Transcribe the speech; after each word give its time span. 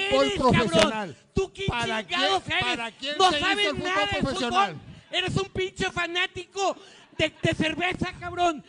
fútbol 0.00 0.26
eres, 0.26 0.38
profesional? 0.38 0.90
cabrón? 0.90 1.16
¿Tú 1.34 1.52
quién 1.54 1.68
¿Para 1.68 2.02
chingados 2.06 2.42
quién- 2.42 2.56
eres? 2.58 2.76
para 2.76 2.90
quién 2.92 3.14
no 3.18 3.30
sabes 3.32 3.66
el 3.66 3.76
fútbol 3.76 3.84
nada 3.84 4.06
de 4.06 4.20
fútbol. 4.26 4.80
Eres 5.12 5.36
un 5.36 5.48
pinche 5.50 5.90
fanático 5.90 6.76
de, 7.18 7.32
de 7.42 7.54
cerveza, 7.54 8.12
cabrón. 8.20 8.64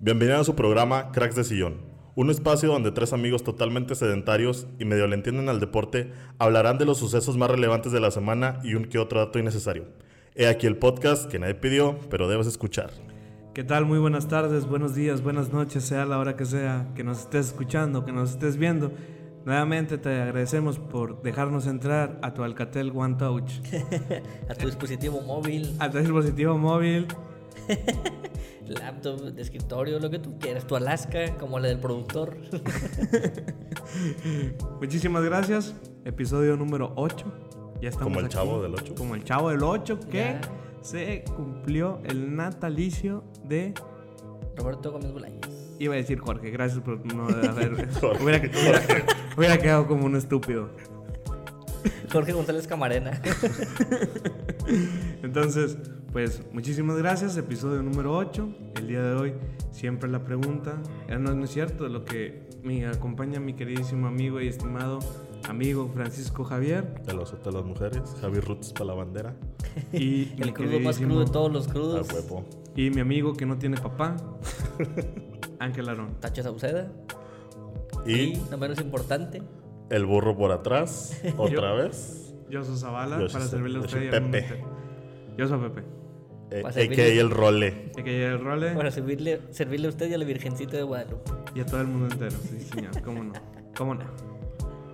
Bienvenido 0.00 0.38
a 0.40 0.44
su 0.44 0.54
programa 0.54 1.10
Cracks 1.12 1.34
de 1.34 1.44
Sillón, 1.44 1.80
un 2.14 2.30
espacio 2.30 2.68
donde 2.70 2.92
tres 2.92 3.12
amigos 3.12 3.42
totalmente 3.42 3.94
sedentarios 3.96 4.66
y 4.78 4.84
medio 4.84 5.06
le 5.08 5.14
entienden 5.16 5.48
al 5.48 5.58
deporte 5.60 6.12
hablarán 6.38 6.78
de 6.78 6.84
los 6.84 6.98
sucesos 6.98 7.36
más 7.36 7.50
relevantes 7.50 7.90
de 7.90 8.00
la 8.00 8.10
semana 8.12 8.60
y 8.62 8.74
un 8.74 8.84
que 8.84 8.98
otro 8.98 9.18
dato 9.18 9.38
innecesario. 9.38 9.86
He 10.36 10.46
aquí 10.46 10.68
el 10.68 10.76
podcast 10.76 11.28
que 11.28 11.40
nadie 11.40 11.54
pidió, 11.56 11.98
pero 12.10 12.28
debes 12.28 12.46
escuchar. 12.46 12.92
¿Qué 13.54 13.64
tal? 13.64 13.86
Muy 13.86 13.98
buenas 13.98 14.28
tardes, 14.28 14.66
buenos 14.66 14.94
días, 14.94 15.20
buenas 15.20 15.52
noches, 15.52 15.82
sea 15.84 16.04
la 16.06 16.18
hora 16.18 16.36
que 16.36 16.44
sea, 16.44 16.86
que 16.94 17.02
nos 17.02 17.20
estés 17.20 17.46
escuchando, 17.48 18.04
que 18.04 18.12
nos 18.12 18.30
estés 18.30 18.56
viendo. 18.56 18.92
Nuevamente 19.48 19.96
te 19.96 20.10
agradecemos 20.20 20.78
por 20.78 21.22
dejarnos 21.22 21.66
entrar 21.66 22.18
a 22.20 22.34
tu 22.34 22.42
Alcatel 22.42 22.92
One 22.94 23.14
Touch, 23.14 23.50
a 24.50 24.54
tu 24.54 24.66
dispositivo 24.66 25.22
móvil, 25.22 25.74
a 25.78 25.90
tu 25.90 25.96
dispositivo 25.96 26.58
móvil. 26.58 27.06
laptop, 28.66 29.22
de 29.22 29.40
escritorio, 29.40 30.00
lo 30.00 30.10
que 30.10 30.18
tú 30.18 30.38
quieras, 30.38 30.66
tu 30.66 30.76
Alaska, 30.76 31.34
como 31.38 31.58
la 31.58 31.68
del 31.68 31.78
productor. 31.78 32.36
Muchísimas 34.82 35.24
gracias. 35.24 35.74
Episodio 36.04 36.54
número 36.58 36.92
8. 36.96 37.24
Ya 37.80 37.88
estamos 37.88 38.08
Como 38.08 38.20
el 38.20 38.26
aquí. 38.26 38.34
chavo 38.34 38.60
del 38.60 38.74
8. 38.74 38.94
Como 38.98 39.14
el 39.14 39.24
chavo 39.24 39.48
del 39.48 39.62
8 39.62 40.00
que 40.10 40.18
Ya. 40.18 40.40
se 40.82 41.24
cumplió 41.34 42.00
el 42.04 42.36
natalicio 42.36 43.24
de... 43.44 43.72
Roberto 44.56 44.92
Gómez 44.92 45.10
Bolaños. 45.10 45.57
Iba 45.78 45.94
a 45.94 45.96
decir 45.96 46.18
Jorge, 46.18 46.50
gracias 46.50 46.80
por 46.80 47.04
no 47.14 47.28
haber... 47.28 47.88
Jorge. 48.00 48.24
hubiera, 48.24 48.38
hubiera- 48.48 49.06
hubiera 49.36 49.58
quedado 49.58 49.86
como 49.86 50.06
un 50.06 50.16
estúpido. 50.16 50.70
Jorge 52.10 52.32
González 52.32 52.66
Camarena. 52.66 53.20
Entonces, 55.22 55.76
pues 56.12 56.42
muchísimas 56.52 56.96
gracias, 56.96 57.36
episodio 57.36 57.82
número 57.82 58.16
8. 58.16 58.48
El 58.76 58.88
día 58.88 59.02
de 59.02 59.14
hoy, 59.14 59.34
siempre 59.72 60.08
la 60.10 60.24
pregunta, 60.24 60.78
eh, 61.08 61.18
no, 61.18 61.34
no 61.34 61.44
es 61.44 61.50
cierto, 61.50 61.88
lo 61.88 62.04
que 62.04 62.48
me 62.62 62.86
acompaña 62.86 63.40
mi 63.40 63.54
queridísimo 63.54 64.06
amigo 64.08 64.40
y 64.40 64.48
estimado 64.48 64.98
amigo 65.48 65.88
Francisco 65.94 66.42
Javier 66.44 67.00
De 67.04 67.14
los 67.14 67.32
de 67.42 67.52
las 67.52 67.64
mujeres, 67.64 68.02
Javi 68.20 68.40
Roots 68.40 68.72
para 68.72 68.86
la 68.86 68.94
bandera. 68.94 69.36
y 69.92 70.32
El 70.42 70.52
crudo 70.52 70.80
más 70.80 70.98
crudo 70.98 71.20
de 71.24 71.30
todos 71.30 71.52
los 71.52 71.68
A 71.68 71.72
crudos. 71.72 72.12
huevo. 72.12 72.44
Y 72.80 72.90
mi 72.90 73.00
amigo 73.00 73.34
que 73.34 73.44
no 73.46 73.58
tiene 73.58 73.76
papá, 73.76 74.16
Ángel 75.58 75.88
Arón. 75.88 76.14
Tacho 76.20 76.42
Sauceda. 76.42 76.90
Y 78.06 78.12
Y, 78.20 78.42
no 78.50 78.58
menos 78.58 78.80
importante, 78.80 79.42
el 79.90 80.06
burro 80.06 80.36
por 80.36 80.52
atrás, 80.52 81.20
otra 81.36 81.72
vez. 81.74 82.34
Yo 82.48 82.64
soy 82.64 82.76
Zavala 82.78 83.18
Yo 83.20 83.28
soy- 83.28 83.32
para 83.40 83.44
servirle 83.50 83.78
a 83.78 83.80
yo 83.80 83.86
usted 83.86 83.98
soy 83.98 84.06
y 84.06 84.14
al 84.14 84.22
mundo 84.22 84.38
Pepe. 84.38 84.54
entero. 84.54 84.68
Yo 85.36 85.48
soy 85.48 85.58
Pepe. 85.68 85.82
Eh, 86.50 86.62
Para 86.62 86.74
servirle- 86.74 87.18
el 87.20 87.30
role. 87.30 87.92
Y 87.98 88.02
que 88.02 88.26
el 88.26 88.40
role 88.40 88.74
para 88.74 88.90
servirle, 88.90 89.40
servirle 89.50 89.86
a 89.88 89.90
usted 89.90 90.08
y 90.08 90.14
a 90.14 90.18
la 90.18 90.24
Virgencita 90.24 90.76
de 90.78 90.82
Guadalupe. 90.82 91.30
y 91.54 91.60
a 91.60 91.66
todo 91.66 91.80
el 91.82 91.88
mundo 91.88 92.06
entero, 92.12 92.36
sí 92.48 92.60
señor, 92.60 93.02
cómo 93.02 93.22
no, 93.24 93.32
cómo 93.76 93.94
no. 93.94 94.04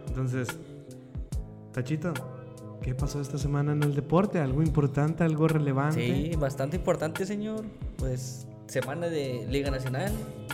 Entonces, 0.09 0.49
Tachito, 1.73 2.13
¿qué 2.85 2.95
pasó 2.95 3.19
esta 3.19 3.39
semana 3.39 3.73
en 3.73 3.83
el 3.83 3.95
deporte? 3.95 4.39
¿Algo 4.41 4.63
importante, 4.63 5.25
algo 5.25 5.49
relevante? 5.49 6.07
Sí, 6.07 6.37
bastante 6.37 6.77
importante, 6.77 7.25
señor. 7.25 7.65
Pues 7.97 8.47
semana 8.67 9.09
de 9.09 9.47
Liga 9.49 9.71
Nacional, 9.71 10.13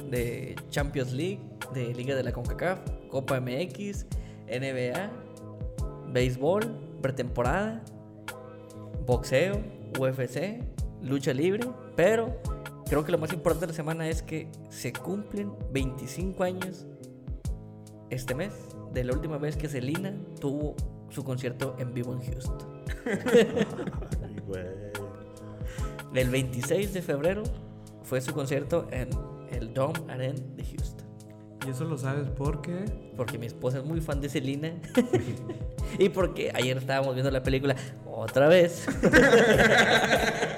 de 0.09 0.55
Champions 0.71 1.13
League, 1.13 1.41
de 1.75 1.93
Liga 1.93 2.15
de 2.15 2.23
la 2.23 2.33
CONCACAF, 2.33 2.79
Copa 3.09 3.41
MX, 3.41 4.07
NBA, 4.47 5.11
béisbol, 6.13 6.71
pretemporada, 7.03 7.83
boxeo, 9.07 9.61
UFC, 9.99 10.63
lucha 11.03 11.35
libre, 11.35 11.67
pero 11.97 12.41
creo 12.87 13.05
que 13.05 13.11
lo 13.11 13.19
más 13.19 13.33
importante 13.33 13.67
de 13.67 13.73
la 13.73 13.77
semana 13.77 14.09
es 14.09 14.23
que 14.23 14.47
se 14.69 14.93
cumplen 14.93 15.51
25 15.73 16.45
años 16.45 16.87
este 18.09 18.37
mes 18.37 18.53
de 18.95 19.03
la 19.03 19.15
última 19.15 19.37
vez 19.39 19.57
que 19.57 19.69
Selena 19.69 20.15
tuvo 20.41 20.77
su 21.11 21.25
concierto 21.25 21.77
en 21.79 21.93
vivo 21.93 22.13
en 22.15 22.21
Houston. 22.33 22.59
Ay, 23.07 24.37
güey. 24.47 24.65
El 26.15 26.31
26 26.31 26.93
de 26.93 27.03
febrero 27.03 27.43
fue 28.03 28.21
su 28.21 28.33
concierto 28.33 28.89
en 28.91 29.11
el 29.51 29.73
Dome 29.73 29.99
Arena 30.09 30.41
de 30.57 30.65
Houston. 30.65 31.07
Y 31.67 31.71
eso 31.71 31.85
lo 31.85 31.99
sabes 31.99 32.27
porque 32.29 32.85
Porque 33.17 33.37
mi 33.39 33.47
esposa 33.47 33.79
es 33.79 33.85
muy 33.85 34.01
fan 34.01 34.21
de 34.21 34.29
Selena. 34.29 34.73
y 35.99 36.09
porque 36.09 36.51
ayer 36.55 36.79
estábamos 36.79 37.15
viendo 37.15 37.31
la 37.31 37.43
película 37.43 37.77
otra 38.07 38.49
vez. 38.49 38.87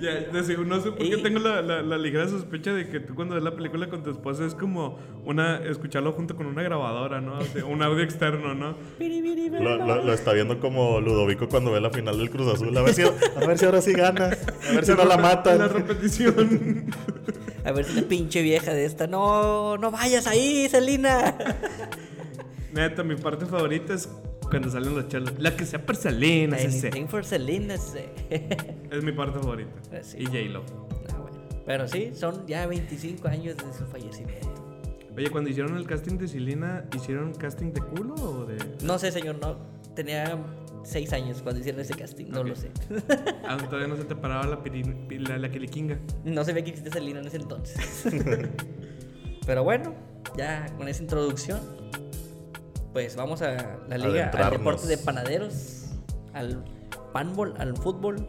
Ya, 0.00 0.10
de 0.12 0.42
seguro, 0.44 0.68
no 0.68 0.80
sé 0.80 0.90
por 0.90 0.98
qué 0.98 1.16
Y- 1.18 1.22
tengo 1.22 1.38
la, 1.38 1.62
la- 1.62 1.82
la 1.82 1.96
ligera 1.98 2.28
sospecha 2.28 2.72
de 2.72 2.88
que 2.88 3.00
tú 3.00 3.14
cuando 3.14 3.34
ves 3.36 3.44
la 3.44 3.54
película 3.54 3.88
con 3.88 4.02
tu 4.02 4.10
esposa 4.10 4.44
es 4.44 4.54
como 4.54 4.98
una 5.24 5.58
escucharlo 5.58 6.12
junto 6.12 6.34
con 6.36 6.46
una 6.46 6.62
grabadora, 6.62 7.20
¿no? 7.20 7.38
O 7.38 7.42
sea, 7.44 7.64
un 7.64 7.82
audio 7.82 8.02
externo, 8.02 8.54
¿no? 8.54 8.76
Lo, 9.60 9.76
lo- 9.86 10.04
lo 10.04 10.12
está 10.12 10.32
viendo 10.32 10.58
como 10.60 11.00
Ludovico 11.00 11.48
cuando 11.48 11.70
ve 11.72 11.80
la 11.80 11.90
final 11.90 12.18
del 12.18 12.28
Cruz 12.30 12.52
Azul. 12.52 12.76
A 12.76 12.82
ver 12.82 12.94
si, 12.94 13.02
a 13.02 13.46
ver 13.46 13.56
si 13.58 13.64
ahora 13.66 13.80
sí 13.80 13.92
gana. 13.92 14.30
A 14.68 14.72
ver 14.74 14.84
si 14.84 14.92
no 14.92 15.04
la 15.04 15.16
matan. 15.16 15.58
La 15.58 15.68
repetición. 15.68 16.86
A 17.64 17.72
ver 17.72 17.84
si 17.84 17.94
la 17.94 18.02
pinche 18.02 18.42
vieja 18.42 18.72
de 18.74 18.84
esta. 18.84 19.06
No, 19.06 19.78
no 19.78 19.90
vayas 19.90 20.26
ahí, 20.26 20.68
Selena. 20.68 21.34
Neta, 22.72 23.04
mi 23.04 23.14
parte 23.16 23.46
favorita 23.46 23.94
es 23.94 24.08
cuando 24.54 24.70
salen 24.70 24.94
los 24.94 25.08
chelos. 25.08 25.32
La 25.38 25.56
que 25.56 25.64
sea 25.66 25.84
por 25.84 25.96
Selena, 25.96 26.56
ese. 26.56 26.88
Anything 26.88 27.06
for 27.08 27.24
Selena. 27.24 27.76
sí. 27.76 28.00
Es 28.90 29.02
mi 29.04 29.12
parte 29.12 29.38
favorita. 29.38 29.72
Eh, 29.92 30.00
sí. 30.02 30.18
Y 30.20 30.26
J-Lo. 30.26 30.64
Ah, 31.12 31.18
bueno. 31.18 31.38
Pero 31.66 31.88
sí, 31.88 32.10
son 32.14 32.46
ya 32.46 32.66
25 32.66 33.28
años 33.28 33.56
de 33.56 33.72
su 33.76 33.84
fallecimiento. 33.86 34.52
Oye, 35.16 35.30
cuando 35.30 35.48
hicieron 35.50 35.76
el 35.76 35.86
casting 35.86 36.18
de 36.18 36.26
Selena, 36.28 36.84
¿hicieron 36.94 37.32
casting 37.34 37.72
de 37.72 37.80
culo 37.80 38.14
o 38.14 38.44
de.? 38.46 38.56
No 38.82 38.98
sé, 38.98 39.12
señor, 39.12 39.36
no. 39.40 39.56
Tenía 39.94 40.36
6 40.82 41.12
años 41.12 41.40
cuando 41.40 41.60
hicieron 41.60 41.80
ese 41.80 41.94
casting, 41.94 42.26
no 42.30 42.40
Ok. 42.40 42.46
lo 42.48 42.56
sé. 42.56 42.70
Ah, 43.46 43.56
todavía 43.58 43.86
no 43.88 43.96
se 43.96 44.04
te 44.04 44.16
paraba 44.16 44.46
la, 44.46 44.62
pirin- 44.62 45.06
pi- 45.06 45.18
la, 45.18 45.38
la 45.38 45.50
quiliquinga. 45.50 45.98
No 46.24 46.44
sabía 46.44 46.64
que 46.64 46.70
existía 46.70 46.92
Selena 46.92 47.20
en 47.20 47.26
ese 47.26 47.36
entonces. 47.36 48.04
Pero 49.46 49.62
bueno, 49.62 49.94
ya 50.36 50.66
con 50.76 50.88
esa 50.88 51.02
introducción, 51.02 51.60
pues 52.94 53.16
vamos 53.16 53.42
a 53.42 53.80
la 53.88 53.98
liga, 53.98 54.30
al 54.30 54.50
deporte 54.52 54.86
de 54.86 54.96
panaderos, 54.96 55.86
al 56.32 56.64
panball, 57.12 57.52
al 57.58 57.76
fútbol. 57.76 58.28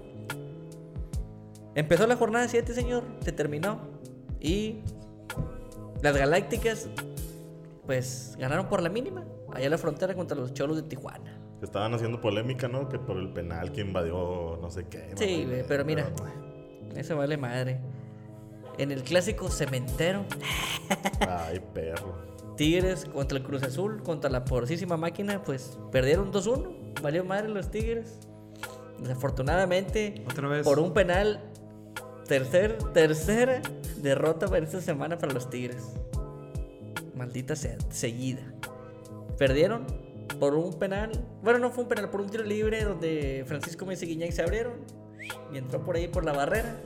Empezó 1.75 2.07
la 2.07 2.15
jornada 2.15 2.47
7, 2.47 2.73
señor, 2.73 3.03
se 3.21 3.31
terminó. 3.31 3.79
Y 4.41 4.79
las 6.01 6.17
Galácticas, 6.17 6.89
pues 7.85 8.35
ganaron 8.39 8.67
por 8.67 8.81
la 8.81 8.89
mínima, 8.89 9.23
allá 9.53 9.65
en 9.65 9.71
la 9.71 9.77
frontera 9.77 10.15
contra 10.15 10.35
los 10.35 10.51
Cholos 10.55 10.77
de 10.77 10.83
Tijuana. 10.83 11.39
Estaban 11.61 11.93
haciendo 11.93 12.19
polémica, 12.19 12.67
¿no? 12.67 12.89
Que 12.89 12.97
por 12.97 13.17
el 13.17 13.31
penal 13.31 13.71
que 13.71 13.81
invadió 13.81 14.57
no 14.59 14.71
sé 14.71 14.87
qué. 14.87 15.11
Sí, 15.15 15.47
pero 15.67 15.85
mira, 15.85 16.11
eso 16.95 17.15
vale 17.15 17.37
madre. 17.37 17.79
En 18.79 18.91
el 18.91 19.03
clásico 19.03 19.47
cementero, 19.47 20.25
Ay, 21.19 21.61
perro. 21.71 22.34
Tigres 22.55 23.05
contra 23.05 23.37
el 23.37 23.43
Cruz 23.43 23.63
Azul, 23.63 24.01
contra 24.03 24.29
la 24.29 24.45
porosísima 24.45 24.97
máquina, 24.97 25.43
pues 25.43 25.77
perdieron 25.91 26.31
2-1. 26.31 27.01
Valió 27.01 27.23
madre 27.23 27.49
los 27.49 27.69
Tigres. 27.71 28.19
Desafortunadamente, 28.99 30.23
Otra 30.29 30.47
vez. 30.47 30.63
por 30.63 30.79
un 30.79 30.93
penal, 30.93 31.41
tercer, 32.27 32.77
tercera 32.93 33.61
derrota 33.97 34.47
para 34.47 34.63
esta 34.63 34.81
semana 34.81 35.17
para 35.17 35.33
los 35.33 35.49
Tigres. 35.49 35.83
Maldita 37.15 37.55
sea, 37.55 37.77
seguida. 37.89 38.41
Perdieron 39.37 39.85
por 40.39 40.55
un 40.55 40.73
penal. 40.73 41.11
Bueno, 41.43 41.59
no 41.59 41.71
fue 41.71 41.83
un 41.83 41.89
penal, 41.89 42.09
por 42.09 42.21
un 42.21 42.29
tiro 42.29 42.43
libre 42.43 42.83
donde 42.83 43.43
Francisco 43.47 43.85
Messi 43.85 44.05
y 44.05 44.09
Guiñac 44.09 44.31
se 44.31 44.41
abrieron 44.41 44.73
y 45.53 45.57
entró 45.57 45.83
por 45.83 45.95
ahí 45.95 46.07
por 46.07 46.23
la 46.23 46.33
barrera. 46.33 46.77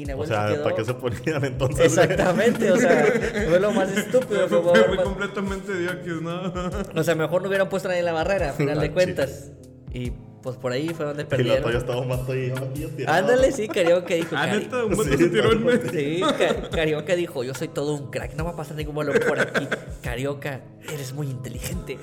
Y 0.00 0.12
O 0.12 0.22
se 0.22 0.28
sea, 0.28 0.46
quedó- 0.48 0.62
¿para 0.64 0.76
qué 0.76 0.84
se 0.84 0.94
ponían 0.94 1.44
entonces? 1.44 1.86
Exactamente, 1.86 2.70
o 2.72 2.76
sea, 2.76 3.04
fue 3.48 3.60
lo 3.60 3.70
más 3.72 3.90
estúpido. 3.96 4.48
Fue, 4.48 4.62
fue- 4.62 4.84
fue 4.84 5.02
completamente 5.04 5.76
diokis, 5.78 6.22
¿no? 6.22 6.52
o 6.94 7.02
sea, 7.02 7.14
mejor 7.14 7.42
no 7.42 7.48
hubieran 7.48 7.68
puesto 7.68 7.88
nadie 7.88 8.00
en 8.00 8.06
la 8.06 8.12
barrera, 8.12 8.50
a 8.50 8.52
final 8.52 8.78
Ah, 8.78 8.82
de 8.82 8.92
cuentas. 8.92 9.52
Y 9.92 10.12
pues 10.42 10.56
por 10.56 10.72
ahí 10.72 10.88
fue 10.94 11.04
donde 11.04 11.22
Y 11.22 11.24
la 11.24 11.28
perdieron. 11.28 11.62
toalla 11.62 11.78
estaba 11.78 12.02
más 12.06 12.26
tirado. 12.26 12.70
Ándale, 13.08 13.52
sí, 13.52 13.68
Carioca 13.68 14.14
dijo. 14.14 14.34
Ah, 14.38 14.46
neta, 14.46 14.84
un 14.86 14.96
Sí, 15.04 15.16
se 15.18 15.28
tiró 15.28 15.52
en 15.52 15.60
no, 15.60 15.66
medio. 15.66 15.90
Sí, 15.90 16.20
Ca- 16.38 16.70
Carioca 16.70 17.14
dijo, 17.14 17.44
yo 17.44 17.52
soy 17.54 17.68
todo 17.68 17.94
un 17.94 18.10
crack, 18.10 18.34
no 18.36 18.44
va 18.44 18.52
a 18.52 18.56
pasar 18.56 18.76
ningún 18.76 18.94
balón 18.94 19.18
por 19.28 19.38
aquí. 19.38 19.68
Carioca, 20.00 20.62
eres 20.90 21.12
muy 21.12 21.26
inteligente. 21.28 21.98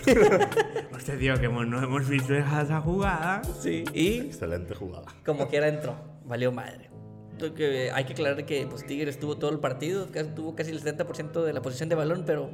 Usted 0.95 1.17
dijo 1.17 1.35
que 1.39 1.47
no 1.47 1.81
hemos 1.83 2.07
visto 2.07 2.35
esa 2.35 2.79
jugada. 2.81 3.41
Sí. 3.59 3.83
Y 3.93 4.19
Excelente 4.19 4.75
jugada. 4.75 5.05
como 5.25 5.47
quiera 5.47 5.67
entró, 5.69 5.95
valió 6.25 6.51
madre. 6.51 6.91
Que 7.37 7.91
hay 7.93 8.03
que 8.05 8.13
aclarar 8.13 8.45
que 8.45 8.67
pues, 8.69 8.85
Tigres 8.85 9.19
tuvo 9.19 9.37
todo 9.37 9.51
el 9.51 9.59
partido, 9.59 10.07
casi- 10.11 10.29
tuvo 10.31 10.55
casi 10.55 10.71
el 10.71 10.81
70% 10.81 11.43
de 11.43 11.53
la 11.53 11.61
posición 11.61 11.89
de 11.89 11.95
balón, 11.95 12.23
pero 12.25 12.49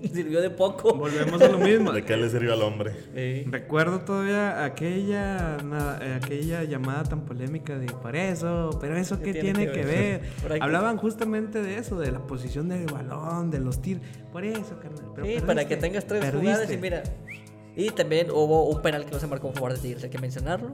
Sirvió 0.00 0.40
de 0.40 0.48
poco. 0.48 0.94
Volvemos 0.94 1.42
a 1.42 1.48
lo 1.48 1.58
mismo. 1.58 1.92
¿De 1.92 2.02
qué 2.02 2.16
le 2.16 2.30
sirvió 2.30 2.54
al 2.54 2.62
hombre? 2.62 2.92
Eh, 3.14 3.44
Recuerdo 3.50 4.00
todavía 4.00 4.64
aquella, 4.64 5.58
na- 5.58 5.98
eh, 6.00 6.14
aquella 6.22 6.64
llamada 6.64 7.02
tan 7.04 7.26
polémica 7.26 7.78
de 7.78 7.84
por 7.86 8.16
eso, 8.16 8.70
pero 8.80 8.96
eso 8.96 9.20
qué 9.20 9.34
tiene, 9.34 9.70
que 9.70 9.84
ver. 9.84 10.22
Ahí- 10.50 10.58
Hablaban 10.62 10.96
justamente 10.96 11.60
de 11.60 11.76
eso, 11.76 11.98
de 12.00 12.10
la 12.12 12.20
posición 12.26 12.70
del 12.70 12.86
balón, 12.86 13.50
de 13.50 13.60
los 13.60 13.82
tiros. 13.82 14.02
Por 14.32 14.42
eso, 14.46 14.78
carnal. 14.80 15.04
pero 15.14 15.26
sí, 15.26 15.32
perdiste, 15.34 15.42
para 15.46 15.68
que 15.68 15.76
tengas 15.76 16.06
tres 16.06 16.20
perdiste. 16.24 16.46
jugadas 16.48 16.72
y 16.72 16.76
mira. 16.78 17.02
Y 17.76 17.90
también 17.90 18.30
hubo 18.30 18.70
un 18.70 18.80
penal 18.80 19.04
que 19.04 19.10
no 19.12 19.18
se 19.20 19.26
marcó 19.26 19.48
en 19.48 19.54
favor 19.54 19.74
de 19.74 19.78
Tigres, 19.80 20.02
hay 20.04 20.08
que 20.10 20.18
mencionarlo. 20.18 20.72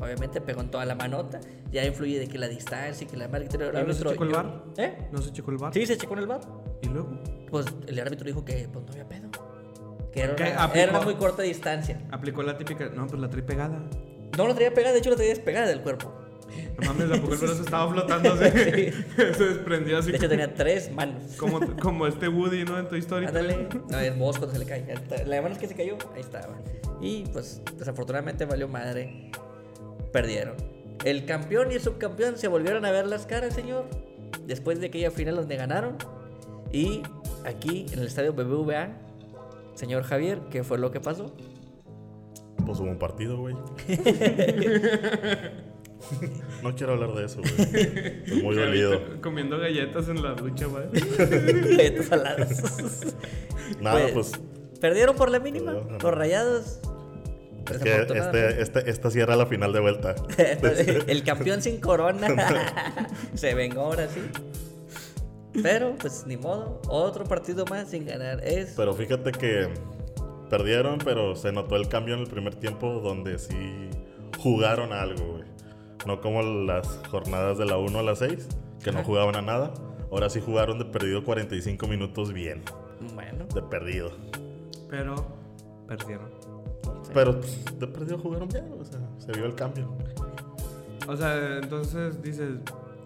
Obviamente 0.00 0.40
pegó 0.40 0.60
en 0.62 0.70
toda 0.70 0.84
la 0.84 0.94
manota. 0.94 1.40
Ya 1.70 1.84
influye 1.84 2.18
de 2.18 2.26
que 2.28 2.38
la 2.38 2.48
distancia 2.48 3.04
y 3.04 3.08
que 3.10 3.16
la 3.16 3.28
marca. 3.28 3.48
¿Y 3.54 3.86
no 3.86 3.92
se 3.92 4.04
checó 4.04 4.24
el 4.24 4.30
VAR? 4.30 4.62
¿Eh? 4.76 5.08
¿No 5.12 5.22
se 5.22 5.32
checó 5.32 5.50
el 5.52 5.58
bar? 5.58 5.72
Sí, 5.72 5.86
se 5.86 5.96
checó 5.96 6.14
en 6.14 6.20
el 6.20 6.26
bar. 6.26 6.40
Y 6.82 6.88
luego 6.88 7.10
Pues 7.50 7.66
el 7.86 7.98
árbitro 8.00 8.26
dijo 8.26 8.44
que 8.44 8.68
pues, 8.72 8.84
no 8.84 8.92
había 8.92 9.08
pedo. 9.08 9.28
Que 10.12 10.20
era 10.22 10.34
una, 10.34 10.64
Aplicó- 10.64 10.82
era 10.82 10.90
una 10.92 11.00
muy 11.02 11.14
corta 11.14 11.42
distancia. 11.42 12.00
aplicó 12.10 12.42
la 12.42 12.58
típica. 12.58 12.88
No, 12.90 13.06
pues 13.06 13.20
la 13.20 13.30
trae 13.30 13.42
pegada. 13.42 13.78
No 14.36 14.46
lo 14.46 14.54
traía 14.54 14.72
pegada, 14.74 14.92
de 14.92 14.98
hecho 14.98 15.10
lo 15.10 15.16
traía 15.16 15.30
despegada 15.30 15.66
del 15.66 15.80
cuerpo. 15.82 16.12
No 16.80 16.86
mames, 16.92 17.10
¿a 17.18 17.20
poco 17.22 17.32
el 17.34 17.38
brazo 17.40 17.62
estaba 17.64 17.90
flotando 17.90 18.32
así? 18.34 18.50
se 19.16 19.44
desprendió 19.44 19.98
así. 19.98 20.10
De 20.10 20.18
hecho 20.18 20.28
tenía 20.28 20.52
tres 20.52 20.90
manos. 20.92 21.34
como, 21.38 21.60
como 21.78 22.06
este 22.06 22.28
Woody, 22.28 22.64
¿no? 22.64 22.78
En 22.78 22.88
Toy 22.88 22.98
Story. 22.98 23.26
Ándale. 23.26 23.68
No, 23.88 23.98
es 23.98 24.18
vos 24.18 24.36
cuando 24.38 24.52
se 24.54 24.58
le 24.58 24.66
cae. 24.66 24.84
La 25.26 25.40
mano 25.40 25.54
es 25.54 25.58
que 25.60 25.68
se 25.68 25.74
cayó, 25.74 25.96
ahí 26.14 26.20
estaba. 26.20 26.58
Y 27.00 27.24
pues 27.32 27.62
desafortunadamente 27.78 28.44
valió 28.44 28.68
madre. 28.68 29.30
Perdieron. 30.12 30.56
El 31.04 31.24
campeón 31.24 31.72
y 31.72 31.74
el 31.74 31.80
subcampeón 31.80 32.38
se 32.38 32.48
volvieron 32.48 32.84
a 32.84 32.90
ver 32.90 33.06
las 33.06 33.26
caras, 33.26 33.54
señor. 33.54 33.86
Después 34.46 34.80
de 34.80 34.88
aquella 34.88 35.10
final 35.10 35.36
donde 35.36 35.56
ganaron. 35.56 35.96
Y 36.70 37.02
aquí 37.44 37.86
en 37.92 37.98
el 37.98 38.06
estadio 38.06 38.32
BBVA, 38.32 38.96
señor 39.74 40.04
Javier, 40.04 40.40
¿qué 40.50 40.64
fue 40.64 40.78
lo 40.78 40.90
que 40.90 41.00
pasó? 41.00 41.34
Pues 42.64 42.78
hubo 42.78 42.88
un 42.88 42.98
partido, 42.98 43.38
güey. 43.38 43.54
no 46.62 46.74
quiero 46.74 46.92
hablar 46.92 47.14
de 47.14 47.24
eso, 47.24 47.40
güey. 47.40 47.52
Estoy 48.24 48.42
muy 48.42 48.54
dolido. 48.54 49.20
Comiendo 49.20 49.58
galletas 49.58 50.08
en 50.08 50.22
la 50.22 50.34
ducha, 50.34 50.66
güey. 50.66 50.84
Galletas 51.76 52.06
saladas. 52.06 53.16
Nada, 53.80 54.06
pues. 54.14 54.32
Perdieron 54.80 55.16
por 55.16 55.30
la 55.30 55.40
mínima, 55.40 55.74
por 55.98 56.16
rayados. 56.16 56.80
Es 57.70 57.78
que 57.78 57.96
este, 58.00 58.62
este, 58.62 58.90
esta 58.90 59.10
sí 59.10 59.20
era 59.20 59.36
la 59.36 59.46
final 59.46 59.72
de 59.72 59.80
vuelta. 59.80 60.14
el 61.06 61.22
campeón 61.24 61.62
sin 61.62 61.80
corona 61.80 62.28
se 63.34 63.54
vengó 63.54 63.82
ahora 63.82 64.08
sí. 64.08 64.20
Pero, 65.62 65.96
pues 65.98 66.24
ni 66.26 66.36
modo. 66.36 66.80
Otro 66.88 67.24
partido 67.24 67.64
más 67.66 67.90
sin 67.90 68.06
ganar. 68.06 68.42
Es. 68.46 68.72
Pero 68.76 68.94
fíjate 68.94 69.32
que 69.32 69.68
perdieron, 70.48 70.98
pero 70.98 71.36
se 71.36 71.52
notó 71.52 71.76
el 71.76 71.88
cambio 71.88 72.14
en 72.14 72.20
el 72.20 72.26
primer 72.26 72.54
tiempo 72.54 73.00
donde 73.00 73.38
sí 73.38 73.90
jugaron 74.38 74.92
a 74.92 75.02
algo, 75.02 75.32
güey. 75.32 75.44
No 76.06 76.20
como 76.20 76.42
las 76.42 76.86
jornadas 77.10 77.58
de 77.58 77.66
la 77.66 77.76
1 77.76 77.98
a 77.98 78.02
la 78.02 78.16
6, 78.16 78.48
que 78.82 78.92
no 78.92 79.04
jugaban 79.04 79.36
a 79.36 79.42
nada. 79.42 79.72
Ahora 80.10 80.28
sí 80.28 80.40
jugaron 80.44 80.78
de 80.78 80.84
perdido 80.84 81.24
45 81.24 81.86
minutos 81.86 82.32
bien. 82.32 82.62
Bueno, 83.14 83.46
De 83.54 83.62
perdido. 83.62 84.10
Pero 84.90 85.14
perdieron. 85.88 86.30
Pero 87.12 87.40
pues, 87.40 87.64
de 87.78 87.86
perdido 87.86 88.18
jugaron 88.18 88.48
bien, 88.48 88.72
o 88.78 88.84
sea, 88.84 89.00
se 89.18 89.32
vio 89.32 89.46
el 89.46 89.54
cambio. 89.54 89.92
O 91.08 91.16
sea, 91.16 91.58
entonces 91.58 92.22
dices, 92.22 92.58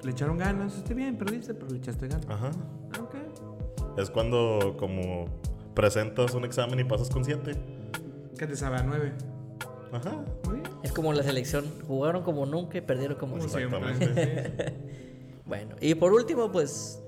le 0.02 0.10
echaron 0.10 0.38
ganas, 0.38 0.76
esté 0.76 0.94
bien, 0.94 1.16
perdiste, 1.16 1.54
pero 1.54 1.70
le 1.70 1.78
echaste 1.78 2.08
ganas. 2.08 2.26
Ajá. 2.28 2.50
Ah, 2.92 3.00
ok. 3.00 3.98
Es 3.98 4.10
cuando 4.10 4.76
como 4.78 5.26
presentas 5.74 6.34
un 6.34 6.44
examen 6.44 6.78
y 6.80 6.84
pasas 6.84 7.08
con 7.10 7.24
7. 7.24 7.52
¿Qué 8.38 8.46
te 8.46 8.56
sabe 8.56 8.76
a 8.76 8.82
nueve? 8.82 9.12
Ajá. 9.92 10.22
Muy 10.44 10.56
bien. 10.60 10.70
es 10.82 10.92
como 10.92 11.12
la 11.12 11.22
selección. 11.22 11.64
Jugaron 11.86 12.22
como 12.22 12.44
nunca 12.44 12.76
y 12.76 12.82
perdieron 12.82 13.16
como 13.16 13.38
Como 13.38 13.48
siempre. 13.48 13.78
Exactamente. 13.78 14.74
Bueno, 15.46 15.76
y 15.80 15.94
por 15.94 16.12
último, 16.12 16.50
pues. 16.50 17.00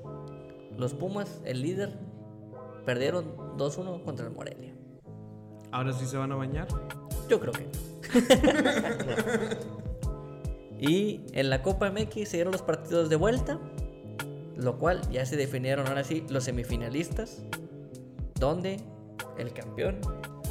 Los 0.76 0.94
Pumas, 0.94 1.40
el 1.44 1.60
líder, 1.60 1.92
perdieron 2.86 3.36
2-1 3.56 4.04
contra 4.04 4.28
el 4.28 4.32
Morelia. 4.32 4.72
Ahora 5.72 5.92
sí 5.92 6.06
se 6.06 6.16
van 6.16 6.32
a 6.32 6.36
bañar. 6.36 6.68
Yo 7.28 7.40
creo 7.40 7.52
que. 7.52 7.68
y 10.80 11.20
en 11.32 11.50
la 11.50 11.62
Copa 11.62 11.90
MX 11.90 12.28
se 12.28 12.36
dieron 12.38 12.52
los 12.52 12.62
partidos 12.62 13.10
de 13.10 13.16
vuelta, 13.16 13.58
lo 14.56 14.78
cual 14.78 15.00
ya 15.10 15.26
se 15.26 15.36
definieron 15.36 15.86
ahora 15.86 16.04
sí 16.04 16.24
los 16.28 16.44
semifinalistas, 16.44 17.42
donde 18.38 18.80
el 19.36 19.52
campeón 19.52 20.00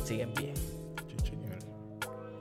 sigue 0.06 0.24
en 0.24 0.34
pie. 0.34 0.54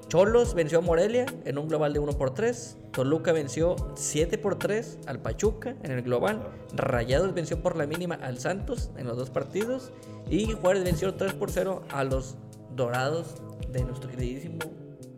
Cholos 0.09 0.55
venció 0.55 0.79
a 0.79 0.83
Morelia 0.83 1.27
en 1.45 1.59
un 1.59 1.67
global 1.67 1.93
de 1.93 1.99
1 1.99 2.13
por 2.13 2.33
3. 2.33 2.77
Toluca 2.93 3.33
venció 3.33 3.75
7 3.97 4.39
por 4.39 4.57
3 4.57 5.01
al 5.07 5.21
Pachuca 5.21 5.75
en 5.83 5.91
el 5.91 6.03
global. 6.03 6.49
Rayados 6.75 7.35
venció 7.35 7.61
por 7.61 7.77
la 7.77 7.87
mínima 7.87 8.15
al 8.15 8.39
Santos 8.39 8.91
en 8.97 9.09
los 9.09 9.17
dos 9.17 9.31
partidos. 9.31 9.91
Y 10.31 10.53
Juárez 10.53 10.85
venció 10.85 11.15
3 11.15 11.35
por 11.35 11.51
0 11.51 11.83
a 11.91 12.05
los 12.05 12.37
Dorados 12.77 13.35
de 13.73 13.83
nuestro 13.85 14.09
queridísimo 14.11 14.59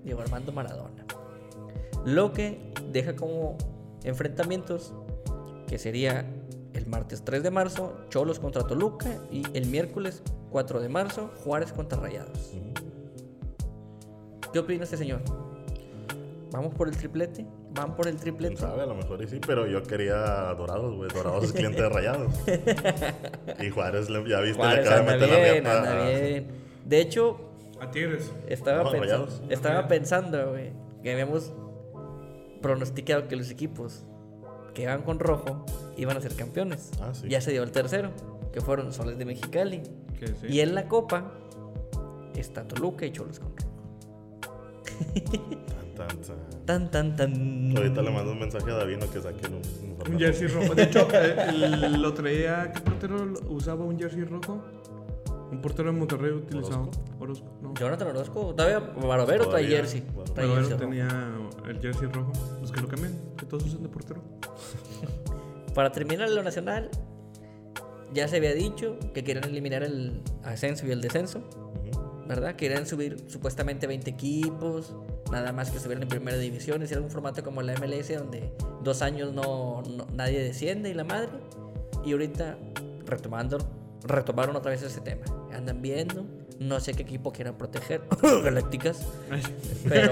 Diego 0.04 0.20
Armando 0.22 0.52
Maradona. 0.52 1.04
Lo 2.04 2.32
que 2.32 2.72
deja 2.92 3.14
como 3.16 3.58
enfrentamientos 4.04 4.94
que 5.66 5.78
sería 5.78 6.24
el 6.72 6.86
martes 6.86 7.22
3 7.24 7.42
de 7.42 7.50
marzo 7.50 7.96
Cholos 8.08 8.38
contra 8.38 8.62
Toluca 8.66 9.08
y 9.30 9.42
el 9.54 9.66
miércoles 9.66 10.22
4 10.50 10.80
de 10.80 10.88
marzo 10.88 11.30
Juárez 11.44 11.72
contra 11.72 11.98
Rayados. 11.98 12.52
¿Qué 14.52 14.58
opina 14.60 14.84
este 14.84 14.96
señor? 14.96 15.20
¿Vamos 16.52 16.72
por 16.74 16.88
el 16.88 16.96
triplete? 16.96 17.44
¿Van 17.74 17.94
por 17.94 18.06
el 18.06 18.14
¿Quién 18.14 18.22
triplete? 18.36 18.56
sabe? 18.56 18.82
A 18.82 18.86
lo 18.86 18.94
mejor 18.94 19.28
sí, 19.28 19.38
pero 19.46 19.66
yo 19.66 19.82
quería 19.82 20.16
Dorados, 20.54 20.94
güey. 20.96 21.10
Dorados 21.12 21.44
es 21.44 21.52
cliente 21.52 21.82
de 21.82 21.88
Rayados. 21.90 22.32
y 23.60 23.68
Juárez, 23.70 24.08
ya 24.08 24.40
viste, 24.40 24.56
Juárez 24.56 24.84
le 24.86 24.90
acaba 24.90 24.96
de 25.12 25.18
meter 25.18 25.28
la 25.28 25.36
bien, 25.36 25.54
riata 25.64 25.78
anda 25.78 26.06
a- 26.06 26.08
bien. 26.10 26.48
De 26.86 27.00
hecho, 27.00 27.47
A 27.80 27.90
Tigres. 27.90 28.32
estaba, 28.48 28.82
No, 28.84 28.90
pensa- 28.90 29.00
Rayados. 29.04 29.42
estaba 29.48 29.88
pensando, 29.88 30.50
güey, 30.50 30.72
que 31.02 31.12
habíamos 31.12 31.52
pronosticado 32.60 33.28
que 33.28 33.36
los 33.36 33.50
equipos 33.50 34.04
que 34.74 34.86
van 34.86 35.02
con 35.02 35.18
rojo 35.20 35.64
iban 35.96 36.16
a 36.16 36.20
ser 36.20 36.34
campeones. 36.34 36.90
Ah, 37.00 37.12
sí. 37.14 37.28
Ya 37.28 37.40
se 37.40 37.52
dio 37.52 37.62
el 37.62 37.70
tercero, 37.72 38.10
que 38.52 38.60
fueron 38.60 38.92
Soles 38.92 39.18
de 39.18 39.24
Mexicali. 39.24 39.82
Que 40.18 40.28
sí. 40.28 40.46
Y 40.48 40.60
en 40.60 40.74
la 40.74 40.88
Copa 40.88 41.32
está 42.34 42.66
Toluca 42.66 43.06
y 43.06 43.12
Cholos 43.12 43.38
con 43.40 43.52
rojo. 43.56 43.68
Tan, 45.96 46.08
tan, 46.08 46.18
tan. 46.20 46.36
Tan, 46.66 46.90
tan, 46.90 47.16
tan. 47.16 47.76
Ahorita 47.76 48.02
le 48.02 48.10
mando 48.10 48.32
un 48.32 48.40
mensaje 48.40 48.70
a 48.70 48.74
Davino 48.74 49.10
que 49.10 49.20
saque 49.20 49.46
un, 49.48 49.62
un 50.12 50.18
jersey 50.18 50.48
rojo. 50.48 50.74
De 50.74 50.82
hecho, 50.84 51.08
eh, 51.12 51.36
el- 51.48 52.02
lo 52.02 52.12
traía. 52.14 52.72
¿Qué 52.72 52.80
portero 52.82 53.32
usaba 53.48 53.84
un 53.84 53.98
jersey 53.98 54.24
rojo? 54.24 54.62
Un 55.50 55.60
portero 55.62 55.90
de 55.92 55.98
Monterrey 55.98 56.30
utilizaba. 56.32 56.88
Orozco. 57.18 57.46
No. 57.62 57.72
Jonathan 57.74 58.08
Orozco, 58.08 58.54
todavía 58.54 58.80
Barovero 58.80 59.44
trae 59.48 59.62
Todavía, 59.64 59.76
jersey. 59.78 60.04
Barovero. 60.36 60.76
tenía 60.76 61.08
el 61.66 61.80
jersey 61.80 62.08
rojo. 62.08 62.32
Pues 62.58 62.70
que 62.70 62.80
lo 62.80 62.88
cambien. 62.88 63.18
Que 63.36 63.46
todos 63.46 63.64
usen 63.64 63.82
de 63.82 63.88
portero. 63.88 64.20
Para 65.74 65.92
terminar 65.92 66.28
lo 66.30 66.42
nacional, 66.42 66.90
ya 68.12 68.26
se 68.28 68.36
había 68.38 68.52
dicho 68.54 68.98
que 69.14 69.22
querían 69.24 69.44
eliminar 69.44 69.82
el 69.82 70.22
ascenso 70.44 70.86
y 70.86 70.90
el 70.90 71.00
descenso. 71.00 71.40
¿verdad? 72.26 72.56
Querían 72.56 72.86
subir 72.86 73.24
supuestamente 73.28 73.86
20 73.86 74.10
equipos, 74.10 74.94
nada 75.32 75.50
más 75.50 75.70
que 75.70 75.78
estuvieran 75.78 76.02
en 76.02 76.10
primera 76.10 76.36
división, 76.36 76.82
hacer 76.82 76.98
algún 76.98 77.10
formato 77.10 77.42
como 77.42 77.62
la 77.62 77.72
MLS 77.80 78.14
donde 78.18 78.52
dos 78.84 79.00
años 79.00 79.32
no, 79.32 79.82
no- 79.88 80.06
nadie 80.12 80.42
desciende 80.42 80.90
y 80.90 80.94
la 80.94 81.04
madre. 81.04 81.30
Y 82.04 82.12
ahorita 82.12 82.58
retomando, 83.06 83.56
retomaron 84.06 84.54
otra 84.56 84.72
vez 84.72 84.82
ese 84.82 85.00
tema. 85.00 85.22
Andan 85.52 85.80
viendo, 85.82 86.24
no 86.58 86.80
sé 86.80 86.94
qué 86.94 87.02
equipo 87.02 87.32
quieran 87.32 87.56
proteger, 87.56 88.02
Galácticas. 88.44 89.06
Pero, 89.88 90.10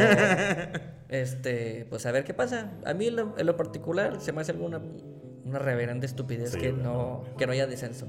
este, 1.09 1.87
pues 1.89 2.07
a 2.07 2.13
ver 2.13 2.25
qué 2.25 2.35
pasa. 2.35 2.73
A 2.85 2.95
mí 2.95 3.07
en 3.09 3.17
lo, 3.17 3.35
en 3.39 3.47
lo 3.47 3.57
particular 3.57 4.21
se 4.21 4.33
me 4.33 4.41
hace 4.41 4.53
alguna 4.53 4.81
una 5.45 5.59
reverenda 5.61 6.07
estupidez 6.07 6.51
Sí, 6.53 6.59
que, 6.59 6.73
no, 6.73 7.23
que 7.39 7.47
no 7.47 7.53
haya 7.53 7.67
descenso. 7.67 8.07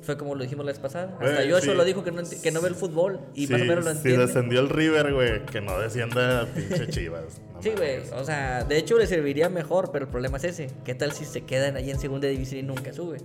Fue 0.00 0.16
como 0.18 0.34
lo 0.34 0.42
dijimos 0.42 0.64
la 0.64 0.72
vez 0.72 0.80
pasada. 0.80 1.12
Hasta 1.20 1.34
Güey, 1.34 1.48
yo 1.48 1.58
eso 1.58 1.70
sí. 1.70 1.76
lo 1.76 1.84
dijo 1.84 2.02
que 2.02 2.10
no, 2.10 2.22
que 2.42 2.50
no 2.50 2.60
ve 2.60 2.68
el 2.68 2.74
fútbol 2.74 3.20
y 3.34 3.46
Sí, 3.46 3.52
más 3.52 3.62
o 3.62 3.64
menos 3.66 3.84
lo 3.84 3.90
Si 3.92 3.96
entiende. 3.98 4.26
descendió 4.26 4.60
el 4.60 4.68
River, 4.68 5.12
güey, 5.12 5.44
que 5.46 5.60
no 5.60 5.78
descienda 5.78 6.46
pinche 6.52 6.88
Chivas. 6.88 7.40
No 7.54 7.62
Sí, 7.62 7.70
güey. 7.76 7.98
O 8.16 8.24
sea, 8.24 8.64
de 8.64 8.78
hecho 8.78 8.96
le 8.98 9.06
serviría 9.06 9.48
mejor, 9.48 9.92
pero 9.92 10.06
el 10.06 10.10
problema 10.10 10.38
es 10.38 10.44
ese. 10.44 10.68
¿Qué 10.84 10.94
tal 10.96 11.12
si 11.12 11.24
se 11.24 11.42
quedan 11.42 11.76
ahí 11.76 11.90
en 11.90 12.00
segunda 12.00 12.26
división 12.26 12.58
y 12.58 12.62
nunca 12.64 12.92
sube? 12.92 13.18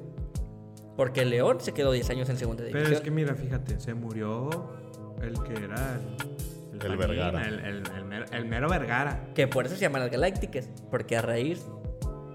Porque 0.97 1.21
el 1.21 1.29
León 1.29 1.59
se 1.61 1.73
quedó 1.73 1.91
10 1.93 2.09
años 2.09 2.29
en 2.29 2.37
segunda 2.37 2.63
Pero 2.63 2.73
división. 2.79 2.93
es 2.97 3.01
que 3.01 3.11
mira, 3.11 3.35
fíjate, 3.35 3.79
se 3.79 3.93
murió 3.93 4.49
el 5.21 5.33
que 5.43 5.63
era 5.63 5.99
el, 6.73 6.73
El 6.73 6.79
Panini, 6.79 6.97
Vergara. 6.97 7.47
El, 7.47 7.59
el- 7.59 7.83
el 7.95 8.05
mero, 8.05 8.25
el 8.31 8.45
mero 8.45 8.67
Vergara. 8.69 9.27
Que 9.35 9.47
por 9.47 9.65
eso 9.67 9.75
se 9.75 9.81
llaman 9.81 10.01
las 10.01 10.11
Galácticas. 10.11 10.67
Porque 10.91 11.15
a 11.15 11.21
raíz 11.21 11.65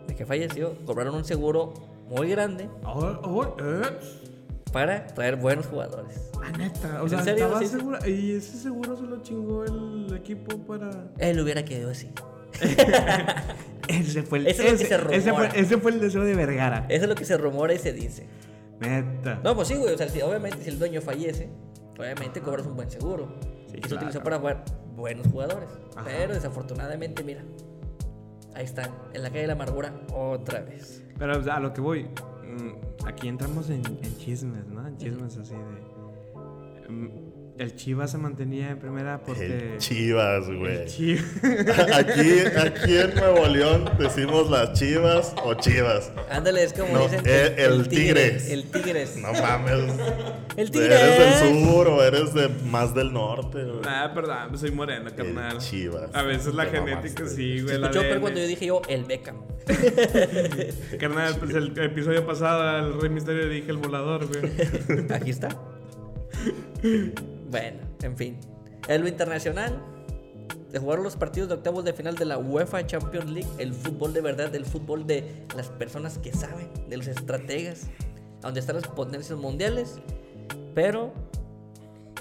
de 0.09 0.15
que 0.15 0.25
falleció, 0.25 0.77
cobraron 0.87 1.15
un 1.17 1.25
seguro 1.25 1.75
muy 2.09 2.29
grande 2.31 2.69
Oh, 2.85 3.19
oh, 3.23 3.57
eh. 3.59 3.83
para 4.73 5.07
traer 5.09 5.37
buenos 5.37 5.67
jugadores. 5.67 6.31
Ah, 6.43 6.51
neta. 6.57 7.01
O 7.01 7.05
¿En 7.05 7.11
sea, 7.11 7.23
serio? 7.23 7.59
estaba 7.61 8.01
Sí. 8.01 8.11
Y 8.11 8.33
ese 8.37 8.57
seguro 8.59 8.97
se 8.97 9.03
lo 9.05 9.23
chingó 9.23 9.65
el 9.65 10.15
equipo 10.17 10.57
para. 10.59 10.91
Él 11.19 11.41
hubiera 11.41 11.65
quedado 11.65 11.91
así. 11.91 12.11
Ese 13.89 14.23
fue 14.23 14.39
el, 14.39 14.47
Eso 14.47 14.63
es 14.63 14.73
lo 14.73 14.79
que 14.79 14.85
ese, 14.85 14.89
se 14.89 14.97
rumora. 14.99 15.17
ese 15.17 15.33
fue, 15.33 15.61
ese 15.61 15.79
fue 15.79 15.91
el 15.91 16.01
deseo 16.01 16.23
de 16.25 16.35
Vergara. 16.35 16.87
Eso 16.89 17.05
es 17.05 17.09
lo 17.09 17.15
que 17.17 17.25
se 17.25 17.37
rumora 17.37 17.75
y 17.75 17.79
se 17.79 17.93
dice. 17.93 18.27
Neta. 18.83 19.41
No, 19.43 19.55
pues 19.55 19.69
sí, 19.69 19.75
güey. 19.77 19.95
O 19.95 19.99
sea, 19.99 20.09
si, 20.09 20.21
obviamente, 20.23 20.63
si 20.63 20.71
el 20.71 20.79
dueño 20.79 21.01
fallece, 21.01 21.49
obviamente 21.99 22.41
cobras 22.41 22.67
un 22.67 22.77
buen 22.77 22.91
seguro. 22.91 23.29
Sí, 23.69 23.73
y 23.73 23.75
se 23.77 23.81
claro. 23.81 23.97
utilizó 23.97 24.23
para 24.23 24.39
jugar 24.39 24.65
buenos 24.95 25.27
jugadores. 25.29 25.69
Ajá. 25.97 26.05
Pero 26.07 26.35
desafortunadamente, 26.35 27.23
mira. 27.25 27.43
Ahí 28.55 28.65
están, 28.65 28.91
en 29.15 29.23
la 29.23 29.29
calle 29.31 29.43
de 29.43 29.47
la 29.47 29.53
amargura 29.55 29.95
otra 30.15 30.61
vez. 30.61 31.03
Pero 31.19 31.39
o 31.39 31.43
sea, 31.43 31.57
a 31.57 31.61
lo 31.61 31.73
que 31.73 31.81
voy. 31.81 32.03
mm, 32.05 33.07
Aquí 33.07 33.29
entramos 33.29 33.71
en, 33.71 33.83
en 33.87 34.17
chismes, 34.19 34.67
¿no? 34.67 34.87
En 34.87 34.97
chismes 34.99 35.39
así 35.39 35.55
de. 35.55 36.89
mm, 36.93 37.32
El 37.63 37.77
Chivas 37.77 38.11
se 38.11 38.19
mantenía 38.19 38.71
en 38.71 38.79
primera 38.81 39.21
porque. 39.23 39.75
El 39.75 39.79
Chivas, 39.79 40.47
güey. 40.49 40.83
El 40.83 40.85
Chivas. 40.87 41.25
Aquí, 41.95 42.41
aquí 42.57 42.97
en 42.97 43.15
Nuevo 43.15 43.47
León 43.47 43.89
decimos 44.01 44.51
las 44.51 44.73
Chivas 44.73 45.33
o 45.45 45.55
Chivas. 45.55 46.11
Ándale, 46.29 46.65
es 46.65 46.73
como 46.73 46.93
No, 46.93 47.05
dicen. 47.05 47.21
eh, 47.25 47.55
el 47.59 47.87
Tigres. 47.89 48.51
El 48.51 48.65
Tigres. 48.65 49.17
No 49.17 49.33
mames. 49.33 49.95
El 50.57 50.73
Tigres. 50.73 50.91
¿Eres 51.01 51.41
del 51.41 51.63
sur 51.65 51.87
o 51.87 52.03
eres 52.03 52.35
de 52.35 52.49
más 52.49 52.93
del 52.97 53.13
norte? 53.13 53.63
güey? 53.63 53.81
Ah, 53.87 54.11
perdón, 54.13 54.59
soy 54.59 54.73
moreno, 54.73 55.11
carnal. 55.17 55.59
Chivas. 55.59 56.11
A 56.15 56.23
veces 56.23 56.55
la 56.55 56.65
genética 56.67 57.23
mamaste. 57.23 57.29
sí, 57.29 57.61
güey. 57.63 57.77
escuchó 57.77 58.01
pero 58.01 58.21
cuando 58.21 58.41
yo 58.41 58.47
dije 58.49 58.67
yo, 58.67 58.83
el 58.89 59.05
Beckham. 59.05 59.37
Carnal, 60.99 61.37
pues 61.39 61.55
el 61.55 61.79
episodio 61.79 62.27
pasado 62.27 62.61
al 62.63 63.01
Rey 63.01 63.11
Misterio 63.11 63.49
dije 63.49 63.71
el 63.71 63.77
volador, 63.77 64.27
güey. 64.27 65.07
Aquí 65.13 65.31
está. 65.31 65.51
Bueno, 67.53 67.81
en 68.03 68.17
fin. 68.17 68.39
En 68.89 69.03
lo 69.03 69.09
internacional, 69.09 69.79
de 70.71 70.79
jugar 70.79 71.01
los 71.01 71.17
partidos 71.17 71.51
de 71.51 71.57
octavos 71.57 71.85
de 71.85 71.93
final 71.93 72.15
de 72.15 72.25
la 72.25 72.39
UEFA 72.39 72.87
Champions 72.87 73.31
League, 73.31 73.49
el 73.59 73.75
fútbol 73.75 74.15
de 74.15 74.23
verdad, 74.23 74.55
el 74.55 74.65
fútbol 74.65 75.07
de 75.07 75.45
las 75.55 75.69
personas 75.69 76.17
que 76.17 76.33
saben, 76.33 76.71
de 76.89 76.97
los 76.97 77.09
estrategas, 77.09 77.89
donde 78.41 78.61
están 78.61 78.77
las 78.77 78.89
potencias 78.89 79.39
mundiales, 79.39 79.99
pero 80.75 81.13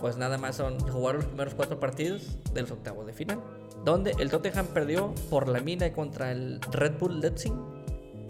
pues 0.02 0.18
nada 0.18 0.38
más 0.38 0.58
son 0.58 0.78
jugar 0.82 1.16
los 1.16 1.26
primeros 1.26 1.54
cuatro 1.54 1.80
partidos 1.80 2.38
de 2.54 2.62
los 2.64 2.72
octavos 2.72 3.06
de 3.06 3.14
final, 3.14 3.40
donde 3.86 4.14
el 4.20 4.30
Tottenham 4.30 4.68
perdió 4.68 5.16
por 5.30 5.48
la 5.48 5.62
mina 5.62 5.94
contra 5.94 6.34
el 6.34 6.60
Red 6.74 7.00
Bull 7.00 7.22
Leipzig, 7.22 7.54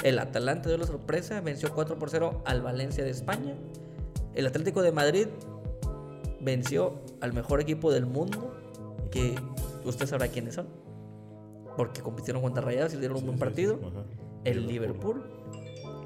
el 0.04 0.20
Atalanta 0.20 0.70
dio 0.70 0.78
la 0.78 0.86
sorpresa, 0.86 1.42
venció 1.42 1.74
4 1.74 1.98
por 1.98 2.12
0 2.12 2.44
al 2.46 2.62
Valencia 2.62 3.04
de 3.04 3.10
España, 3.10 3.56
el 4.36 4.46
Atlético 4.46 4.84
de 4.84 4.92
Madrid 4.92 5.28
venció 6.42 7.02
al 7.22 7.34
mejor 7.34 7.62
equipo 7.62 7.92
del 7.92 8.06
mundo, 8.06 8.54
que 9.12 9.36
usted 9.86 10.06
sabrá 10.08 10.28
quiénes 10.28 10.56
son, 10.56 10.68
porque 11.78 12.02
compitieron 12.02 12.42
contra 12.42 12.62
Rayados 12.64 12.94
y 12.94 12.98
dieron 12.98 13.18
un 13.18 13.26
buen 13.28 13.40
partido. 13.40 13.80
El 14.44 14.68
Liverpool. 14.68 15.24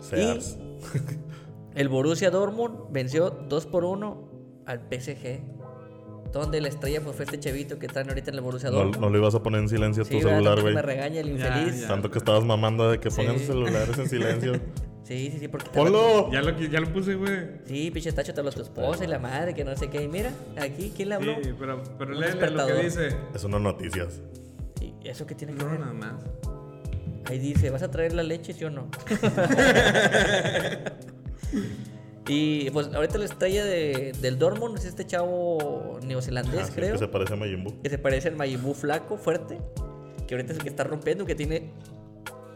Sears. 0.02 0.58
El 1.76 1.90
Borussia 1.90 2.30
Dortmund 2.32 2.92
venció 2.92 3.30
2 3.32 3.66
por 3.66 3.84
1 3.84 4.18
al 4.66 4.80
PSG. 4.90 5.40
Donde 6.32 6.60
la 6.62 6.68
estrella 6.68 7.02
pues, 7.02 7.16
fue 7.16 7.26
este 7.26 7.40
chavito 7.40 7.80
que 7.80 7.88
traen 7.88 8.10
ahorita 8.10 8.30
en 8.32 8.36
el 8.36 8.42
Borussia 8.42 8.70
No, 8.70 8.78
Dortmund. 8.78 9.00
no 9.00 9.10
le 9.10 9.20
ibas 9.20 9.36
a 9.36 9.44
poner 9.44 9.62
en 9.62 9.70
silencio 9.70 10.04
Sí, 10.06 10.20
tu 10.20 10.28
celular, 10.28 10.62
güey. 10.62 10.74
Me 10.74 10.82
regaña 10.82 11.22
el 11.22 11.38
Ya, 11.38 11.48
infeliz. 11.62 11.82
ya. 11.82 11.88
Tanto 11.88 12.12
que 12.12 12.18
estabas 12.18 12.44
mamando 12.44 12.90
de 12.92 13.00
que 13.00 13.10
pongan 13.10 13.34
Sí. 13.34 13.40
sus 13.40 13.48
celulares 13.48 13.98
en 13.98 14.10
silencio. 14.10 14.54
Sí, 15.06 15.30
sí, 15.32 15.38
sí, 15.40 15.48
porque... 15.48 15.70
te- 15.70 15.78
¡Ponlo! 15.78 16.32
Ya 16.32 16.42
lo, 16.42 16.58
ya 16.60 16.80
lo 16.80 16.92
puse, 16.92 17.14
güey. 17.14 17.38
Sí, 17.66 17.92
pinche 17.92 18.12
tacho, 18.12 18.34
te 18.34 18.40
habló 18.40 18.52
tu 18.52 18.64
esposa 18.64 19.04
y 19.04 19.08
la 19.08 19.20
madre, 19.20 19.54
que 19.54 19.64
no 19.64 19.76
sé 19.78 19.88
qué. 19.90 20.02
Y 20.02 20.08
mira, 20.08 20.32
aquí, 20.58 20.92
¿quién 20.96 21.10
le 21.10 21.16
habló? 21.16 21.36
Sí, 21.44 21.52
pero, 21.60 21.84
pero 22.00 22.14
léele 22.14 22.50
lo 22.50 22.66
que 22.66 22.74
dice. 22.84 23.10
Eso 23.36 23.48
no 23.48 23.60
noticias. 23.60 24.22
¿Y 24.82 25.08
eso 25.08 25.28
qué 25.28 25.36
tiene 25.36 25.54
que 25.54 25.64
No, 25.64 25.70
ver? 25.70 25.80
nada 25.80 25.94
más. 25.94 26.24
Ahí 27.26 27.38
dice, 27.38 27.70
¿vas 27.70 27.84
a 27.84 27.92
traer 27.92 28.14
la 28.14 28.24
leche, 28.24 28.54
sí 28.54 28.66
o 28.66 28.72
no? 28.72 28.90
y 32.28 32.70
pues 32.72 32.88
ahorita 32.94 33.18
la 33.20 33.26
estrella 33.26 33.64
de, 33.64 34.14
del 34.20 34.40
Dortmund 34.40 34.78
es 34.80 34.86
este 34.86 35.06
chavo 35.06 36.00
neozelandés, 36.04 36.62
Así 36.62 36.74
creo. 36.74 36.94
que 36.94 37.00
se 37.00 37.08
parece 37.08 37.34
a 37.34 37.38
Majin 37.38 37.64
Buu. 37.64 37.82
que 37.82 37.90
se 37.90 37.98
parece 38.00 38.30
al 38.30 38.36
Majin 38.36 38.62
Buu 38.64 38.74
flaco, 38.74 39.18
fuerte, 39.18 39.60
que 40.28 40.34
ahorita 40.36 40.54
es 40.54 40.58
el 40.58 40.64
que 40.64 40.70
está 40.70 40.84
rompiendo, 40.84 41.26
que 41.26 41.36
tiene 41.36 41.70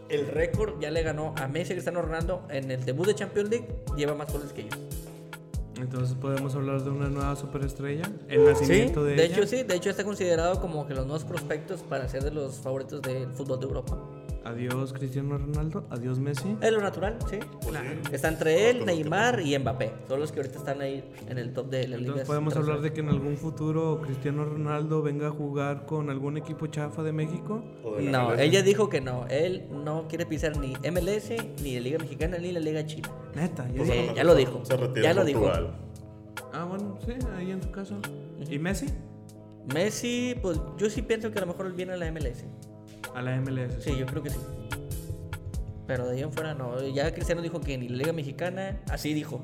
el 0.09 0.27
récord, 0.27 0.79
ya 0.79 0.91
le 0.91 1.03
ganó 1.03 1.33
a 1.37 1.47
Messi 1.47 1.73
Cristiano 1.73 2.01
Ronaldo 2.01 2.41
en 2.49 2.71
el 2.71 2.83
debut 2.85 3.05
de 3.07 3.15
Champions 3.15 3.49
League, 3.49 3.67
lleva 3.95 4.13
más 4.15 4.31
goles 4.31 4.51
que 4.53 4.61
ellos. 4.61 4.77
Entonces 5.79 6.15
podemos 6.19 6.53
hablar 6.55 6.83
de 6.83 6.89
una 6.89 7.07
nueva 7.09 7.35
superestrella. 7.37 8.03
El 8.27 8.41
Sí, 8.41 8.45
nacimiento 8.61 9.03
de, 9.03 9.15
de, 9.15 9.25
hecho 9.25 9.47
sí, 9.47 9.63
de 9.63 9.75
hecho 9.75 9.89
está 9.89 10.03
considerado 10.03 10.59
como 10.59 10.85
que 10.85 10.93
los 10.93 11.05
nuevos 11.05 11.23
prospectos 11.23 11.81
para 11.83 12.07
ser 12.09 12.23
de 12.23 12.31
los 12.31 12.55
favoritos 12.57 13.01
del 13.01 13.31
fútbol 13.31 13.59
de 13.59 13.65
Europa. 13.67 13.97
Adiós 14.46 14.93
Cristiano 14.93 15.38
Ronaldo, 15.38 15.86
adiós 15.89 16.17
Messi. 16.17 16.55
Es 16.62 16.72
lo 16.72 16.81
natural, 16.81 17.17
sí. 17.29 17.39
Está 18.12 18.29
entre 18.29 18.69
él, 18.69 18.86
Neymar 18.86 19.41
y 19.41 19.58
Mbappé. 19.60 19.91
Son 20.08 20.19
los 20.19 20.31
que 20.31 20.39
ahorita 20.39 20.58
están 20.58 20.81
ahí 20.81 21.03
en 21.27 21.38
el 21.38 21.53
top 21.53 21.69
de 21.69 21.88
la 21.88 21.98
liga. 21.98 22.24
Podemos 22.25 22.55
hablar 22.55 22.81
de 22.81 22.93
que 22.93 23.01
en 23.01 23.10
algún 23.10 23.38
futuro 23.38 24.00
Cristiano 24.01 24.46
Ronaldo 24.46 25.01
venga 25.01 25.27
a 25.27 25.31
jugar 25.31 25.86
con 25.86 26.10
algún 26.10 26.38
equipo 26.38 26.67
chafa 26.67 27.03
de 27.03 27.12
México. 27.12 27.63
De 27.98 28.03
No, 28.03 28.29
MLS. 28.29 28.39
ella 28.41 28.63
dijo 28.63 28.89
que 28.89 29.01
no. 29.01 29.25
Él 29.29 29.67
no 29.72 30.08
quiere 30.08 30.25
pisar 30.25 30.58
ni 30.58 30.74
MLS, 30.89 31.31
ni 31.62 31.75
la 31.75 31.81
Liga 31.81 32.00
Mexicana, 32.00 32.38
ni 32.38 32.51
la 32.51 32.60
Liga 32.62 32.86
China. 32.86 33.10
Neta, 33.36 33.67
ya 33.69 33.75
Pues 33.84 34.15
ya 34.15 34.24
lo 34.24 34.36
dijo. 34.36 34.63
Se 34.63 34.77
retira 34.77 35.03
Ya 35.03 35.13
lo 35.13 35.25
dijo. 35.25 35.51
Ah, 36.53 36.63
bueno, 36.63 36.98
sí, 37.05 37.12
ahí 37.38 37.51
en 37.51 37.62
su 37.62 37.69
casa. 37.72 37.96
¿Y 38.50 38.58
Messi? 38.58 38.88
Messi, 39.74 40.36
pues 40.41 40.60
yo 40.77 40.89
sí 40.89 41.01
pienso 41.01 41.29
que 41.31 41.38
a 41.38 41.41
lo 41.41 41.48
mejor 41.48 41.67
él 41.67 41.74
viene 41.74 41.93
a 41.93 41.98
la 41.98 42.12
MLS. 42.12 42.46
A 43.15 43.21
la 43.21 43.39
MLS. 43.39 43.83
Sí, 43.83 43.95
yo 43.97 44.05
creo 44.05 44.23
que 44.23 44.29
sí. 44.29 44.37
Pero 45.87 46.05
de 46.07 46.15
ahí 46.17 46.21
en 46.21 46.31
fuera 46.31 46.53
no. 46.53 46.87
Ya 46.87 47.11
Cristiano 47.13 47.41
dijo 47.41 47.59
que 47.61 47.77
ni 47.77 47.89
la 47.89 47.97
Liga 47.97 48.13
Mexicana, 48.13 48.79
así 48.89 49.13
dijo. 49.13 49.41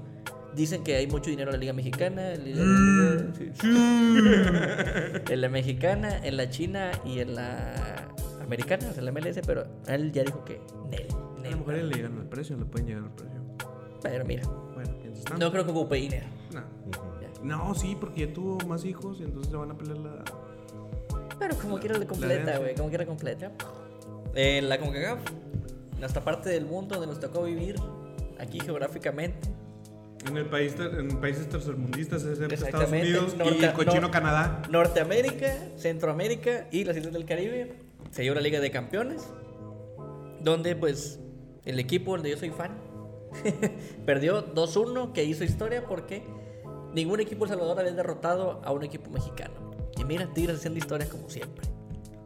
Dicen 0.56 0.84
que 0.84 0.96
hay 0.96 1.08
mucho 1.08 1.30
dinero 1.30 1.50
en 1.52 1.56
la 1.56 1.60
Liga 1.60 1.74
Mexicana, 1.74 2.32
en 2.34 2.40
la, 2.40 2.46
Liga- 2.46 3.34
sí, 3.38 3.52
en 5.34 5.42
la 5.42 5.50
Mexicana, 5.50 6.18
en 6.26 6.38
la 6.38 6.50
China 6.50 6.92
y 7.04 7.20
en 7.20 7.36
la 7.36 8.08
Americana, 8.42 8.86
en 8.96 9.06
la 9.06 9.12
MLS, 9.12 9.42
pero 9.46 9.66
él 9.88 10.12
ya 10.14 10.24
dijo 10.24 10.46
que 10.46 10.62
Nel. 10.90 11.08
A 11.46 11.50
lo 11.52 11.58
mejor 11.58 11.74
le 11.76 11.94
llegan 11.96 12.18
al 12.20 12.28
precio, 12.30 12.58
le 12.58 12.66
pueden 12.66 12.88
llegar 12.88 13.04
al 13.04 13.12
precio. 13.12 13.40
Pero 14.02 14.26
mira, 14.26 14.44
Bueno, 14.74 14.90
no 15.40 15.52
creo 15.52 15.66
que 15.66 15.72
ocupe 15.72 15.96
dinero. 15.96 16.26
No. 16.54 16.60
Ujú. 16.62 17.02
No, 17.44 17.76
sí, 17.76 17.96
porque 18.00 18.28
ya 18.28 18.34
tuvo 18.34 18.58
más 18.66 18.86
hijos 18.86 19.20
y 19.20 19.24
entonces 19.24 19.52
se 19.52 19.58
van 19.58 19.72
a 19.72 19.78
pelear 19.78 19.98
la. 19.98 20.24
Pero 21.40 21.56
como 21.58 21.80
quiera 21.80 21.98
le 21.98 22.06
completa, 22.06 22.58
güey, 22.58 22.76
como 22.76 22.90
quiera 22.90 23.06
completa. 23.06 23.52
En 24.36 24.68
la 24.70 24.80
CONCACAF, 24.80 25.20
nuestra 26.00 26.24
parte 26.24 26.50
del 26.50 26.66
mundo 26.66 26.96
donde 26.96 27.08
nos 27.08 27.20
tocó 27.20 27.44
vivir, 27.44 27.76
aquí 28.40 28.60
geográficamente, 28.60 29.48
En 30.28 30.38
el 30.38 30.46
país, 30.48 30.74
ter- 30.76 30.96
en 31.00 31.20
países 31.22 31.48
tercermundistas, 31.48 32.24
es 32.24 32.40
Estados 32.40 32.52
Exactamente, 32.54 33.18
Unidos 33.20 33.36
y 33.60 33.64
el 33.64 33.74
cochino 33.74 34.02
no- 34.02 34.12
Canadá. 34.12 34.62
Norteamérica, 34.72 35.54
Centroamérica 35.78 36.68
y 36.72 36.84
las 36.84 36.98
islas 36.98 37.14
del 37.14 37.26
Caribe, 37.26 37.74
se 38.12 38.24
dio 38.24 38.34
la 38.34 38.42
Liga 38.42 38.60
de 38.60 38.72
Campeones, 38.72 39.24
donde 40.42 40.76
pues 40.76 41.20
el 41.66 41.80
equipo 41.80 42.12
donde 42.14 42.32
yo 42.32 42.38
soy 42.38 42.50
fan 42.50 42.72
perdió 44.06 44.54
2-1, 44.54 45.12
que 45.14 45.24
hizo 45.26 45.44
historia 45.44 45.86
porque 45.86 46.24
ningún 46.94 47.20
equipo 47.20 47.46
de 47.46 47.52
El 47.54 47.58
Salvador 47.60 47.80
había 47.80 47.92
derrotado 47.94 48.62
a 48.64 48.72
un 48.72 48.84
equipo 48.84 49.10
mexicano. 49.12 49.54
Y 49.98 50.04
mira, 50.06 50.28
Tigres 50.34 50.58
haciendo 50.58 50.80
historia 50.80 51.08
como 51.10 51.30
siempre. 51.30 51.66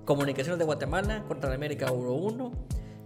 Comunicaciones 0.06 0.58
de 0.60 0.66
Guatemala 0.66 1.24
contra 1.28 1.54
América 1.54 1.88
Euro 1.88 2.14
1. 2.16 2.52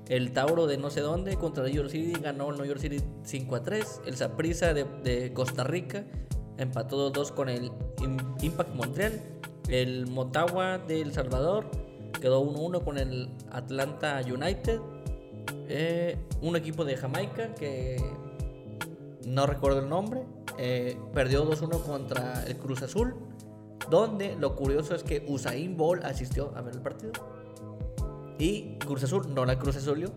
El 0.09 0.31
Tauro 0.33 0.67
de 0.67 0.77
no 0.77 0.89
sé 0.89 0.99
dónde 1.01 1.37
contra 1.37 1.63
New 1.63 1.73
York 1.73 1.89
City 1.89 2.13
ganó 2.21 2.51
New 2.51 2.65
York 2.65 2.79
City 2.79 3.01
5 3.23 3.55
a 3.55 3.63
3. 3.63 4.01
El 4.05 4.15
Saprissa 4.17 4.73
de, 4.73 5.31
Costa 5.33 5.63
Rica 5.63 6.05
empató 6.57 7.11
2-2 7.13 7.31
con 7.31 7.49
el 7.49 7.71
Im- 7.97 8.35
Impact 8.43 8.75
Montreal. 8.75 9.21
El 9.69 10.07
Motagua 10.07 10.77
de 10.77 11.01
El 11.01 11.13
Salvador 11.13 11.65
quedó 12.21 12.41
1-1 12.43 12.83
con 12.83 12.97
el 12.97 13.29
Atlanta 13.51 14.21
United. 14.25 14.79
Eh, 15.69 16.17
un 16.41 16.55
equipo 16.57 16.83
de 16.83 16.97
Jamaica 16.97 17.53
que 17.55 17.97
no 19.25 19.45
recuerdo 19.45 19.79
el 19.79 19.89
nombre, 19.89 20.23
eh, 20.57 20.97
perdió 21.13 21.45
2-1 21.45 21.81
contra 21.83 22.43
el 22.45 22.57
Cruz 22.57 22.81
Azul, 22.81 23.15
donde 23.89 24.35
lo 24.35 24.55
curioso 24.55 24.95
es 24.95 25.03
que 25.03 25.25
Usain 25.27 25.75
Bolt 25.77 26.03
asistió 26.03 26.51
a 26.55 26.61
ver 26.61 26.75
el 26.75 26.81
partido. 26.81 27.11
Y 28.39 28.77
Cruz 28.79 29.03
Azul 29.03 29.33
no 29.33 29.45
la 29.45 29.57
Cruz 29.57 29.75
Azul. 29.75 30.11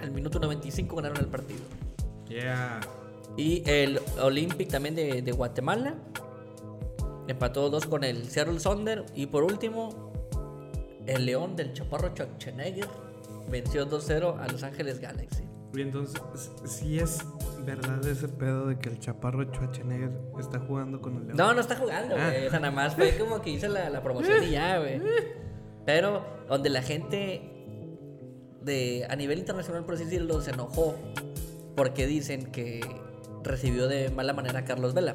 Al 0.00 0.10
minuto 0.10 0.38
95 0.38 0.96
ganaron 0.96 1.18
el 1.18 1.26
partido. 1.26 1.60
Yeah. 2.28 2.80
Y 3.36 3.62
el 3.68 4.00
Olympic 4.20 4.68
también 4.68 4.94
de, 4.94 5.22
de 5.22 5.32
Guatemala 5.32 5.94
empató 7.26 7.70
2 7.70 7.86
con 7.86 8.04
el 8.04 8.28
Seattle 8.28 8.60
Sonder. 8.60 9.04
Y 9.14 9.26
por 9.26 9.44
último, 9.44 10.12
el 11.06 11.26
León 11.26 11.56
del 11.56 11.72
Chaparro 11.72 12.08
Schwarzenegger 12.08 12.88
venció 13.50 13.88
2-0 13.88 14.40
a 14.40 14.48
Los 14.48 14.62
Ángeles 14.62 15.00
Galaxy. 15.00 15.43
Y 15.76 15.82
entonces, 15.82 16.20
si 16.64 16.98
es 16.98 17.24
¿Verdad 17.64 18.06
ese 18.06 18.28
pedo 18.28 18.66
de 18.66 18.78
que 18.78 18.90
el 18.90 18.98
chaparro 18.98 19.42
Schwarzenegger 19.44 20.10
está 20.38 20.58
jugando 20.58 21.00
con 21.00 21.16
el 21.16 21.26
león? 21.26 21.36
No, 21.36 21.54
no 21.54 21.60
está 21.60 21.76
jugando, 21.76 22.14
güey. 22.14 22.46
O 22.46 22.50
sea, 22.50 22.60
nada 22.60 22.72
más 22.72 22.94
fue 22.94 23.16
como 23.16 23.40
que 23.40 23.50
hizo 23.50 23.68
la, 23.68 23.88
la 23.88 24.02
promoción 24.02 24.44
y 24.44 24.50
ya, 24.50 24.78
güey. 24.78 25.00
Pero 25.86 26.24
donde 26.48 26.68
la 26.68 26.82
gente 26.82 27.50
de 28.60 29.06
a 29.08 29.16
nivel 29.16 29.38
internacional, 29.38 29.84
por 29.84 29.94
así 29.94 30.04
decirlo, 30.04 30.42
se 30.42 30.50
enojó 30.50 30.94
porque 31.74 32.06
dicen 32.06 32.52
que 32.52 32.80
recibió 33.42 33.88
de 33.88 34.10
mala 34.10 34.34
manera 34.34 34.60
a 34.60 34.64
Carlos 34.64 34.92
Vela. 34.92 35.14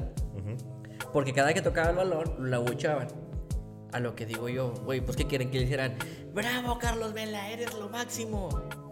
Porque 1.13 1.33
cada 1.33 1.47
vez 1.47 1.55
que 1.55 1.61
tocaba 1.61 1.89
el 1.89 1.95
balón, 1.95 2.51
lo 2.51 2.57
abuchaban. 2.57 3.07
A 3.91 3.99
lo 3.99 4.15
que 4.15 4.27
digo 4.27 4.49
yo, 4.49 4.73
güey, 4.85 5.01
pues 5.01 5.17
¿qué 5.17 5.25
quieren? 5.25 5.49
Que 5.49 5.57
le 5.57 5.63
dijeran, 5.65 5.95
bravo 6.33 6.77
Carlos 6.77 7.13
Vela, 7.13 7.49
eres 7.49 7.73
lo 7.73 7.89
máximo. 7.89 8.49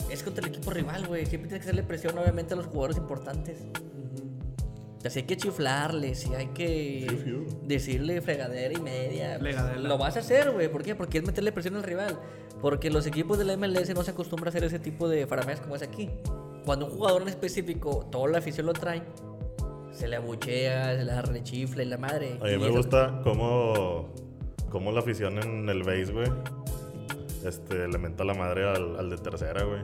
Es 0.09 0.23
contra 0.23 0.45
el 0.45 0.53
equipo 0.53 0.71
rival, 0.71 1.07
güey. 1.07 1.25
Siempre 1.25 1.49
tiene 1.49 1.59
que 1.59 1.63
hacerle 1.63 1.83
presión, 1.83 2.17
obviamente, 2.17 2.53
a 2.53 2.57
los 2.57 2.67
jugadores 2.67 2.97
importantes. 2.97 3.63
Si 5.09 5.19
hay 5.19 5.25
que 5.25 5.37
chiflarle, 5.37 6.15
si 6.15 6.33
hay 6.33 6.47
que 6.47 7.45
decirle 7.63 8.21
fregadera 8.21 8.73
y 8.73 8.81
media, 8.81 9.37
pues, 9.39 9.55
lo 9.79 9.97
vas 9.97 10.17
a 10.17 10.19
hacer, 10.19 10.51
güey. 10.51 10.69
¿Por 10.69 10.83
qué? 10.83 10.95
Porque 10.95 11.19
es 11.19 11.25
meterle 11.25 11.51
presión 11.51 11.75
al 11.75 11.83
rival. 11.83 12.19
Porque 12.61 12.89
los 12.89 13.05
equipos 13.05 13.37
de 13.37 13.45
la 13.45 13.55
MLS 13.55 13.93
no 13.93 14.03
se 14.03 14.11
acostumbran 14.11 14.47
a 14.47 14.49
hacer 14.49 14.63
ese 14.63 14.79
tipo 14.79 15.07
de 15.07 15.25
farameas 15.27 15.61
como 15.61 15.75
es 15.75 15.81
aquí. 15.81 16.09
Cuando 16.65 16.87
un 16.87 16.91
jugador 16.91 17.21
en 17.21 17.29
específico, 17.29 18.07
toda 18.11 18.27
la 18.27 18.39
afición 18.39 18.65
lo 18.65 18.73
trae, 18.73 19.01
se 19.91 20.07
le 20.07 20.17
abuchea, 20.17 20.97
se 20.97 21.05
le 21.05 21.21
rechifla 21.21 21.83
y 21.83 21.85
la 21.85 21.97
madre. 21.97 22.37
A 22.41 22.45
mí 22.45 22.53
Y 22.53 22.57
me 22.57 22.69
gusta 22.69 23.21
cómo, 23.23 24.13
cómo 24.69 24.91
la 24.91 24.99
afición 24.99 25.37
en 25.41 25.69
el 25.69 25.83
base, 25.83 26.11
güey, 26.11 26.29
este, 27.45 27.87
le 27.87 27.97
menta 27.97 28.23
la 28.23 28.33
madre 28.33 28.67
al, 28.69 28.95
al 28.97 29.09
de 29.09 29.17
tercera, 29.17 29.63
güey. 29.63 29.81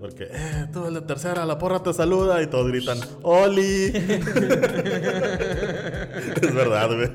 Porque, 0.00 0.24
eh, 0.30 0.66
tú 0.70 0.86
el 0.86 0.94
de 0.94 1.00
tercera, 1.00 1.46
la 1.46 1.56
porra 1.56 1.82
te 1.82 1.90
saluda 1.94 2.42
y 2.42 2.46
todos 2.48 2.68
gritan, 2.68 2.98
¡Oli! 3.22 3.86
es 6.42 6.54
verdad, 6.54 6.88
güey. 6.94 7.10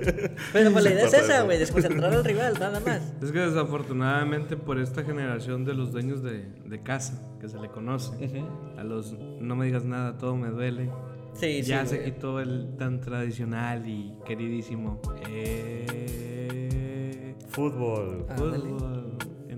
Pero 0.53 0.72
pues 0.72 0.84
la 0.84 0.91
idea 0.94 1.06
es 1.06 1.13
esa, 1.13 1.44
güey, 1.44 1.60
desconcentrar 1.60 2.12
al 2.13 2.24
rival, 2.25 2.56
nada 2.60 2.79
más. 2.79 3.01
Es 3.22 3.32
que 3.32 3.39
desafortunadamente 3.39 4.58
por 4.58 4.79
esta 4.79 5.03
generación 5.03 5.65
de 5.65 5.75
los 5.75 5.91
dueños 5.91 6.24
de, 6.24 6.46
de 6.65 6.82
casa, 6.82 7.22
que 7.39 7.48
se 7.48 7.60
le 7.60 7.70
conoce, 7.70 8.44
a 8.77 8.84
los 8.84 9.13
no 9.39 9.56
me 9.56 9.68
digas 9.68 9.86
nada, 9.86 10.18
todo 10.18 10.36
me 10.36 10.50
duele, 10.50 10.89
Sí, 11.34 11.62
ya 11.62 11.84
sí. 11.84 11.89
se 11.91 11.98
güey. 12.00 12.12
quitó 12.12 12.39
el 12.39 12.75
tan 12.77 13.01
tradicional 13.01 13.88
y 13.88 14.15
queridísimo 14.25 15.00
eh, 15.29 17.36
Fútbol. 17.50 18.25
Fútbol. 18.36 18.99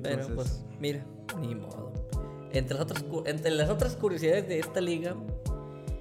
Entonces, 0.10 0.32
pues, 0.36 0.66
mira, 0.80 1.06
ni 1.40 1.56
modo. 1.56 1.92
Entre 2.52 2.74
las, 2.76 2.84
otras, 2.84 3.06
entre 3.26 3.52
las 3.52 3.70
otras 3.70 3.96
curiosidades 3.96 4.48
de 4.48 4.60
esta 4.60 4.82
liga, 4.82 5.16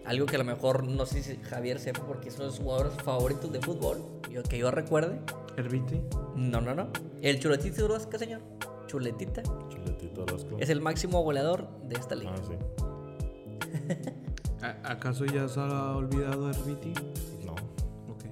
algo 0.04 0.26
que 0.26 0.34
a 0.36 0.38
lo 0.38 0.44
mejor 0.44 0.84
no 0.86 1.06
sé 1.06 1.22
si 1.22 1.36
Javier 1.36 1.78
sepa 1.78 2.04
porque 2.06 2.30
son 2.30 2.50
sus 2.50 2.60
jugadores 2.60 2.92
favoritos 3.04 3.52
de 3.52 3.60
fútbol, 3.60 3.98
yo, 4.30 4.42
que 4.42 4.58
yo 4.58 4.70
recuerde. 4.70 5.20
Herbiti, 5.56 6.00
No, 6.36 6.60
no, 6.60 6.74
no. 6.74 6.88
El 7.22 7.38
Chuletito 7.38 7.84
Orozco, 7.84 8.18
señor. 8.18 8.40
Chuletita. 8.86 9.42
Chuletito 9.68 10.22
Orozco. 10.22 10.56
Es 10.58 10.70
el 10.70 10.80
máximo 10.80 11.22
goleador 11.22 11.68
de 11.88 11.94
esta 11.96 12.14
liga. 12.16 12.34
Ah, 12.36 12.42
sí. 12.48 12.54
¿a- 14.62 14.92
¿acaso 14.92 15.24
ya 15.26 15.46
se 15.48 15.60
ha 15.60 15.96
olvidado 15.96 16.50
Herbiti? 16.50 16.92
No. 16.94 17.00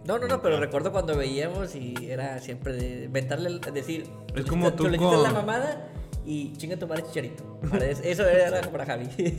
No, 0.08 0.18
no, 0.18 0.26
no, 0.26 0.40
pero 0.42 0.58
recuerdo 0.58 0.90
cuando 0.90 1.14
veíamos 1.14 1.76
y 1.76 1.94
era 2.10 2.38
siempre 2.40 2.72
de 2.72 3.04
inventarle, 3.04 3.60
decir, 3.72 4.08
Es 4.34 4.46
como 4.46 4.72
tú 4.72 4.86
es 4.86 4.92
la 4.92 4.98
con- 4.98 5.32
mamada 5.34 5.86
y 6.24 6.54
chinga 6.56 6.78
tu 6.78 6.88
madre 6.88 7.04
chicharito. 7.04 7.44
Eso 8.02 8.26
era 8.26 8.62
para 8.70 8.86
Javi. 8.86 9.06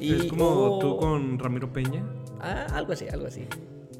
es 0.00 0.24
como 0.26 0.48
hubo- 0.48 0.78
tú 0.78 0.96
con 0.98 1.38
Ramiro 1.38 1.72
Peña. 1.72 2.04
Ah, 2.40 2.66
algo 2.74 2.92
así, 2.92 3.08
algo 3.08 3.26
así. 3.26 3.46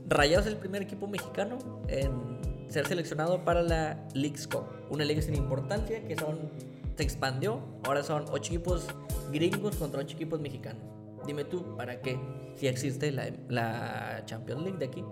Rayados 0.08 0.46
es 0.46 0.52
el 0.52 0.58
primer 0.58 0.82
equipo 0.82 1.06
mexicano 1.06 1.58
en 1.88 2.38
ser 2.68 2.86
seleccionado 2.86 3.44
para 3.44 3.62
la 3.62 4.08
Leagues 4.14 4.46
Cup, 4.46 4.62
una 4.90 5.04
liga 5.04 5.20
sin 5.22 5.34
importancia 5.34 6.04
que 6.06 6.16
son 6.16 6.38
se 6.96 7.02
expandió, 7.02 7.60
ahora 7.84 8.02
son 8.02 8.26
ocho 8.30 8.52
equipos 8.52 8.86
gringos 9.32 9.76
contra 9.76 10.00
ocho 10.00 10.14
equipos 10.14 10.40
mexicanos. 10.40 10.82
Dime 11.26 11.44
tú, 11.44 11.76
¿para 11.76 12.00
qué? 12.00 12.18
Si 12.56 12.66
existe 12.66 13.10
la, 13.12 13.30
la 13.48 14.22
Champions 14.26 14.62
League 14.62 14.78
de 14.78 14.86
aquí. 14.86 15.04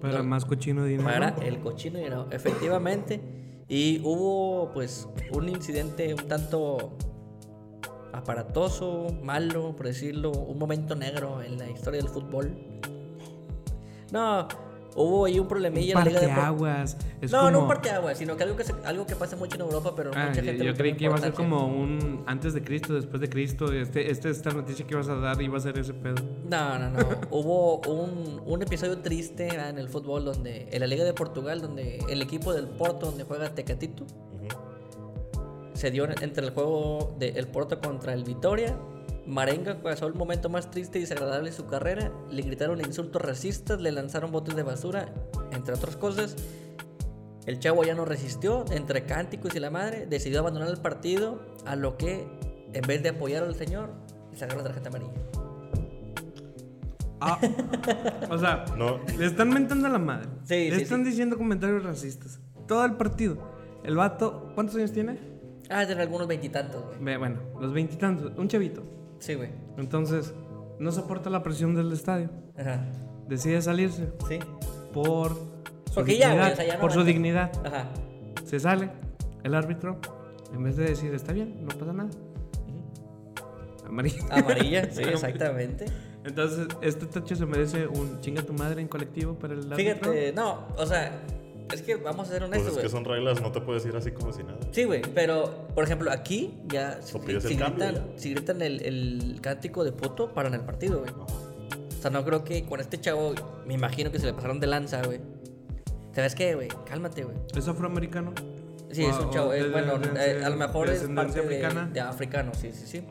Para 0.00 0.18
No. 0.18 0.24
más 0.24 0.44
cochino 0.44 0.84
dinero. 0.84 1.04
Para 1.08 1.34
el 1.46 1.60
cochino 1.60 1.98
dinero, 1.98 2.28
efectivamente. 2.30 3.20
Y 3.68 4.00
hubo 4.04 4.70
pues 4.72 5.08
un 5.32 5.48
incidente 5.48 6.12
un 6.14 6.28
tanto 6.28 6.96
aparatoso, 8.12 9.06
malo, 9.22 9.74
por 9.74 9.86
decirlo, 9.86 10.30
un 10.32 10.58
momento 10.58 10.94
negro 10.94 11.42
en 11.42 11.58
la 11.58 11.70
historia 11.70 12.00
del 12.00 12.10
fútbol. 12.10 12.54
No, 14.12 14.46
hubo 14.94 15.24
ahí 15.24 15.38
un 15.38 15.48
problemilla 15.48 15.92
en 15.92 15.98
la 15.98 16.04
Liga 16.04 16.20
de 16.20 16.28
Pro-. 16.28 16.68
Es 17.20 17.30
No, 17.32 17.38
como... 17.38 17.50
no 17.50 17.60
un 17.62 17.68
parteaguas, 17.68 18.18
sino 18.18 18.36
que 18.36 18.42
algo 18.42 18.56
que, 18.56 18.64
se- 18.64 18.74
algo 18.84 19.06
que 19.06 19.16
pasa 19.16 19.36
mucho 19.36 19.54
en 19.56 19.62
Europa, 19.62 19.92
pero 19.96 20.10
Ah, 20.14 20.26
mucha 20.28 20.42
gente 20.42 20.64
yo 20.64 20.72
no 20.72 20.76
creí 20.76 20.94
que 20.94 21.04
iba 21.04 21.14
a 21.14 21.18
ser 21.18 21.32
como 21.32 21.66
un 21.66 22.22
antes 22.26 22.52
de 22.54 22.62
Cristo, 22.62 22.94
después 22.94 23.20
de 23.20 23.28
Cristo. 23.28 23.72
Este, 23.72 24.10
este, 24.10 24.30
esta 24.30 24.50
noticia 24.50 24.86
que 24.86 24.94
ibas 24.94 25.08
a 25.08 25.14
dar 25.16 25.40
iba 25.40 25.56
a 25.56 25.60
ser 25.60 25.78
ese 25.78 25.94
pedo. 25.94 26.16
No, 26.48 26.78
no, 26.78 26.90
no. 26.90 26.98
Hubo 27.30 27.78
un, 27.88 28.42
un 28.44 28.62
episodio 28.62 28.98
triste 28.98 29.48
en 29.48 29.78
el 29.78 29.88
fútbol 29.88 30.24
donde 30.24 30.68
en 30.70 30.80
la 30.80 30.86
Liga 30.86 31.04
de 31.04 31.12
Portugal, 31.14 31.60
donde 31.60 31.98
el 32.08 32.20
equipo 32.22 32.52
del 32.52 32.66
Porto, 32.68 33.06
donde 33.06 33.24
juega 33.24 33.48
Tecatito, 33.54 34.04
se 35.74 35.90
dio 35.90 36.04
en- 36.04 36.22
entre 36.22 36.44
el 36.46 36.52
juego 36.52 37.14
del 37.18 37.46
Porto 37.48 37.80
contra 37.80 38.12
el 38.12 38.24
Vitoria. 38.24 38.76
Marenga 39.26 39.80
pasó 39.82 40.06
el 40.06 40.14
momento 40.14 40.48
más 40.48 40.70
triste 40.70 40.98
y 40.98 41.02
desagradable 41.02 41.50
de 41.50 41.56
su 41.56 41.66
carrera. 41.66 42.10
Le 42.30 42.42
gritaron 42.42 42.80
insultos 42.80 43.22
racistas, 43.22 43.80
le 43.80 43.92
lanzaron 43.92 44.32
botes 44.32 44.56
de 44.56 44.62
basura, 44.62 45.12
entre 45.52 45.74
otras 45.74 45.96
cosas. 45.96 46.36
El 47.46 47.58
chavo 47.58 47.84
ya 47.84 47.94
no 47.94 48.04
resistió, 48.04 48.64
entre 48.70 49.04
cánticos 49.04 49.54
y 49.54 49.60
la 49.60 49.70
madre, 49.70 50.06
decidió 50.06 50.40
abandonar 50.40 50.68
el 50.68 50.76
partido, 50.78 51.40
a 51.66 51.74
lo 51.76 51.96
que, 51.96 52.26
en 52.72 52.82
vez 52.82 53.02
de 53.02 53.10
apoyar 53.10 53.42
al 53.42 53.54
señor, 53.54 53.90
le 54.30 54.38
sacaron 54.38 54.62
la 54.62 54.70
tarjeta 54.70 54.88
amarilla. 54.90 55.12
Ah, 57.20 57.38
o 58.30 58.38
sea, 58.38 58.64
No. 58.76 59.00
le 59.16 59.26
están 59.26 59.48
mentando 59.50 59.86
a 59.86 59.90
la 59.90 59.98
madre. 59.98 60.28
Sí, 60.44 60.70
le 60.70 60.76
sí, 60.76 60.82
están 60.82 61.04
sí. 61.04 61.10
diciendo 61.10 61.36
comentarios 61.38 61.84
racistas. 61.84 62.40
Todo 62.66 62.84
el 62.84 62.94
partido. 62.94 63.36
El 63.84 63.96
vato, 63.96 64.50
¿cuántos 64.54 64.76
años 64.76 64.92
tiene? 64.92 65.18
Ah, 65.70 65.84
de 65.84 65.94
algunos 65.94 66.26
veintitantos, 66.26 66.84
güey. 67.00 67.16
Bueno, 67.16 67.40
los 67.60 67.72
veintitantos. 67.72 68.32
Un 68.36 68.48
chavito. 68.48 68.82
Sí, 69.22 69.34
güey. 69.34 69.50
Entonces, 69.78 70.34
no 70.80 70.90
soporta 70.90 71.30
la 71.30 71.42
presión 71.44 71.74
del 71.76 71.92
estadio. 71.92 72.28
Ajá. 72.58 72.84
Decide 73.28 73.62
salirse 73.62 74.08
Sí. 74.28 74.40
por 74.92 75.30
su 75.86 75.94
Porque 75.94 76.18
ya, 76.18 76.30
dignidad. 76.30 76.42
güey, 76.48 76.52
o 76.52 76.56
sea, 76.56 76.66
ya 76.66 76.74
no 76.74 76.80
por 76.80 76.92
su 76.92 77.04
dignidad. 77.04 77.52
Ajá. 77.64 77.88
Se 78.44 78.58
sale. 78.58 78.90
El 79.44 79.54
árbitro, 79.54 79.98
en 80.52 80.62
vez 80.64 80.76
de 80.76 80.84
decir, 80.86 81.14
está 81.14 81.32
bien, 81.32 81.64
no 81.64 81.68
pasa 81.78 81.92
nada. 81.92 82.10
Amarilla. 83.86 84.22
Amarilla, 84.30 84.90
sí, 84.92 85.02
exactamente. 85.06 85.86
Entonces, 86.24 86.66
este 86.82 87.06
tacho 87.06 87.34
se 87.36 87.46
merece 87.46 87.86
un 87.86 88.20
chinga 88.20 88.42
tu 88.42 88.52
madre 88.52 88.80
en 88.80 88.88
colectivo 88.88 89.34
para 89.38 89.54
el 89.54 89.60
árbitro. 89.72 89.76
Fíjate, 89.76 90.32
no, 90.32 90.66
o 90.76 90.86
sea, 90.86 91.12
es 91.72 91.82
que 91.82 91.96
vamos 91.96 92.28
a 92.28 92.32
ser 92.32 92.40
Pues 92.40 92.48
honestos, 92.50 92.68
es 92.68 92.72
güey. 92.74 92.84
que 92.86 92.90
son 92.90 93.04
reglas, 93.04 93.40
no 93.40 93.50
te 93.52 93.60
puedes 93.60 93.84
ir 93.86 93.96
así 93.96 94.10
como 94.12 94.32
si 94.32 94.42
nada. 94.42 94.58
Sí, 94.70 94.84
güey, 94.84 95.02
pero 95.14 95.66
por 95.74 95.84
ejemplo, 95.84 96.10
aquí 96.10 96.58
ya 96.68 97.00
si, 97.02 97.12
cambio, 97.18 97.40
gritan, 97.40 98.12
si 98.16 98.30
gritan 98.34 98.62
el, 98.62 98.82
el 98.84 99.38
cántico 99.40 99.84
de 99.84 99.92
puto, 99.92 100.32
paran 100.32 100.54
el 100.54 100.60
partido, 100.60 101.00
güey. 101.00 101.10
O 101.12 102.02
sea, 102.02 102.10
no 102.10 102.24
creo 102.24 102.42
que 102.44 102.64
con 102.64 102.80
este 102.80 103.00
chavo, 103.00 103.34
me 103.66 103.74
imagino 103.74 104.10
que 104.10 104.18
se 104.18 104.26
le 104.26 104.32
pasaron 104.34 104.58
de 104.60 104.66
lanza, 104.66 105.02
güey. 105.02 105.20
¿Sabes 106.14 106.34
qué, 106.34 106.54
güey? 106.54 106.68
Cálmate, 106.86 107.24
güey. 107.24 107.36
¿Es 107.56 107.66
afroamericano? 107.68 108.32
Sí, 108.90 109.04
es 109.04 109.16
un 109.18 109.30
chavo, 109.30 109.48
o 109.50 109.52
eh, 109.54 109.62
de- 109.62 109.70
bueno, 109.70 109.98
de- 109.98 110.40
eh, 110.40 110.44
a 110.44 110.50
lo 110.50 110.56
mejor 110.56 110.90
es 110.90 111.02
parte 111.04 111.40
de, 111.40 111.46
africana. 111.46 111.88
de 111.90 112.00
africano, 112.00 112.52
sí, 112.54 112.70
sí, 112.72 112.86
sí. 112.86 113.02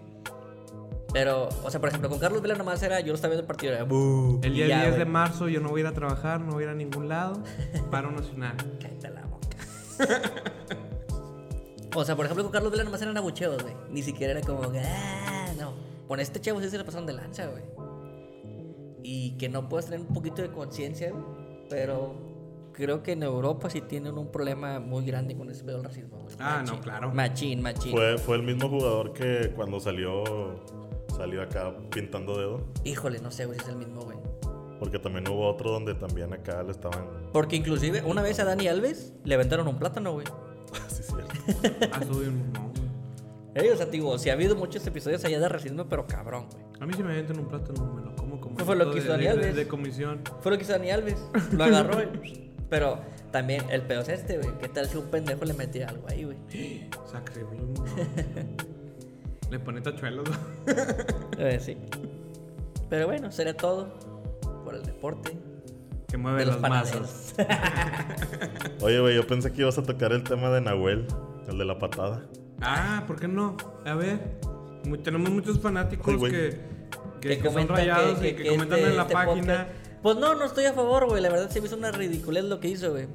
Pero, 1.14 1.50
o 1.64 1.70
sea, 1.70 1.80
por 1.80 1.90
ejemplo, 1.90 2.10
con 2.10 2.20
Carlos 2.20 2.42
Vela 2.42 2.56
nomás 2.56 2.82
era, 2.84 3.00
yo 3.02 3.08
lo 3.08 3.16
estaba 3.16 3.32
viendo 3.32 3.42
el 3.42 3.48
partido, 3.48 3.74
era 3.74 3.84
"Bú", 3.84 4.40
El 4.44 4.54
día 4.54 4.68
ya, 4.68 4.84
10 4.86 4.98
de 4.98 5.06
marzo 5.06 5.50
yo 5.50 5.60
no 5.60 5.70
voy 5.70 5.82
a 5.82 5.84
ir 5.84 5.88
a 5.88 5.94
trabajar, 5.94 6.40
no 6.40 6.54
voy 6.54 6.64
a 6.64 6.68
ir 6.68 6.72
a 6.72 6.76
ningún 6.76 7.10
lado. 7.10 7.44
Paro 7.92 8.12
nacional. 8.12 8.56
Cállate 8.80 9.10
la 9.10 9.26
boca. 9.26 9.48
o 11.96 12.06
sea, 12.06 12.16
por 12.16 12.26
ejemplo, 12.26 12.44
con 12.44 12.52
Carlos 12.54 12.72
Vela 12.72 12.84
nomás 12.86 13.02
eran 13.02 13.18
abucheos, 13.18 13.62
güey. 13.62 13.74
Ni 13.90 14.02
siquiera 14.04 14.32
era 14.32 14.42
como, 14.42 14.62
ah, 14.64 15.48
no. 15.60 15.74
Con 16.08 16.20
este 16.20 16.40
chavo 16.40 16.62
sí 16.62 16.70
se 16.70 16.78
le 16.78 16.84
pasaron 16.86 17.06
de 17.06 17.14
lanza, 17.14 17.48
güey. 17.48 17.64
Y 19.04 19.38
que 19.38 19.50
no 19.50 19.68
puedes 19.68 19.86
tener 19.88 20.00
un 20.02 20.14
poquito 20.14 20.42
de 20.42 20.52
conciencia, 20.52 21.12
güey. 21.12 21.24
Pero 21.70 22.16
creo 22.74 23.04
que 23.04 23.14
en 23.14 23.24
Europa 23.24 23.70
sí 23.70 23.82
tienen 23.82 24.18
un 24.18 24.32
problema 24.32 24.80
muy 24.80 25.06
grande 25.06 25.36
con 25.36 25.50
ese 25.50 25.64
pedo 25.64 25.78
del 25.78 25.86
racismo, 25.86 26.20
güey. 26.22 26.36
Ah, 26.40 26.64
no, 26.66 26.80
claro. 26.80 27.12
Machín, 27.14 27.62
machín. 27.62 27.92
Fue, 27.92 28.18
fue 28.18 28.38
el 28.38 28.44
mismo 28.44 28.70
jugador 28.70 29.14
que 29.14 29.52
cuando 29.56 29.80
salió 29.80 30.24
salió 31.16 31.42
acá 31.42 31.74
pintando 31.90 32.38
dedo. 32.38 32.62
Híjole, 32.84 33.20
no 33.20 33.32
sé, 33.32 33.46
güey, 33.46 33.60
si 33.60 33.66
es 33.66 33.70
el 33.72 33.78
mismo, 33.78 34.02
güey. 34.02 34.18
Porque 34.80 34.98
también 34.98 35.28
hubo 35.28 35.48
otro 35.48 35.72
donde 35.72 35.94
también 35.94 36.34
acá 36.34 36.64
le 36.64 36.72
estaban. 36.72 37.06
Porque 37.32 37.56
inclusive 37.56 38.02
una 38.04 38.22
vez 38.22 38.40
a 38.40 38.46
Dani 38.46 38.68
Alves 38.68 39.14
le 39.24 39.36
aventaron 39.36 39.68
un 39.68 39.78
plátano, 39.78 40.14
güey. 40.14 40.26
sí, 40.88 41.04
cierto. 41.04 41.30
Ah, 41.94 42.02
güey. 42.10 42.30
Eh, 43.54 43.70
o 43.72 43.76
sea, 43.78 43.86
digo, 43.86 44.18
si 44.18 44.30
ha 44.30 44.34
habido 44.34 44.56
muchos 44.56 44.86
episodios 44.88 45.24
allá 45.26 45.40
de 45.40 45.50
racismo, 45.50 45.86
pero 45.90 46.08
cabrón, 46.08 46.48
güey. 46.52 46.64
A 46.80 46.86
mí 46.86 46.94
si 46.94 47.04
me 47.04 47.12
avientan 47.12 47.38
un 47.38 47.48
plátano, 47.48 47.94
me 47.94 48.02
lo 48.02 48.16
como 48.16 48.40
como. 48.40 48.58
Fue 48.58 48.76
lo 48.76 48.92
que 48.92 49.00
hizo 49.00 49.10
Dani 49.10 49.24
de, 49.26 49.30
de, 49.30 49.38
Alves. 49.40 49.56
de 49.56 49.68
comisión. 49.68 50.22
Fue 50.40 50.52
lo 50.52 50.58
que 50.58 50.64
hizo 50.64 50.72
Dani 50.74 50.90
Alves. 50.90 51.18
Lo 51.52 51.64
agarró, 51.66 52.02
y- 52.02 52.50
Pero 52.70 53.00
también 53.32 53.70
el 53.70 53.82
pedo 53.82 54.02
es 54.02 54.10
este, 54.10 54.38
güey. 54.38 54.58
¿Qué 54.58 54.70
tal 54.70 54.88
si 54.88 54.98
un 54.98 55.06
pendejo 55.12 55.44
le 55.46 55.54
metía 55.54 55.90
algo 55.90 56.08
ahí, 56.08 56.24
güey? 56.24 56.38
No. 56.88 57.86
Le 59.52 59.60
pone 59.60 59.82
tachuelos. 59.82 60.28
Eh, 61.38 61.60
sí. 61.60 61.78
Pero 62.90 63.08
bueno, 63.08 63.32
sería 63.32 63.56
todo 63.56 63.88
por 64.64 64.76
el 64.76 64.84
deporte 64.84 65.32
que 66.08 66.14
de 66.14 66.18
mueve 66.18 66.46
los 66.46 66.60
las 66.62 66.70
masas. 66.70 67.36
Oye, 68.82 69.00
güey, 69.00 69.16
yo 69.16 69.26
pensé 69.28 69.52
que 69.52 69.62
ibas 69.62 69.78
a 69.78 69.84
tocar 69.84 70.12
el 70.14 70.24
tema 70.24 70.50
de 70.52 70.62
Nahuel, 70.62 71.06
el 71.48 71.58
de 71.58 71.66
la 71.66 71.78
patada. 71.80 72.26
Ah, 72.62 73.04
¿por 73.08 73.20
qué 73.20 73.28
no? 73.28 73.58
A 73.86 73.96
ver, 73.96 74.20
tenemos 75.04 75.30
muchos 75.30 75.60
fanáticos 75.60 76.08
Ay, 76.24 76.32
que, 76.32 76.32
que, 76.32 76.60
que 77.22 77.28
que 77.30 77.36
son 77.36 77.44
comentan 77.54 77.78
rayados 77.78 78.20
que, 78.20 78.30
y 78.30 78.36
que, 78.36 78.44
que 78.44 78.50
comentan 78.50 78.78
este- 78.80 78.90
en 78.92 78.96
la 78.98 79.02
este 79.04 79.14
página. 79.14 79.54
podcast- 79.68 80.02
Pues 80.02 80.18
no, 80.18 80.36
no 80.36 80.46
estoy 80.46 80.66
a 80.66 80.74
favor, 80.74 81.08
güey. 81.08 81.22
La 81.22 81.30
verdad 81.30 81.50
se 81.50 81.60
me 81.62 81.68
hizo 81.68 81.76
una 81.78 81.92
ridiculez 81.92 82.44
lo 82.46 82.60
que 82.60 82.68
hizo, 82.70 82.92
güey. 82.92 83.08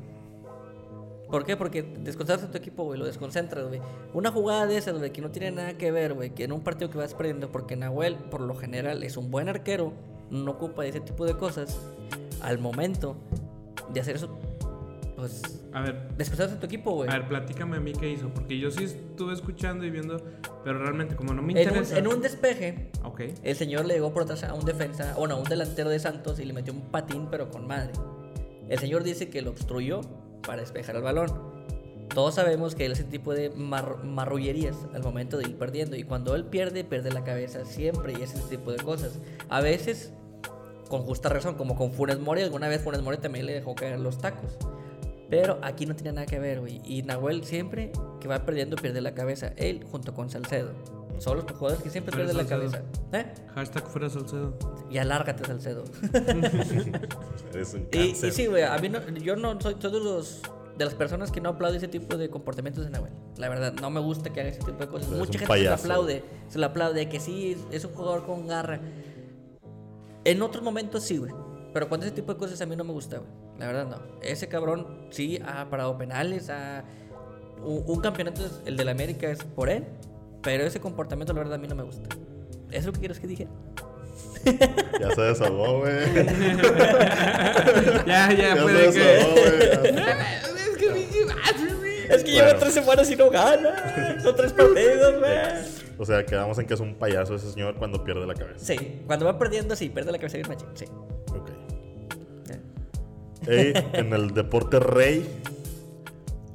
¿Por 1.31 1.45
qué? 1.45 1.57
Porque 1.57 1.83
desconcentras 1.83 2.49
a 2.49 2.53
tu 2.53 2.59
equipo, 2.59 2.85
güey. 2.85 2.99
Lo 2.99 3.05
desconcentras, 3.07 3.67
güey. 3.67 3.81
Una 4.15 4.31
jugada 4.31 4.67
de 4.67 4.77
esas, 4.77 4.97
güey, 4.99 5.13
que 5.13 5.21
no 5.21 5.31
tiene 5.31 5.51
nada 5.51 5.77
que 5.77 5.91
ver, 5.91 6.15
güey. 6.15 6.31
Que 6.31 6.45
en 6.45 6.53
un 6.53 6.61
partido 6.61 6.89
que 6.91 6.99
vas 6.99 7.15
perdiendo, 7.15 7.51
porque 7.51 7.75
Nahuel, 7.77 8.15
por 8.17 8.41
lo 8.41 8.55
general, 8.55 9.03
es 9.03 9.17
un 9.17 9.31
buen 9.31 9.49
arquero. 9.49 9.93
No 10.31 10.53
ocupa 10.53 10.87
ese 10.87 11.01
tipo 11.01 11.25
de 11.27 11.37
cosas. 11.37 11.79
Al 12.43 12.59
momento 12.59 13.17
de 13.93 14.01
hacer 14.01 14.17
eso, 14.17 14.39
pues. 15.17 15.43
A 15.73 15.81
ver, 15.83 16.09
Desconcentras 16.17 16.57
a 16.57 16.61
tu 16.61 16.67
equipo, 16.67 16.93
güey. 16.93 17.11
a 17.11 17.13
ver, 17.19 17.29
platícame 17.29 17.77
a 17.77 17.81
mí 17.81 17.93
qué 17.93 18.09
hizo. 18.11 18.29
Porque 18.29 18.59
yo 18.59 18.71
sí 18.71 18.85
estuve 18.85 19.33
escuchando 19.35 19.85
y 19.85 19.91
viendo, 19.91 20.19
pero 20.65 20.79
realmente 20.79 21.17
como 21.17 21.35
no 21.35 21.43
me 21.43 21.53
En 21.53 21.59
un, 21.59 21.65
interesa. 21.65 21.99
en 21.99 22.07
un 22.07 22.23
despeje, 22.23 22.91
Ok. 23.05 23.21
El 23.43 23.57
señor 23.57 23.85
le 23.85 23.95
llegó 23.95 24.13
por 24.13 24.23
atrás 24.23 24.45
a 24.45 24.55
un 24.55 24.65
defensa, 24.65 25.15
bueno, 25.19 25.35
a 25.35 25.39
un 25.39 25.45
delantero 25.45 25.91
de 25.91 25.99
Santos 25.99 26.39
y 26.39 26.45
le 26.45 26.53
metió 26.53 26.73
un 26.73 26.83
patín, 26.83 27.29
pero 27.31 27.51
con 27.51 27.67
madre. 27.67 27.93
El 28.69 28.79
señor 28.79 29.03
dice 29.03 29.29
que 29.29 29.43
lo 29.43 29.51
obstruyó 29.51 30.01
para 30.45 30.61
despejar 30.61 30.97
el 30.97 31.03
balón. 31.03 31.31
Todos 32.15 32.37
sabemos 32.37 32.75
que 32.75 32.87
él 32.87 32.93
ese 32.93 33.05
tipo 33.05 33.35
de 33.35 33.51
mar- 33.51 34.03
marrullerías 34.05 34.77
al 34.95 35.03
momento 35.03 35.37
de 35.39 35.45
ir 35.49 35.59
perdiendo. 35.59 35.97
Y 35.97 36.05
cuando 36.05 36.35
él 36.35 36.45
pierde, 36.45 36.85
pierde 36.85 37.13
la 37.13 37.25
cabeza 37.25 37.65
siempre 37.65 38.15
y 38.19 38.23
ese 38.23 38.39
tipo 38.49 38.73
de 38.73 38.79
cosas. 38.79 39.19
A 39.49 39.61
veces, 39.61 40.13
con 40.89 41.03
justa 41.03 41.29
razón, 41.29 41.57
como 41.57 41.77
con 41.77 41.93
Funes 41.93 42.19
Mori, 42.21 42.43
alguna 42.43 42.69
vez 42.69 42.81
Funes 42.83 43.03
Mori 43.03 43.19
también 43.19 43.45
le 43.47 43.53
dejó 43.55 43.75
caer 43.75 43.99
los 43.99 44.19
tacos. 44.19 44.57
Pero 45.29 45.59
aquí 45.63 45.85
no 45.87 45.97
tiene 45.97 46.13
nada 46.13 46.27
que 46.27 46.39
ver. 46.39 46.63
Y 46.85 47.03
Nahuel 47.03 47.45
siempre 47.45 47.91
que 48.21 48.29
va 48.29 48.45
perdiendo 48.47 48.77
pierde 48.77 49.01
la 49.01 49.13
cabeza. 49.13 49.53
Él 49.57 49.85
junto 49.91 50.15
con 50.15 50.31
Salcedo. 50.31 50.71
Son 51.19 51.37
los 51.37 51.45
jugadores 51.47 51.83
que 51.83 51.91
siempre 51.91 52.15
pierden 52.15 52.37
la 52.37 52.47
cabeza. 52.47 52.83
¿Eh? 53.13 53.27
Hashtag 53.55 53.87
fuera 53.89 54.11
Salcedo. 54.11 54.57
Y 54.91 54.99
alárgate, 54.99 55.45
Salcedo. 55.45 55.85
Eres 57.53 57.75
un 57.75 57.89
y, 57.93 57.99
y 57.99 58.15
sí, 58.15 58.47
güey, 58.47 58.63
a 58.63 58.77
mí 58.79 58.89
no, 58.89 59.01
yo 59.19 59.37
no 59.37 59.61
soy 59.61 59.75
todos 59.77 60.03
los 60.03 60.43
de 60.77 60.85
las 60.85 60.95
personas 60.95 61.33
que 61.33 61.41
no 61.41 61.51
aplauden 61.51 61.79
ese 61.79 61.89
tipo 61.89 62.17
de 62.17 62.29
comportamientos 62.29 62.85
de 62.85 62.91
Nahuel. 62.91 63.13
La 63.39 63.49
verdad, 63.49 63.73
no 63.81 63.91
me 63.91 64.01
gusta 64.01 64.31
que 64.33 64.41
haga 64.41 64.51
ese 64.51 64.61
tipo 64.61 64.79
de 64.79 64.89
cosas. 64.89 65.09
Pero 65.09 65.21
Mucha 65.21 65.39
gente 65.39 65.39
se 65.39 65.45
lo 65.45 65.49
payaso. 65.49 65.83
aplaude, 65.85 66.25
se 66.49 66.59
lo 66.59 66.67
aplaude, 66.67 67.09
que 67.09 67.21
sí, 67.21 67.57
es, 67.71 67.85
un 67.85 67.93
jugador 67.95 68.27
con 68.27 68.47
garra. 68.47 68.81
En 70.25 70.43
otros 70.43 70.63
momentos 70.63 71.03
sí, 71.03 71.17
güey. 71.17 71.33
Pero 71.73 71.89
cuando 71.89 72.07
ese 72.07 72.15
tipo 72.15 72.33
de 72.33 72.39
cosas 72.39 72.61
a 72.61 72.67
mí 72.67 72.77
no 72.77 72.85
me 72.85 72.93
gusta, 72.93 73.19
güey. 73.19 73.31
La 73.59 73.67
verdad, 73.67 73.87
no. 73.87 73.97
Ese 74.21 74.49
cabrón 74.49 75.07
sí 75.11 75.41
ha 75.47 75.69
parado 75.71 75.97
penales, 75.97 76.51
ha... 76.51 76.85
Un, 77.65 77.85
un 77.87 78.01
campeonato, 78.01 78.43
el 78.67 78.77
del 78.77 78.89
América 78.91 79.31
es 79.31 79.43
por 79.43 79.71
él, 79.71 79.87
pero 80.47 80.65
ese 80.65 80.79
comportamiento, 80.81 81.33
la 81.33 81.41
verdad, 81.41 81.55
a 81.57 81.59
mí 81.59 81.67
no 81.67 81.75
me 81.75 81.83
gusta. 81.83 82.09
¿Eso 82.71 82.79
es 82.79 82.87
lo 82.87 82.93
que 82.93 83.01
quieres 83.01 83.19
que 83.19 83.27
dije? 83.27 83.49
Ya 85.01 85.11
se 85.13 85.21
desahogó, 85.23 85.81
güey. 85.81 86.15
ya, 88.07 88.31
ya, 88.31 88.37
Ya 88.37 88.55
se 88.57 88.63
puede 88.63 88.93
que. 88.93 88.99
desahogó, 89.01 89.33
güey. 89.35 89.97
ya. 89.97 90.43
es 90.43 90.77
que 90.77 90.89
me 90.91 91.01
Es 92.15 92.23
que 92.23 92.31
Bueno. 92.33 92.47
lleva 92.47 92.59
tres 92.61 92.75
semanas 92.75 93.11
y 93.11 93.17
no 93.17 93.29
gana. 93.31 94.23
Son 94.23 94.37
tres 94.37 94.53
partidos, 94.53 95.19
güey. 95.19 95.39
O 95.99 96.05
sea, 96.07 96.25
quedamos 96.25 96.57
en 96.61 96.67
que 96.67 96.75
es 96.75 96.81
un 96.81 96.95
payaso 96.95 97.35
ese 97.35 97.51
señor 97.51 97.75
cuando 97.77 98.05
pierde 98.05 98.25
la 98.25 98.35
cabeza. 98.35 98.65
Sí, 98.65 99.03
cuando 99.09 99.27
va 99.27 99.37
perdiendo, 99.37 99.75
sí, 99.75 99.89
pierde 99.89 100.13
la 100.13 100.19
cabeza 100.19 100.37
bien 100.37 100.49
machín. 100.49 100.69
Sí. 100.75 100.85
Ok. 101.31 101.51
Ey, 103.49 103.73
en 103.95 104.13
el 104.13 104.33
deporte 104.33 104.79
rey, 104.79 105.27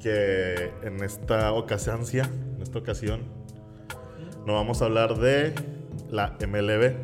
que 0.00 0.72
en 0.82 1.02
esta 1.04 1.52
ocasión, 1.52 2.00
en 2.14 2.62
esta 2.62 2.78
ocasión, 2.78 3.20
no 4.46 4.54
vamos 4.54 4.82
a 4.82 4.86
hablar 4.86 5.16
de 5.18 5.54
la 6.10 6.36
MLB, 6.46 6.94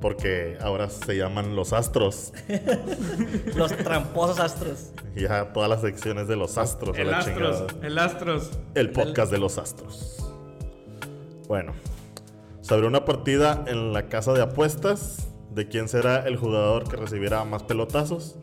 porque 0.00 0.58
ahora 0.60 0.90
se 0.90 1.16
llaman 1.16 1.56
los 1.56 1.72
Astros. 1.72 2.32
Los 3.56 3.74
tramposos 3.76 4.38
astros. 4.40 4.90
Ya 5.14 5.52
todas 5.52 5.70
las 5.70 5.80
secciones 5.80 6.26
de 6.28 6.36
los 6.36 6.58
Astros. 6.58 6.96
a 6.96 7.00
El 7.00 7.10
la 7.10 7.18
Astros, 7.18 7.66
chingada. 7.68 7.86
el 7.86 7.98
Astros. 7.98 8.50
El 8.74 8.90
podcast 8.90 9.30
de 9.32 9.38
los 9.38 9.58
Astros. 9.58 10.30
Bueno, 11.48 11.72
se 12.60 12.74
abrió 12.74 12.88
una 12.88 13.04
partida 13.04 13.64
en 13.66 13.92
la 13.92 14.08
casa 14.08 14.32
de 14.32 14.42
apuestas 14.42 15.28
de 15.54 15.68
quién 15.68 15.88
será 15.88 16.26
el 16.26 16.36
jugador 16.36 16.88
que 16.88 16.96
recibirá 16.96 17.44
más 17.44 17.62
pelotazos. 17.62 18.36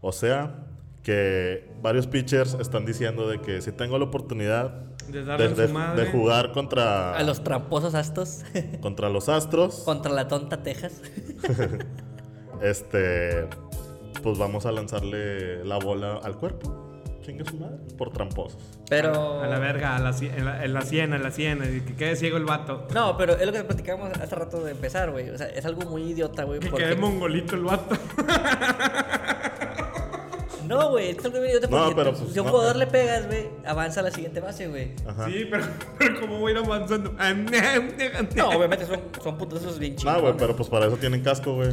O 0.00 0.12
sea, 0.12 0.54
que 1.02 1.68
varios 1.82 2.06
pitchers 2.06 2.54
están 2.54 2.86
diciendo 2.86 3.28
de 3.28 3.40
que 3.40 3.60
si 3.62 3.72
tengo 3.72 3.98
la 3.98 4.04
oportunidad 4.04 4.82
De 5.08 5.24
darle 5.24 5.48
de, 5.48 5.54
su 5.54 5.60
de- 5.62 5.68
madre. 5.68 6.04
de 6.04 6.10
jugar 6.12 6.52
contra, 6.52 7.16
A 7.16 7.22
los 7.22 7.42
tramposos 7.44 7.94
astros. 7.94 8.44
contra 8.80 9.08
los 9.08 9.28
Astros, 9.28 9.82
Contra 9.84 10.12
la 10.12 10.28
tonta 10.28 10.62
Texas. 10.62 11.00
este, 12.62 13.48
pues 14.22 14.38
vamos 14.38 14.66
a 14.66 14.72
lanzarle 14.72 15.64
la 15.64 15.78
bola 15.78 16.20
al 16.22 16.36
cuerpo. 16.36 16.82
Chingue 17.22 17.44
su 17.44 17.56
madre, 17.56 17.78
por 17.98 18.12
tramposos. 18.12 18.56
Pero. 18.88 19.42
A 19.42 19.48
la 19.48 19.58
verga, 19.58 19.96
a 19.96 19.98
la, 19.98 20.10
en, 20.20 20.44
la, 20.44 20.64
en 20.64 20.72
la 20.72 20.82
siena, 20.82 21.16
en 21.16 21.24
la 21.24 21.32
siena. 21.32 21.68
Y 21.68 21.80
que 21.80 21.96
quede 21.96 22.14
ciego 22.14 22.36
el 22.36 22.44
vato. 22.44 22.86
No, 22.94 23.16
pero 23.16 23.32
es 23.36 23.44
lo 23.44 23.52
que 23.52 23.64
platicábamos 23.64 24.12
hace 24.16 24.32
rato 24.36 24.62
de 24.62 24.70
empezar, 24.70 25.10
güey. 25.10 25.30
O 25.30 25.36
sea, 25.38 25.48
es 25.48 25.64
algo 25.66 25.90
muy 25.90 26.02
idiota, 26.02 26.44
güey. 26.44 26.60
Que 26.60 26.68
porque- 26.70 26.84
quede 26.84 26.94
mongolito 26.94 27.56
el 27.56 27.64
vato. 27.64 27.96
No, 30.66 30.90
güey, 30.90 31.10
es 31.10 31.24
algo 31.24 31.38
muy 31.38 31.48
idiota 31.48 31.68
No, 31.68 31.94
pero, 31.94 32.12
pues, 32.14 32.32
si 32.32 32.38
a 32.38 32.42
un 32.42 32.46
no. 32.46 32.52
jugador 32.52 32.76
le 32.76 32.86
pegas, 32.86 33.26
güey, 33.26 33.48
avanza 33.64 34.00
a 34.00 34.02
la 34.04 34.10
siguiente 34.10 34.40
base, 34.40 34.68
güey. 34.68 34.92
Ajá. 35.06 35.26
Sí, 35.26 35.46
pero, 35.50 35.64
pero 35.98 36.20
¿cómo 36.20 36.38
voy 36.40 36.52
a 36.52 36.58
ir 36.58 36.64
avanzando? 36.64 37.12
No, 38.34 38.48
obviamente 38.50 38.86
son, 38.86 39.00
son 39.22 39.38
putazos 39.38 39.78
bien 39.78 39.92
No, 39.94 39.98
chingones. 39.98 40.22
güey, 40.22 40.34
pero 40.36 40.56
pues 40.56 40.68
para 40.68 40.86
eso 40.86 40.96
tienen 40.96 41.22
casco, 41.22 41.54
güey. 41.54 41.72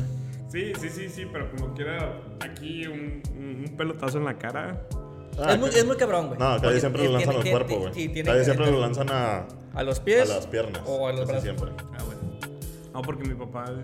Sí, 0.51 0.71
sí, 0.79 0.89
sí, 0.89 1.10
sí, 1.10 1.25
pero 1.32 1.49
como 1.51 1.73
quiera 1.73 2.19
aquí 2.39 2.86
un, 2.88 3.21
un- 3.36 3.65
un 3.67 3.75
pelotazo 3.77 4.19
en 4.19 4.25
la 4.25 4.38
cara. 4.38 4.82
Ah, 5.39 5.53
es, 5.53 5.60
muy, 5.60 5.69
es 5.69 5.84
muy 5.86 5.95
cabrón, 5.97 6.27
güey. 6.27 6.39
No, 6.39 6.60
día 6.60 6.79
siempre 6.79 7.06
lo 7.06 7.13
lanzan 7.13 7.36
al 7.38 7.49
cuerpo, 7.49 7.79
güey. 7.79 7.93
Sí, 7.93 8.08
tiene 8.10 8.23
cada 8.27 8.36
día 8.38 8.41
que- 8.41 8.51
siempre 8.51 8.71
lo 8.71 8.79
lanzan 8.79 9.08
a, 9.10 9.47
A 9.73 9.84
los 9.84 9.99
pies. 9.99 10.29
a 10.29 10.36
las 10.36 10.45
piernas. 10.45 10.84
O 10.86 11.08
a 11.08 11.12
los 11.12 11.21
casi 11.21 11.32
brazos. 11.32 11.43
siempre. 11.43 11.71
Ah, 11.97 12.03
bueno. 12.06 12.21
No, 12.93 13.01
porque 13.01 13.27
mi 13.27 13.34
papá, 13.34 13.65
eh, 13.69 13.84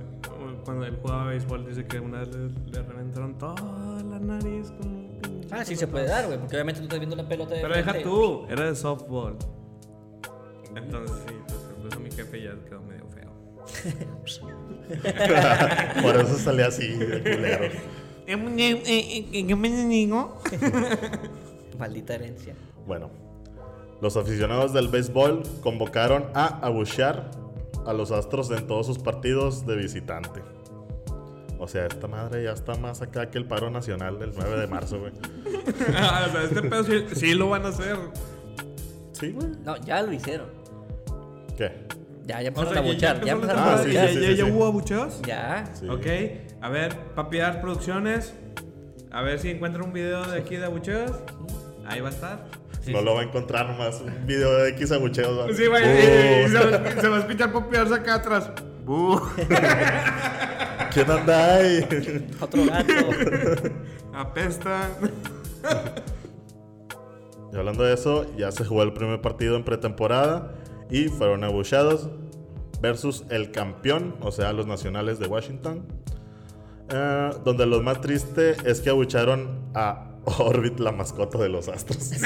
cuando 0.64 0.86
él 0.86 0.98
jugaba 1.02 1.26
béisbol, 1.26 1.66
dice 1.66 1.86
que 1.86 2.00
una 2.00 2.20
vez 2.20 2.30
le, 2.30 2.50
le 2.72 2.84
reventaron 2.84 3.38
toda 3.40 4.04
la 4.04 4.20
nariz 4.20 4.72
con 4.72 4.88
un 4.88 5.20
pinche 5.20 5.48
Ah, 5.52 5.66
sí 5.66 5.76
se 5.76 5.88
puede 5.88 6.08
dar, 6.08 6.28
güey, 6.28 6.38
porque 6.38 6.56
obviamente 6.56 6.82
tú 6.82 6.86
estás 6.86 7.00
viendo 7.00 7.16
una 7.16 7.28
pelota 7.28 7.56
de 7.56 7.62
Pero 7.62 7.76
deja 7.76 8.04
tú, 8.04 8.46
era 8.48 8.66
de 8.66 8.76
softball. 8.76 9.36
Entonces, 10.76 11.18
sí, 11.28 11.34
pues, 11.48 11.60
por 11.60 11.88
eso 11.88 12.00
mi 12.00 12.12
jefe 12.12 12.44
ya 12.44 12.52
quedó 12.70 12.82
medio 12.84 13.08
feo. 13.08 13.30
Por 16.02 16.16
eso 16.16 16.38
salía 16.38 16.68
así, 16.68 16.88
de 16.88 17.22
culero. 17.22 17.68
¿Qué 18.26 19.56
me 19.56 19.88
digo? 19.88 20.42
Maldita 21.80 22.16
herencia. 22.16 22.56
Bueno, 22.86 23.10
los 24.02 24.18
aficionados 24.18 24.74
del 24.74 24.88
béisbol 24.88 25.44
convocaron 25.62 26.26
a 26.34 26.60
abuchear 26.66 27.32
a 27.86 27.94
los 27.94 28.12
Astros 28.12 28.52
en 28.52 28.68
todos 28.68 28.86
sus 28.86 29.00
partidos 29.00 29.66
de 29.66 29.76
visitante. 29.76 30.42
O 31.58 31.68
sea, 31.68 31.86
esta 31.88 32.08
madre 32.08 32.44
ya 32.44 32.52
está 32.54 32.76
más 32.76 33.02
acá 33.02 33.30
que 33.30 33.38
el 33.38 33.46
paro 33.46 33.70
nacional 33.70 34.18
del 34.18 34.32
9 34.36 34.60
de 34.62 34.68
marzo, 34.68 35.00
güey. 35.00 35.12
Ah, 35.98 36.26
o 36.28 36.32
sea, 36.32 36.44
este 36.44 36.62
pedo 36.64 36.84
sí, 36.84 37.06
sí 37.14 37.34
lo 37.34 37.50
van 37.50 37.66
a 37.66 37.70
hacer. 37.70 37.98
Sí, 39.12 39.32
güey. 39.32 39.48
No, 39.66 39.76
ya 39.78 40.02
lo 40.02 40.12
hicieron. 40.14 40.48
¿Qué? 41.58 41.86
Ya, 42.26 42.42
ya 42.42 42.50
O 42.50 42.62
empezaron 42.62 42.74
sea, 42.74 42.82
a 42.82 42.86
buchar. 42.86 43.20
Ya, 43.20 43.26
la 43.26 43.32
empezaron 43.34 43.64
a 43.64 43.74
Ah, 43.74 43.78
sí, 43.80 43.88
buchar. 43.88 44.08
sí, 44.10 44.14
ya, 44.14 44.14
sí, 44.14 44.22
ya, 44.22 44.30
sí, 44.32 44.36
ya 44.38 44.46
sí. 44.46 44.52
hubo 44.52 44.66
abucheos. 44.66 45.22
Ya. 45.24 45.66
Sí. 45.74 45.90
Ok, 45.90 46.06
a 46.62 46.70
ver, 46.70 46.96
Papiar 47.16 47.60
Producciones. 47.62 48.34
A 49.12 49.22
ver 49.22 49.40
si 49.40 49.50
encuentra 49.50 49.84
un 49.84 49.92
video 49.92 50.24
de 50.26 50.38
aquí 50.40 50.56
de 50.56 50.66
abucheos. 50.66 51.12
Ahí 51.86 52.00
va 52.02 52.08
a 52.10 52.12
estar. 52.12 52.46
No 52.92 53.02
lo 53.02 53.16
va 53.16 53.22
a 53.22 53.24
encontrar 53.24 53.68
nomás. 53.70 54.02
Un 54.02 54.26
video 54.26 54.52
de 54.58 54.70
X 54.70 54.92
abucheos. 54.92 55.38
va. 55.50 55.54
Sí, 55.54 55.66
güey, 55.68 55.84
Uh, 55.84 56.48
y 56.48 56.50
se, 56.50 56.58
va- 56.60 57.02
se 57.02 57.08
va 57.08 57.16
a 57.18 57.20
escuchar 57.20 57.52
Papiarse 57.54 57.94
acá 57.96 58.16
atrás. 58.16 58.52
Bu. 58.86 59.22
¿Quién 60.94 61.12
anda 61.12 61.56
ahí? 61.56 61.88
Otro 62.40 62.66
gato. 62.66 62.94
Apesta. 64.14 64.90
Y 67.52 67.58
hablando 67.58 67.84
de 67.84 67.94
eso, 67.94 68.26
ya 68.38 68.52
se 68.52 68.64
jugó 68.66 68.84
el 68.84 68.94
primer 68.94 69.22
partido 69.22 69.56
en 69.56 69.64
pretemporada 69.64 70.54
y 70.90 71.08
fueron 71.08 71.44
abucheados 71.44 72.10
versus 72.82 73.26
el 73.30 73.52
campeón, 73.52 74.16
o 74.22 74.32
sea, 74.32 74.54
los 74.54 74.68
nacionales 74.68 75.20
de 75.20 75.28
Washington. 75.28 75.86
Eh, 76.92 77.30
donde 77.44 77.66
lo 77.66 77.82
más 77.82 78.02
triste 78.02 78.56
es 78.66 78.82
que 78.82 78.90
abucharon 78.90 79.60
a 79.76 80.09
Orbit, 80.40 80.80
la 80.80 80.92
mascota 80.92 81.38
de 81.38 81.50
los 81.50 81.68
Astros. 81.68 82.12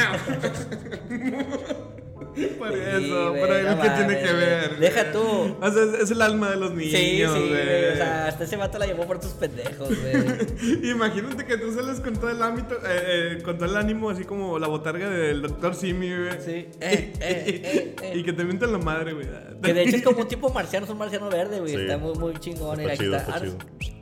Por 2.58 2.74
Sí, 2.74 2.80
eso, 2.80 3.30
güey, 3.30 3.42
pero 3.44 3.76
no 3.76 3.82
¿qué 3.84 3.90
tiene 3.92 4.20
que 4.24 4.34
ver? 4.34 4.80
Deja 4.80 5.12
tú. 5.12 5.20
O 5.62 5.72
sea, 5.72 5.84
es, 5.84 6.02
es 6.02 6.12
el 6.12 6.20
alma 6.20 6.50
de 6.50 6.56
los 6.56 6.72
niños, 6.74 6.92
Sí, 7.00 7.18
sí, 7.18 7.24
güey. 7.26 7.50
güey. 7.50 7.92
O 7.92 7.96
sea, 7.96 8.26
hasta 8.28 8.44
ese 8.46 8.56
vato 8.58 8.80
la 8.80 8.88
llevó 8.88 9.06
por 9.06 9.20
tus 9.20 9.34
pendejos, 9.34 9.90
güey. 9.90 10.90
Imagínate 10.90 11.46
que 11.46 11.58
tú 11.58 11.72
sales 11.72 12.00
con 12.00 12.14
todo 12.16 12.32
el 12.32 12.42
ámbito, 12.42 12.74
eh, 12.78 13.36
eh, 13.38 13.42
con 13.44 13.60
todo 13.60 13.70
el 13.70 13.78
ánimo, 13.78 14.10
así 14.10 14.24
como 14.24 14.58
la 14.58 14.68
botarga 14.68 15.12
del 15.12 15.44
doctor 15.44 15.76
Simi, 15.76 16.08
güey. 16.10 16.32
Sí. 16.44 16.70
Eh, 16.82 17.14
eh, 17.20 17.62
eh, 17.64 17.96
eh. 18.02 18.12
Y 18.16 18.24
que 18.24 18.34
te 18.34 18.44
mienten 18.44 18.72
la 18.72 18.80
madre, 18.80 19.14
güey. 19.14 19.28
Que 19.62 19.74
de 19.76 19.84
hecho 19.84 19.98
es 19.98 20.02
como 20.04 20.22
un 20.22 20.28
tipo 20.28 20.50
marciano, 20.50 20.86
es 20.88 20.92
un 20.92 20.98
marciano 20.98 21.30
verde, 21.30 21.60
güey. 21.60 21.76
Sí. 21.76 21.82
Está 21.82 22.00
muy, 22.00 22.16
muy 22.16 22.34
chingón. 22.40 22.80
Está 22.80 22.98
chido, 22.98 23.16
está 23.16 23.36
está 23.38 23.46
Ars. 23.46 23.56
chido. 23.78 23.94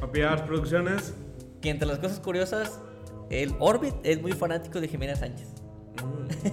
Papi 0.00 0.20
Ars 0.20 0.42
Producciones. 0.42 1.14
Que 1.60 1.70
entre 1.70 1.86
las 1.86 1.98
cosas 1.98 2.20
curiosas, 2.20 2.80
el 3.30 3.54
Orbit 3.58 3.94
es 4.02 4.20
muy 4.20 4.32
fanático 4.32 4.80
de 4.80 4.88
Jimena 4.88 5.16
Sánchez. 5.16 5.48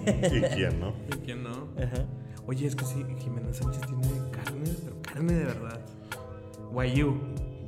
¿Y 0.06 0.42
quién, 0.42 0.80
no? 0.80 0.94
¿Y 1.08 1.18
quién 1.26 1.44
no? 1.44 1.70
Ajá. 1.78 2.06
Oye, 2.46 2.68
es 2.68 2.76
que 2.76 2.86
sí, 2.86 3.06
Jimena 3.20 3.54
Sánchez 3.54 3.82
tiene 3.82 4.32
carne, 4.32 4.72
pero 4.84 5.02
carne 5.02 5.34
de 5.34 5.46
verdad. 5.46 5.80
Guayú. 6.72 7.18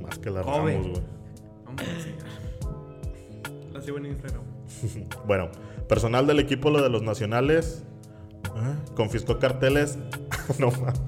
Más 0.00 0.18
que 0.18 0.30
la 0.30 0.42
Kobe. 0.42 0.74
Ramos, 0.74 0.88
güey. 0.88 1.02
Vamos 1.64 1.82
a 1.82 2.00
seguir. 2.00 2.18
La 3.72 3.80
sigo 3.80 3.98
en 3.98 4.06
Instagram. 4.06 4.42
Bueno, 5.26 5.50
personal 5.88 6.26
del 6.26 6.38
equipo 6.38 6.70
lo 6.70 6.82
de 6.82 6.88
los 6.88 7.02
nacionales 7.02 7.82
¿eh? 8.44 8.92
confiscó 8.94 9.38
carteles. 9.38 9.98
no 10.58 10.70
mames. 10.70 11.00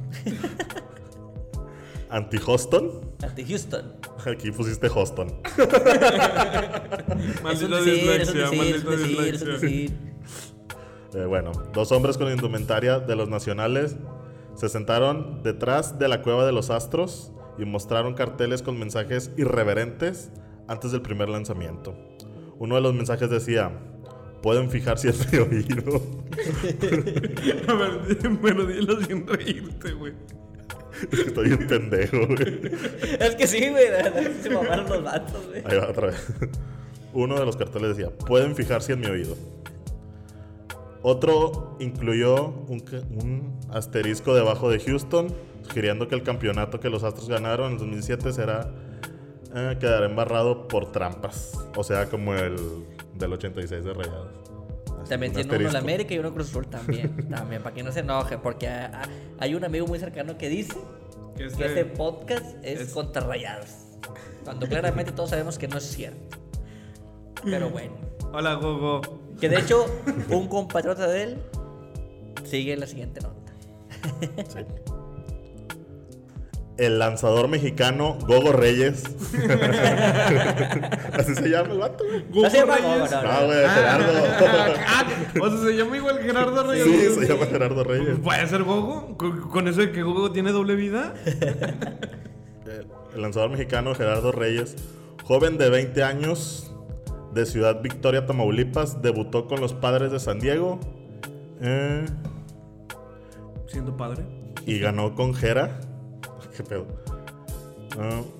Anti-Hoston. 2.12 2.90
Ante 3.22 3.44
Houston. 3.44 3.92
Aquí 4.26 4.50
pusiste 4.52 4.88
Hoston. 4.88 5.28
Es 7.52 7.62
un 7.62 7.70
Maldita 7.70 7.76
decir, 7.80 8.10
es 8.10 8.28
un 8.28 8.34
dislexia, 8.34 8.50
maldita 8.52 8.88
un 8.88 8.96
decir, 8.96 9.34
es 9.34 9.42
un 9.42 9.48
dislexia. 9.48 9.48
decir. 9.52 9.92
Eh, 11.14 11.24
bueno, 11.24 11.52
dos 11.72 11.92
hombres 11.92 12.18
con 12.18 12.30
indumentaria 12.30 12.98
de 13.00 13.16
los 13.16 13.28
nacionales 13.28 13.96
se 14.54 14.68
sentaron 14.68 15.42
detrás 15.42 15.98
de 15.98 16.08
la 16.08 16.22
cueva 16.22 16.44
de 16.46 16.52
los 16.52 16.70
astros 16.70 17.32
y 17.58 17.64
mostraron 17.64 18.14
carteles 18.14 18.62
con 18.62 18.78
mensajes 18.78 19.30
irreverentes 19.36 20.30
antes 20.68 20.92
del 20.92 21.02
primer 21.02 21.28
lanzamiento. 21.28 21.94
Uno 22.58 22.74
de 22.76 22.80
los 22.80 22.94
mensajes 22.94 23.30
decía, 23.30 23.72
pueden 24.42 24.70
fijar 24.70 24.98
si 24.98 25.08
es 25.08 25.32
mi 25.32 25.38
oído. 25.38 26.02
A 27.68 27.74
ver, 27.74 28.38
pero 28.42 28.66
dilo 28.66 29.00
sin 29.02 29.26
reírte, 29.26 29.92
güey. 29.92 30.12
Estoy 31.26 31.52
un 31.52 31.66
pendejo, 31.66 32.26
güey. 32.26 32.60
Es 33.18 33.34
que 33.36 33.46
sí, 33.46 33.68
güey. 33.70 33.90
la 33.90 34.10
verdad, 34.10 34.30
Se 34.42 34.50
mamaron 34.50 34.88
los 34.88 35.02
vatos, 35.02 35.46
güey. 35.48 35.62
Ahí 35.64 35.78
va 35.78 35.88
otra 35.88 36.08
vez. 36.08 36.26
Uno 37.12 37.38
de 37.38 37.44
los 37.44 37.56
carteles 37.56 37.96
decía, 37.96 38.10
pueden 38.10 38.56
fijarse 38.56 38.92
en 38.92 39.00
mi 39.00 39.06
oído. 39.06 39.36
Otro 41.02 41.76
incluyó 41.80 42.46
un, 42.68 43.58
asterisco 43.70 44.34
debajo 44.34 44.70
de 44.70 44.78
Houston, 44.78 45.34
sugiriendo 45.62 46.08
que 46.08 46.14
el 46.14 46.22
campeonato 46.22 46.78
que 46.78 46.88
los 46.88 47.02
Astros 47.02 47.28
ganaron 47.28 47.66
en 47.66 47.72
el 47.72 47.78
2007 47.78 48.32
será 48.32 48.70
eh, 49.54 49.76
quedará 49.80 50.06
embarrado 50.06 50.68
por 50.68 50.92
trampas. 50.92 51.52
O 51.76 51.82
sea, 51.82 52.08
como 52.08 52.34
el 52.34 52.56
del 53.14 53.32
86 53.32 53.84
de 53.84 53.92
Rayados. 53.92 54.41
También 55.14 55.32
un 55.32 55.48
tiene 55.48 55.56
uno 55.56 55.68
en. 55.70 55.76
América 55.76 56.14
y 56.14 56.18
uno 56.18 56.28
en 56.28 56.34
Cruz 56.34 56.50
Azul 56.50 56.66
también. 56.66 57.28
También, 57.30 57.62
para 57.62 57.74
que 57.74 57.82
no 57.82 57.92
se 57.92 58.00
enoje. 58.00 58.38
Porque 58.38 58.68
hay 59.38 59.54
un 59.54 59.64
amigo 59.64 59.86
muy 59.86 59.98
cercano 59.98 60.36
que 60.38 60.48
dice 60.48 60.76
Que 61.36 61.44
que 61.44 61.46
este- 61.46 61.64
este 61.66 61.84
podcast 61.86 62.44
es, 62.62 62.80
es- 62.80 62.92
contra 62.92 63.22
rayados. 63.22 63.68
Cuando 64.44 64.66
claramente 64.66 65.12
todos 65.12 65.30
sabemos 65.30 65.58
que 65.58 65.68
no 65.68 65.78
es 65.78 65.84
cierto. 65.84 66.38
Pero 67.44 67.70
bueno. 67.70 67.92
Hola, 68.32 68.54
Gogo. 68.54 69.00
Que 69.40 69.48
de 69.48 69.58
hecho, 69.58 69.86
un 70.30 70.48
compatriota 70.48 71.06
de 71.06 71.22
él 71.22 71.38
sigue 72.44 72.72
en 72.72 72.80
la 72.80 72.86
siguiente 72.86 73.20
nota. 73.20 73.52
Sí. 74.48 74.64
El 76.82 76.98
lanzador 76.98 77.46
mexicano 77.46 78.18
Gogo 78.26 78.50
Reyes. 78.52 79.04
Así 81.12 81.34
se 81.36 81.48
llama 81.48 81.72
el 81.74 81.78
vato, 81.78 82.02
güey. 82.04 82.24
Gogo 82.30 82.48
Reyes. 82.48 83.10
Gogo, 83.10 83.22
no, 83.22 83.30
Ah, 83.30 83.42
güey, 83.44 83.68
Gerardo. 83.68 84.12
Ah, 84.88 85.04
o 85.40 85.48
sea, 85.50 85.58
se 85.68 85.76
llama 85.76 85.96
igual 85.96 86.18
Gerardo 86.18 86.62
Reyes. 86.64 87.14
Sí, 87.14 87.20
se 87.20 87.28
llama 87.32 87.46
Gerardo 87.46 87.84
Reyes. 87.84 88.18
¿Puede 88.22 88.46
ser 88.48 88.64
Gogo? 88.64 89.16
¿Con, 89.16 89.48
con 89.48 89.68
eso 89.68 89.80
de 89.80 89.92
que 89.92 90.02
Gogo 90.02 90.32
tiene 90.32 90.50
doble 90.50 90.74
vida? 90.74 91.14
El 93.14 93.22
lanzador 93.22 93.50
mexicano 93.50 93.94
Gerardo 93.94 94.32
Reyes, 94.32 94.74
joven 95.24 95.58
de 95.58 95.70
20 95.70 96.02
años, 96.02 96.74
de 97.32 97.46
Ciudad 97.46 97.80
Victoria, 97.80 98.26
Tamaulipas, 98.26 99.02
debutó 99.02 99.46
con 99.46 99.60
los 99.60 99.72
padres 99.72 100.10
de 100.10 100.18
San 100.18 100.40
Diego 100.40 100.80
eh, 101.60 102.06
Siendo 103.68 103.96
padre. 103.96 104.24
y 104.66 104.80
ganó 104.80 105.14
con 105.14 105.32
Jera. 105.34 105.78
¿Qué 106.62 106.68
pedo? 106.68 106.86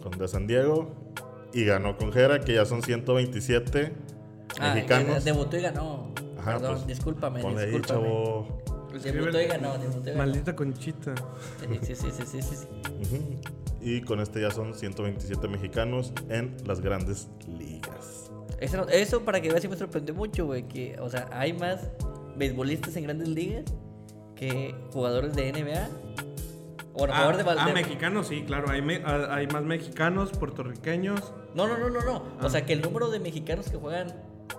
Con 0.03 0.19
de 0.19 0.29
San 0.29 0.47
Diego 0.47 0.91
y 1.53 1.65
ganó 1.65 1.97
con 1.97 2.13
Jera, 2.13 2.41
que 2.41 2.55
ya 2.55 2.65
son 2.65 2.83
127 2.83 3.93
Ah, 4.61 4.75
mexicanos. 4.75 5.25
debutó 5.25 5.57
y 5.57 5.63
ganó. 5.63 6.11
Ajá, 6.39 6.53
Perdón, 6.59 6.75
pues, 6.75 6.87
discúlpame, 6.87 7.41
Ponle 7.43 7.63
ahí, 7.63 7.71
discúlpame. 7.71 8.03
chavo. 8.03 8.63
Debutó 9.03 9.41
y 9.41 9.47
ganó, 9.47 9.79
debutó 9.79 10.01
y 10.01 10.13
ganó. 10.13 10.19
Maldita 10.19 10.55
conchita. 10.57 11.15
Sí, 11.83 11.95
sí, 11.95 12.11
sí, 12.11 12.23
sí, 12.27 12.43
sí, 12.43 12.57
sí. 12.57 13.39
Y 13.81 14.03
con 14.03 14.21
este 14.21 14.41
ya 14.41 14.51
son 14.51 14.75
127 14.75 15.49
mexicanos 15.49 16.13
en 16.29 16.57
las 16.67 16.81
grandes 16.81 17.29
ligas. 17.49 18.31
Eso, 18.61 19.25
para 19.25 19.41
que 19.41 19.49
veas 19.49 19.63
sí 19.63 19.69
me 19.69 19.77
sorprendió 19.77 20.15
mucho, 20.15 20.47
güey. 20.47 20.69
Que, 20.69 20.97
o 21.01 21.09
sea, 21.11 21.29
hay 21.33 21.53
más 21.53 21.81
beisbolistas 22.37 22.95
en 22.97 23.05
grandes 23.05 23.29
ligas 23.29 23.65
que 24.37 24.75
jugadores 24.93 25.35
de 25.35 25.53
NBA. 25.53 25.89
Bueno, 26.95 27.15
Ah, 27.15 27.17
jugadores 27.25 27.45
de, 27.47 27.51
ah, 27.63 27.67
de- 27.67 27.73
mexicanos, 27.73 28.27
sí, 28.29 28.43
claro. 28.47 28.71
Hay, 28.71 28.83
me- 28.83 29.03
ah, 29.05 29.29
hay 29.31 29.47
más 29.47 29.63
mexicanos, 29.63 30.31
puertorriqueños. 30.33 31.33
No, 31.55 31.67
no, 31.67 31.79
no, 31.79 31.89
no, 31.89 32.01
no. 32.03 32.23
Ah. 32.41 32.47
O 32.47 32.51
sea, 32.51 32.67
que 32.67 32.73
el 32.75 32.83
número 32.83 33.11
de 33.11 33.19
mexicanos 33.19 33.69
que 33.71 33.77
juegan 33.79 34.09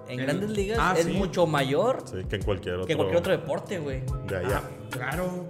en 0.08 0.20
En- 0.20 0.26
grandes 0.26 0.50
ligas 0.50 0.80
ah, 0.82 0.96
es 0.98 1.06
sí. 1.06 1.12
mucho 1.12 1.46
mayor 1.46 2.04
Sí, 2.06 2.24
que 2.28 2.38
en 2.38 2.42
cualquier 2.44 2.76
otro, 2.76 2.88
que 2.88 2.96
cualquier 2.96 3.18
otro 3.20 3.32
deporte, 3.34 3.78
güey. 3.80 4.02
de 4.28 4.38
allá. 4.38 4.62
Ah, 4.64 4.70
claro. 4.90 5.46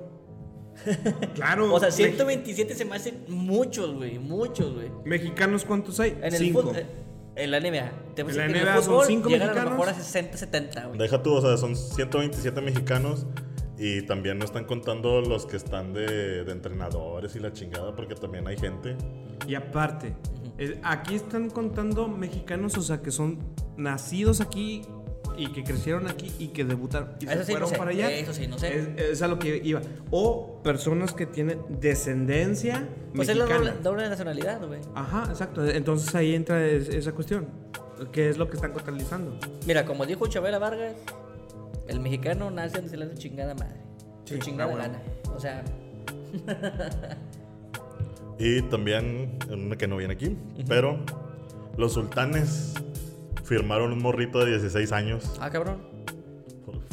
claro. 1.36 1.74
O 1.74 1.80
sea, 1.80 1.88
Me- 1.90 1.94
127 1.96 2.76
se 2.76 2.86
me 2.86 2.96
hacen 2.96 3.26
muchos, 3.30 3.94
güey. 3.94 4.20
Muchos, 4.20 4.74
güey. 4.74 4.90
¿Mexicanos 5.06 5.64
cuántos 5.66 6.00
hay? 6.00 6.18
En 6.22 6.34
el 6.34 6.34
Cinco. 6.34 6.62
fútbol. 6.64 6.78
eh, 6.78 6.86
En 7.36 7.50
la 7.52 7.60
NBA. 7.60 7.92
Te 8.16 8.22
a 8.22 8.26
En 8.26 8.38
la 8.38 8.46
NBA 8.48 8.60
el 8.60 8.76
son 8.76 8.84
fútbol 8.84 9.06
cinco 9.08 9.30
llegan 9.30 9.50
a 9.50 9.54
lo 9.54 9.54
mexicanos. 9.62 9.80
mejor 9.88 9.90
a 9.90 9.94
60, 10.04 10.38
70, 10.38 10.86
güey. 10.88 11.00
Deja 11.00 11.24
tú, 11.24 11.34
o 11.34 11.42
sea, 11.42 11.58
son 11.58 11.76
127 11.76 12.62
mexicanos 12.62 13.26
y 13.86 14.02
también 14.04 14.38
no 14.40 14.46
están 14.46 14.64
contando 14.66 15.20
los 15.22 15.46
que 15.46 15.58
están 15.58 15.94
de, 15.94 16.44
de 16.46 16.52
entrenadores 16.52 17.36
y 17.36 17.40
la 17.40 17.52
chingada, 17.52 17.94
porque 17.96 18.16
también 18.16 18.48
hay 18.48 18.58
gente. 18.58 18.96
Y 19.48 19.56
aparte, 19.56 20.14
eh, 20.58 20.80
aquí 20.84 21.16
están 21.16 21.50
contando 21.50 22.08
mexicanos, 22.08 22.78
o 22.78 22.82
sea, 22.82 23.02
que 23.02 23.12
son 23.12 23.40
nacidos 23.76 24.40
aquí 24.40 24.84
y 25.36 25.48
que 25.52 25.64
crecieron 25.64 26.08
aquí 26.08 26.32
y 26.40 26.50
que 26.50 26.64
debutaron 26.64 27.10
y 27.20 27.26
Eso 27.26 27.40
se 27.40 27.46
sí 27.46 27.52
no 27.54 27.58
fueron 27.58 27.70
sé, 27.70 27.78
para 27.78 27.92
allá. 27.92 28.12
eso 28.12 28.34
sí 28.34 28.48
no 28.48 28.58
sé. 28.60 28.78
Es, 28.80 28.88
es 29.14 29.22
a 29.24 29.28
lo 29.28 29.40
que 29.40 29.60
iba. 29.64 29.82
O 30.12 30.62
personas 30.64 31.12
que 31.14 31.26
tienen 31.26 31.60
descendencia 31.82 32.88
Pues 33.16 33.28
es 33.30 33.36
la 33.36 33.46
mexicana. 33.46 33.72
doble, 33.72 33.84
doble 33.84 34.10
nacionalidad, 34.10 34.66
güey. 34.66 34.80
Ajá, 34.96 35.26
exacto. 35.30 35.66
Entonces 35.68 36.14
ahí 36.16 36.36
entra 36.36 36.66
es- 36.66 36.88
esa 36.90 37.12
cuestión. 37.14 37.48
¿Qué 38.12 38.30
es 38.30 38.38
lo 38.38 38.48
que 38.50 38.56
están 38.58 38.74
contabilizando? 38.74 39.38
Mira, 39.66 39.86
como 39.86 40.06
dijo 40.06 40.28
Chabela 40.28 40.60
Vargas, 40.60 40.94
el 41.88 42.00
mexicano 42.00 42.50
nace 42.52 42.76
donde 42.78 42.90
se 42.90 42.98
le 42.98 43.10
su 43.10 43.18
chingada 43.18 43.54
madre. 43.56 43.82
Su 44.26 44.38
chingada 44.40 44.72
ah, 44.72 44.76
bueno. 44.76 44.94
gana. 44.94 45.04
O 45.36 45.40
sea, 45.40 45.64
Y 48.40 48.62
también, 48.64 49.38
una 49.50 49.76
que 49.78 49.88
no 49.88 49.98
viene 49.98 50.14
aquí, 50.16 50.38
pero 50.68 50.98
los 51.78 51.94
sultanes 51.94 52.74
firmaron 53.44 53.94
un 53.94 54.02
morrito 54.02 54.40
de 54.44 54.52
16 54.52 54.92
años. 54.92 55.38
ah, 55.40 55.50
cabrón. 55.50 55.93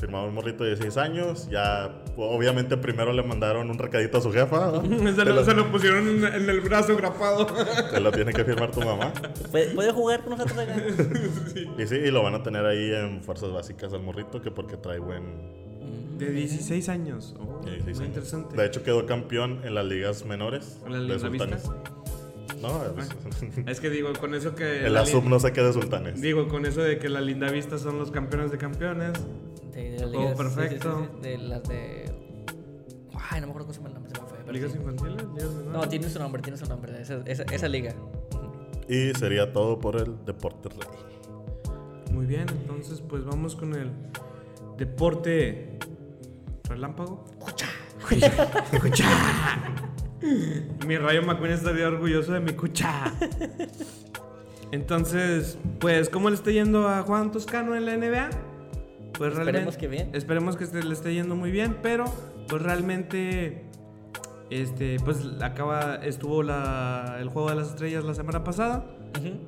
Firmaron 0.00 0.30
un 0.30 0.34
morrito 0.34 0.64
de 0.64 0.70
16 0.70 0.96
años. 0.96 1.48
Ya, 1.50 1.94
obviamente, 2.16 2.76
primero 2.78 3.12
le 3.12 3.22
mandaron 3.22 3.68
un 3.70 3.78
recadito 3.78 4.16
a 4.18 4.20
su 4.22 4.32
jefa. 4.32 4.72
¿no? 4.72 4.82
se, 5.14 5.24
lo, 5.24 5.34
lo, 5.34 5.44
se 5.44 5.54
lo 5.54 5.70
pusieron 5.70 6.08
en, 6.08 6.24
en 6.24 6.48
el 6.48 6.60
brazo 6.62 6.96
grapado. 6.96 7.46
te 7.92 8.00
lo 8.00 8.10
tiene 8.10 8.32
que 8.32 8.44
firmar 8.44 8.70
tu 8.70 8.80
mamá. 8.80 9.12
¿Puede, 9.50 9.92
jugar 9.92 10.20
con 10.22 10.30
nosotros 10.30 10.58
acá? 10.58 10.76
Y 11.78 11.86
sí, 11.86 11.96
y 11.96 12.10
lo 12.10 12.22
van 12.22 12.34
a 12.34 12.42
tener 12.42 12.64
ahí 12.64 12.92
en 12.92 13.22
fuerzas 13.22 13.52
básicas 13.52 13.92
al 13.92 14.02
morrito, 14.02 14.40
que 14.40 14.50
porque 14.50 14.76
trae 14.76 14.98
buen. 14.98 15.22
De 16.18 16.30
16 16.30 16.88
años. 16.90 17.34
Oh, 17.38 17.64
de 17.64 17.72
16 17.72 17.84
muy 17.84 17.92
años. 17.92 18.08
interesante. 18.08 18.56
De 18.56 18.66
hecho, 18.66 18.82
quedó 18.82 19.06
campeón 19.06 19.60
en 19.64 19.74
las 19.74 19.84
ligas 19.86 20.24
menores 20.26 20.78
¿En 20.84 20.92
la 20.92 20.98
de 20.98 21.04
Liga 21.04 21.18
sultanes. 21.18 21.64
No, 22.60 22.82
es- 23.00 23.66
Es 23.66 23.80
que 23.80 23.88
digo, 23.88 24.12
con 24.20 24.34
eso 24.34 24.54
que. 24.54 24.84
el 24.86 24.92
la 24.92 25.04
lin- 25.04 25.24
no 25.24 25.40
sé 25.40 25.52
qué 25.52 25.62
de 25.62 25.72
sultanes. 25.72 26.20
Digo, 26.20 26.46
con 26.48 26.66
eso 26.66 26.82
de 26.82 26.98
que 26.98 27.08
la 27.08 27.20
linda 27.22 27.50
vista 27.50 27.78
son 27.78 27.98
los 27.98 28.10
campeones 28.10 28.50
de 28.50 28.58
campeones. 28.58 29.12
De, 29.82 29.90
de 29.90 29.98
las 30.00 30.10
Todo 30.12 30.20
ligas- 30.20 30.36
sí, 30.38 30.44
sí, 30.48 30.54
perfecto. 30.56 30.98
sí, 30.98 31.08
sí, 31.14 31.20
de 31.22 31.38
las 31.38 31.62
de 31.64 32.12
Ay, 33.32 33.40
no 33.40 33.46
me 33.46 33.50
acuerdo 33.52 33.66
cómo 33.68 33.72
se 33.72 33.78
llama 33.78 33.88
el 33.88 33.94
nombre, 33.94 34.12
se 34.14 34.20
me 34.22 34.28
fue. 34.28 34.38
pero 34.38 34.52
¿Ligas 34.52 34.72
sí. 34.72 34.78
infantiles? 34.78 35.16
¿Ligas 35.34 35.50
menores? 35.54 35.66
No, 35.72 35.88
tiene 35.88 36.08
su 36.08 36.18
nombre, 36.18 36.42
tiene 36.42 36.58
su 36.58 36.66
nombre. 36.66 37.00
Esa, 37.00 37.20
esa, 37.26 37.42
esa 37.44 37.68
liga. 37.68 37.94
Y 38.88 39.12
sería 39.14 39.52
todo 39.52 39.78
por 39.78 39.96
el 39.96 40.24
Deporte 40.24 40.68
Rey. 40.70 40.78
Muy 42.12 42.26
bien, 42.26 42.46
entonces 42.48 43.00
pues 43.00 43.24
vamos 43.24 43.54
con 43.54 43.74
el 43.74 43.92
deporte 44.78 45.78
relámpago. 46.68 47.24
Cucha. 47.38 47.68
Mi 50.86 50.96
Rayo 50.98 51.22
McQueen 51.22 51.52
estaría 51.52 51.86
orgulloso 51.88 52.32
de 52.32 52.40
mi 52.40 52.52
cucha. 52.52 53.12
Entonces, 54.72 55.58
pues, 55.78 56.08
¿cómo 56.08 56.28
le 56.30 56.36
está 56.36 56.50
yendo 56.50 56.88
a 56.88 57.02
Juan 57.02 57.32
Toscano 57.32 57.74
en 57.76 57.86
la 57.86 57.96
NBA? 57.96 58.30
Pues 59.20 59.37
Esperemos 59.37 59.76
que 59.76 59.87
bien. 59.87 60.09
Esperemos 60.14 60.56
que 60.56 60.64
este- 60.64 60.83
le 60.83 60.94
esté 60.94 61.12
yendo 61.12 61.37
muy 61.37 61.50
bien, 61.50 61.76
pero 61.83 62.06
pues 62.48 62.62
realmente 62.62 63.66
este 64.48 64.96
pues 65.04 65.26
acaba 65.42 65.96
estuvo 65.96 66.42
la, 66.42 67.18
el 67.20 67.28
juego 67.28 67.50
de 67.50 67.56
las 67.56 67.68
estrellas 67.68 68.02
la 68.02 68.14
semana 68.14 68.42
pasada, 68.44 68.87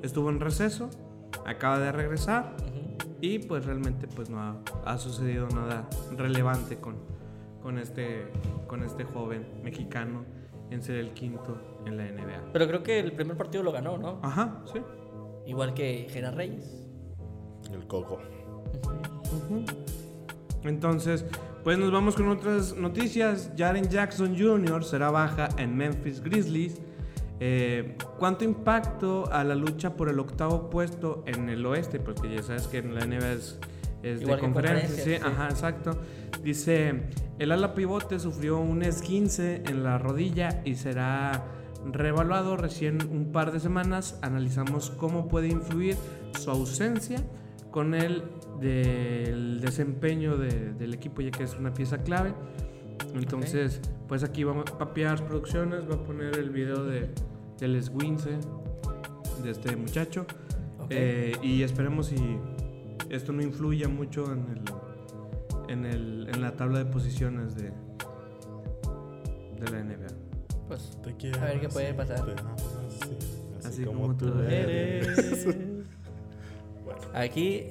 estuvo 0.03 0.29
en 0.29 0.41
receso, 0.41 0.91
acaba 1.47 1.79
de 1.79 1.91
regresar 1.91 2.55
y 3.23 3.39
pues 3.39 3.65
realmente 3.65 4.07
pues 4.09 4.29
no 4.29 4.41
ha, 4.43 4.57
ha 4.85 4.99
sucedido 4.99 5.49
nada 5.49 5.89
relevante 6.19 6.77
con, 6.77 6.97
con, 7.63 7.79
este, 7.79 8.27
con 8.67 8.83
este 8.83 9.05
joven 9.05 9.47
mexicano 9.65 10.27
en 10.71 10.83
ser 10.83 10.97
el 10.97 11.13
quinto 11.15 11.57
en 11.87 11.97
la 11.97 12.05
NBA. 12.05 12.53
Pero 12.53 12.67
creo 12.69 12.83
que 12.83 13.01
el 13.01 13.13
primer 13.13 13.39
partido 13.39 13.65
lo 13.65 13.73
ganó, 13.73 13.97
¿no? 13.97 14.21
Ajá, 14.23 14.63
sí. 14.71 14.83
Igual 15.47 15.73
que 15.73 16.09
Gerard 16.11 16.37
Reyes. 16.37 16.87
El 17.73 17.87
Coco. 17.87 18.21
Entonces, 20.65 21.25
pues 21.65 21.79
nos 21.79 21.93
vamos 21.93 22.15
con 22.15 22.29
otras 22.29 22.77
noticias. 22.77 23.51
Jaren 23.57 23.89
Jackson 23.89 24.37
Jr. 24.39 24.85
será 24.85 25.11
baja 25.11 25.49
en 25.59 25.77
Memphis 25.77 26.21
Grizzlies. 26.23 26.81
Eh, 27.41 27.97
¿Cuánto 28.19 28.45
impacto 28.45 29.29
a 29.33 29.43
la 29.43 29.55
lucha 29.55 29.97
por 29.97 30.09
el 30.09 30.19
octavo 30.19 30.71
puesto 30.71 31.25
en 31.27 31.49
el 31.49 31.65
oeste? 31.67 31.99
Porque 31.99 32.35
ya 32.35 32.43
sabes 32.43 32.69
que 32.69 32.79
en 32.79 32.95
la 32.95 33.05
NBA 33.05 33.33
es, 33.33 33.59
es 34.03 34.21
de 34.21 34.39
conferencia. 34.39 34.89
Sí, 34.89 34.95
conferencia, 34.95 35.19
sí. 35.19 35.23
ajá, 35.25 35.49
exacto. 35.49 35.99
Dice, 36.43 37.03
el 37.39 37.53
ala 37.53 37.75
pivote 37.75 38.19
sufrió 38.19 38.59
un 38.59 38.83
esguince 38.83 39.63
en 39.67 39.83
la 39.83 39.99
rodilla 39.99 40.63
y 40.65 40.77
será 40.77 41.45
reevaluado 41.85 42.57
recién 42.57 42.99
un 43.11 43.33
par 43.33 43.53
de 43.53 43.61
semanas. 43.61 44.19
Analizamos 44.23 44.91
cómo 44.91 45.29
puede 45.29 45.49
influir 45.49 45.97
su 46.39 46.51
ausencia 46.51 47.19
con 47.73 47.95
el 47.95 48.23
del 48.61 49.61
desempeño 49.61 50.37
de- 50.37 50.73
del 50.75 50.95
equipo, 50.95 51.21
ya 51.23 51.31
que 51.33 51.43
es 51.43 51.57
una 51.59 51.75
pieza 51.75 51.99
clave. 52.05 52.33
Entonces, 53.15 53.81
pues 54.07 54.23
aquí 54.23 54.45
vamos 54.45 54.67
a 54.71 54.79
papear 54.79 55.27
producciones, 55.27 55.91
va 55.91 55.95
a 55.97 56.05
poner 56.05 56.39
el 56.39 56.51
video 56.51 56.85
de, 56.85 57.09
del 57.59 57.75
esguince 57.77 58.31
de 59.43 59.51
este 59.51 59.75
muchacho. 59.75 60.25
Eh, 60.91 61.33
y 61.43 61.63
esperemos 61.63 62.07
si 62.07 62.17
esto 63.11 63.33
no 63.33 63.43
influya 63.43 63.89
mucho 63.89 64.31
en, 64.33 64.47
el, 64.51 64.63
en, 65.73 65.85
el, 65.87 66.29
en 66.33 66.41
la 66.43 66.53
tabla 66.57 66.79
de 66.79 66.85
posiciones 66.87 67.55
de, 67.57 67.73
de 69.61 69.71
la 69.71 69.83
NBA. 69.83 70.09
Pues, 70.69 70.99
Te 71.03 71.15
quiero 71.17 71.41
A 71.41 71.45
ver 71.47 71.61
qué 71.61 71.69
puede 71.69 71.95
pasar. 71.95 72.25
te 72.25 72.33
amo 72.41 72.55
así, 72.87 73.67
Así 73.67 73.85
como 73.85 74.15
tú 74.17 74.29
eres. 74.49 75.47
aquí, 77.15 77.67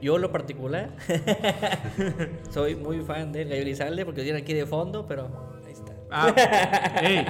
yo 0.00 0.18
lo 0.18 0.32
particular, 0.32 0.96
soy 2.50 2.74
muy 2.74 3.00
fan 3.00 3.32
del 3.32 3.48
Gallo 3.48 3.62
Elizalde 3.62 4.04
porque 4.04 4.22
tiene 4.22 4.38
aquí 4.40 4.54
de 4.54 4.66
fondo, 4.66 5.06
pero 5.06 5.30
ahí 5.66 5.72
está. 5.72 5.92
Ah, 6.10 6.34
ey, 7.02 7.26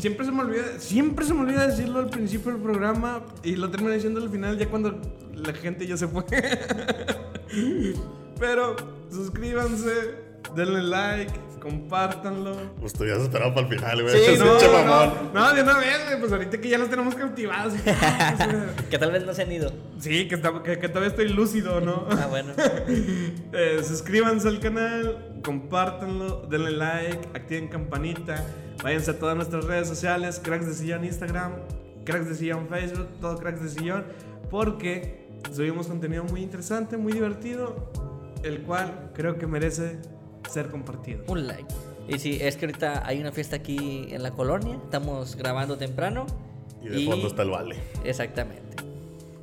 Siempre 0.00 0.24
se 0.24 0.32
me 0.32 0.40
olvida, 0.40 0.78
siempre 0.78 1.26
se 1.26 1.34
me 1.34 1.40
olvida 1.40 1.66
decirlo 1.66 1.98
al 1.98 2.08
principio 2.08 2.52
del 2.52 2.62
programa 2.62 3.22
y 3.44 3.56
lo 3.56 3.70
termino 3.70 3.92
diciendo 3.92 4.22
al 4.22 4.30
final 4.30 4.56
ya 4.56 4.66
cuando 4.66 4.98
la 5.34 5.52
gente 5.52 5.86
ya 5.86 5.94
se 5.98 6.08
fue. 6.08 6.24
Pero 8.40 8.76
suscríbanse, 9.10 10.14
denle 10.56 10.82
like, 10.84 11.32
compártanlo. 11.60 12.56
pues 12.80 12.92
tú 12.92 13.04
ya 13.06 13.14
se 13.16 13.22
esperaba 13.22 13.54
para 13.54 13.66
el 13.68 13.74
final, 13.78 14.02
güey. 14.02 14.14
Sí, 14.24 14.38
no, 14.38 14.44
no, 14.84 15.32
no, 15.32 15.54
de 15.54 15.62
una 15.62 15.78
vez, 15.78 16.06
güey, 16.06 16.20
pues 16.20 16.32
ahorita 16.32 16.58
que 16.60 16.68
ya 16.68 16.78
los 16.78 16.88
tenemos 16.90 17.14
cautivados. 17.14 17.74
Que 18.90 18.98
tal 18.98 19.12
vez 19.12 19.24
no 19.24 19.32
se 19.34 19.42
han 19.42 19.52
ido. 19.52 19.72
Sí, 20.00 20.26
que, 20.26 20.34
está- 20.36 20.62
que, 20.62 20.78
que 20.78 20.88
todavía 20.88 21.10
estoy 21.10 21.28
lúcido, 21.28 21.80
¿no? 21.80 22.06
Ah, 22.10 22.26
bueno. 22.28 22.52
Eh, 23.52 23.80
suscríbanse 23.84 24.48
al 24.48 24.60
canal, 24.60 25.40
compártanlo, 25.44 26.46
denle 26.48 26.70
like, 26.72 27.28
activen 27.34 27.68
campanita, 27.68 28.44
váyanse 28.82 29.10
a 29.12 29.18
todas 29.18 29.36
nuestras 29.36 29.64
redes 29.64 29.88
sociales, 29.88 30.40
Cracks 30.42 30.66
de 30.66 30.74
Sillón 30.74 31.04
Instagram, 31.04 31.52
Cracks 32.04 32.28
de 32.28 32.34
Sillón 32.36 32.68
Facebook, 32.68 33.08
todo 33.20 33.36
Cracks 33.38 33.60
de 33.62 33.68
Sillón, 33.68 34.04
porque 34.50 35.28
subimos 35.52 35.88
contenido 35.88 36.24
muy 36.24 36.42
interesante, 36.42 36.96
muy 36.96 37.12
divertido, 37.12 37.90
el 38.44 38.62
cual 38.62 39.10
creo 39.14 39.36
que 39.36 39.46
merece 39.46 39.98
ser 40.48 40.68
compartido. 40.68 41.24
Un 41.28 41.46
like. 41.46 41.72
Y 42.08 42.18
sí, 42.18 42.38
es 42.40 42.56
que 42.56 42.66
ahorita 42.66 43.06
hay 43.06 43.20
una 43.20 43.32
fiesta 43.32 43.56
aquí 43.56 44.08
en 44.10 44.22
la 44.22 44.32
colonia. 44.32 44.78
Estamos 44.84 45.36
grabando 45.36 45.76
temprano. 45.76 46.26
Y 46.82 46.88
de 46.88 47.04
fondo 47.04 47.26
está 47.26 47.42
el 47.42 47.50
vale. 47.50 47.76
Exactamente. 48.04 48.70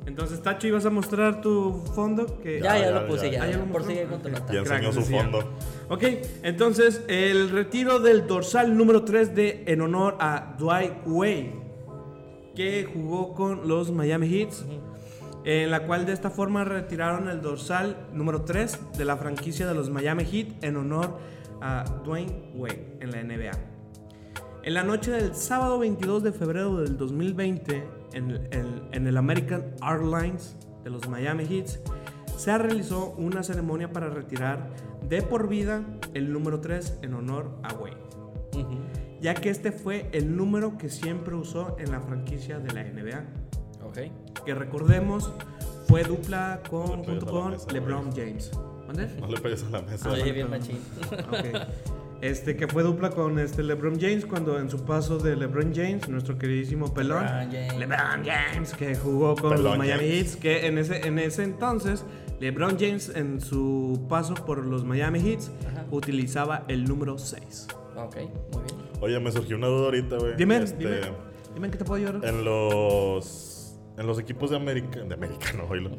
Entonces, 0.08 0.42
Tacho, 0.42 0.66
¿ibas 0.66 0.86
a 0.86 0.90
mostrar 0.90 1.42
tu 1.42 1.82
fondo? 1.94 2.40
Que... 2.40 2.60
Ya, 2.60 2.78
ya, 2.78 2.86
ya, 2.86 2.90
lo 2.92 3.06
puse, 3.06 3.26
ya, 3.26 3.32
ya. 3.32 3.38
ya. 3.38 3.44
Ah, 3.44 3.50
ya 3.50 3.58
lo 3.58 3.72
por 3.72 3.84
seguir 3.84 4.06
con 4.06 4.22
tu 4.22 4.30
nota. 4.30 4.52
Ya 4.52 4.60
enseñó 4.60 4.90
su 4.90 5.02
fondo. 5.02 5.38
Ok, 5.90 6.02
entonces 6.42 7.02
el 7.08 7.50
retiro 7.50 8.00
del 8.00 8.26
dorsal 8.26 8.76
número 8.76 9.04
3 9.04 9.34
de 9.34 9.64
en 9.66 9.82
honor 9.82 10.16
a 10.18 10.56
Dwight 10.58 10.94
Wade, 11.06 11.52
que 12.54 12.88
jugó 12.92 13.34
con 13.34 13.68
los 13.68 13.90
Miami 13.90 14.26
Heats, 14.34 14.64
en 15.44 15.70
la 15.70 15.86
cual 15.86 16.06
de 16.06 16.12
esta 16.12 16.30
forma 16.30 16.64
retiraron 16.64 17.28
el 17.28 17.40
dorsal 17.40 18.08
número 18.12 18.42
3 18.42 18.78
de 18.96 19.04
la 19.04 19.16
franquicia 19.16 19.66
de 19.66 19.74
los 19.74 19.90
Miami 19.90 20.24
Heat 20.24 20.62
en 20.62 20.76
honor 20.76 21.18
a 21.60 21.84
Dwayne 22.04 22.52
Wade 22.54 22.98
en 23.00 23.10
la 23.10 23.22
NBA. 23.22 23.52
En 24.64 24.74
la 24.74 24.82
noche 24.82 25.10
del 25.10 25.34
sábado 25.34 25.78
22 25.78 26.22
de 26.22 26.32
febrero 26.32 26.78
del 26.80 26.96
2020, 26.96 27.84
en 28.12 28.30
el, 28.30 28.82
en 28.92 29.06
el 29.06 29.16
American 29.16 29.74
Airlines 29.80 30.56
de 30.84 30.90
los 30.90 31.08
Miami 31.08 31.46
Heat, 31.46 31.68
se 32.36 32.56
realizó 32.56 33.14
una 33.18 33.42
ceremonia 33.42 33.90
para 33.90 34.10
retirar 34.10 34.70
de 35.08 35.22
por 35.22 35.48
vida 35.48 35.82
el 36.14 36.32
número 36.32 36.60
3 36.60 37.00
en 37.02 37.14
honor 37.14 37.50
a 37.64 37.74
Wade, 37.74 37.96
ya 39.20 39.34
que 39.34 39.50
este 39.50 39.72
fue 39.72 40.08
el 40.12 40.36
número 40.36 40.78
que 40.78 40.88
siempre 40.88 41.34
usó 41.34 41.76
en 41.80 41.90
la 41.90 42.00
franquicia 42.00 42.60
de 42.60 42.72
la 42.72 42.84
NBA. 42.84 43.47
Que 44.44 44.54
recordemos, 44.54 45.30
fue 45.86 46.04
dupla 46.04 46.60
con, 46.68 46.98
No 47.00 47.04
junto 47.04 47.26
con 47.26 47.50
mesa, 47.52 47.66
LeBron 47.72 48.10
James. 48.14 48.50
¿Mande? 48.86 49.08
No 49.20 49.26
le 49.26 49.38
pegues 49.40 49.64
a 49.64 49.70
la 49.70 49.82
mesa. 49.82 50.08
Ah, 50.08 50.12
vale, 50.12 50.32
bien 50.32 50.48
machín. 50.50 50.78
Este 52.20 52.56
que 52.56 52.66
fue 52.66 52.82
dupla 52.82 53.10
con 53.10 53.38
este 53.38 53.62
LeBron 53.62 54.00
James 54.00 54.26
cuando 54.26 54.58
en 54.58 54.68
su 54.68 54.84
paso 54.84 55.18
de 55.18 55.36
LeBron 55.36 55.72
James, 55.72 56.08
nuestro 56.08 56.36
queridísimo 56.36 56.92
pelón, 56.92 57.24
LeBron 57.24 57.52
James. 57.52 57.78
LeBron 57.78 58.24
James 58.24 58.74
que 58.74 58.96
jugó 58.96 59.36
con 59.36 59.50
Pelón 59.50 59.64
los 59.64 59.78
Miami. 59.78 60.04
Heat, 60.04 60.34
que 60.40 60.66
en 60.66 60.78
ese 60.78 61.06
en 61.06 61.20
ese 61.20 61.44
entonces 61.44 62.04
LeBron 62.40 62.76
James 62.76 63.12
en 63.14 63.40
su 63.40 64.04
paso 64.08 64.34
por 64.34 64.64
los 64.66 64.84
Miami 64.84 65.20
Heat 65.20 65.42
utilizaba 65.92 66.64
el 66.66 66.84
número 66.84 67.18
6. 67.18 67.68
Ok, 67.96 68.16
muy 68.16 68.62
bien. 68.64 68.76
Oye, 69.00 69.20
me 69.20 69.30
surgió 69.30 69.56
una 69.56 69.68
duda 69.68 69.84
ahorita, 69.84 70.16
güey. 70.18 70.34
Dime, 70.36 70.56
Este, 70.56 70.76
dime. 70.76 71.00
Dime 71.54 71.66
en 71.66 71.70
qué 71.70 71.78
te 71.78 71.84
puedo 71.84 72.04
ayudar. 72.04 72.28
En 72.28 72.44
los. 72.44 73.57
En 73.98 74.06
los 74.06 74.18
equipos 74.18 74.50
de 74.50 74.56
América. 74.56 75.00
De 75.00 75.14
americano, 75.14 75.66
oílo. 75.70 75.90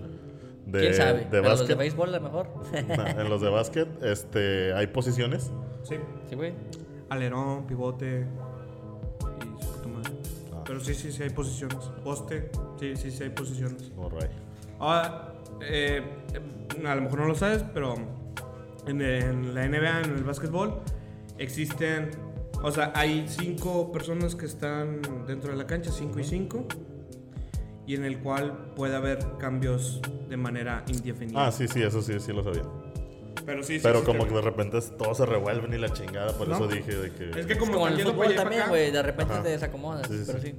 De, 0.65 0.79
¿Quién 0.79 0.93
sabe? 0.93 1.19
De 1.19 1.25
Pero 1.29 1.43
los 1.43 1.67
de 1.67 1.75
béisbol 1.75 2.09
a 2.09 2.19
lo 2.19 2.21
mejor. 2.21 2.47
No, 2.87 3.21
en 3.21 3.29
los 3.29 3.41
de 3.41 3.49
básquet, 3.49 4.03
este, 4.03 4.73
hay 4.73 4.87
posiciones. 4.87 5.51
Sí. 5.83 5.95
sí, 6.29 6.35
güey. 6.35 6.53
Alerón, 7.09 7.65
pivote 7.65 8.27
y 9.21 9.61
su. 9.63 9.89
Ah. 10.53 10.63
Pero 10.65 10.79
sí, 10.79 10.93
sí, 10.93 11.11
sí 11.11 11.23
hay 11.23 11.31
posiciones. 11.31 11.77
Poste, 12.03 12.51
sí, 12.79 12.95
sí, 12.95 13.11
sí 13.11 13.23
hay 13.23 13.29
posiciones. 13.29 13.91
Ahora, 14.77 15.33
eh, 15.61 16.03
a 16.85 16.95
lo 16.95 17.01
mejor 17.01 17.19
no 17.19 17.27
lo 17.27 17.35
sabes, 17.35 17.65
pero 17.73 17.95
en, 18.85 19.01
en 19.01 19.55
la 19.55 19.67
NBA, 19.67 20.01
en 20.01 20.15
el 20.15 20.23
básquetbol, 20.23 20.81
existen, 21.37 22.11
o 22.61 22.71
sea, 22.71 22.91
hay 22.95 23.25
cinco 23.27 23.91
personas 23.91 24.35
que 24.35 24.45
están 24.45 25.01
dentro 25.25 25.51
de 25.51 25.57
la 25.57 25.65
cancha, 25.65 25.91
cinco 25.91 26.19
y 26.19 26.23
cinco, 26.23 26.65
y 27.89 27.95
en 27.95 28.05
el 28.05 28.19
cual 28.19 28.55
puede 28.75 28.95
haber 28.95 29.17
cambios 29.39 29.99
de 30.29 30.37
manera 30.37 30.83
indefinida. 30.87 31.47
Ah, 31.47 31.51
sí, 31.51 31.67
sí, 31.67 31.81
eso 31.81 32.03
sí, 32.03 32.19
sí 32.19 32.31
lo 32.31 32.43
sabía. 32.43 32.61
Pero 33.47 33.63
sí, 33.63 33.77
sí 33.77 33.79
Pero 33.81 34.03
como 34.03 34.27
que 34.27 34.35
de 34.35 34.41
repente 34.41 34.79
todos 34.95 35.17
se 35.17 35.25
revuelven 35.25 35.73
y 35.73 35.79
la 35.79 35.91
chingada, 35.91 36.31
por 36.37 36.47
No. 36.47 36.53
eso 36.53 36.67
dije 36.67 36.95
de 36.95 37.11
que. 37.11 37.39
Es 37.39 37.47
que 37.47 37.57
como, 37.57 37.87
en 37.87 37.95
el 37.95 38.05
fútbol 38.05 38.35
también, 38.35 38.69
güey. 38.69 38.91
De 38.91 39.01
repente 39.01 39.33
Ajá. 39.33 39.41
te 39.41 39.49
desacomodas. 39.49 40.07
Sí, 40.07 40.19
sí, 40.19 40.23
pero 40.27 40.39
sí. 40.39 40.47
sí. 40.49 40.55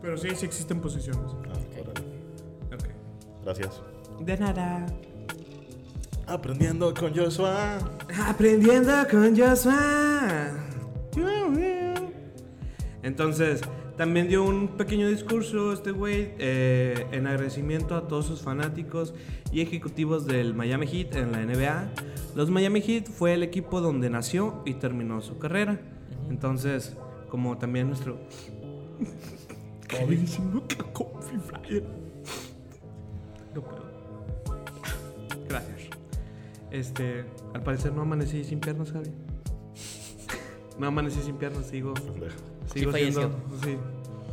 Pero 0.00 0.16
sí, 0.16 0.28
sí 0.36 0.46
existen 0.46 0.80
posiciones. 0.80 1.20
Ah, 1.26 1.82
órale. 1.82 2.00
Ok. 2.72 3.44
Gracias. 3.44 3.82
De 4.20 4.38
nada. 4.38 4.86
Aprendiendo 6.26 6.94
con 6.94 7.14
Joshua. 7.14 7.76
Aprendiendo 8.26 8.94
con 9.10 9.36
Joshua. 9.36 10.50
Entonces, 13.02 13.60
también 13.98 14.28
dio 14.28 14.44
un 14.44 14.68
pequeño 14.68 15.08
discurso 15.08 15.72
este 15.72 15.90
güey 15.90 16.32
eh, 16.38 17.08
en 17.10 17.26
agradecimiento 17.26 17.96
a 17.96 18.06
todos 18.06 18.26
sus 18.26 18.40
fanáticos 18.42 19.12
y 19.50 19.60
ejecutivos 19.60 20.24
del 20.24 20.54
Miami 20.54 20.86
Heat 20.86 21.16
en 21.16 21.32
la 21.32 21.44
NBA. 21.44 21.88
Los 22.36 22.48
Miami 22.48 22.80
Heat 22.80 23.08
fue 23.08 23.34
el 23.34 23.42
equipo 23.42 23.80
donde 23.80 24.08
nació 24.08 24.62
y 24.64 24.74
terminó 24.74 25.20
su 25.20 25.38
carrera. 25.38 25.80
Entonces, 26.30 26.96
como 27.28 27.58
también 27.58 27.88
nuestro 27.88 28.20
queridísimo 29.88 30.62
Kobe 30.92 31.36
Bryant. 31.48 31.86
No 33.52 33.62
puedo. 33.62 33.82
Gracias. 35.48 35.88
Este, 36.70 37.24
al 37.52 37.64
parecer 37.64 37.92
no 37.92 38.02
amanecí 38.02 38.44
sin 38.44 38.60
piernas, 38.60 38.92
Javi. 38.92 39.10
No 40.78 40.86
amanecí 40.86 41.20
sin 41.20 41.34
piernas, 41.34 41.66
sigo. 41.66 41.94
Pendejo. 41.94 42.57
Sigo 42.72 42.92
falleció. 42.92 43.20
siendo. 43.20 43.38
Sí, 43.64 43.76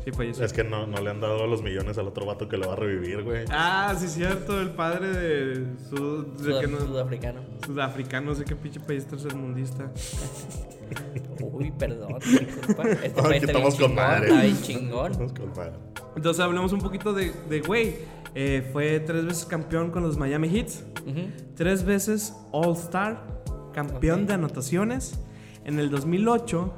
sí 0.06 0.12
falleció. 0.12 0.46
Es 0.46 0.54
que 0.54 0.64
no, 0.64 0.86
no 0.88 0.98
le 1.02 1.10
han 1.10 1.20
dado 1.22 1.48
los 1.48 1.62
millones 1.62 1.98
al 1.98 2.08
otro 2.08 2.26
vato 2.26 2.48
que 2.50 2.58
lo 2.58 2.68
va 2.68 2.74
a 2.74 2.76
revivir, 2.78 3.24
güey. 3.24 3.46
Ah, 3.50 3.96
sí, 3.98 4.08
cierto, 4.08 4.60
el 4.62 4.70
padre 4.72 5.08
de. 5.10 5.66
Su, 5.90 6.24
de 6.38 6.54
Sudaf- 6.54 6.62
que 6.62 6.68
no- 6.68 6.80
Sudafricano. 6.80 7.42
Sudafricano, 7.66 8.28
no 8.32 8.36
sé 8.36 8.46
qué 8.46 8.56
pinche 8.56 8.80
país 8.80 9.06
tercermundista. 9.06 9.92
Uy, 11.42 11.72
perdón, 11.72 12.16
disculpa. 12.20 12.84
Este 12.84 12.84
No, 12.84 12.84
país 12.84 13.00
que 13.00 13.06
está 13.08 13.28
bien 13.30 13.44
estamos 13.44 13.76
con 13.76 13.90
chingón, 13.90 13.96
madre. 13.96 14.28
está 14.28 14.42
bien 14.42 14.62
chingón. 14.62 15.12
Vamos 15.14 15.34
con 15.34 15.50
madre. 15.50 15.74
Entonces 16.16 16.44
hablemos 16.44 16.72
un 16.74 16.80
poquito 16.80 17.14
de, 17.14 17.32
de 17.50 17.62
güey. 17.62 17.96
Eh, 18.38 18.70
fue 18.74 19.00
tres 19.00 19.26
veces 19.26 19.46
campeón 19.46 19.92
con 19.92 20.04
los 20.04 20.18
Miami 20.18 20.50
Heat. 20.50 20.68
Ujú. 21.08 21.22
Tres 21.56 21.84
veces 21.86 22.34
All-Star. 22.52 23.44
Campeón 23.74 24.26
de 24.28 24.34
anotaciones. 24.34 25.20
En 25.66 25.80
el 25.80 25.90
2008. 25.90 26.74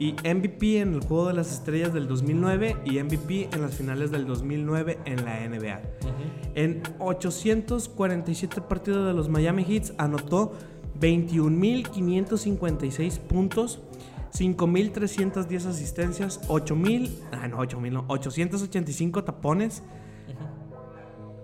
Y 0.00 0.14
MVP 0.14 0.80
en 0.80 0.94
el 0.94 1.00
Juego 1.00 1.28
de 1.28 1.34
las 1.34 1.52
Estrellas 1.52 1.92
del 1.92 2.08
2009. 2.08 2.78
Y 2.86 3.00
MVP 3.02 3.50
en 3.52 3.62
las 3.62 3.74
finales 3.74 4.10
del 4.10 4.26
2009 4.26 4.98
en 5.04 5.24
la 5.24 5.46
NBA. 5.46 5.80
En 6.54 6.82
847 6.98 8.62
partidos 8.62 9.06
de 9.06 9.14
los 9.14 9.28
Miami 9.28 9.62
Heat 9.62 9.92
anotó 9.98 10.54
21.556 10.98 13.20
puntos, 13.20 13.80
5.310 14.32 15.66
asistencias, 15.66 16.40
8.000, 16.48 17.10
ah 17.32 17.46
no, 17.48 17.58
8.000 17.58 17.92
no, 17.92 18.06
885 18.08 19.24
tapones, 19.24 19.82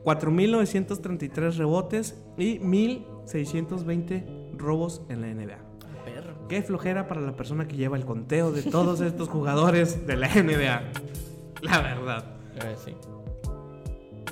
4.933 0.04 1.56
rebotes 1.56 2.18
y 2.38 2.58
1.620 2.60 4.56
robos 4.56 5.02
en 5.08 5.20
la 5.20 5.26
NBA. 5.28 5.65
Qué 6.48 6.62
flojera 6.62 7.08
para 7.08 7.20
la 7.20 7.32
persona 7.32 7.66
que 7.66 7.76
lleva 7.76 7.96
el 7.96 8.04
conteo 8.04 8.52
de 8.52 8.62
todos 8.62 9.00
estos 9.00 9.28
jugadores 9.28 10.06
de 10.06 10.16
la 10.16 10.28
NBA. 10.28 10.82
La 11.62 11.80
verdad. 11.80 12.24
Eh, 12.64 12.76
sí. 12.84 12.94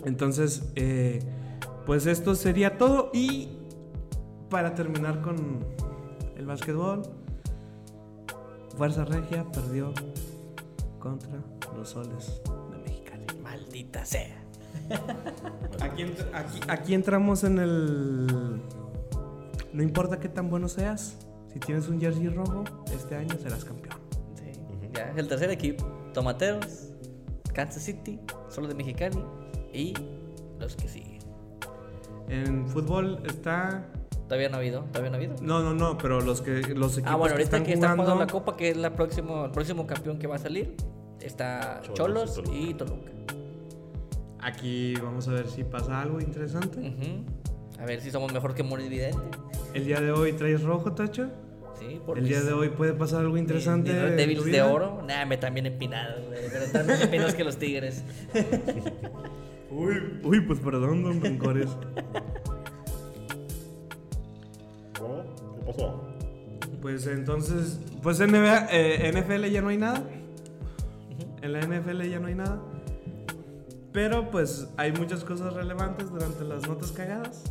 Entonces, 0.04 0.70
eh, 0.76 1.20
pues 1.86 2.06
esto 2.06 2.34
sería 2.34 2.78
todo. 2.78 3.10
Y 3.12 3.48
para 4.50 4.74
terminar 4.74 5.20
con 5.22 5.64
el 6.36 6.46
básquetbol, 6.46 7.02
Fuerza 8.76 9.04
Regia 9.04 9.44
perdió 9.50 9.92
contra 11.00 11.30
los 11.76 11.88
soles 11.90 12.40
de 12.70 12.78
Mexicali. 12.78 13.26
Maldita 13.42 14.04
sea. 14.04 14.40
Aquí, 15.80 16.02
ent- 16.02 16.26
aquí- 16.34 16.60
aquí 16.68 16.94
entramos 16.94 17.42
en 17.44 17.58
el... 17.58 18.60
No 19.72 19.82
importa 19.82 20.20
qué 20.20 20.28
tan 20.28 20.50
bueno 20.50 20.68
seas, 20.68 21.16
si 21.54 21.60
tienes 21.60 21.88
un 21.88 22.00
jersey 22.00 22.28
rojo, 22.28 22.64
este 22.92 23.14
año 23.14 23.32
serás 23.40 23.64
campeón. 23.64 23.96
Sí. 24.34 24.60
Ya, 24.92 25.14
el 25.16 25.28
tercer 25.28 25.50
equipo. 25.50 25.84
Tomateros, 26.12 26.88
Kansas 27.52 27.84
City, 27.84 28.18
solo 28.48 28.66
de 28.66 28.74
Mexicali 28.74 29.24
y 29.72 29.94
los 30.58 30.74
que 30.74 30.88
siguen. 30.88 31.20
En 32.28 32.68
fútbol 32.68 33.22
está... 33.26 33.86
Todavía 34.24 34.48
no 34.48 34.56
ha 34.56 34.58
habido, 34.58 34.80
todavía 34.90 35.10
no 35.10 35.16
ha 35.16 35.18
habido. 35.18 35.36
No, 35.42 35.62
no, 35.62 35.74
no, 35.74 35.96
pero 35.96 36.20
los 36.20 36.42
que 36.42 36.74
los 36.74 36.94
equipos 36.94 37.12
Ah, 37.12 37.16
bueno, 37.16 37.36
que 37.36 37.42
ahorita 37.42 37.56
están 37.56 37.64
que 37.64 37.72
están 37.74 37.96
jugando... 37.96 38.24
la 38.24 38.26
copa, 38.26 38.56
que 38.56 38.70
es 38.70 38.76
la 38.76 38.96
próximo, 38.96 39.44
el 39.44 39.52
próximo 39.52 39.86
campeón 39.86 40.18
que 40.18 40.26
va 40.26 40.36
a 40.36 40.38
salir, 40.38 40.74
está 41.20 41.82
Cholos 41.92 42.34
Cholos, 42.34 42.50
y 42.52 42.70
y 42.70 42.74
Toluca. 42.74 43.12
Aquí 44.40 44.94
vamos 44.96 45.28
a 45.28 45.32
ver 45.32 45.46
si 45.46 45.62
pasa 45.62 46.00
algo 46.00 46.20
interesante. 46.20 47.24
A 47.78 47.84
ver 47.84 48.00
si 48.00 48.10
somos 48.10 48.32
mejor 48.32 48.54
que 48.54 48.64
Moris 48.64 48.88
Vidente. 48.88 49.18
El 49.72 49.84
día 49.84 50.00
de 50.00 50.10
hoy 50.10 50.32
traes 50.32 50.62
rojo, 50.62 50.92
Tacho. 50.92 51.30
Sí, 51.86 52.00
por 52.04 52.18
El 52.18 52.28
día 52.28 52.40
de 52.40 52.52
hoy 52.52 52.70
puede 52.70 52.94
pasar 52.94 53.20
algo 53.20 53.36
interesante. 53.36 53.92
tu 53.92 54.16
Devils 54.16 54.44
de 54.44 54.62
oro. 54.62 55.02
Nah, 55.06 55.24
me 55.26 55.34
están 55.34 55.54
bien 55.54 55.66
empinados, 55.66 56.26
güey. 56.26 56.40
Pero 56.50 56.64
están 56.64 56.86
más 56.86 57.00
empinados 57.00 57.34
que 57.34 57.44
los 57.44 57.56
Tigres. 57.56 58.04
Uy, 59.70 60.20
uy, 60.22 60.40
pues 60.42 60.60
perdón, 60.60 61.02
don 61.02 61.20
Rencores. 61.20 61.68
¿Cómo? 64.96 65.24
¿Qué 65.24 65.72
pasó? 65.72 66.14
pues 66.80 67.06
entonces, 67.06 67.80
pues 68.02 68.20
NBA, 68.20 68.68
eh, 68.70 69.10
NFL 69.10 69.46
ya 69.46 69.62
no 69.62 69.68
hay 69.68 69.78
nada. 69.78 70.04
En 71.40 71.52
la 71.54 71.60
NFL 71.60 72.02
ya 72.02 72.20
no 72.20 72.28
hay 72.28 72.34
nada. 72.34 72.60
Pero 73.90 74.30
pues 74.30 74.68
hay 74.76 74.92
muchas 74.92 75.24
cosas 75.24 75.54
relevantes 75.54 76.10
durante 76.10 76.44
las 76.44 76.68
notas 76.68 76.92
cagadas. 76.92 77.42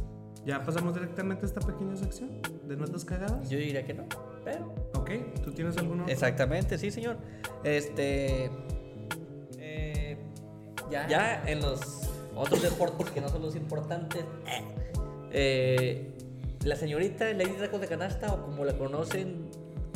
Ya 0.46 0.64
pasamos 0.64 0.94
directamente 0.94 1.46
a 1.46 1.48
esta 1.48 1.62
pequeña 1.62 1.96
sección 1.96 2.30
de 2.68 2.76
notas 2.76 3.06
cagadas. 3.06 3.50
Yo 3.50 3.58
diría 3.58 3.86
que 3.86 3.94
no, 3.94 4.04
pero. 4.44 4.74
Ok, 4.96 5.10
¿tú 5.44 5.52
tienes 5.52 5.78
alguno? 5.78 6.06
Exactamente, 6.08 6.78
sí, 6.78 6.92
señor. 6.92 7.18
Este. 7.64 8.50
eh, 9.58 10.18
ya. 10.92 11.08
ya 11.08 11.44
en 11.48 11.62
los 11.62 11.80
otros 12.36 12.62
deportes 12.62 13.10
que 13.12 13.22
no 13.22 13.30
son 13.30 13.42
los 13.42 13.56
importantes. 13.56 14.26
eh, 15.32 16.10
la 16.66 16.76
señorita 16.78 17.26
Lady 17.34 17.54
Tacos 17.60 17.82
de 17.82 17.88
Canasta, 17.88 18.34
o 18.34 18.44
como 18.46 18.64
la 18.66 18.74
conocen 18.78 19.50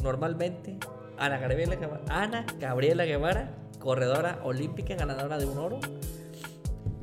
normalmente, 0.04 0.78
Ana 1.18 1.38
Gabriela, 1.40 1.76
Guevara- 1.76 2.02
Ana 2.10 2.46
Gabriela 2.60 3.06
Guevara, 3.06 3.52
corredora 3.80 4.40
olímpica, 4.44 4.96
ganadora 4.96 5.38
de 5.38 5.46
un 5.46 5.58
oro. 5.58 5.80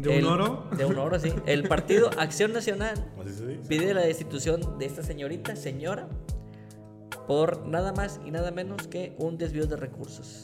¿De 0.04 0.10
un 0.10 0.16
El- 0.16 0.26
oro? 0.26 0.64
De 0.76 0.84
un 0.84 0.98
oro, 0.98 1.18
sí. 1.18 1.32
El 1.46 1.66
partido 1.68 2.10
Acción 2.18 2.52
Nacional 2.52 2.94
pide 3.68 3.94
la 3.94 4.02
destitución 4.02 4.78
de 4.78 4.86
esta 4.86 5.02
señorita, 5.02 5.56
señora, 5.56 6.08
por 7.26 7.66
nada 7.66 7.92
más 7.92 8.20
y 8.24 8.30
nada 8.30 8.50
menos 8.50 8.86
que 8.88 9.14
un 9.18 9.38
desvío 9.38 9.66
de 9.66 9.76
recursos. 9.76 10.42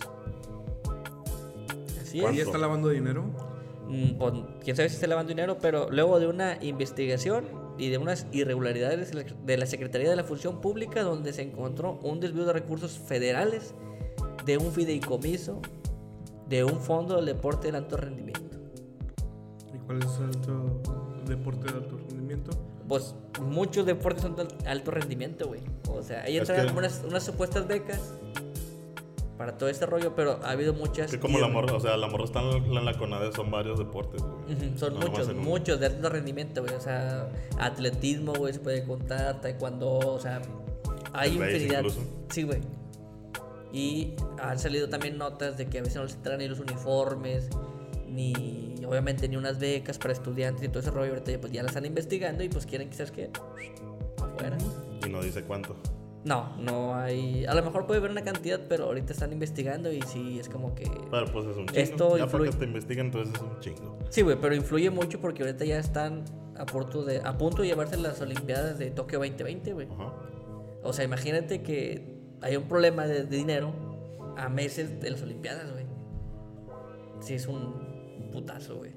Así 2.02 2.20
¿Cuánto? 2.20 2.36
¿Y 2.38 2.40
es. 2.40 2.46
está 2.46 2.58
lavando 2.58 2.88
dinero? 2.88 3.24
Mm, 3.88 4.18
pues, 4.18 4.32
quién 4.64 4.76
sabe 4.76 4.88
si 4.88 4.94
está 4.96 5.06
lavando 5.06 5.28
dinero, 5.30 5.58
pero 5.60 5.90
luego 5.90 6.18
de 6.20 6.26
una 6.28 6.58
investigación 6.62 7.44
y 7.76 7.88
de 7.88 7.98
unas 7.98 8.26
irregularidades 8.32 9.10
de 9.12 9.24
la- 9.24 9.56
de 9.60 9.66
Secretaría 9.66 10.08
de 10.10 10.16
la 10.16 10.24
Función 10.24 10.60
Pública, 10.60 11.02
donde 11.02 11.32
se 11.32 11.42
encontró 11.42 11.98
un 12.02 12.20
desvío 12.20 12.44
de 12.44 12.52
recursos 12.52 12.98
federales 12.98 13.74
de 14.46 14.58
un 14.58 14.72
fideicomiso 14.72 15.60
de 16.48 16.64
un 16.64 16.80
fondo 16.80 17.16
del 17.16 17.26
deporte 17.26 17.68
del 17.68 17.76
alto 17.76 17.96
rendimiento. 17.96 18.58
¿Y 19.90 19.98
cuál 19.98 20.10
es 20.10 20.18
el 20.18 20.24
alto 20.24 20.80
deporte 21.26 21.72
de 21.72 21.78
alto 21.78 21.96
rendimiento? 22.08 22.50
Pues 22.88 23.14
muchos 23.40 23.86
deportes 23.86 24.22
son 24.22 24.36
de 24.36 24.42
al- 24.42 24.54
alto 24.66 24.90
rendimiento, 24.90 25.46
güey. 25.48 25.60
O 25.88 26.02
sea, 26.02 26.22
ahí 26.22 26.36
Es 26.36 26.48
entran 26.48 26.68
que- 26.68 26.78
unas, 26.78 27.02
unas 27.06 27.22
supuestas 27.22 27.66
becas 27.66 28.00
para 29.38 29.56
todo 29.56 29.68
este 29.68 29.86
rollo, 29.86 30.14
pero 30.14 30.38
ha 30.44 30.50
habido 30.50 30.74
muchas. 30.74 31.10
Que 31.10 31.18
como 31.18 31.38
la 31.38 31.48
morra, 31.48 31.74
o 31.74 31.80
sea, 31.80 31.96
la 31.96 32.08
morra 32.08 32.24
está 32.24 32.40
en 32.40 32.74
la, 32.74 32.80
en 32.80 32.84
la 32.84 32.98
CONADE, 32.98 33.32
son 33.32 33.50
varios 33.50 33.78
deportes, 33.78 34.20
güey. 34.22 34.76
Son 34.76 34.94
No 34.98 35.06
muchos, 35.06 35.34
muchos 35.34 35.80
de 35.80 35.86
alto 35.86 36.08
rendimiento, 36.10 36.62
güey. 36.62 36.74
O 36.74 36.80
sea, 36.80 37.28
atletismo, 37.58 38.32
güey, 38.34 38.52
se 38.52 38.60
puede 38.60 38.84
contar, 38.84 39.40
taekwondo, 39.40 39.98
o 39.98 40.18
sea, 40.20 40.42
hay 41.12 41.30
El 41.30 41.36
infinidad. 41.36 41.78
incluso. 41.78 42.00
Sí, 42.30 42.42
güey. 42.42 42.60
Y 43.72 44.14
han 44.42 44.58
salido 44.58 44.88
también 44.88 45.16
notas 45.16 45.56
de 45.56 45.68
que 45.68 45.78
a 45.78 45.82
veces 45.82 45.96
no 45.96 46.02
les 46.04 46.20
traen 46.22 46.40
ni 46.40 46.48
los 46.48 46.58
uniformes, 46.60 47.48
ni 48.08 48.69
obviamente 48.90 49.28
ni 49.28 49.36
unas 49.36 49.58
becas 49.60 49.96
para 49.98 50.12
estudiantes 50.12 50.62
y 50.64 50.68
todo 50.68 50.80
ese 50.80 50.90
rollo. 50.90 51.12
Ahorita 51.12 51.30
ya, 51.30 51.40
pues 51.40 51.52
ya 51.52 51.62
la 51.62 51.68
están 51.68 51.86
investigando 51.86 52.42
y 52.42 52.48
pues 52.48 52.66
quieren 52.66 52.90
quizás 52.90 53.10
que 53.12 53.30
afuera. 54.20 54.58
Y 55.06 55.08
no 55.08 55.22
dice 55.22 55.42
cuánto. 55.44 55.76
No, 56.24 56.54
no 56.58 56.94
hay. 56.96 57.46
A 57.46 57.54
lo 57.54 57.62
mejor 57.62 57.86
puede 57.86 57.98
haber 58.00 58.10
una 58.10 58.22
cantidad, 58.22 58.60
pero 58.68 58.84
ahorita 58.86 59.12
están 59.14 59.32
investigando 59.32 59.90
y 59.90 60.02
sí 60.02 60.38
es 60.38 60.50
como 60.50 60.74
que. 60.74 60.84
Pero 61.10 61.26
pues 61.32 61.46
es 61.46 61.56
un 61.56 61.66
chingo. 61.66 61.80
Esto 61.80 62.16
ya 62.18 62.26
influye- 62.26 62.58
te 62.58 62.64
investiguen, 62.66 63.06
entonces 63.06 63.34
es 63.34 63.40
un 63.40 63.58
chingo. 63.60 63.98
Sí, 64.10 64.20
güey, 64.22 64.36
pero 64.38 64.54
influye 64.54 64.90
mucho 64.90 65.18
porque 65.20 65.44
ahorita 65.44 65.64
ya 65.64 65.78
están 65.78 66.24
a 66.58 66.66
punto 66.66 67.04
de, 67.04 67.22
a 67.24 67.38
punto 67.38 67.62
de 67.62 67.68
llevarse 67.68 67.96
las 67.96 68.20
Olimpiadas 68.20 68.78
de 68.78 68.90
Tokio 68.90 69.18
2020, 69.20 69.72
güey. 69.72 69.86
Ajá. 69.90 70.12
O 70.82 70.92
sea, 70.92 71.06
imagínate 71.06 71.62
que 71.62 72.18
hay 72.42 72.56
un 72.56 72.64
problema 72.64 73.06
de, 73.06 73.24
de 73.24 73.36
dinero 73.36 73.72
a 74.36 74.48
meses 74.50 75.00
de 75.00 75.10
las 75.10 75.22
Olimpiadas, 75.22 75.72
güey. 75.72 75.86
Sí, 77.20 77.34
es 77.34 77.46
un 77.46 77.89
putazo, 78.30 78.76
güey. 78.76 78.92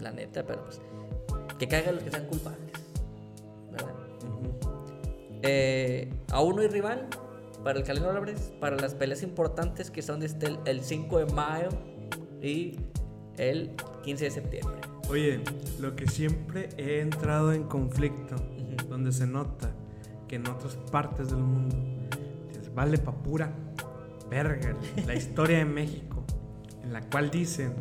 La 0.00 0.12
neta, 0.12 0.44
pero 0.44 0.64
pues. 0.64 0.80
Que 1.58 1.68
caigan 1.68 1.96
los 1.96 2.04
que 2.04 2.10
sean 2.10 2.26
culpables. 2.26 2.72
¿Verdad? 3.70 3.94
eh, 5.42 6.12
aún 6.30 6.56
no 6.56 6.62
hay 6.62 6.68
rival 6.68 7.06
para 7.62 7.78
el 7.78 7.84
Canelo 7.84 8.10
Álvarez, 8.10 8.52
para 8.60 8.76
las 8.76 8.94
peleas 8.94 9.22
importantes 9.22 9.90
que 9.90 10.02
son 10.02 10.20
desde 10.20 10.48
el, 10.48 10.58
el 10.66 10.82
5 10.82 11.18
de 11.18 11.32
mayo 11.32 11.68
y 12.42 12.78
el 13.36 13.74
15 14.02 14.24
de 14.24 14.30
septiembre. 14.30 14.76
Oye, 15.08 15.40
lo 15.80 15.94
que 15.96 16.06
siempre 16.06 16.70
he 16.76 17.00
entrado 17.00 17.52
en 17.52 17.64
conflicto, 17.64 18.36
donde 18.88 19.12
se 19.12 19.26
nota 19.26 19.70
que 20.28 20.36
en 20.36 20.48
otras 20.48 20.76
partes 20.90 21.28
del 21.28 21.38
mundo 21.38 21.76
les 22.52 22.74
vale 22.74 22.98
pa' 22.98 23.12
pura 23.12 23.52
verga 24.30 24.74
la 25.06 25.14
historia 25.14 25.58
de 25.58 25.64
México, 25.64 26.24
en 26.82 26.92
la 26.92 27.02
cual 27.02 27.30
dicen 27.30 27.74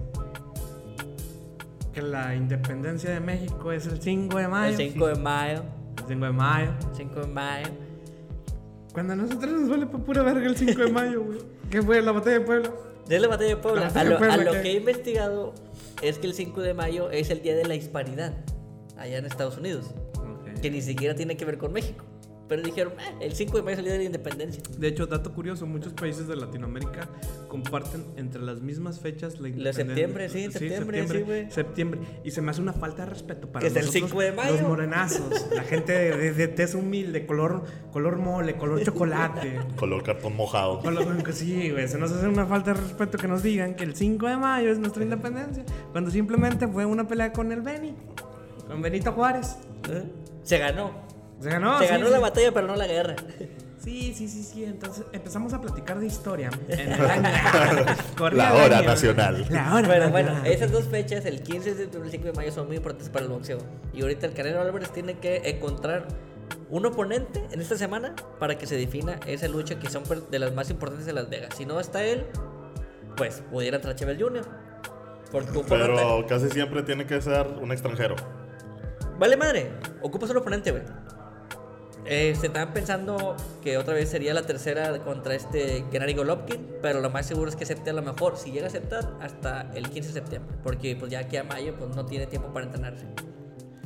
que 1.93 2.01
la 2.01 2.35
independencia 2.35 3.11
de 3.11 3.19
México 3.19 3.71
es 3.71 3.85
el 3.85 4.01
5 4.01 4.37
de 4.37 4.47
mayo. 4.47 4.77
El 4.77 4.91
5 4.91 5.07
de 5.07 5.15
mayo, 5.15 5.63
El 5.97 6.07
5 6.07 6.25
de 6.25 6.31
mayo. 6.31 6.71
5 6.95 7.19
de 7.21 7.27
mayo. 7.27 7.67
Cuando 8.93 9.13
a 9.13 9.15
nosotros 9.15 9.51
nos 9.51 9.69
vale 9.69 9.85
pa' 9.85 9.97
pura 9.99 10.23
verga 10.23 10.47
el 10.47 10.57
5 10.57 10.81
de 10.81 10.91
mayo, 10.91 11.23
güey. 11.23 11.39
¿Qué 11.69 11.81
fue? 11.81 12.01
¿La 12.01 12.11
batalla 12.11 12.39
de 12.39 12.45
Puebla? 12.45 12.69
De 13.07 13.19
la 13.19 13.27
batalla 13.27 13.49
de 13.49 13.57
Puebla. 13.57 13.91
La 13.93 13.99
A 13.99 14.03
lo, 14.03 14.09
de 14.11 14.15
Puebla, 14.17 14.33
a 14.33 14.37
lo 14.37 14.51
¿qué? 14.53 14.61
que 14.61 14.71
he 14.71 14.75
investigado 14.77 15.53
es 16.01 16.17
que 16.17 16.27
el 16.27 16.33
5 16.33 16.61
de 16.61 16.73
mayo 16.73 17.11
es 17.11 17.29
el 17.29 17.41
día 17.41 17.55
de 17.55 17.65
la 17.65 17.75
hispanidad 17.75 18.33
allá 18.97 19.17
en 19.17 19.25
Estados 19.25 19.57
Unidos, 19.57 19.91
que 20.61 20.69
ni 20.69 20.81
siquiera 20.81 21.15
tiene 21.15 21.37
que 21.37 21.45
ver 21.45 21.57
con 21.57 21.73
México. 21.73 22.05
Pero 22.47 22.61
dijeron, 22.61 22.93
"Ah, 22.99 23.13
el 23.21 23.33
5 23.33 23.57
de 23.57 23.63
mayo 23.63 23.73
es 23.73 23.79
el 23.79 23.85
día 23.85 23.93
de 23.93 23.99
la 23.99 24.05
independencia. 24.05 24.61
De 24.77 24.87
hecho, 24.87 25.07
dato 25.07 25.33
curioso, 25.33 25.65
muchos 25.65 25.93
países 25.93 26.27
de 26.27 26.35
Latinoamérica 26.35 27.07
comparten 27.47 28.03
entre 28.17 28.41
las 28.41 28.61
mismas 28.61 28.99
fechas 28.99 29.39
la 29.39 29.47
La 29.49 29.73
septiembre, 29.73 30.27
sí, 30.29 30.51
septiembre, 30.51 31.01
sí, 31.03 31.07
septiembre, 31.07 31.23
güey. 31.23 31.51
septiembre. 31.51 31.99
Y 32.23 32.31
se 32.31 32.41
me 32.41 32.51
hace 32.51 32.61
una 32.61 32.73
falta 32.73 33.03
de 33.05 33.11
respeto 33.11 33.47
para 33.47 33.61
Que 33.61 33.67
es 33.67 33.75
el 33.75 33.85
nosotros, 33.85 34.09
5 34.09 34.21
de 34.21 34.31
mayo. 34.33 34.51
los 34.53 34.61
morenazos, 34.63 35.47
la 35.55 35.63
gente 35.63 35.93
de, 35.93 36.17
de, 36.17 36.33
de 36.33 36.47
tez 36.49 36.75
humilde, 36.75 37.25
color, 37.25 37.63
color 37.91 38.17
mole, 38.17 38.55
color 38.57 38.81
chocolate. 38.83 39.59
Color 39.77 40.03
cartón 40.03 40.35
mojado. 40.35 40.79
Color- 40.81 41.33
sí, 41.33 41.71
güey, 41.71 41.87
se 41.87 41.97
nos 41.97 42.11
hace 42.11 42.27
una 42.27 42.45
falta 42.45 42.73
de 42.73 42.81
respeto 42.81 43.17
que 43.17 43.27
nos 43.27 43.41
digan 43.41 43.75
que 43.75 43.83
el 43.85 43.95
5 43.95 44.27
de 44.27 44.37
mayo 44.37 44.69
es 44.71 44.79
nuestra 44.79 45.01
independencia, 45.03 45.63
cuando 45.91 46.11
simplemente 46.11 46.67
fue 46.67 46.85
una 46.85 47.07
pelea 47.07 47.31
con 47.31 47.51
el 47.51 47.61
Beni, 47.61 47.93
con 48.67 48.81
Benito 48.81 49.11
Juárez. 49.13 49.55
¿eh? 49.89 50.03
Se 50.43 50.57
ganó. 50.57 51.02
Se 51.43 51.49
ganó, 51.49 51.77
Se 51.79 51.85
sí, 51.85 51.91
ganó 51.91 52.05
sí. 52.07 52.11
la 52.11 52.19
batalla, 52.19 52.51
pero 52.53 52.67
no 52.67 52.75
la 52.75 52.87
guerra. 52.87 53.15
Sí, 53.79 54.13
sí, 54.15 54.29
sí, 54.29 54.43
sí. 54.43 54.63
Entonces 54.63 55.03
empezamos 55.11 55.53
a 55.53 55.59
platicar 55.59 55.99
de 55.99 56.05
historia. 56.07 56.49
En 56.69 56.79
el 56.93 57.01
año. 57.05 57.29
La 58.31 58.53
hora 58.53 58.77
año. 58.77 58.87
nacional. 58.87 59.45
La 59.49 59.75
hora 59.75 60.07
Bueno, 60.07 60.31
esas 60.45 60.71
dos 60.71 60.85
fechas, 60.85 61.25
el 61.25 61.41
15 61.43 61.75
de 61.75 61.81
septiembre 61.83 62.09
y 62.11 62.15
el 62.15 62.21
5 62.21 62.25
de 62.25 62.33
mayo, 62.33 62.51
son 62.51 62.67
muy 62.67 62.77
importantes 62.77 63.09
para 63.09 63.25
el 63.25 63.31
boxeo. 63.31 63.57
Y 63.93 64.01
ahorita 64.01 64.25
el 64.25 64.33
Canelo 64.33 64.61
Álvarez 64.61 64.89
tiene 64.91 65.19
que 65.19 65.41
encontrar 65.49 66.07
un 66.69 66.85
oponente 66.85 67.45
en 67.51 67.59
esta 67.61 67.75
semana 67.77 68.15
para 68.39 68.57
que 68.57 68.65
se 68.65 68.77
defina 68.77 69.19
esa 69.27 69.47
lucha 69.49 69.77
que 69.79 69.89
son 69.89 70.03
de 70.31 70.39
las 70.39 70.53
más 70.53 70.69
importantes 70.69 71.05
de 71.05 71.13
Las 71.13 71.29
Vegas. 71.29 71.49
Si 71.57 71.65
no 71.65 71.79
está 71.79 72.03
él, 72.05 72.25
pues 73.17 73.43
pudiera 73.51 73.75
entrar 73.77 73.95
Chávez 73.95 74.17
Jr. 74.19 74.45
Un 75.33 75.41
oponente- 75.41 75.67
Pero 75.67 76.25
casi 76.27 76.49
siempre 76.49 76.83
tiene 76.83 77.05
que 77.05 77.21
ser 77.21 77.47
un 77.61 77.71
extranjero. 77.71 78.15
Vale 79.19 79.35
madre, 79.35 79.71
ocupas 80.01 80.29
un 80.29 80.37
oponente, 80.37 80.71
güey. 80.71 80.83
Eh, 82.05 82.35
se 82.39 82.47
estaban 82.47 82.73
pensando 82.73 83.35
que 83.63 83.77
otra 83.77 83.93
vez 83.93 84.09
sería 84.09 84.33
la 84.33 84.43
tercera 84.43 84.99
contra 84.99 85.35
este 85.35 85.85
Gennady 85.91 86.13
Golovkin, 86.13 86.67
pero 86.81 86.99
lo 86.99 87.09
más 87.09 87.25
seguro 87.25 87.49
es 87.49 87.55
que 87.55 87.63
acepte 87.63 87.91
a 87.91 87.93
lo 87.93 88.01
mejor, 88.01 88.37
si 88.37 88.51
llega 88.51 88.65
a 88.65 88.67
aceptar, 88.67 89.13
hasta 89.21 89.71
el 89.73 89.89
15 89.89 90.09
de 90.09 90.13
septiembre, 90.13 90.55
porque 90.63 90.95
pues 90.97 91.11
ya 91.11 91.19
aquí 91.19 91.37
a 91.37 91.43
mayo 91.43 91.75
pues 91.77 91.95
no 91.95 92.05
tiene 92.05 92.27
tiempo 92.27 92.49
para 92.53 92.65
entrenarse. 92.65 93.05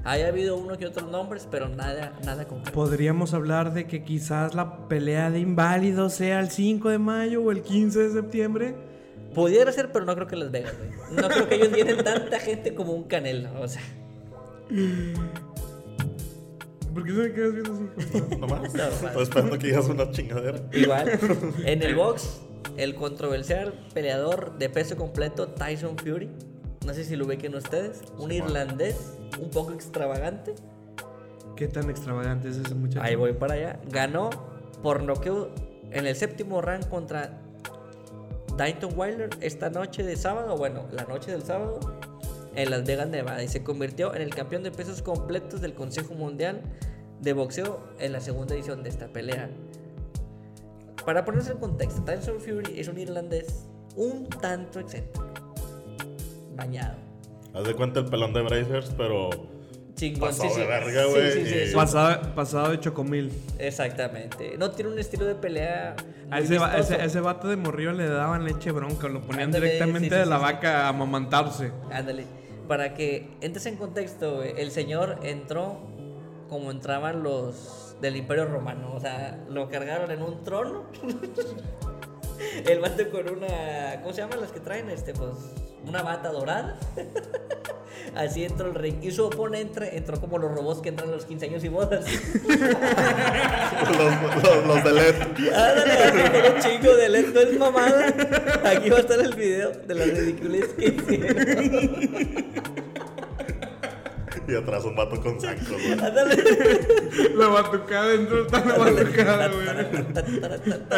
Haya 0.04 0.30
habido 0.30 0.56
uno 0.56 0.78
que 0.78 0.86
otros 0.86 1.12
nombres, 1.12 1.48
pero 1.52 1.68
nada, 1.68 2.14
nada 2.24 2.48
concreto. 2.48 2.72
Podríamos 2.72 3.34
hablar 3.34 3.74
de 3.74 3.88
que 3.88 4.04
quizás 4.04 4.56
la 4.56 4.88
pelea 4.88 5.30
de 5.30 5.40
inválidos 5.40 6.14
sea 6.14 6.40
el 6.40 6.50
5 6.50 6.90
de 6.90 6.98
mayo 6.98 7.44
o 7.44 7.52
el 7.52 7.62
15 7.62 8.00
de 8.00 8.12
septiembre. 8.12 8.76
Pudiera 9.36 9.72
ser, 9.72 9.92
pero 9.92 10.06
no 10.06 10.16
creo 10.16 10.28
que 10.28 10.38
Las 10.38 10.50
Vegas, 10.50 10.74
güey. 10.78 11.22
No 11.22 11.28
creo 11.28 11.50
que 11.50 11.56
ellos 11.56 11.72
tienen 11.74 12.04
tanta 12.04 12.40
gente 12.40 12.74
como 12.74 12.94
un 12.94 13.04
Canelo, 13.04 13.50
o 13.60 13.68
sea. 13.68 13.82
¿Por 16.98 17.06
qué 17.06 17.12
se 17.12 17.18
me 17.20 17.32
quedas 17.32 17.54
viendo 17.54 17.74
así? 17.74 18.38
¿No 18.40 18.48
más? 18.48 18.74
No, 18.74 18.84
más. 18.84 19.04
Estoy 19.04 19.22
esperando 19.22 19.60
que 19.60 19.68
digas 19.68 19.88
una 19.88 20.10
chingadera. 20.10 20.60
Igual, 20.74 21.20
en 21.64 21.84
el 21.84 21.94
box, 21.96 22.42
el 22.76 22.96
controversial 22.96 23.72
peleador 23.94 24.58
de 24.58 24.68
peso 24.68 24.98
completo 24.98 25.50
Tyson 25.50 25.96
Fury, 26.00 26.28
no 26.88 26.96
sé 26.96 27.04
si 27.04 27.16
lo 27.16 27.28
ubiquen 27.28 27.54
ustedes, 27.54 28.02
un 28.18 28.32
irlandés 28.32 29.14
un 29.40 29.52
poco 29.52 29.74
extravagante, 29.74 30.56
¿Qué 31.56 31.68
tan 31.68 31.88
extravagante 31.92 32.50
es 32.50 32.58
ese 32.58 32.74
muchacho? 32.74 33.04
ahí 33.04 33.14
voy 33.14 33.34
para 33.34 33.54
allá, 33.54 33.80
ganó 33.92 34.32
por 34.82 35.04
noqueo 35.04 35.52
en 35.92 36.08
el 36.08 36.16
séptimo 36.16 36.62
round 36.64 36.90
contra 36.90 37.44
Dayton 38.58 38.94
Wilder 38.98 39.30
esta 39.42 39.70
noche 39.70 40.02
de 40.02 40.16
sábado, 40.16 40.58
bueno, 40.58 40.88
la 40.92 41.04
noche 41.04 41.30
del 41.30 41.44
sábado, 41.44 41.80
en 42.58 42.70
Las 42.72 42.84
Vegas, 42.86 43.08
Nevada, 43.08 43.42
y 43.44 43.48
se 43.48 43.64
convirtió 43.64 44.14
en 44.16 44.22
el 44.24 44.34
campeón 44.34 44.64
de 44.64 44.72
pesos 44.72 45.02
completos 45.02 45.62
del 45.62 45.74
Consejo 45.74 46.14
Mundial 46.16 46.60
de 47.22 47.32
Boxeo 47.34 47.80
en 48.00 48.12
la 48.12 48.20
segunda 48.20 48.56
edición 48.56 48.84
de 48.84 48.90
esta 48.90 49.08
pelea. 49.08 49.50
Para 51.06 51.24
ponerse 51.24 51.52
en 51.54 51.60
contexto, 51.60 52.02
Tyson 52.04 52.40
Fury 52.42 52.80
es 52.80 52.88
un 52.90 52.98
irlandés 52.98 53.66
un 53.96 54.28
tanto 54.28 54.80
excéntrico, 54.80 55.26
bañado, 56.56 56.96
Haz 57.54 57.64
de 57.66 57.74
cuenta 57.74 58.00
el 58.02 58.06
pelón 58.08 58.34
de 58.34 58.42
Brazers, 58.44 58.92
pero 58.96 59.30
chingón, 59.96 60.30
Pasado 60.30 60.50
sí, 60.50 60.56
sí, 60.56 60.62
de 60.62 60.68
verga, 60.68 61.06
güey, 61.06 61.32
sí, 61.46 61.56
y- 61.72 61.74
Pasado, 61.74 62.36
pasado 62.36 62.70
de 62.72 62.80
chocomil. 62.80 63.32
exactamente. 63.58 64.56
No 64.60 64.70
tiene 64.72 64.92
un 64.92 65.00
estilo 65.00 65.26
de 65.26 65.34
pelea. 65.36 65.96
A 66.30 66.40
ese, 66.40 66.60
va- 66.60 66.78
ese, 66.78 67.04
ese 67.04 67.20
vato 67.22 67.48
de 67.48 67.56
morrillo 67.56 67.94
le 67.94 68.08
daban 68.08 68.44
leche 68.46 68.70
bronca, 68.72 69.08
lo 69.08 69.22
ponían 69.22 69.46
Ándale, 69.46 69.66
directamente 69.66 70.10
sí, 70.10 70.14
sí, 70.16 70.20
de 70.20 70.26
la 70.28 70.38
sí, 70.38 70.46
sí. 70.46 70.54
vaca 70.54 70.86
a 70.86 70.90
amamantarse. 70.90 71.72
Ándale. 71.92 72.26
Para 72.68 72.94
que 72.94 73.30
entres 73.42 73.66
en 73.66 73.78
contexto, 73.78 74.44
el 74.44 74.72
señor 74.72 75.20
entró 75.24 75.80
como 76.50 76.72
entraban 76.72 77.24
los 77.24 77.96
del 78.02 78.16
Imperio 78.16 78.46
Romano. 78.46 78.94
O 78.94 79.00
sea, 79.00 79.44
lo 79.50 79.70
cargaron 79.70 80.12
en 80.12 80.22
un 80.22 80.44
trono. 80.44 80.86
el 82.66 82.80
vato 82.80 83.10
con 83.10 83.30
una. 83.30 84.02
¿Cómo 84.02 84.14
se 84.14 84.22
llaman 84.22 84.42
las 84.42 84.52
que 84.52 84.60
traen? 84.60 84.90
Este, 84.90 85.14
pues. 85.14 85.32
Una 85.86 86.02
bata 86.02 86.32
dorada. 86.32 86.78
Así 88.16 88.44
entró 88.44 88.68
el 88.68 88.76
ring. 88.76 88.98
Y 89.02 89.12
su 89.12 89.26
oponente 89.26 89.96
entró 89.98 90.20
como 90.20 90.38
los 90.38 90.52
robots 90.52 90.82
que 90.82 90.90
entran 90.90 91.10
a 91.10 91.14
los 91.14 91.26
15 91.26 91.46
años 91.46 91.64
y 91.64 91.70
bodas. 91.70 92.06
los, 93.98 94.44
los, 94.44 94.66
los 94.68 94.84
de 94.84 94.92
LED. 94.92 95.16
Ándale, 95.54 95.94
así 95.94 96.22
con 96.32 96.54
un 96.54 96.60
chingo 96.62 96.96
de 96.96 97.10
LED. 97.10 97.34
No 97.34 97.40
es 97.40 97.58
mamada. 97.58 98.08
Aquí 98.66 98.90
va 98.90 98.98
a 98.98 99.02
estar 99.02 99.20
el 99.20 99.34
video 99.34 99.72
de 99.72 99.96
las 99.96 100.08
ridiculez 100.10 100.68
que 100.74 100.86
hicieron. 100.88 102.08
Y 104.48 104.56
atrás 104.56 104.86
un 104.86 104.96
vato 104.96 105.20
con 105.22 105.42
sacos, 105.42 105.68
güey. 105.70 105.92
Ándale. 105.92 106.38
La 107.36 107.48
batucada 107.48 108.08
dentro 108.08 108.46
está 108.46 108.64
la 108.64 108.78
batucada, 108.78 109.48
güey. 109.50 109.68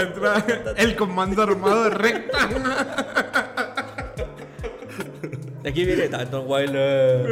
Entra 0.03 0.45
el 0.77 0.95
comando 0.95 1.41
armado 1.43 1.85
de 1.85 1.89
recta. 1.89 2.49
Aquí 5.65 5.83
viene 5.83 6.07
Tanton 6.07 6.45
Wilder. 6.47 7.27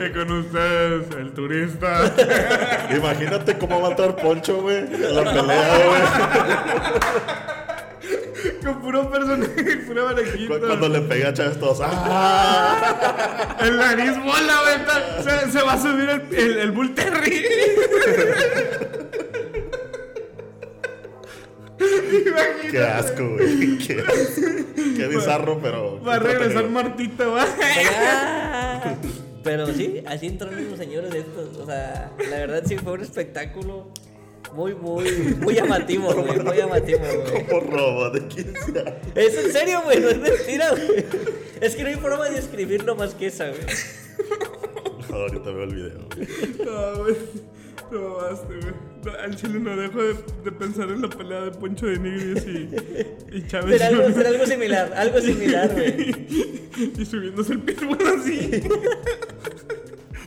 Y 0.00 0.12
con 0.12 0.30
ustedes, 0.30 1.06
el 1.18 1.32
turista. 1.32 2.12
Imagínate 2.94 3.58
cómo 3.58 3.80
va 3.80 3.88
a 3.88 3.90
entrar 3.90 4.16
Poncho, 4.16 4.62
güey. 4.62 4.88
La 4.90 5.24
pelea, 5.24 5.78
güey. 5.86 6.02
Con 8.64 8.80
puro 8.82 9.10
personaje, 9.10 9.76
pura 9.86 10.02
barajita. 10.04 10.58
Cu- 10.58 10.66
Cuando 10.66 10.88
le 10.88 11.00
pega 11.02 11.28
a 11.28 11.32
Chávez 11.34 11.58
todos. 11.58 11.78
¡Ah! 11.82 13.56
El 13.60 13.76
nariz 13.78 14.16
bola, 14.18 14.60
güey. 14.62 15.24
Se, 15.46 15.50
se 15.52 15.62
va 15.62 15.72
a 15.74 15.78
subir 15.80 16.08
el, 16.08 16.34
el, 16.34 16.58
el 16.58 16.70
Bull 16.72 16.94
Terry. 16.94 17.44
Imagínate. 21.80 22.68
Qué 22.70 22.78
asco, 22.82 23.28
güey. 23.30 23.78
Qué, 23.78 24.04
qué 24.96 25.06
bizarro, 25.08 25.58
pero. 25.62 26.02
Va 26.02 26.14
a 26.16 26.18
regresar. 26.18 26.68
Martita, 26.68 27.26
va. 27.26 27.44
Ah. 28.02 28.94
Pero 29.42 29.66
sí, 29.68 30.02
así 30.06 30.26
entraron 30.26 30.68
los 30.68 30.78
señores 30.78 31.14
estos. 31.14 31.56
O 31.56 31.64
sea, 31.66 32.12
la 32.30 32.36
verdad 32.36 32.62
sí 32.66 32.76
fue 32.76 32.92
un 32.92 33.00
espectáculo 33.00 33.90
muy, 34.54 34.74
muy, 34.74 35.10
muy 35.40 35.54
llamativo, 35.54 36.12
güey. 36.12 36.40
Muy 36.40 36.56
llamativo, 36.56 37.00
güey. 37.00 37.46
Como 37.46 37.60
robo 37.60 38.10
de 38.10 38.26
15 38.28 38.80
años. 38.80 38.94
Es 39.14 39.44
en 39.44 39.52
serio, 39.52 39.82
güey, 39.84 40.00
no 40.00 40.08
es 40.08 40.18
mentira, 40.18 40.70
güey. 40.70 41.04
Es 41.60 41.76
que 41.76 41.82
no 41.82 41.88
hay 41.88 41.96
forma 41.96 42.28
de 42.28 42.36
describirlo 42.36 42.94
más 42.96 43.14
que 43.14 43.26
esa, 43.28 43.48
güey. 43.48 43.60
Ahorita 45.12 45.50
veo 45.50 45.62
el 45.64 45.74
video, 45.74 46.08
güey. 46.14 46.28
No, 46.64 46.98
güey. 47.04 47.16
No 47.90 48.14
basta, 48.16 48.46
güey. 48.46 48.74
No, 49.04 49.12
al 49.18 49.34
chile 49.34 49.58
no 49.60 49.76
dejo 49.76 50.02
de, 50.02 50.14
de 50.44 50.52
pensar 50.52 50.90
en 50.90 51.00
la 51.02 51.08
pelea 51.08 51.40
de 51.40 51.50
Poncho 51.52 51.86
de 51.86 51.98
Nigris 51.98 52.44
y, 52.46 52.68
y 53.36 53.46
Chávez. 53.46 53.78
Será 53.78 53.88
algo, 53.88 54.02
Jr. 54.02 54.14
será 54.14 54.28
algo 54.28 54.46
similar, 54.46 54.92
algo 54.94 55.20
similar, 55.20 55.72
güey. 55.72 56.26
y 56.98 57.04
subiéndose 57.06 57.54
el 57.54 57.60
pitbull 57.60 57.98
así. 58.06 58.62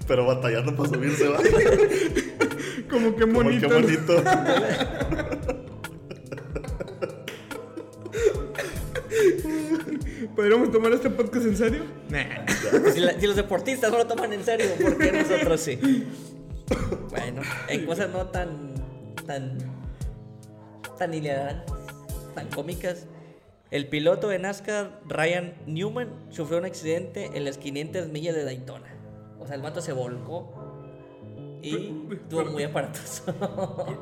Pero 0.07 0.25
batallando 0.25 0.75
para 0.75 0.89
subirse, 0.89 1.27
va. 1.27 1.37
Como 2.93 3.15
que 3.15 3.21
Como 3.21 3.33
bonito. 3.43 3.67
que 3.67 3.73
bonito. 3.73 4.23
¿Podríamos 10.35 10.71
tomar 10.71 10.91
este 10.93 11.09
podcast 11.09 11.45
en 11.45 11.57
serio? 11.57 11.83
Nah. 12.09 12.45
Si, 12.93 12.99
la- 12.99 13.19
si 13.19 13.27
los 13.27 13.35
deportistas 13.35 13.91
no 13.91 13.97
lo 13.97 14.07
toman 14.07 14.33
en 14.33 14.43
serio, 14.43 14.67
¿por 14.81 14.97
qué 14.97 15.11
nosotros 15.11 15.59
sí? 15.61 15.79
Bueno, 17.09 17.41
en 17.67 17.85
cosas 17.85 18.09
no 18.09 18.27
tan. 18.27 18.73
tan. 19.27 19.57
tan 20.97 21.13
hilarantes, 21.13 21.73
tan 22.35 22.47
cómicas. 22.49 23.05
El 23.71 23.87
piloto 23.87 24.27
de 24.29 24.37
NASCAR, 24.39 24.99
Ryan 25.07 25.53
Newman, 25.65 26.09
sufrió 26.29 26.59
un 26.59 26.65
accidente 26.65 27.31
en 27.33 27.43
las 27.43 27.57
500 27.57 28.07
millas 28.09 28.35
de 28.35 28.43
Daytona. 28.45 28.87
O 29.39 29.47
sea, 29.47 29.55
el 29.55 29.61
vato 29.61 29.81
se 29.81 29.93
volcó 29.93 30.62
y 31.63 32.07
estuvo 32.11 32.45
muy 32.45 32.63
aparatoso. 32.63 33.23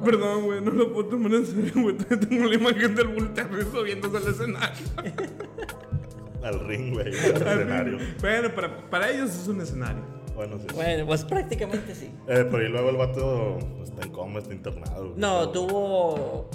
Perdón, 0.03 0.45
güey, 0.45 0.61
no 0.61 0.71
lo 0.71 0.91
puedo 0.91 1.09
tomar 1.09 1.33
en 1.33 1.45
serio, 1.45 1.71
güey. 1.75 1.95
Tengo 1.97 2.45
la 2.47 2.55
imagen 2.55 2.95
del 2.95 3.07
voltaje 3.07 3.61
subiéndose 3.71 4.17
al 4.17 4.27
escenario. 4.27 4.85
Al 6.43 6.59
ring, 6.61 6.93
güey. 6.93 7.07
Al 7.07 7.13
escenario. 7.35 7.97
Bueno, 8.19 8.55
para, 8.55 8.89
para 8.89 9.11
ellos 9.11 9.29
es 9.29 9.47
un 9.47 9.61
escenario. 9.61 10.01
Bueno, 10.35 10.57
sí. 10.57 10.65
bueno, 10.73 11.05
pues 11.05 11.23
prácticamente 11.23 11.93
sí. 11.93 12.05
Eh, 12.27 12.47
pero 12.49 12.63
y 12.65 12.69
luego 12.69 12.89
el 12.89 12.97
vato 12.97 13.59
está 13.83 14.01
en 14.07 14.11
coma, 14.11 14.39
está 14.39 14.51
internado. 14.53 15.09
güey. 15.09 15.19
No, 15.19 15.49
tuvo. 15.49 16.49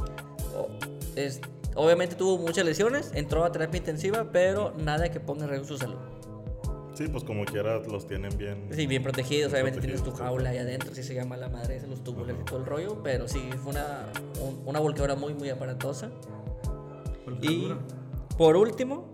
es- 1.15 1.41
obviamente 1.77 2.17
tuvo 2.17 2.39
muchas 2.39 2.65
lesiones, 2.65 3.13
entró 3.15 3.45
a 3.45 3.53
terapia 3.53 3.79
intensiva, 3.79 4.27
pero 4.33 4.75
nada 4.77 5.09
que 5.13 5.21
ponga 5.21 5.45
en 5.45 5.51
riesgo 5.51 5.67
su 5.69 5.79
salud. 5.79 5.99
Sí, 6.97 7.09
pues 7.09 7.25
como 7.25 7.45
quiera 7.45 7.79
los 7.81 8.07
tienen 8.07 8.37
bien. 8.39 8.69
Sí, 8.73 8.87
bien 8.87 9.03
protegidos, 9.03 9.53
Bien 9.53 9.63
obviamente 9.65 9.81
tienes 9.81 10.01
tu 10.01 10.05
protegidos, 10.11 10.29
jaula 10.31 10.51
ahí 10.51 10.59
adentro, 10.59 10.95
si 10.95 11.03
se 11.03 11.15
llama 11.15 11.37
la 11.37 11.49
madre 11.51 11.77
esa, 11.77 11.87
los 11.87 12.03
túbulos 12.03 12.35
y 12.41 12.45
todo 12.45 12.59
el 12.61 12.65
rollo, 12.67 13.03
pero 13.03 13.29
sí, 13.29 13.51
fue 13.63 13.73
una, 13.73 14.07
un- 14.41 14.63
una 14.65 14.81
volcadura 14.81 15.15
muy, 15.15 15.35
muy 15.35 15.51
aparatosa. 15.51 16.11
Y 17.43 17.73
por 18.39 18.57
último. 18.57 19.11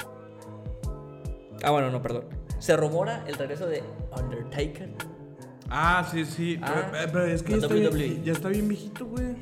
Ah, 1.64 1.70
bueno, 1.70 1.90
no, 1.90 2.00
perdón. 2.02 2.24
Se 2.58 2.76
rumora 2.76 3.24
el 3.26 3.34
regreso 3.34 3.66
de 3.66 3.82
Undertaker. 4.16 4.90
Ah, 5.68 6.06
sí, 6.10 6.24
sí. 6.24 6.58
Ah, 6.62 6.88
pero, 6.92 7.04
eh, 7.04 7.08
pero 7.12 7.24
es 7.26 7.42
que 7.42 7.52
ya 7.52 7.58
está, 7.58 7.74
bien, 7.74 8.24
ya 8.24 8.32
está 8.32 8.48
bien 8.48 8.68
viejito, 8.68 9.06
güey. 9.06 9.34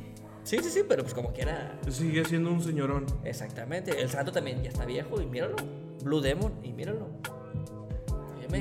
Sí, 0.45 0.59
sí, 0.63 0.71
sí, 0.71 0.81
pero 0.89 1.03
pues 1.03 1.13
como 1.13 1.33
quiera. 1.33 1.79
Sigue 1.89 2.25
siendo 2.25 2.51
un 2.51 2.63
señorón. 2.63 3.05
Exactamente. 3.25 4.01
El 4.01 4.09
santo 4.09 4.33
también 4.33 4.63
ya 4.63 4.71
está 4.71 4.85
viejo 4.87 5.21
y 5.21 5.27
míralo. 5.27 5.57
Blue 6.03 6.21
Demon 6.21 6.53
y 6.63 6.73
míralo. 6.73 7.09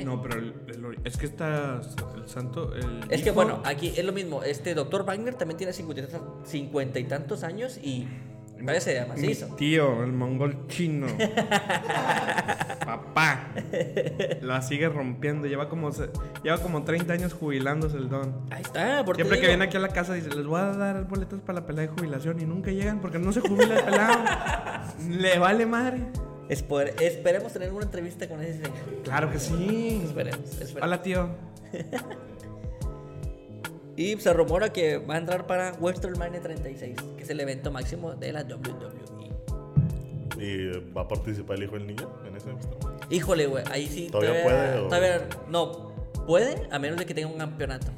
No, 0.04 0.22
pero 0.22 0.38
el- 0.38 0.54
el- 0.68 0.98
es 1.04 1.16
que 1.16 1.26
está 1.26 1.80
el 2.16 2.28
santo. 2.28 2.74
El 2.74 3.04
Es 3.10 3.22
que 3.22 3.30
bueno, 3.30 3.60
aquí 3.64 3.92
es 3.96 4.04
lo 4.04 4.12
mismo. 4.12 4.42
Este 4.42 4.74
doctor 4.74 5.04
Wagner 5.04 5.34
también 5.34 5.58
tiene 5.58 5.72
50 5.72 6.00
y 6.02 6.06
tantos- 6.06 6.48
50 6.48 6.98
y 6.98 7.04
tantos 7.04 7.42
años 7.44 7.78
y 7.82 8.06
parece 8.64 8.92
de 8.94 9.02
Mi 9.02 9.08
macizo. 9.08 9.46
tío, 9.56 10.02
el 10.04 10.12
mongol 10.12 10.66
chino. 10.68 11.06
Papá. 12.84 13.48
La 14.42 14.62
sigue 14.62 14.88
rompiendo. 14.88 15.46
Lleva 15.46 15.68
como, 15.68 15.90
lleva 16.42 16.58
como 16.58 16.82
30 16.84 17.12
años 17.12 17.32
jubilándose 17.32 17.96
el 17.96 18.08
don. 18.08 18.34
Ahí 18.50 18.62
está, 18.62 19.04
por 19.04 19.16
Siempre 19.16 19.40
que 19.40 19.46
viene 19.48 19.64
aquí 19.64 19.76
a 19.76 19.80
la 19.80 19.88
casa 19.88 20.14
dice, 20.14 20.28
les 20.30 20.44
voy 20.46 20.60
a 20.60 20.66
dar 20.72 21.04
boletos 21.08 21.40
para 21.40 21.60
la 21.60 21.66
pelea 21.66 21.82
de 21.82 21.88
jubilación 21.88 22.40
y 22.40 22.44
nunca 22.44 22.70
llegan 22.70 23.00
porque 23.00 23.18
no 23.18 23.32
se 23.32 23.40
jubila 23.40 23.78
el 23.78 23.84
pelado. 23.84 24.18
Le 25.08 25.38
vale 25.38 25.66
madre. 25.66 26.06
Esperemos 26.50 27.52
tener 27.52 27.72
una 27.72 27.84
entrevista 27.84 28.28
con 28.28 28.42
ese 28.42 28.54
señor. 28.54 29.02
Claro 29.04 29.30
que 29.30 29.38
sí. 29.38 30.02
Esperemos, 30.04 30.40
esperemos. 30.60 30.82
Hola, 30.82 31.02
tío. 31.02 31.28
Y 33.96 34.16
se 34.18 34.32
rumora 34.32 34.72
que 34.72 34.96
va 34.98 35.16
a 35.16 35.18
entrar 35.18 35.46
para 35.46 35.72
WrestleMania 35.72 36.40
36, 36.40 36.96
que 37.18 37.22
es 37.22 37.28
el 37.28 37.38
evento 37.40 37.70
máximo 37.70 38.14
de 38.14 38.32
la 38.32 38.42
WWE. 38.44 40.42
¿Y 40.42 40.68
va 40.92 41.02
a 41.02 41.08
participar 41.08 41.58
el 41.58 41.64
hijo 41.64 41.74
del 41.74 41.86
niño 41.86 42.08
en 42.26 42.34
ese 42.34 42.50
extremo? 42.50 42.78
Híjole, 43.10 43.46
güey, 43.46 43.62
ahí 43.70 43.86
sí. 43.88 44.08
¿Todavía 44.10 44.42
puede 44.42 44.78
o- 44.78 44.88
todavía- 44.88 45.28
no, 45.50 45.92
puede 46.26 46.66
a 46.70 46.78
menos 46.78 46.98
de 46.98 47.04
que 47.04 47.12
tenga 47.12 47.28
un 47.28 47.36
campeonato. 47.36 47.88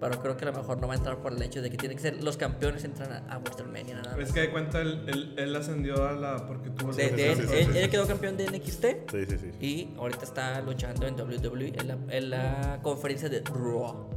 Pero 0.00 0.22
creo 0.22 0.36
que 0.36 0.44
a 0.44 0.50
lo 0.52 0.56
mejor 0.56 0.80
no 0.80 0.86
va 0.86 0.94
a 0.94 0.96
entrar 0.96 1.18
por 1.18 1.32
el 1.32 1.42
hecho 1.42 1.60
de 1.60 1.70
que 1.70 1.76
tiene 1.76 1.96
que 1.96 2.00
ser 2.00 2.22
los 2.22 2.36
campeones 2.36 2.84
entran 2.84 3.10
a, 3.12 3.34
a 3.34 3.38
WrestleMania 3.38 3.96
nada 3.96 4.16
más. 4.16 4.28
Es 4.28 4.32
que 4.32 4.40
de 4.42 4.50
cuenta 4.50 4.80
él, 4.80 5.04
él, 5.08 5.34
él 5.36 5.56
ascendió 5.56 6.06
a 6.06 6.12
la. 6.12 6.46
porque 6.46 6.70
tuvo 6.70 6.92
De- 6.92 7.08
sí, 7.08 7.14
de- 7.16 7.34
sí, 7.34 7.42
sí, 7.48 7.54
él, 7.56 7.72
sí. 7.72 7.78
él 7.78 7.90
quedó 7.90 8.06
campeón 8.06 8.36
de 8.36 8.46
NXT 8.46 8.84
Sí, 9.10 9.26
sí, 9.28 9.38
sí. 9.38 9.50
y 9.60 9.94
ahorita 9.98 10.24
está 10.24 10.60
luchando 10.60 11.06
en 11.08 11.14
WWE 11.20 11.72
en 11.80 11.88
la, 11.88 11.98
en 12.10 12.30
la 12.30 12.78
conferencia 12.82 13.28
de 13.28 13.40
Raw. 13.42 14.08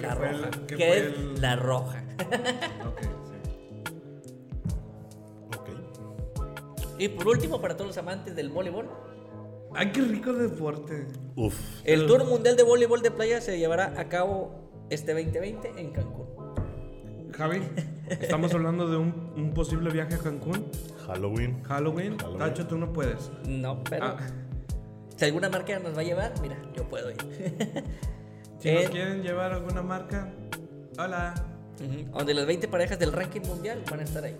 La 0.00 0.14
roja. 0.16 0.30
el- 0.58 0.66
que 0.66 0.96
es 0.98 1.04
el- 1.04 1.40
la 1.40 1.54
roja. 1.56 2.02
Ok, 2.84 3.00
sí. 3.02 3.08
Ok. 5.56 5.68
y 6.98 7.08
por 7.08 7.28
último, 7.28 7.60
para 7.60 7.74
todos 7.76 7.88
los 7.88 7.98
amantes 7.98 8.34
del 8.34 8.48
voleibol, 8.50 8.88
Ay, 9.74 9.92
qué 9.92 10.00
rico 10.00 10.32
deporte. 10.32 11.06
Uf. 11.36 11.54
el 11.84 12.06
Tour 12.06 12.24
Mundial 12.24 12.56
de 12.56 12.62
Voleibol 12.64 13.02
de 13.02 13.10
Playa 13.10 13.40
se 13.40 13.58
llevará 13.58 13.92
a 14.00 14.08
cabo 14.08 14.67
este 14.90 15.12
2020 15.14 15.72
en 15.76 15.90
Cancún. 15.92 16.26
Javi, 17.36 17.62
estamos 18.08 18.52
hablando 18.54 18.88
de 18.88 18.96
un, 18.96 19.32
un 19.36 19.52
posible 19.54 19.90
viaje 19.90 20.14
a 20.14 20.18
Cancún. 20.18 20.66
Halloween. 21.06 21.62
Halloween. 21.64 22.18
Halloween. 22.18 22.38
Tacho, 22.38 22.66
tú 22.66 22.78
no 22.78 22.92
puedes. 22.92 23.30
No, 23.46 23.82
pero 23.84 24.06
Ah. 24.06 24.16
si 25.16 25.24
alguna 25.26 25.48
marca 25.48 25.78
nos 25.78 25.96
va 25.96 26.00
a 26.00 26.04
llevar, 26.04 26.32
mira, 26.40 26.56
yo 26.76 26.84
puedo 26.88 27.10
ir. 27.10 27.16
Si 28.58 28.68
En- 28.70 28.74
nos 28.82 28.90
quieren 28.90 29.22
llevar 29.22 29.52
alguna 29.52 29.82
marca, 29.82 30.32
hola. 30.98 31.32
Donde 32.12 32.34
las 32.34 32.44
20 32.44 32.66
parejas 32.66 32.98
del 32.98 33.12
ranking 33.12 33.42
mundial 33.42 33.84
van 33.88 34.00
a 34.00 34.02
estar 34.02 34.24
ahí. 34.24 34.36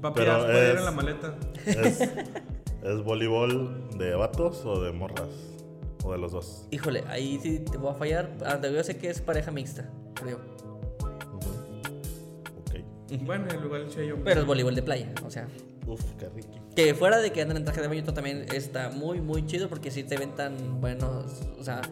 Papi, 0.00 0.18
Pero 0.22 0.44
ir 0.50 0.56
es- 0.56 0.78
en 0.78 0.84
la 0.84 0.90
maleta. 0.90 1.36
¿Es, 1.66 2.00
¿Es 2.00 3.04
voleibol 3.04 3.90
de 3.96 4.16
vatos 4.16 4.64
o 4.66 4.80
de 4.82 4.90
morras? 4.90 5.28
¿O 6.04 6.12
de 6.12 6.18
los 6.18 6.32
dos? 6.32 6.66
Híjole, 6.70 7.04
ahí 7.08 7.38
sí 7.42 7.60
te 7.60 7.78
voy 7.78 7.90
a 7.90 7.94
fallar. 7.94 8.30
Anda, 8.44 8.68
yo 8.68 8.82
sé 8.82 8.96
que 8.96 9.08
es 9.10 9.20
pareja 9.20 9.50
mixta, 9.50 9.88
creo. 10.14 10.40
Ujú. 10.98 11.50
Ok. 12.60 13.22
Bueno, 13.24 13.46
igual 13.64 13.86
hay 13.96 14.12
un. 14.12 14.22
Pero 14.22 14.40
es 14.40 14.46
voleibol 14.46 14.74
de 14.74 14.82
playa, 14.82 15.12
o 15.24 15.30
sea. 15.30 15.46
Uf, 15.86 16.02
qué 16.18 16.28
rico. 16.28 16.48
Que 16.74 16.94
fuera 16.94 17.18
de 17.18 17.32
que 17.32 17.42
andan 17.42 17.58
en 17.58 17.64
traje 17.64 17.80
de 17.80 17.88
baño, 17.88 18.04
también 18.04 18.46
está 18.52 18.90
muy, 18.90 19.20
muy 19.20 19.46
chido 19.46 19.68
porque 19.68 19.90
sí 19.90 20.04
te 20.04 20.16
ven 20.16 20.34
tan 20.34 20.80
buenos, 20.80 21.42
o 21.58 21.64
sea, 21.64 21.82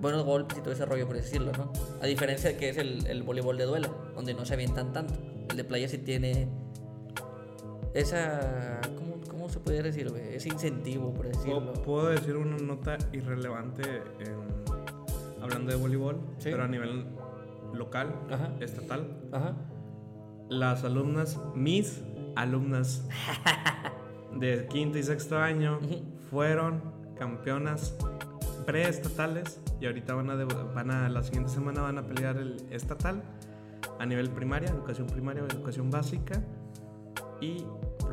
buenos 0.00 0.24
golpes 0.24 0.58
y 0.58 0.60
todo 0.60 0.72
ese 0.72 0.84
rollo, 0.84 1.06
por 1.06 1.16
decirlo, 1.16 1.52
¿no? 1.52 1.72
A 2.02 2.06
diferencia 2.06 2.50
de 2.50 2.56
que 2.56 2.68
es 2.68 2.76
el, 2.76 3.06
el 3.06 3.22
voleibol 3.22 3.56
de 3.56 3.64
duelo, 3.64 3.94
donde 4.14 4.34
no 4.34 4.44
se 4.44 4.54
avientan 4.54 4.92
tanto. 4.92 5.14
El 5.48 5.56
de 5.56 5.64
playa 5.64 5.88
sí 5.88 5.98
tiene 5.98 6.48
esa. 7.94 8.80
¿Cómo, 9.64 9.74
cómo 9.74 9.80
se 9.80 9.80
puede 9.80 9.82
decir, 9.82 10.10
güey? 10.10 10.34
Ese 10.34 10.48
incentivo, 10.48 11.12
por 11.14 11.26
decirlo. 11.28 11.72
¿Puedo, 11.74 12.08
decir 12.08 12.36
una 12.36 12.56
nota 12.58 12.96
irrelevante 13.12 13.82
en- 14.20 15.42
hablando 15.42 15.70
de 15.72 15.76
voleibol, 15.76 16.16
Sí. 16.38 16.50
pero 16.50 16.64
a 16.64 16.68
nivel 16.68 17.06
local, 17.74 18.14
Ajá. 18.30 18.52
estatal. 18.60 19.06
Ajá. 19.32 19.54
Las 20.48 20.84
alumnas, 20.84 21.40
mis 21.54 22.02
alumnas 22.36 23.06
de 24.38 24.66
quinto 24.70 24.98
y 24.98 25.02
sexto 25.02 25.38
año, 25.38 25.80
fueron 26.30 26.82
campeonas 27.18 27.96
preestatales 28.66 29.60
y 29.80 29.86
ahorita 29.86 30.14
van 30.14 30.30
a, 30.30 30.44
van 30.44 30.90
a, 30.90 31.08
la 31.08 31.22
siguiente 31.22 31.50
semana 31.50 31.82
van 31.82 31.98
a 31.98 32.02
pelear 32.06 32.36
el 32.36 32.56
estatal 32.70 33.22
a 33.98 34.06
nivel 34.06 34.30
primaria, 34.30 34.68
educación 34.70 35.06
primaria 35.08 35.42
educación 35.42 35.90
básica 35.90 36.40
y 37.40 37.64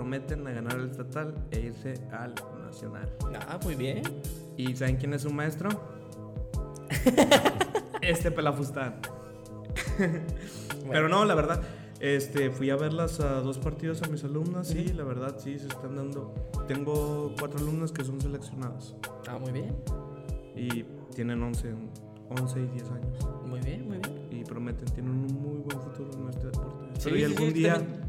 prometen 0.03 0.47
a 0.47 0.51
ganar 0.51 0.75
el 0.79 0.89
estatal 0.91 1.35
e 1.51 1.59
irse 1.59 1.93
al 2.13 2.33
nacional. 2.65 3.09
Ah, 3.49 3.59
muy 3.61 3.75
bien. 3.75 4.01
¿Y 4.55 4.73
saben 4.73 4.95
quién 4.95 5.13
es 5.13 5.23
su 5.23 5.29
maestro? 5.29 5.67
este 8.01 8.31
pelafustán. 8.31 8.95
Pero 10.89 11.09
no, 11.09 11.25
la 11.25 11.35
verdad, 11.35 11.61
este, 11.99 12.49
fui 12.49 12.69
a 12.69 12.77
verlas 12.77 13.19
a 13.19 13.41
dos 13.41 13.57
partidos 13.57 14.01
a 14.01 14.07
mis 14.07 14.23
alumnas 14.23 14.73
y 14.73 14.85
la 14.93 15.03
verdad 15.03 15.35
sí 15.37 15.59
se 15.59 15.67
están 15.67 15.97
dando. 15.97 16.33
Tengo 16.65 17.35
cuatro 17.37 17.59
alumnas 17.59 17.91
que 17.91 18.05
son 18.05 18.21
seleccionadas 18.21 18.95
Ah, 19.27 19.37
muy 19.37 19.51
bien. 19.51 19.75
y 20.55 20.83
tienen 21.13 21.43
11, 21.43 21.73
11 22.29 22.59
y 22.61 22.65
10 22.67 22.83
años 22.91 23.27
Muy 23.45 23.59
bien, 23.59 23.85
muy 23.85 23.97
bien. 23.97 24.27
y 24.31 24.45
prometen, 24.45 24.85
tienen 24.93 25.11
un 25.11 25.25
muy 25.25 25.57
buen 25.57 25.81
futuro 25.81 26.09
en 26.13 26.29
este 26.29 26.45
deporte. 26.47 26.85
Sí, 26.93 27.01
Pero 27.03 27.17
y 27.17 27.23
algún 27.25 27.47
sí, 27.47 27.53
día 27.53 27.73
también. 27.75 28.08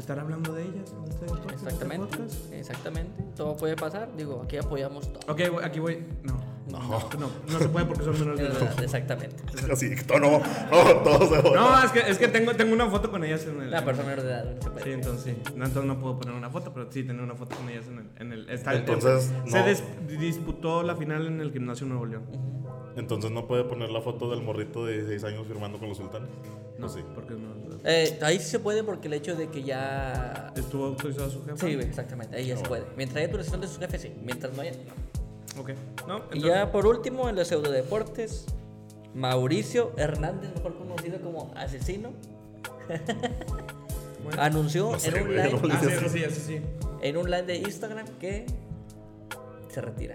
Estar 0.00 0.18
hablando 0.18 0.52
de 0.52 0.62
ellas 0.62 0.92
en 0.92 1.10
este 1.10 1.26
este 1.26 1.52
Exactamente. 1.54 2.16
podcast. 2.16 2.52
Exactamente. 2.52 3.22
Todo 3.36 3.56
puede 3.56 3.76
pasar. 3.76 4.08
Digo, 4.16 4.42
aquí 4.44 4.56
apoyamos 4.56 5.12
todo. 5.12 5.32
Ok, 5.32 5.40
aquí 5.62 5.80
voy. 5.80 6.04
No. 6.22 6.50
No. 6.70 6.78
No, 7.18 7.30
no 7.50 7.58
se 7.58 7.68
puede 7.68 7.84
porque 7.86 8.04
son 8.04 8.12
menores 8.20 8.40
de 8.40 8.46
edad. 8.46 8.82
Exactamente. 8.84 9.36
Así, 9.72 9.90
no, 10.08 10.18
no, 10.20 10.38
no, 10.38 10.96
todos 11.02 11.28
se 11.28 11.42
No, 11.50 11.82
es 11.82 11.90
que, 11.90 11.98
es 12.00 12.16
que 12.18 12.28
tengo, 12.28 12.54
tengo 12.54 12.72
una 12.72 12.88
foto 12.88 13.10
con 13.10 13.24
ellas 13.24 13.44
en 13.46 13.60
el. 13.62 13.70
La 13.72 13.84
persona 13.84 14.08
menor 14.08 14.24
de 14.24 14.30
edad 14.30 14.44
no 14.44 14.62
se 14.62 14.70
puede. 14.70 14.84
Sí, 14.84 14.92
entonces 14.92 15.22
sí. 15.36 15.52
No, 15.56 15.64
entonces 15.66 15.84
no 15.84 15.98
puedo 15.98 16.18
poner 16.20 16.34
una 16.36 16.48
foto, 16.50 16.72
pero 16.72 16.90
sí 16.92 17.02
tengo 17.02 17.24
una 17.24 17.34
foto 17.34 17.56
con 17.56 17.68
ellas 17.68 17.86
en 17.88 17.98
el. 17.98 18.06
En 18.18 18.32
el 18.32 18.50
está 18.50 18.72
el- 18.72 18.86
se 18.86 20.16
disputó 20.16 20.82
la 20.84 20.94
final 20.94 21.26
en 21.26 21.40
el 21.40 21.50
gimnasio 21.52 21.86
Nuevo 21.86 22.06
León. 22.06 22.22
Entonces 22.96 23.30
no 23.30 23.46
puede 23.46 23.64
poner 23.64 23.90
la 23.90 24.00
foto 24.00 24.30
del 24.30 24.42
morrito 24.42 24.84
de 24.84 24.94
16 24.98 25.24
años 25.24 25.46
firmando 25.46 25.78
con 25.78 25.88
los 25.88 25.96
sultanes. 25.96 26.28
No, 26.80 26.86
¿O 26.86 26.88
sí. 26.88 27.00
porque 27.14 27.34
no. 27.34 27.50
Eh, 27.84 28.18
ahí 28.22 28.38
sí 28.38 28.44
se 28.46 28.58
puede 28.58 28.82
porque 28.82 29.08
el 29.08 29.14
hecho 29.14 29.36
de 29.36 29.48
que 29.48 29.62
ya. 29.62 30.52
Estuvo 30.56 30.86
autorizado 30.86 31.30
su 31.30 31.44
jefe. 31.44 31.56
Sí, 31.68 31.74
güey, 31.74 31.86
exactamente, 31.86 32.36
ahí 32.36 32.46
ya 32.46 32.56
se 32.56 32.64
puede. 32.64 32.84
Mientras 32.96 33.18
haya 33.18 33.26
autorización 33.26 33.60
de 33.60 33.68
sus 33.68 33.78
jefes, 33.78 34.02
sí. 34.02 34.12
Mientras 34.22 34.54
no 34.54 34.62
haya, 34.62 34.72
no. 34.72 35.60
Ok. 35.62 35.70
No, 36.08 36.22
Y 36.32 36.40
ya 36.42 36.72
por 36.72 36.86
último, 36.86 37.28
en 37.28 37.36
los 37.36 37.48
pseudodeportes, 37.48 38.46
Mauricio 39.14 39.92
Hernández, 39.96 40.54
mejor 40.54 40.76
conocido 40.78 41.20
como 41.20 41.52
Asesino, 41.56 42.12
Bueno. 44.24 44.42
anunció 44.42 44.92
No 44.92 44.98
sé, 44.98 45.08
en, 45.16 45.22
un 45.22 45.30
live, 45.36 45.50
no 45.62 45.74
Ah, 45.74 45.80
sí, 45.82 45.88
sí, 45.88 46.08
sí, 46.08 46.24
sí, 46.30 46.40
sí. 46.46 46.60
en 47.02 47.16
un 47.16 47.30
live 47.30 47.42
de 47.44 47.56
Instagram 47.56 48.06
que 48.18 48.46
se 49.70 49.80
retira. 49.80 50.14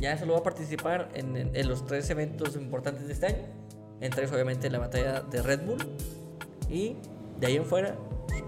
Ya 0.00 0.18
solo 0.18 0.34
va 0.34 0.40
a 0.40 0.42
participar 0.42 1.08
en, 1.14 1.36
en- 1.36 1.54
en 1.54 1.68
los 1.68 1.86
tres 1.86 2.10
eventos 2.10 2.56
importantes 2.56 3.06
de 3.06 3.12
este 3.12 3.26
año. 3.26 3.44
Entre 4.00 4.22
ellos, 4.22 4.34
obviamente, 4.34 4.70
la 4.70 4.78
batalla 4.78 5.20
de 5.22 5.42
Red 5.42 5.66
Bull. 5.66 5.78
Y 6.68 6.96
de 7.40 7.46
ahí 7.46 7.56
en 7.56 7.64
fuera, 7.64 7.96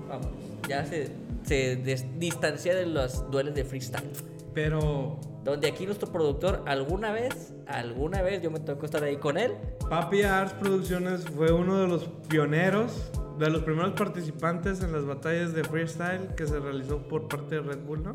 vamos, 0.09 0.29
ya 0.69 0.85
se, 0.85 1.11
se 1.45 1.77
distancia 2.19 2.75
de 2.75 2.87
los 2.87 3.31
duelos 3.31 3.55
de 3.55 3.65
freestyle. 3.65 4.11
Pero 4.55 5.19
Donde 5.45 5.69
aquí 5.69 5.85
nuestro 5.85 6.11
productor, 6.11 6.63
alguna 6.67 7.13
vez, 7.13 7.55
alguna 7.67 8.23
vez, 8.23 8.43
yo 8.43 8.51
me 8.51 8.59
tocó 8.59 8.87
estar 8.87 9.05
ahí 9.05 9.17
con 9.17 9.37
él. 9.37 9.53
Papi 9.89 10.23
Arts 10.23 10.55
Producciones 10.55 11.25
fue 11.25 11.53
uno 11.53 11.79
de 11.79 11.87
los 11.87 12.09
pioneros, 12.29 13.13
de 13.39 13.51
los 13.51 13.63
primeros 13.63 13.93
participantes 13.93 14.83
en 14.83 14.93
las 14.93 15.05
batallas 15.05 15.53
de 15.53 15.63
freestyle 15.63 16.29
que 16.37 16.47
se 16.47 16.59
realizó 16.59 17.07
por 17.07 17.29
parte 17.29 17.57
de 17.57 17.61
Red 17.61 17.81
Bull, 17.81 18.03
¿no? 18.03 18.13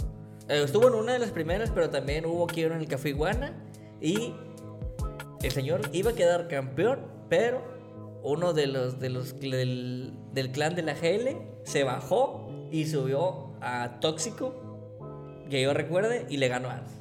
Eh, 0.50 0.64
estuvo 0.64 0.88
en 0.88 0.96
una 0.96 1.14
de 1.14 1.20
las 1.20 1.32
primeras, 1.32 1.70
pero 1.70 1.90
también 1.90 2.26
hubo 2.26 2.44
uno 2.44 2.76
en 2.76 2.82
el 2.82 2.88
Café 2.88 3.10
Iguana. 3.10 3.54
Y 4.02 4.34
el 5.42 5.52
señor 5.52 5.82
iba 5.94 6.12
a 6.12 6.16
quedar 6.16 6.48
campeón, 6.48 7.00
pero 7.32 7.64
uno 8.24 8.52
de 8.52 8.68
los, 8.68 9.00
de 9.00 9.10
los 9.10 9.40
del, 9.40 10.14
del 10.34 10.52
clan 10.52 10.76
de 10.76 10.82
la 10.84 10.94
GL 10.96 11.30
se 11.64 11.84
bajó 11.86 12.68
y 12.72 12.86
subió 12.88 13.54
a 13.62 14.00
Tóxico, 14.02 15.48
que 15.50 15.62
yo 15.62 15.74
recuerde, 15.74 16.26
y 16.30 16.36
le 16.38 16.50
ganó 16.50 16.70
a 16.70 16.74
Ars. 16.74 16.92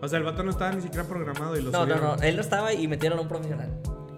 O 0.00 0.06
sea, 0.08 0.18
el 0.18 0.24
vato 0.24 0.44
no 0.44 0.50
estaba 0.50 0.70
ni 0.72 0.80
siquiera 0.82 1.04
programado 1.06 1.56
y 1.58 1.62
lo 1.62 1.70
No, 1.72 1.84
no, 1.84 1.94
subieron. 1.94 2.16
no, 2.18 2.22
él 2.22 2.36
no 2.36 2.40
estaba 2.42 2.72
y 2.72 2.86
metieron 2.86 3.18
a 3.18 3.22
un 3.22 3.28
profesional. 3.28 3.68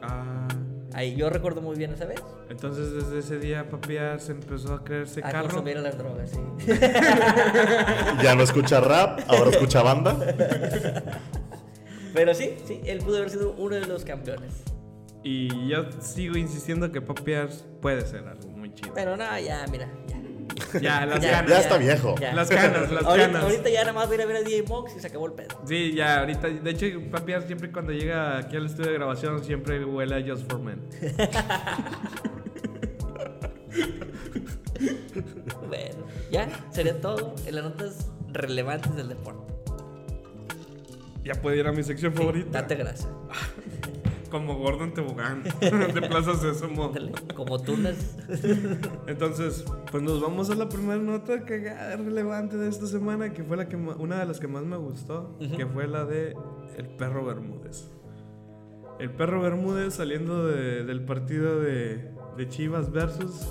Ah, 0.03 0.47
Ahí 0.93 1.17
yo 1.17 1.31
recuerdo 1.31 1.63
muy 1.63 1.77
bien 1.77 1.93
esa 1.95 2.05
vez. 2.05 2.23
entonces 2.51 2.93
desde 2.93 3.19
ese 3.21 3.39
día 3.39 3.69
Papi 3.71 3.97
Arts 3.97 4.29
empezó 4.29 4.75
a 4.75 4.85
creerse 4.85 5.21
A 5.25 5.31
carro. 5.31 5.49
consumir 5.49 5.79
las 5.79 5.97
drogas, 5.97 6.29
sí. 6.31 6.39
Ya 8.23 8.35
no 8.37 8.43
escucha 8.43 8.81
rap, 8.81 9.21
ahora 9.29 9.51
escucha 9.51 9.83
banda. 9.83 10.15
Pero 12.15 12.35
sí, 12.35 12.55
sí, 12.67 12.83
él 12.85 12.99
pudo 12.99 13.17
haber 13.17 13.31
sido 13.31 13.55
uno 13.57 13.75
de 13.77 13.87
los 13.87 14.05
campeones. 14.05 14.53
Y 15.25 15.69
yo 15.69 15.85
sigo 16.01 16.37
insistiendo 16.37 16.91
que 16.91 17.01
Papi 17.01 17.35
Arts 17.35 17.65
puede 17.81 18.01
ser 18.03 18.27
algo 18.27 18.49
muy 18.51 18.75
chido. 18.75 18.93
Pero 18.95 19.17
no, 19.17 19.39
ya, 19.39 19.65
mira, 19.71 19.89
ya. 20.09 20.19
Ya, 20.81 21.07
las 21.07 21.21
Ya, 21.21 21.31
ganas. 21.33 21.51
Ya 21.51 21.61
está 21.61 21.77
viejo. 21.79 22.15
Las 22.35 22.49
canas, 22.49 22.91
las 22.91 23.05
ahorita, 23.05 23.27
canas. 23.29 23.43
ahorita 23.45 23.71
ya 23.71 23.81
nada 23.81 23.93
más 23.93 24.07
voy 24.07 24.15
a 24.15 24.19
ir 24.19 24.23
a 24.23 24.27
ver 24.27 24.37
a 24.37 24.43
DJ 24.43 24.63
Mox 24.65 24.97
y 24.97 25.01
se 25.01 25.07
acabó 25.07 25.27
el 25.27 25.33
pedo. 25.33 25.61
Sí, 25.67 25.93
ya, 25.95 26.21
ahorita. 26.21 26.49
De 26.49 26.71
hecho, 26.71 26.87
Papi 27.11 27.33
Arts 27.33 27.47
siempre 27.47 27.71
cuando 27.71 27.93
llega 27.93 28.39
aquí 28.39 28.57
al 28.57 28.67
estudio 28.67 28.91
de 28.91 28.95
grabación 28.99 29.45
siempre 29.45 29.85
huele 29.85 30.17
a 30.17 30.23
Just 30.35 30.51
for 30.51 30.61
Men. 30.61 30.81
Bueno, 35.69 36.07
ya, 36.31 36.49
sería 36.71 37.01
todo 37.01 37.35
en 37.47 37.55
las 37.55 37.65
notas 37.65 38.11
relevantes 38.33 38.95
del 38.97 39.09
deporte. 39.09 39.53
Ya 41.25 41.35
puede 41.35 41.59
ir 41.59 41.67
a 41.67 41.73
mi 41.73 41.83
sección 41.83 42.13
favorita. 42.13 42.61
Date 42.63 42.75
grasa. 42.75 43.09
Como 44.33 44.57
Gordon 44.59 44.93
Tobogán 44.95 45.43
de 45.61 46.03
Plaza 46.09 46.35
Sésamo. 46.35 46.91
Como 47.37 47.61
tunas. 47.61 48.17
Entonces, 49.07 49.63
pues 49.91 50.03
nos 50.03 50.21
vamos 50.23 50.49
a 50.49 50.55
la 50.55 50.69
primera 50.71 50.97
nota 51.01 51.45
cagada 51.45 51.97
relevante 51.97 52.57
de 52.57 52.69
esta 52.71 52.87
semana, 52.87 53.33
que 53.35 53.45
fue 53.45 53.57
la 53.59 53.69
que 53.69 53.77
una 53.77 54.19
de 54.21 54.27
las 54.27 54.41
que 54.41 54.49
más 54.49 54.65
me 54.65 54.79
gustó, 54.79 55.37
que 55.39 55.67
fue 55.67 55.87
la 55.87 56.07
de 56.07 56.35
el 56.79 56.87
perro 56.97 57.25
Bermúdez. 57.27 57.91
El 58.99 59.11
perro 59.11 59.43
Bermúdez 59.43 59.95
saliendo 59.95 60.47
de- 60.47 60.85
del 60.85 61.05
partido 61.05 61.61
de, 61.61 62.11
de 62.39 62.49
Chivas 62.49 62.91
versus 62.91 63.47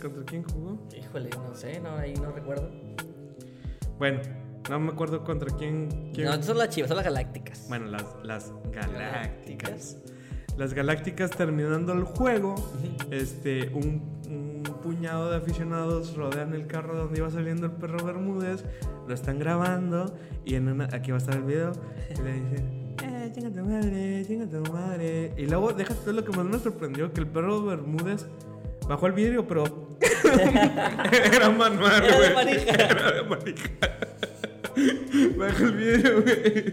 ¿contra 0.00 0.22
quién 0.24 0.44
jugó? 0.44 0.78
Híjole, 0.96 1.30
no 1.30 1.54
sé, 1.54 1.80
no, 1.80 1.96
ahí 1.96 2.14
no 2.14 2.30
recuerdo. 2.30 2.70
Bueno, 3.98 4.20
no 4.70 4.80
me 4.80 4.92
acuerdo 4.92 5.24
contra 5.24 5.54
quién. 5.56 6.10
quién- 6.14 6.26
No, 6.26 6.42
son 6.42 6.58
las 6.58 6.70
chivas, 6.70 6.88
son 6.88 6.96
las 6.96 7.04
galácticas. 7.04 7.66
Bueno, 7.68 7.86
las, 7.86 8.04
las 8.22 8.52
galácticas. 8.72 9.96
Las 10.56 10.72
galácticas 10.72 11.30
terminando 11.32 11.92
el 11.92 12.04
juego, 12.04 12.54
este, 13.10 13.68
un, 13.74 14.02
un 14.28 14.62
puñado 14.82 15.30
de 15.30 15.38
aficionados 15.38 16.14
rodean 16.16 16.54
el 16.54 16.68
carro 16.68 16.96
donde 16.96 17.18
iba 17.18 17.28
saliendo 17.28 17.66
el 17.66 17.72
perro 17.72 18.04
Bermúdez, 18.04 18.64
lo 19.08 19.12
están 19.14 19.40
grabando 19.40 20.14
y 20.44 20.54
en 20.54 20.68
una, 20.68 20.84
aquí 20.92 21.10
va 21.10 21.16
a 21.16 21.20
estar 21.20 21.34
el 21.34 21.42
video, 21.42 21.72
y 22.16 22.22
le 22.22 22.32
dicen, 22.34 22.94
eh, 23.02 23.32
chinga 23.34 23.50
tu 23.50 23.64
madre, 23.68 24.24
chinga 24.26 24.46
tu 24.46 24.72
madre. 24.72 25.32
Y 25.36 25.46
luego, 25.46 25.72
déjate 25.72 26.12
lo 26.12 26.24
que 26.24 26.30
más 26.36 26.46
me 26.46 26.58
sorprendió, 26.60 27.12
que 27.12 27.20
el 27.20 27.26
perro 27.26 27.64
Bermúdez 27.64 28.26
bajó 28.88 29.08
el 29.08 29.12
vidrio, 29.12 29.48
pero 29.48 29.64
era 31.32 31.50
manual, 31.50 32.04
Era 32.04 32.20
de 32.20 32.34
manija. 32.34 32.74
Era 32.74 33.12
de 33.12 33.22
manija. 33.24 33.70
Baja 35.36 35.64
el 35.64 35.72
vidrio, 35.76 36.22
güey. 36.22 36.72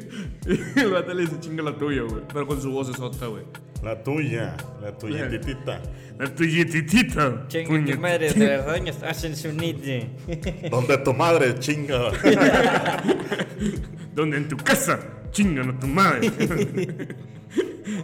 Y 0.76 0.80
el 0.80 0.92
vato 0.92 1.14
le 1.14 1.22
dice, 1.22 1.40
chinga 1.40 1.64
la 1.64 1.78
tuya, 1.78 2.02
güey. 2.04 2.24
Pero 2.32 2.48
con 2.48 2.62
su 2.62 2.72
voz 2.72 2.90
esota, 2.90 3.28
güey. 3.28 3.44
La 3.84 4.02
tuya, 4.04 4.56
la 4.82 4.96
tuya, 4.98 5.28
titita. 5.30 5.82
La 6.20 6.34
tuya, 6.36 6.66
titita. 6.66 7.46
Chingue 7.48 7.94
tu 7.94 8.00
madre 8.00 8.32
de 8.32 8.48
las 8.58 8.66
doñas, 8.66 9.02
hacen 9.04 9.36
su 9.36 9.52
nide. 9.54 10.10
Donde 10.72 10.98
tu 11.00 11.14
madre 11.14 11.56
chinga. 11.58 12.12
Donde 14.16 14.38
en 14.38 14.48
tu 14.48 14.58
casa, 14.58 15.00
chingan 15.32 15.70
a 15.72 15.80
tu 15.80 15.88
madre. 15.88 16.30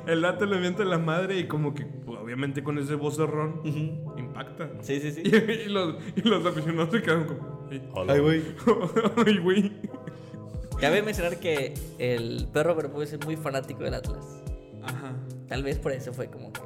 el 0.08 0.22
vato 0.22 0.46
le 0.48 0.60
miente 0.60 0.82
a 0.82 0.86
la 0.86 0.98
madre 0.98 1.38
y 1.40 1.48
como 1.48 1.74
que, 1.76 1.86
obviamente 2.08 2.64
con 2.64 2.78
ese 2.80 2.96
vocerrón, 2.96 3.62
impacta. 4.18 4.70
Sí, 4.82 5.00
sí, 5.00 5.12
sí. 5.12 5.22
Y, 5.24 5.70
los, 5.70 5.96
y 6.16 6.22
los 6.28 6.44
aficionados 6.46 6.90
se 6.92 7.02
quedan 7.04 7.26
como, 7.26 7.68
"Ay, 7.70 7.84
Hola. 7.94 8.14
ay, 8.14 9.38
güey. 9.38 9.72
Cabe 10.80 11.02
mencionar 11.02 11.38
que 11.40 11.74
el 11.98 12.48
perro 12.54 12.76
Bermúdez 12.76 13.14
es 13.14 13.26
muy 13.26 13.36
fanático 13.36 13.84
del 13.84 13.96
Atlas. 13.96 14.26
Ajá. 14.84 15.14
Tal 15.48 15.64
vez 15.64 15.80
por 15.80 15.92
eso 15.92 16.14
fue 16.14 16.28
como 16.28 16.52
que 16.54 16.62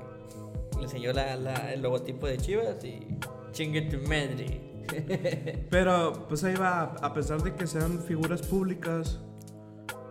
le 0.77 0.83
enseñó 0.83 1.13
la, 1.13 1.35
la- 1.37 1.73
el 1.73 1.81
logotipo 1.81 2.27
de 2.27 2.37
Chivas 2.37 2.83
y 2.83 2.99
chingue 3.51 3.81
tu 3.83 3.97
madre. 4.07 4.59
Pero, 5.69 6.25
pues 6.27 6.43
ahí 6.43 6.55
va, 6.55 6.95
a 7.01 7.13
pesar 7.13 7.41
de 7.41 7.53
que 7.55 7.65
sean 7.67 7.99
figuras 7.99 8.41
públicas. 8.41 9.19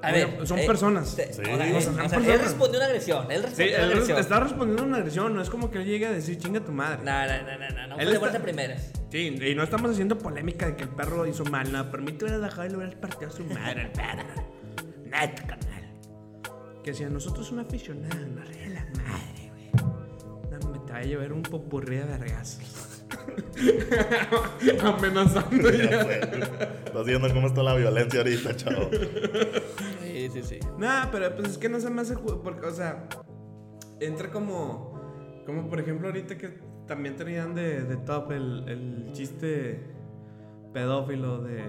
A 0.03 0.11
Oye, 0.12 0.24
ver, 0.24 0.46
son 0.46 0.59
eh, 0.59 0.66
personas. 0.66 1.09
se- 1.11 1.32
Sí. 1.32 1.40
o 1.42 1.44
sea, 1.44 1.55
O 1.55 1.57
sea, 1.59 1.66
él, 1.66 1.82
son 1.82 1.92
o 1.92 1.96
sea, 1.96 2.05
él 2.05 2.11
personas. 2.11 2.40
respondió 2.42 2.78
una 2.78 2.86
agresión. 2.86 3.30
Él 3.30 3.40
Sí, 3.40 3.44
respondió 3.46 3.66
una 3.76 3.84
él 3.84 3.90
agresión. 3.92 4.18
está 4.18 4.40
respondiendo 4.40 4.82
a 4.82 4.86
una 4.86 4.96
agresión, 4.96 5.34
no 5.34 5.42
es 5.42 5.51
como 5.51 5.70
que 5.70 5.78
él 5.78 5.84
llegue 5.84 6.07
a 6.07 6.12
decir 6.12 6.38
chinga 6.38 6.61
tu 6.61 6.72
madre. 6.72 6.98
No, 7.05 7.26
no, 7.26 7.42
no, 7.42 7.59
no, 7.59 7.70
no, 7.70 7.86
no. 7.88 7.94
Él 8.01 8.09
está- 8.09 8.18
vuelta 8.18 8.38
primeras. 8.40 8.92
Sí, 9.11 9.36
y 9.42 9.55
no 9.55 9.62
estamos 9.62 9.90
haciendo 9.90 10.16
polémica 10.16 10.66
de 10.66 10.76
que 10.76 10.84
el 10.84 10.88
perro 10.90 11.26
hizo 11.26 11.44
mal, 11.44 11.70
no. 11.70 11.90
Por 11.90 12.01
mí 12.01 12.12
tú 12.12 12.24
hubieras 12.24 12.40
dejado 12.42 12.66
y 12.66 12.70
le 12.70 12.76
hubieras 12.76 12.94
partido 12.94 13.28
a 13.30 13.32
su 13.32 13.44
madre 13.44 13.82
al 13.82 13.92
perro. 13.92 14.28
Neto, 15.05 15.42
carnal. 15.46 15.92
Que 16.82 16.94
si 16.94 17.05
a 17.05 17.11
nosotros 17.11 17.51
un 17.53 17.59
aficionado 17.59 18.14
nos 18.26 18.48
ríe 18.48 18.68
la 18.70 18.84
madre, 18.96 19.51
güey. 19.51 19.70
No, 20.51 20.70
me 20.70 20.78
te 20.78 20.92
va 20.92 20.98
a 20.98 21.03
llevar 21.03 21.32
un 21.32 21.42
popurrí 21.42 21.96
de 21.96 22.05
vergazos. 22.05 22.89
Amenazando 24.83 25.71
Ya 25.71 25.91
ya. 25.91 26.05
fue. 26.05 26.21
Estás 26.21 27.05
viendo 27.07 27.29
cómo 27.35 27.47
está 27.49 27.63
la 27.63 27.75
violencia 27.75 28.21
ahorita, 28.21 28.57
chavo. 28.57 28.91
Sí, 30.03 30.29
sí, 30.33 30.43
sí. 30.43 30.59
Nah, 30.79 31.07
pero 31.11 31.35
pues 31.37 31.51
es 31.51 31.59
que 31.59 31.69
no 31.69 31.81
se 31.81 31.91
me 31.91 32.03
hace 32.03 32.17
porque, 32.17 32.67
o 32.67 32.71
sea, 32.73 33.09
entra 34.01 34.31
como, 34.31 35.43
como 35.47 35.69
por 35.69 35.81
ejemplo 35.81 36.09
ahorita 36.09 36.37
que 36.39 36.59
también 36.87 37.17
tenían 37.17 37.55
de, 37.55 37.83
de 37.85 37.97
top 37.99 38.33
el, 38.33 38.65
el 38.69 39.13
chiste 39.13 39.81
pedófilo 40.73 41.43
de 41.43 41.63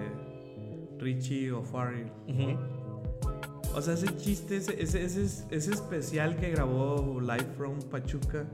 Richie 0.99 1.51
O'Farrell. 1.51 2.11
O 3.73 3.81
sea, 3.81 3.93
ese 3.93 4.15
chiste, 4.17 4.57
ese, 4.57 4.81
ese, 4.81 5.03
ese, 5.05 5.23
ese 5.49 5.71
especial 5.71 6.35
que 6.37 6.49
grabó 6.49 7.19
Live 7.21 7.47
from 7.57 7.79
Pachuca, 7.89 8.45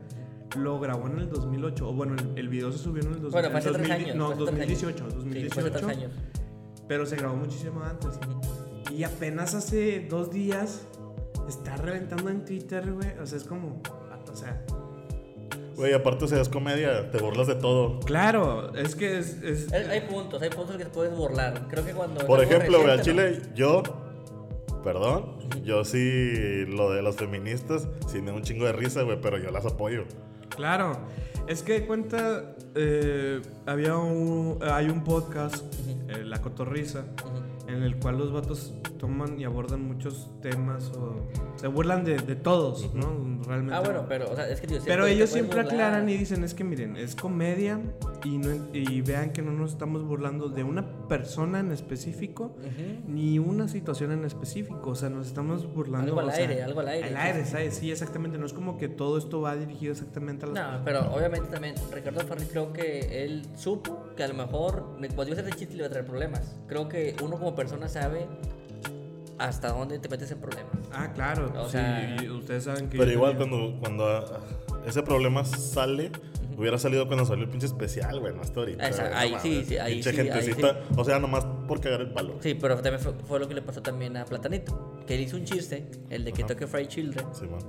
lo 0.58 0.80
grabó 0.80 1.08
en 1.08 1.20
el 1.20 1.30
2008. 1.30 1.90
O 1.90 1.94
bueno, 1.94 2.16
el, 2.16 2.38
el 2.38 2.50
video 2.50 2.72
se 2.72 2.78
subió 2.80 3.02
en 3.04 3.08
el 3.14 3.22
2000, 3.22 3.32
Bueno, 3.32 3.50
fue 3.50 3.60
hace 3.60 3.68
en 3.70 3.74
tres 3.76 3.88
2000 3.90 4.06
años. 4.06 4.16
No, 4.18 4.26
fue 4.26 4.34
hace 4.36 4.44
tres 4.46 4.58
2018. 4.58 5.04
años. 5.04 5.14
Sí, 5.14 5.18
2018. 5.20 5.54
fue 5.54 5.64
hace 5.64 5.72
tres 5.72 5.98
años. 5.98 6.12
Pero 6.88 7.06
se 7.06 7.16
grabó 7.16 7.36
muchísimo 7.36 7.82
antes. 7.84 8.12
Y 8.92 9.04
apenas 9.04 9.54
hace 9.54 10.08
dos 10.10 10.32
días 10.32 10.86
está 11.48 11.76
reventando 11.78 12.30
en 12.30 12.44
Twitter, 12.46 12.92
güey. 12.94 13.10
O 13.22 13.26
sea, 13.26 13.38
es 13.38 13.44
como. 13.44 13.82
O 14.32 14.36
sea. 14.36 14.64
Güey, 15.76 15.94
aparte, 15.94 16.26
o 16.26 16.28
sea, 16.28 16.42
es 16.42 16.50
comedia, 16.50 17.12
te 17.12 17.20
burlas 17.20 17.46
de 17.48 17.54
todo. 17.56 18.00
Claro, 18.00 18.74
es 18.76 18.96
que 18.96 19.20
es. 19.20 19.42
es- 19.44 19.72
Hay, 19.72 20.02
puntos, 20.02 20.42
hay 20.42 20.50
puntos 20.50 20.76
que 20.78 20.86
te 20.86 20.90
puedes 20.90 21.16
burlar. 21.16 21.68
Creo 21.70 21.86
que 21.86 21.92
cuando. 21.92 22.26
Por 22.26 22.42
ejemplo, 22.44 22.80
güey, 22.80 22.90
al 22.92 23.02
Chile, 23.02 23.42
yo, 23.54 23.84
perdón, 24.84 25.36
yo 25.64 25.84
sí, 25.86 26.66
lo 26.68 26.92
de 26.92 27.02
las 27.04 27.16
feministas, 27.18 27.88
sí 28.08 28.22
me 28.22 28.32
da 28.32 28.38
un 28.38 28.44
chingo 28.44 28.66
de 28.66 28.72
risa, 28.72 29.04
güey, 29.04 29.20
pero 29.22 29.38
yo 29.38 29.52
las 29.52 29.66
apoyo. 29.66 30.06
Claro. 30.50 30.98
Es 31.48 31.64
que 31.64 31.86
cuenta. 31.86 32.54
eh, 32.76 33.42
había 33.66 33.96
un. 33.98 34.60
Hay 34.62 34.90
un 34.90 35.04
podcast, 35.04 35.64
eh, 36.10 36.24
La. 36.24 37.06
Ujú. 37.26 37.47
En 37.68 37.84
el 37.84 37.98
cual 38.00 38.18
los 38.18 38.32
vatos 38.32 38.74
toman 39.00 39.40
y 39.40 39.44
abordan 39.44 39.82
muchos 39.84 40.30
temas 40.42 40.90
o. 40.98 41.16
Se 41.56 41.68
burlan 41.68 42.04
de, 42.04 42.18
de 42.18 42.36
todos, 42.36 42.94
¿no? 42.94 43.42
Realmente. 43.46 43.74
Ah, 43.76 43.80
bueno, 43.82 44.06
pero, 44.08 44.30
o 44.32 44.36
sea, 44.36 44.50
es 44.50 44.60
que 44.62 44.68
digo, 44.68 44.82
Pero 44.86 45.06
ellos 45.06 45.30
siempre 45.30 45.58
burlar. 45.62 45.74
aclaran 45.74 46.10
y 46.10 46.18
dicen, 46.18 46.44
es 46.44 46.54
que 46.54 46.64
miren, 46.64 46.96
es 46.98 47.16
comedia 47.16 47.80
y, 48.24 48.38
no, 48.38 48.50
y 48.74 49.02
vean 49.02 49.32
que 49.32 49.42
no 49.42 49.52
nos 49.52 49.72
estamos 49.72 50.04
burlando 50.04 50.50
de 50.50 50.64
una 50.64 51.08
persona 51.08 51.60
en 51.60 51.72
específico 51.72 52.56
Ujú. 52.60 53.04
ni 53.12 53.40
una 53.40 53.68
situación 53.68 54.12
en 54.12 54.26
específico, 54.26 54.92
o 54.92 54.96
sea, 54.96 55.10
nos 55.10 55.28
estamos 55.28 55.72
burlando. 55.74 56.08
Algo 56.12 56.20
al 56.22 56.28
o 56.28 56.32
sea, 56.32 56.40
aire, 56.48 56.64
algo 56.64 56.80
al 56.82 56.88
aire, 56.90 57.08
Al 57.10 57.18
aire. 57.18 57.46
¿sabes? 57.46 57.76
Sí, 57.76 57.92
exactamente, 57.92 58.38
no 58.38 58.46
es 58.46 58.54
como 58.54 58.78
que 58.78 58.88
todo 58.88 59.18
esto 59.18 59.42
va 59.42 59.56
dirigido 59.56 59.92
exactamente 59.94 60.46
a 60.46 60.50
las 60.50 60.74
No, 60.80 60.86
pero 60.86 61.02
obviamente 61.14 61.48
también 61.50 61.76
Ricardo 61.94 62.20
Farri 62.22 62.46
creo 62.46 62.74
que 62.74 63.24
él 63.24 63.46
supo 63.56 64.06
que 64.16 64.24
a 64.24 64.28
lo 64.28 64.34
mejor 64.34 64.96
cuando 65.16 65.24
iba 65.28 65.38
a 65.38 65.42
hacer 65.42 65.46
el 65.48 65.56
chiste 65.56 65.74
le 65.74 65.80
iba 65.80 65.88
a 65.88 65.92
traer 65.92 66.06
problemas. 66.06 66.56
Creo 66.68 66.88
que 66.90 67.16
uno 67.24 67.38
como 67.38 67.56
persona 67.58 67.90
sabe 67.90 68.28
hasta 69.38 69.70
dónde 69.74 70.00
te 70.00 70.08
metes 70.10 70.32
en 70.32 70.40
problemas. 70.40 70.72
Ah, 70.94 71.12
claro, 71.14 71.52
O 71.58 71.66
sí, 71.66 71.72
sea- 71.74 72.18
ustedes 72.34 72.64
saben 72.64 72.90
que... 72.90 72.98
Pero 72.98 73.12
igual 73.12 73.38
tenía- 73.38 73.50
cuando, 73.50 73.80
cuando 73.80 74.06
ah, 74.08 74.40
ese 74.88 75.04
problema 75.04 75.44
sale, 75.46 76.12
hubiera 76.58 76.80
salido 76.80 77.06
cuando 77.08 77.24
salió 77.26 77.44
el 77.44 77.50
pinche 77.50 77.68
especial, 77.68 78.20
güey, 78.20 78.34
no 78.34 78.42
hasta 78.42 78.60
ahorita. 78.62 78.88
Esa- 78.88 79.10
no 79.10 79.16
ahí 79.18 79.30
mames, 79.32 79.44
sí, 79.44 79.66
sí, 79.66 79.78
ahí 79.78 79.94
pinche 79.96 80.12
sí, 80.14 80.20
ahí 80.22 80.28
gentecita, 80.30 80.80
o 80.96 81.04
sea, 81.04 81.20
nomás 81.20 81.46
por 81.68 81.80
cagar 81.82 82.02
el 82.02 82.12
palo. 82.14 82.38
Sí, 82.42 82.56
pero 82.56 82.76
también 82.76 83.00
fue, 83.00 83.14
fue 83.28 83.40
lo 83.40 83.48
que 83.48 83.54
le 83.54 83.62
pasó 83.62 83.82
también 83.82 84.18
a 84.18 84.26
Platanito, 84.26 85.02
que 85.06 85.14
él 85.16 85.22
hizo 85.22 85.36
un 85.38 85.44
chiste, 85.46 85.86
el 86.10 86.24
de 86.26 86.32
que 86.34 86.42
Ajá. 86.44 86.54
toque 86.54 86.66
Fried 86.66 86.88
Children, 86.88 87.26
Sí, 87.34 87.46
man. 87.46 87.60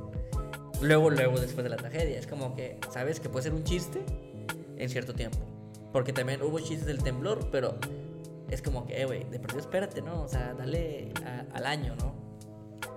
luego, 0.81 1.11
luego 1.11 1.39
después 1.39 1.65
de 1.65 1.71
la 1.71 1.77
tragedia. 1.77 2.19
Es 2.19 2.27
como 2.27 2.55
que, 2.57 2.79
¿sabes? 2.91 3.21
Que 3.21 3.29
puede 3.29 3.43
ser 3.43 3.53
un 3.53 3.65
chiste 3.65 4.01
en 4.79 4.89
cierto 4.89 5.13
tiempo. 5.13 5.39
Porque 5.93 6.13
también 6.15 6.41
hubo 6.43 6.59
chistes 6.61 6.87
del 6.87 7.03
temblor, 7.03 7.49
pero 7.51 7.75
es 8.51 8.63
como 8.63 8.87
que, 8.87 9.01
eh, 9.03 9.07
güey, 9.07 9.25
de 9.31 9.39
perdido 9.39 9.61
espérate, 9.61 10.03
¿no? 10.03 10.23
O 10.23 10.29
sea, 10.29 10.55
dale 10.55 11.13
a- 11.25 11.47
al 11.57 11.67
año, 11.67 11.95
¿no? 11.97 12.15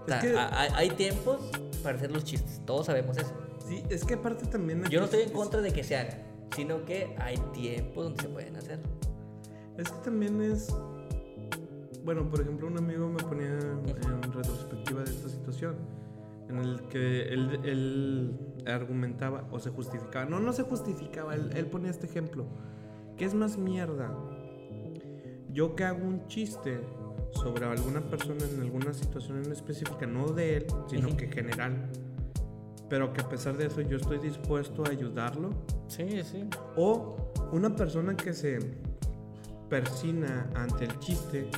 O 0.03 0.05
sea, 0.07 0.19
Es 0.19 0.23
que- 0.25 0.37
a- 0.37 0.47
a- 0.47 0.77
hay 0.77 0.89
tiempos 0.91 1.39
para 1.83 1.95
hacer 1.97 2.11
los 2.11 2.23
chistes, 2.23 2.61
todos 2.65 2.85
sabemos 2.87 3.17
eso. 3.17 3.33
Sí, 3.67 3.83
es 3.89 4.03
que 4.05 4.15
aparte 4.15 4.45
también... 4.47 4.83
Yo 4.89 4.99
no 4.99 5.05
estoy 5.05 5.21
en 5.21 5.29
contra 5.31 5.61
de 5.61 5.71
que 5.71 5.83
se 5.83 5.95
haga, 5.95 6.17
sino 6.55 6.83
que 6.85 7.15
hay 7.19 7.37
tiempos 7.53 8.03
donde 8.05 8.21
se 8.23 8.29
pueden 8.29 8.55
hacer. 8.55 8.79
Es 9.77 9.89
que 9.89 9.99
también 10.03 10.41
es. 10.41 10.67
Bueno, 12.03 12.27
por 12.29 12.41
ejemplo, 12.41 12.67
un 12.67 12.77
amigo 12.77 13.07
me 13.07 13.23
ponía 13.23 13.47
en 13.57 14.21
retrospectiva 14.33 15.03
de 15.03 15.11
esta 15.11 15.29
situación. 15.29 15.75
En 16.49 16.57
el 16.57 16.81
que 16.89 17.29
él, 17.29 17.59
él 17.63 18.37
argumentaba 18.67 19.47
o 19.51 19.59
se 19.59 19.69
justificaba. 19.69 20.25
No, 20.25 20.39
no 20.39 20.51
se 20.51 20.63
justificaba. 20.63 21.35
Él, 21.35 21.51
él 21.55 21.67
ponía 21.67 21.89
este 21.91 22.07
ejemplo. 22.07 22.45
¿Qué 23.17 23.23
es 23.25 23.33
más 23.33 23.57
mierda? 23.57 24.11
Yo 25.53 25.75
que 25.75 25.83
hago 25.83 26.05
un 26.05 26.27
chiste 26.27 26.79
sobre 27.33 27.65
alguna 27.65 28.01
persona 28.01 28.45
en 28.45 28.61
alguna 28.61 28.93
situación 28.93 29.43
en 29.43 29.51
específica, 29.51 30.05
no 30.05 30.27
de 30.27 30.57
él, 30.57 30.65
sino 30.87 31.15
que 31.15 31.27
general. 31.27 31.89
Pero 32.89 33.13
que 33.13 33.21
a 33.21 33.29
pesar 33.29 33.57
de 33.57 33.67
eso 33.67 33.81
yo 33.81 33.97
estoy 33.97 34.19
dispuesto 34.19 34.83
a 34.85 34.89
ayudarlo. 34.89 35.51
Sí, 35.87 36.23
sí. 36.23 36.47
O 36.75 37.31
una 37.51 37.75
persona 37.75 38.15
que 38.15 38.33
se 38.33 38.59
persina 39.69 40.49
ante 40.55 40.85
el 40.85 40.99
chiste, 40.99 41.49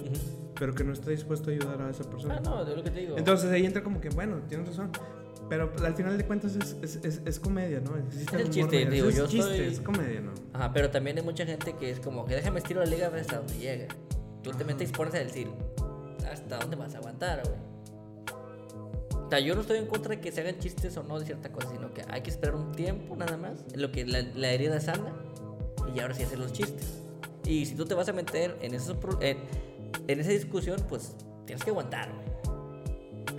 pero 0.59 0.73
que 0.73 0.83
no 0.83 0.93
está 0.93 1.09
dispuesto 1.09 1.49
a 1.49 1.53
ayudar 1.53 1.81
a 1.81 1.89
esa 1.89 2.03
persona. 2.03 2.35
Ah, 2.37 2.41
no, 2.43 2.65
de 2.65 2.75
lo 2.75 2.83
que 2.83 2.91
te 2.91 2.99
digo. 2.99 3.17
Entonces 3.17 3.51
ahí 3.51 3.65
entra 3.65 3.83
como 3.83 3.99
que, 3.99 4.09
bueno, 4.09 4.41
tienes 4.47 4.67
razón. 4.67 4.91
Pero 5.53 5.71
al 5.85 5.93
final 5.93 6.17
de 6.17 6.25
cuentas 6.25 6.55
es, 6.55 6.75
es, 6.81 6.95
es, 7.05 7.21
es 7.25 7.39
comedia, 7.39 7.79
¿no? 7.79 7.95
Existe 7.97 8.35
Es 8.35 8.41
el 8.41 8.49
chiste, 8.49 8.85
digo, 8.87 9.09
es 9.09 9.15
yo 9.15 9.27
chiste, 9.27 9.57
soy- 9.57 9.67
es 9.73 9.79
comedia, 9.79 10.21
¿no? 10.21 10.31
Ajá, 10.53 10.71
pero 10.73 10.89
también 10.89 11.17
hay 11.17 11.23
mucha 11.23 11.45
gente 11.45 11.73
que 11.73 11.91
es 11.91 11.99
como 11.99 12.25
que 12.25 12.35
déjame 12.35 12.59
estiro 12.59 12.79
la 12.79 12.87
liga 12.89 13.11
hasta 13.15 13.37
dónde 13.37 13.57
llega. 13.57 13.87
Tú 14.41 14.51
también 14.51 14.77
te 14.77 14.83
expones 14.83 15.13
a 15.13 15.19
decir 15.19 15.47
hasta 16.31 16.57
dónde 16.57 16.75
vas 16.75 16.95
a 16.95 16.97
aguantar, 16.97 17.41
güey. 17.45 17.73
O 19.25 19.29
sea, 19.29 19.39
yo 19.39 19.55
no 19.55 19.61
estoy 19.61 19.77
en 19.77 19.87
contra 19.87 20.09
de 20.15 20.21
que 20.21 20.31
se 20.31 20.41
hagan 20.41 20.59
chistes 20.59 20.95
o 20.97 21.03
no 21.03 21.19
de 21.19 21.25
cierta 21.25 21.51
cosa, 21.51 21.69
sino 21.69 21.93
que 21.93 22.03
hay 22.09 22.21
que 22.21 22.29
esperar 22.29 22.55
un 22.55 22.71
tiempo 22.71 23.15
nada 23.15 23.37
más, 23.37 23.63
en 23.73 23.81
lo 23.81 23.91
que 23.91 24.05
la, 24.05 24.21
la 24.35 24.51
herida 24.51 24.79
sana, 24.79 25.13
y 25.95 25.99
ahora 25.99 26.13
sí 26.13 26.23
hacer 26.23 26.39
los 26.39 26.51
chistes. 26.53 26.99
Y 27.45 27.65
si 27.65 27.75
tú 27.75 27.85
te 27.85 27.93
vas 27.93 28.07
a 28.09 28.13
meter 28.13 28.57
en, 28.61 28.73
esos, 28.73 28.95
en, 29.21 29.37
en 30.07 30.19
esa 30.19 30.29
discusión, 30.29 30.79
pues 30.87 31.15
tienes 31.45 31.63
que 31.63 31.71
aguantar, 31.71 32.11
güey. 32.13 32.32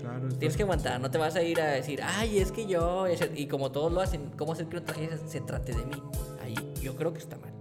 Claro. 0.05 0.29
es 0.29 0.39
Tienes 0.39 0.57
que 0.57 0.63
aguantar, 0.65 1.01
no 1.01 1.11
te 1.11 1.17
vas 1.17 1.35
a 1.35 1.43
ir 1.43 1.61
a 1.61 1.71
decir, 1.71 2.01
ay, 2.03 2.39
es 2.39 2.53
que 2.53 2.67
yo, 2.67 3.07
y 3.35 3.47
como 3.47 3.73
todos 3.73 3.91
lo 3.91 4.03
hacen, 4.03 4.31
¿cómo 4.37 4.53
hacer 4.53 4.67
que 4.67 4.77
una 4.77 4.85
tragedia 4.85 5.17
se, 5.27 5.41
trate 5.41 5.73
de 5.73 5.87
mí? 5.87 6.03
Ahí 6.43 6.55
yo 6.83 6.95
creo 6.95 7.13
que 7.15 7.21
está 7.21 7.39
mal. 7.39 7.53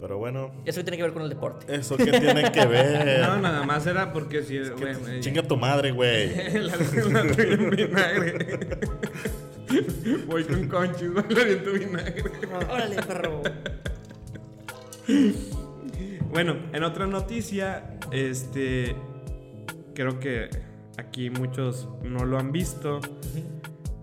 Pero 0.00 0.18
bueno, 0.18 0.52
Eso 0.64 0.82
tiene 0.82 0.96
que 0.96 1.02
ver 1.02 1.12
con 1.12 1.22
el 1.22 1.28
deporte. 1.30 1.74
¿eso 1.74 1.96
qué 1.96 2.12
tiene 2.12 2.50
que 2.52 2.66
ver? 2.66 3.20
No, 3.20 3.40
nada 3.40 3.62
más 3.62 3.86
era 3.86 4.12
porque 4.12 4.42
si. 4.42 4.58
güey, 4.58 4.94
güey, 4.94 5.20
Chinga 5.20 5.42
tu 5.42 5.56
madre, 5.56 5.92
güey. 5.92 6.28
la, 6.60 6.74
en 6.74 7.70
vinagre. 7.70 8.68
Voy 10.26 10.44
con 10.44 10.68
conchis, 10.68 11.08
la 11.14 11.20
aviento 11.20 11.72
vinagre. 11.72 12.22
Órale, 12.70 12.96
perro. 13.02 13.42
Bueno, 16.30 16.56
en 16.72 16.82
otra 16.84 17.06
noticia, 17.06 17.98
este. 18.10 18.94
Creo 19.94 20.18
que 20.18 20.48
aquí 20.98 21.30
muchos 21.30 21.88
no 22.02 22.24
lo 22.24 22.38
han 22.38 22.52
visto. 22.52 23.00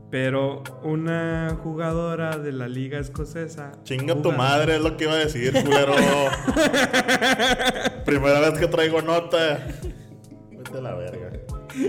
Pero 0.09 0.63
una 0.83 1.57
jugadora 1.63 2.37
de 2.37 2.51
la 2.51 2.67
liga 2.67 2.99
escocesa. 2.99 3.71
Chinga 3.83 4.21
tu 4.21 4.31
madre, 4.33 4.75
es 4.75 4.81
lo 4.81 4.97
que 4.97 5.05
iba 5.05 5.13
a 5.13 5.17
decir, 5.17 5.53
culero. 5.63 5.93
Primera 8.05 8.41
vez 8.41 8.59
que 8.59 8.67
traigo 8.67 9.01
nota. 9.01 9.65
Vete 10.51 10.77
a 10.77 10.81
la 10.81 10.95
verga. 10.95 11.29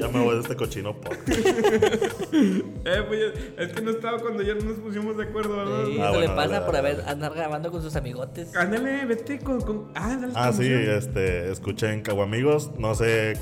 Ya 0.00 0.06
me 0.06 0.22
voy 0.22 0.36
de 0.36 0.42
este 0.42 0.54
cochino 0.54 0.94
podcast. 1.00 1.28
Eh, 1.36 3.02
pues, 3.08 3.20
es 3.58 3.72
que 3.72 3.82
no 3.82 3.90
estaba 3.90 4.20
cuando 4.20 4.44
ya 4.44 4.54
nos 4.54 4.74
pusimos 4.78 5.16
de 5.16 5.24
acuerdo, 5.24 5.56
¿verdad? 5.56 5.84
Sí, 5.86 5.98
Ah, 6.00 6.10
eso 6.10 6.20
le 6.20 6.28
pasa 6.28 6.48
dale, 6.48 6.64
por 6.64 6.74
dale, 6.74 6.88
haber 6.90 7.08
andar 7.08 7.34
grabando 7.34 7.72
con 7.72 7.82
sus 7.82 7.96
amigotes. 7.96 8.54
Ándale, 8.56 9.04
vete 9.06 9.40
con. 9.40 9.60
con... 9.60 9.90
Ah, 9.96 10.16
dale 10.20 10.32
Ah, 10.36 10.52
sí, 10.52 10.68
este, 10.70 11.50
escuchen 11.50 12.02
Caguamigos. 12.02 12.70
No 12.78 12.94
sé 12.94 13.32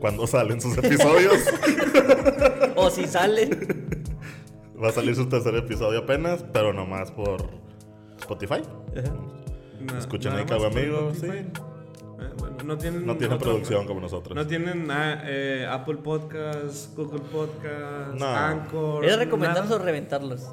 cuándo 0.00 0.26
salen 0.26 0.60
sus 0.60 0.76
episodios. 0.78 1.38
O 2.76 2.90
si 2.90 3.06
sale. 3.06 3.48
Va 4.82 4.88
a 4.88 4.92
salir 4.92 5.14
su 5.14 5.28
tercer 5.28 5.54
episodio 5.54 6.00
apenas, 6.00 6.44
pero 6.52 6.72
nomás 6.72 7.10
por 7.12 7.48
Spotify. 8.18 8.62
Na- 9.80 9.98
Escuchen 9.98 10.32
ahí 10.32 10.44
sí. 11.14 11.26
Spotify. 11.26 11.38
Eh, 11.38 12.32
bueno, 12.38 12.56
no 12.64 12.76
tienen. 12.78 13.06
No 13.06 13.16
tienen 13.16 13.36
otro- 13.36 13.50
producción 13.52 13.86
como 13.86 14.00
nosotros. 14.00 14.34
No 14.34 14.46
tienen 14.46 14.90
ah, 14.90 15.22
eh, 15.24 15.66
Apple 15.70 15.96
Podcasts, 15.98 16.90
Google 16.96 17.20
Podcasts, 17.32 18.18
No. 18.18 18.26
Anchor. 18.26 19.04
¿Era 19.04 19.16
recomendarlos 19.16 19.70
nada. 19.70 19.80
o 19.80 19.84
reventarlos? 19.84 20.48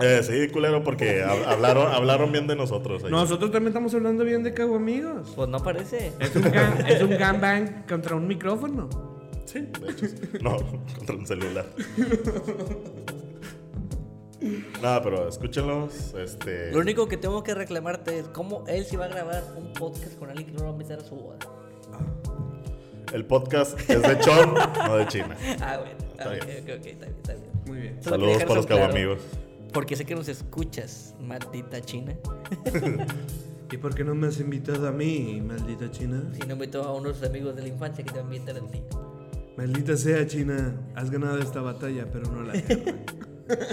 Eh, 0.00 0.20
sí, 0.22 0.48
culero, 0.52 0.82
porque 0.82 1.22
hab- 1.24 1.44
hablaron, 1.46 1.92
hablaron 1.92 2.32
bien 2.32 2.46
de 2.46 2.56
nosotros. 2.56 3.04
ahí. 3.04 3.10
Nosotros 3.10 3.50
también 3.50 3.68
estamos 3.68 3.92
hablando 3.94 4.24
bien 4.24 4.42
de 4.42 4.54
Cago 4.54 4.76
Amigos. 4.76 5.32
Pues 5.36 5.48
no 5.48 5.58
parece. 5.62 6.12
Es 6.18 6.34
un, 6.36 6.42
gan- 6.44 6.84
es 6.88 7.02
un 7.02 7.10
gangbang 7.18 7.86
contra 7.86 8.16
un 8.16 8.26
micrófono. 8.26 8.88
Sí, 9.44 9.60
de 9.60 9.90
hecho. 9.90 10.06
sí. 10.06 10.16
No, 10.40 10.56
contra 10.96 11.16
un 11.16 11.26
celular. 11.26 11.66
Nada, 14.80 15.02
pero 15.02 15.28
escúchenlos. 15.28 16.14
Este. 16.14 16.72
Lo 16.72 16.78
único 16.78 17.06
que 17.08 17.16
tengo 17.18 17.42
que 17.42 17.54
reclamarte 17.54 18.20
es 18.20 18.28
cómo 18.28 18.64
él 18.68 18.86
se 18.86 18.96
va 18.96 19.04
a 19.04 19.08
grabar 19.08 19.44
un 19.56 19.72
podcast 19.74 20.18
con 20.18 20.30
alguien 20.30 20.46
que 20.48 20.54
no 20.54 20.62
va 20.64 20.68
a 20.70 20.72
invitar 20.72 20.98
a 20.98 21.04
su 21.04 21.14
boda. 21.14 21.36
El 23.12 23.24
podcast 23.26 23.78
es 23.90 24.00
de 24.00 24.18
Chon, 24.20 24.54
no 24.54 24.96
de 24.96 25.06
China. 25.08 25.36
Ah, 25.60 25.78
bueno. 25.78 25.96
Está 26.12 26.24
Ah, 26.24 26.34
ok, 26.38 26.46
bien. 26.46 26.58
ok, 26.62 26.70
ok, 26.80 26.86
está 26.86 27.06
bien, 27.06 27.16
está 27.18 27.32
bien. 27.34 27.49
Muy 27.80 27.88
bien. 27.88 28.02
Solo 28.02 28.16
Saludos 28.16 28.42
para 28.42 28.54
los 28.56 28.66
claro, 28.66 28.82
caguamigos. 28.82 29.22
Porque 29.72 29.96
sé 29.96 30.04
que 30.04 30.14
nos 30.14 30.28
escuchas, 30.28 31.14
maldita 31.18 31.80
china. 31.80 32.14
¿Y 33.72 33.76
por 33.78 33.94
qué 33.94 34.04
no 34.04 34.14
me 34.14 34.26
has 34.26 34.38
invitado 34.38 34.86
a 34.86 34.92
mí, 34.92 35.40
maldita 35.40 35.90
China? 35.92 36.24
Si 36.32 36.40
no 36.40 36.54
invitó 36.54 36.82
a 36.82 36.92
unos 36.92 37.22
amigos 37.22 37.54
de 37.54 37.62
la 37.62 37.68
infancia 37.68 38.04
que 38.04 38.10
te 38.10 38.20
invitar 38.20 38.56
a 38.56 38.60
ti. 38.66 38.82
Maldita 39.56 39.96
sea 39.96 40.26
China, 40.26 40.74
has 40.96 41.08
ganado 41.08 41.38
esta 41.38 41.62
batalla, 41.62 42.04
pero 42.12 42.28
no 42.32 42.42
la 42.42 42.54
guerra. 42.54 42.94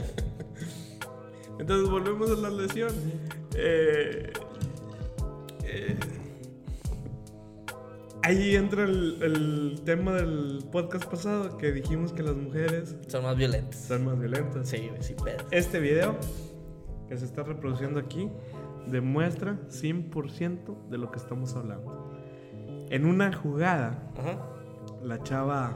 Entonces 1.59 1.89
volvemos 1.89 2.29
a 2.29 2.35
la 2.35 2.49
lesión. 2.51 2.93
Eh, 3.55 4.31
eh, 5.63 5.97
ahí 8.23 8.55
entra 8.55 8.83
el, 8.83 9.17
el 9.21 9.81
tema 9.85 10.13
del 10.13 10.63
podcast 10.71 11.05
pasado 11.05 11.57
que 11.57 11.71
dijimos 11.71 12.13
que 12.13 12.23
las 12.23 12.35
mujeres 12.35 12.95
Son 13.07 13.23
más 13.23 13.37
violentas. 13.37 13.79
son 13.85 14.05
más 14.05 14.19
violentas. 14.19 14.67
Sí, 14.67 14.89
sí, 14.99 15.15
pedo. 15.23 15.37
Este 15.51 15.79
video 15.79 16.17
que 17.07 17.17
se 17.17 17.25
está 17.25 17.43
reproduciendo 17.43 17.99
aquí 17.99 18.29
demuestra 18.87 19.59
100% 19.69 20.89
de 20.89 20.97
lo 20.97 21.11
que 21.11 21.19
estamos 21.19 21.55
hablando. 21.55 22.11
En 22.89 23.05
una 23.05 23.33
jugada, 23.33 24.11
Ajá. 24.17 24.39
la 25.03 25.21
chava 25.23 25.73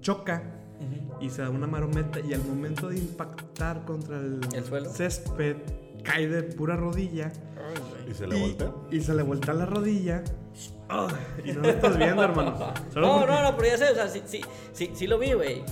choca 0.00 0.54
y 1.20 1.30
se 1.30 1.42
da 1.42 1.50
una 1.50 1.66
marometa 1.66 2.20
y 2.20 2.32
al 2.34 2.44
momento 2.44 2.88
de 2.88 2.98
impactar 2.98 3.84
contra 3.84 4.18
el, 4.20 4.40
¿El 4.54 4.64
suelo? 4.64 4.88
césped 4.90 5.56
cae 6.04 6.28
de 6.28 6.42
pura 6.44 6.76
rodilla 6.76 7.32
Ay. 7.56 8.10
¿Y 8.10 8.14
se 8.14 8.26
le 8.26 8.38
y, 8.38 8.40
voltea? 8.42 8.72
y 8.90 9.00
se 9.00 9.14
le 9.14 9.22
voltea 9.22 9.54
la 9.54 9.66
rodilla. 9.66 10.22
Y 11.44 11.52
no 11.52 11.60
lo 11.60 11.68
estás 11.68 11.96
viendo, 11.98 12.22
hermano. 12.22 12.56
Solo 12.92 13.06
No, 13.06 13.18
porque- 13.20 13.32
no, 13.32 13.42
no, 13.42 13.56
pero 13.56 13.68
ya 13.68 13.78
sé, 13.78 13.90
o 13.90 13.94
sea, 13.94 14.08
sí, 14.08 14.22
sí, 14.26 14.40
sí, 14.72 14.90
sí 14.94 15.06
lo 15.06 15.18
vi, 15.18 15.32
güey. 15.32 15.62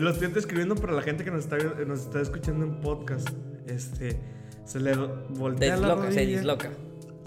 Lo 0.00 0.10
estoy 0.10 0.32
escribiendo 0.36 0.74
para 0.74 0.94
la 0.94 1.02
gente 1.02 1.22
que 1.24 1.30
nos 1.30 1.40
está, 1.44 1.58
nos 1.86 2.00
está 2.00 2.20
escuchando 2.20 2.64
en 2.64 2.80
podcast. 2.80 3.28
Este, 3.66 4.18
se 4.64 4.80
le 4.80 4.94
voltea 4.94 5.76
la 5.76 5.80
Desloca, 5.80 5.94
rodilla. 6.02 6.12
se 6.14 6.26
disloca. 6.26 6.70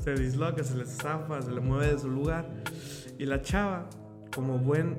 Se 0.03 0.13
disloca, 0.16 0.63
se 0.63 0.76
le 0.76 0.86
zafa, 0.86 1.41
se 1.41 1.51
le 1.51 1.61
mueve 1.61 1.93
de 1.93 1.99
su 1.99 2.09
lugar. 2.09 2.47
Y 3.20 3.26
la 3.26 3.41
chava, 3.41 3.88
como 4.34 4.57
buen, 4.57 4.97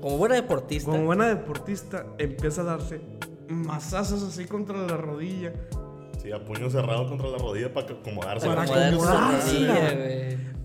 Como 0.00 0.16
buena 0.18 0.36
deportista. 0.36 0.90
como 0.90 1.04
buena 1.04 1.26
deportista, 1.28 2.06
empieza 2.18 2.60
a 2.62 2.64
darse 2.64 3.00
mazazos 3.48 4.22
así 4.22 4.44
contra 4.46 4.76
la 4.78 4.96
rodilla. 4.96 5.52
Sí, 6.22 6.30
a 6.32 6.42
puño 6.44 6.70
cerrado 6.70 7.08
contra 7.08 7.28
la 7.28 7.38
rodilla 7.38 7.72
para 7.74 7.88
acomodarse. 7.94 8.46
Para 8.46 8.62
acomodar 8.62 9.34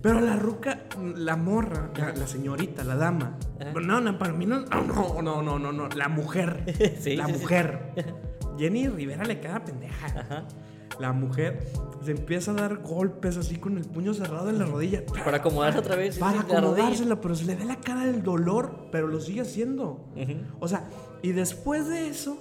Pero 0.02 0.20
la 0.20 0.36
ruca, 0.36 0.84
la 1.16 1.36
morra, 1.36 1.90
la, 1.96 2.12
la 2.12 2.26
señorita, 2.26 2.84
la 2.84 2.96
dama. 2.96 3.36
Ajá. 3.60 3.72
No, 3.80 4.00
no, 4.00 4.18
para 4.18 4.32
mí 4.32 4.46
no. 4.46 4.60
No, 4.60 5.20
no, 5.20 5.42
no, 5.42 5.58
no, 5.58 5.72
no. 5.72 5.88
La 5.90 6.08
mujer. 6.08 6.64
Sí, 7.00 7.16
la 7.16 7.26
sí, 7.26 7.34
sí. 7.34 7.40
mujer. 7.40 7.92
Jenny 8.58 8.88
Rivera 8.88 9.24
le 9.24 9.40
queda 9.40 9.64
pendeja. 9.64 10.06
Ajá. 10.06 10.44
La 10.98 11.12
mujer 11.12 11.66
se 12.04 12.10
empieza 12.10 12.50
a 12.50 12.54
dar 12.54 12.78
golpes 12.78 13.36
así 13.36 13.56
con 13.56 13.78
el 13.78 13.84
puño 13.84 14.12
cerrado 14.12 14.50
en 14.50 14.58
la 14.58 14.66
rodilla. 14.66 15.02
Para 15.24 15.38
acomodarse 15.38 15.78
otra 15.78 15.96
vez. 15.96 16.18
Para 16.18 16.40
acomodársela, 16.40 17.20
pero 17.20 17.34
se 17.34 17.44
le 17.46 17.54
ve 17.54 17.64
la 17.64 17.76
cara 17.76 18.04
del 18.04 18.22
dolor, 18.22 18.88
pero 18.92 19.06
lo 19.06 19.20
sigue 19.20 19.40
haciendo. 19.40 20.04
O 20.58 20.68
sea, 20.68 20.88
y 21.22 21.32
después 21.32 21.88
de 21.88 22.08
eso, 22.08 22.38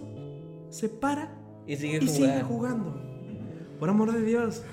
se 0.69 0.89
para 0.89 1.37
Y 1.67 1.77
sigue 1.77 1.99
y 2.01 2.07
sigue 2.07 2.41
jugando. 2.41 3.01
Por 3.79 3.89
amor 3.89 4.11
de 4.11 4.21
Dios, 4.23 4.63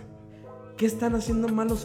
¿qué 0.77 0.87
están 0.87 1.15
haciendo 1.15 1.49
mal 1.49 1.69
los 1.69 1.85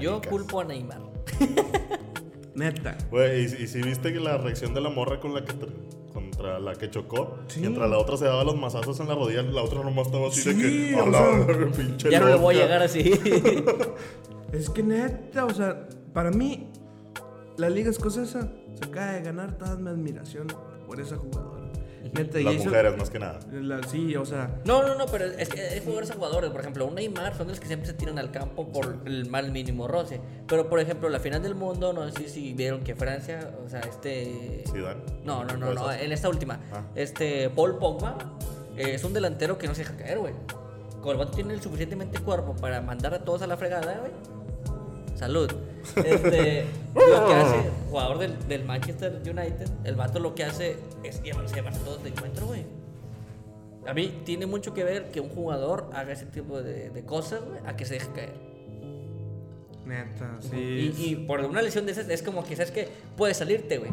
Yo 0.00 0.20
culpo 0.28 0.60
a 0.60 0.64
Neymar. 0.64 1.00
Neta. 2.54 2.96
Güey, 3.10 3.42
¿y, 3.42 3.44
y 3.44 3.66
si 3.68 3.82
viste 3.82 4.12
que 4.12 4.20
la 4.20 4.36
reacción 4.38 4.74
de 4.74 4.80
la 4.80 4.90
morra 4.90 5.20
con 5.20 5.32
la 5.34 5.44
que 5.44 5.52
tr- 5.52 5.72
contra 6.12 6.58
la 6.58 6.74
que 6.74 6.90
chocó? 6.90 7.38
Sí. 7.46 7.60
Mientras 7.60 7.88
la 7.88 7.98
otra 7.98 8.16
se 8.16 8.24
daba 8.24 8.42
los 8.44 8.56
mazazos 8.56 8.98
en 9.00 9.08
la 9.08 9.14
rodilla, 9.14 9.42
la 9.42 9.62
otra 9.62 9.82
nomás 9.82 10.06
estaba 10.06 10.26
así 10.28 10.40
Sí, 10.42 10.52
de 10.54 10.90
que. 10.90 10.94
o 10.96 11.02
"A 11.04 11.06
la 11.08 11.18
sea, 11.46 11.70
pinche 11.76 12.10
Ya 12.10 12.20
no 12.20 12.26
le 12.26 12.34
voy 12.34 12.56
a 12.56 12.58
loca". 12.58 12.66
llegar 12.66 12.82
así. 12.82 13.12
Es 14.52 14.70
que 14.70 14.82
neta, 14.82 15.44
o 15.44 15.52
sea, 15.52 15.86
para 16.14 16.30
mí, 16.30 16.68
la 17.58 17.68
Liga 17.68 17.90
Escocesa 17.90 18.50
se 18.78 18.84
acaba 18.84 19.12
de 19.12 19.22
ganar 19.22 19.58
toda 19.58 19.76
mi 19.76 19.90
admiración 19.90 20.46
por 20.86 20.98
esa 21.00 21.16
jugadora. 21.18 21.67
Neta, 22.12 22.38
Las 22.40 22.54
eso- 22.54 22.64
mujeres, 22.64 22.96
más 22.96 23.10
que 23.10 23.18
nada. 23.18 23.40
la- 23.52 23.82
sí, 23.82 24.14
o 24.16 24.24
sea, 24.24 24.60
No, 24.64 24.82
no, 24.86 24.94
no, 24.94 25.06
pero 25.06 25.24
es 25.26 25.48
que 25.48 25.60
hay 25.60 25.80
jugadores 25.80 26.10
a 26.10 26.14
jugadores. 26.14 26.50
Por 26.50 26.60
ejemplo, 26.60 26.86
un 26.86 26.94
Neymar 26.94 27.36
son 27.36 27.48
los 27.48 27.60
que 27.60 27.66
siempre 27.66 27.86
se 27.88 27.94
tiran 27.94 28.18
al 28.18 28.30
campo 28.30 28.68
por 28.68 28.98
el 29.04 29.26
mal 29.28 29.50
mínimo 29.52 29.88
roce. 29.88 30.20
Pero, 30.46 30.68
por 30.68 30.80
ejemplo, 30.80 31.08
la 31.08 31.20
final 31.20 31.42
del 31.42 31.54
mundo, 31.54 31.92
no 31.92 32.10
sé 32.10 32.28
si 32.28 32.52
vieron 32.54 32.82
que 32.84 32.94
Francia, 32.94 33.50
o 33.64 33.68
sea, 33.68 33.80
este. 33.80 34.64
Zidane. 34.72 35.00
No, 35.24 35.44
no, 35.44 35.56
no, 35.56 35.74
no, 35.74 35.92
en 35.92 36.12
esta 36.12 36.28
última. 36.28 36.60
Ah. 36.72 36.82
Este, 36.94 37.50
Paul 37.50 37.78
Pogba 37.78 38.16
eh, 38.76 38.94
es 38.94 39.04
un 39.04 39.12
delantero 39.12 39.58
que 39.58 39.66
no 39.66 39.74
se 39.74 39.82
deja 39.82 39.96
caer, 39.96 40.18
güey. 40.18 40.34
Como 41.00 41.12
el 41.12 41.18
vato 41.18 41.32
tiene 41.32 41.54
el 41.54 41.60
suficientemente 41.60 42.18
cuerpo 42.20 42.54
para 42.56 42.80
mandar 42.80 43.14
a 43.14 43.24
todos 43.24 43.42
a 43.42 43.46
la 43.46 43.56
fregada, 43.56 43.98
güey. 44.00 44.12
Salud. 45.16 45.50
Este, 45.96 46.64
lo 46.94 47.26
que 47.26 47.34
hace, 47.34 47.56
jugador 47.90 48.18
del, 48.18 48.48
del 48.48 48.64
Manchester 48.64 49.20
United, 49.24 49.68
el 49.84 49.94
vato 49.96 50.18
lo 50.20 50.34
que 50.34 50.44
hace 50.44 50.76
es 51.04 51.22
llevarse, 51.22 51.54
llevarse 51.54 51.80
a 51.80 51.84
todos 51.84 52.02
de 52.02 52.10
encuentro, 52.10 52.46
güey. 52.46 52.64
A 53.86 53.94
mí 53.94 54.20
tiene 54.24 54.46
mucho 54.46 54.74
que 54.74 54.84
ver 54.84 55.10
que 55.10 55.20
un 55.20 55.30
jugador 55.30 55.88
haga 55.94 56.12
ese 56.12 56.26
tipo 56.26 56.60
de, 56.62 56.90
de 56.90 57.04
cosas, 57.04 57.40
güey, 57.44 57.60
a 57.66 57.74
que 57.76 57.84
se 57.86 57.94
deje 57.94 58.08
caer. 58.14 58.34
neta, 59.86 60.36
sí. 60.40 60.92
Y, 60.98 61.04
y 61.12 61.16
por 61.16 61.40
una 61.40 61.62
lesión 61.62 61.86
de 61.86 61.92
esas 61.92 62.08
es 62.08 62.22
como 62.22 62.44
que, 62.44 62.54
¿sabes 62.56 62.70
que 62.70 62.88
Puedes 63.16 63.38
salirte, 63.38 63.78
güey. 63.78 63.90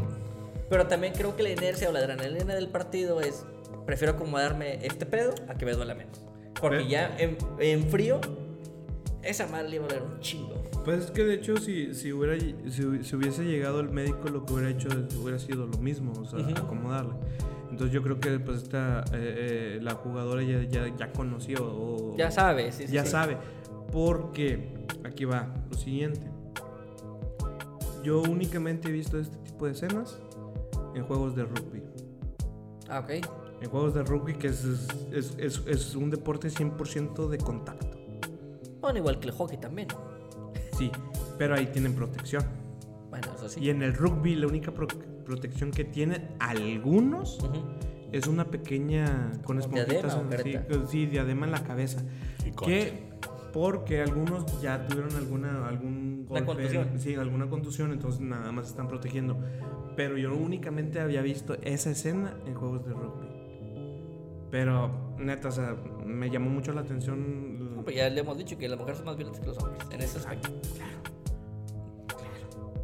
Pero 0.70 0.88
también 0.88 1.14
creo 1.14 1.36
que 1.36 1.44
la 1.44 1.50
inercia 1.50 1.88
o 1.90 1.92
la 1.92 2.00
adrenalina 2.00 2.56
del 2.56 2.68
partido 2.68 3.22
es, 3.22 3.46
prefiero 3.86 4.14
acomodarme 4.14 4.80
este 4.86 5.06
pedo 5.06 5.34
a 5.48 5.56
que 5.56 5.66
me 5.66 5.74
duela 5.74 5.94
menos. 5.96 6.20
Porque 6.60 6.78
Ve- 6.78 6.88
ya 6.88 7.16
en, 7.18 7.38
en 7.60 7.88
frío, 7.90 8.20
esa 9.22 9.48
madre 9.48 9.70
le 9.70 9.76
iba 9.78 9.86
a 9.86 9.88
doler 9.90 10.04
un 10.04 10.20
chingo. 10.20 10.62
Pues 10.86 11.06
es 11.06 11.12
que 11.12 11.24
de 11.24 11.34
hecho 11.34 11.58
si, 11.58 11.94
si, 11.96 12.14
hubiera, 12.14 12.40
si, 12.40 13.04
si 13.04 13.16
hubiese 13.16 13.44
llegado 13.44 13.80
el 13.80 13.90
médico 13.90 14.30
lo 14.30 14.46
que 14.46 14.54
hubiera 14.54 14.70
hecho 14.70 14.88
hubiera 15.22 15.40
sido 15.40 15.66
lo 15.66 15.78
mismo, 15.80 16.14
o 16.14 16.26
sea, 16.26 16.40
Ujú. 16.40 16.52
acomodarle. 16.52 17.14
Entonces 17.72 17.92
yo 17.94 18.04
creo 18.04 18.20
que 18.20 18.40
pues 18.40 18.62
esta, 18.64 19.00
eh, 19.12 19.78
eh, 19.78 19.80
la 19.82 19.96
jugadora 19.96 20.44
ya, 20.44 20.62
ya, 20.64 20.96
ya 20.96 21.12
conoció 21.12 21.58
o 21.62 22.16
Ya 22.18 22.30
sabes, 22.32 22.76
sí, 22.76 22.88
sí, 22.88 22.94
ya 22.94 23.04
sí. 23.04 23.12
sabe. 23.12 23.38
Porque 23.92 24.86
aquí 25.04 25.26
va 25.26 25.48
lo 25.70 25.76
siguiente. 25.78 26.30
Yo 28.04 28.22
únicamente 28.22 28.90
he 28.90 28.92
visto 28.92 29.18
este 29.20 29.38
tipo 29.38 29.66
de 29.66 29.72
escenas 29.72 30.20
en 30.94 31.04
juegos 31.06 31.36
de 31.36 31.44
rugby. 31.44 31.84
Ah, 32.88 33.00
ok. 33.00 33.10
En 33.62 33.70
juegos 33.70 33.96
de 33.96 34.04
rugby 34.04 34.36
que 34.36 34.48
es, 34.48 34.64
es, 35.12 35.36
es, 35.40 35.62
es 35.66 35.96
un 35.96 36.12
deporte 36.12 36.50
100% 36.50 37.28
de 37.28 37.38
contacto. 37.40 37.98
Bueno, 38.80 39.00
igual 39.00 39.20
que 39.20 39.28
el 39.28 39.34
hockey 39.34 39.58
también. 39.58 39.88
Sí, 40.78 40.92
pero 41.38 41.56
ahí 41.56 41.68
tienen 41.68 41.94
protección. 41.94 42.44
Bueno, 43.10 43.28
eso 43.36 43.48
sí. 43.50 43.62
Y 43.62 43.70
en 43.70 43.82
el 43.82 43.94
rugby 43.94 44.36
la 44.36 44.48
única 44.48 44.72
pro- 44.72 44.88
protección 45.26 45.72
que 45.72 45.86
tienen 45.86 46.28
algunos 46.40 47.40
Ujú. 47.40 47.64
es 48.12 48.28
una 48.28 48.46
pequeña 48.46 49.32
con 49.44 49.60
¿Como 49.60 49.78
esponjitas. 49.78 50.18
sí, 50.44 50.58
sí, 50.90 51.06
diadema 51.06 51.46
en 51.46 51.52
la 51.52 51.64
cabeza. 51.64 52.04
Y. 52.46 52.52
Que 52.52 53.10
porque 53.54 54.02
algunos 54.02 54.62
ya 54.62 54.86
tuvieron 54.86 55.16
alguna 55.16 55.66
algún 55.70 56.26
golpe, 56.28 56.46
contusión. 56.46 56.90
sí, 56.98 57.16
alguna 57.16 57.48
contusión, 57.50 57.94
entonces 57.94 58.20
nada 58.20 58.52
más 58.52 58.68
están 58.68 58.90
protegiendo. 58.90 59.38
Pero 59.96 60.18
yo 60.18 60.36
únicamente 60.36 61.00
había 61.00 61.22
visto 61.22 61.56
esa 61.64 61.90
escena 61.92 62.34
en 62.46 62.54
juegos 62.54 62.86
de 62.86 62.92
rugby. 62.94 63.28
Pero 64.52 65.16
neta, 65.20 65.48
o 65.48 65.52
sea, 65.52 65.76
me 66.06 66.30
llamó 66.30 66.50
mucho 66.50 66.74
la 66.74 66.82
atención. 66.82 67.65
Pues 67.86 67.96
ya 67.96 68.10
le 68.10 68.20
hemos 68.20 68.38
dicho 68.38 68.58
que 68.58 68.68
las 68.68 68.78
mujeres 68.78 68.98
son 68.98 69.06
más 69.06 69.16
violentas 69.16 69.40
que 69.42 69.48
los 69.48 69.58
hombres 69.60 69.80
en 69.92 70.02
ese 70.02 70.18
aspecto. 70.18 70.50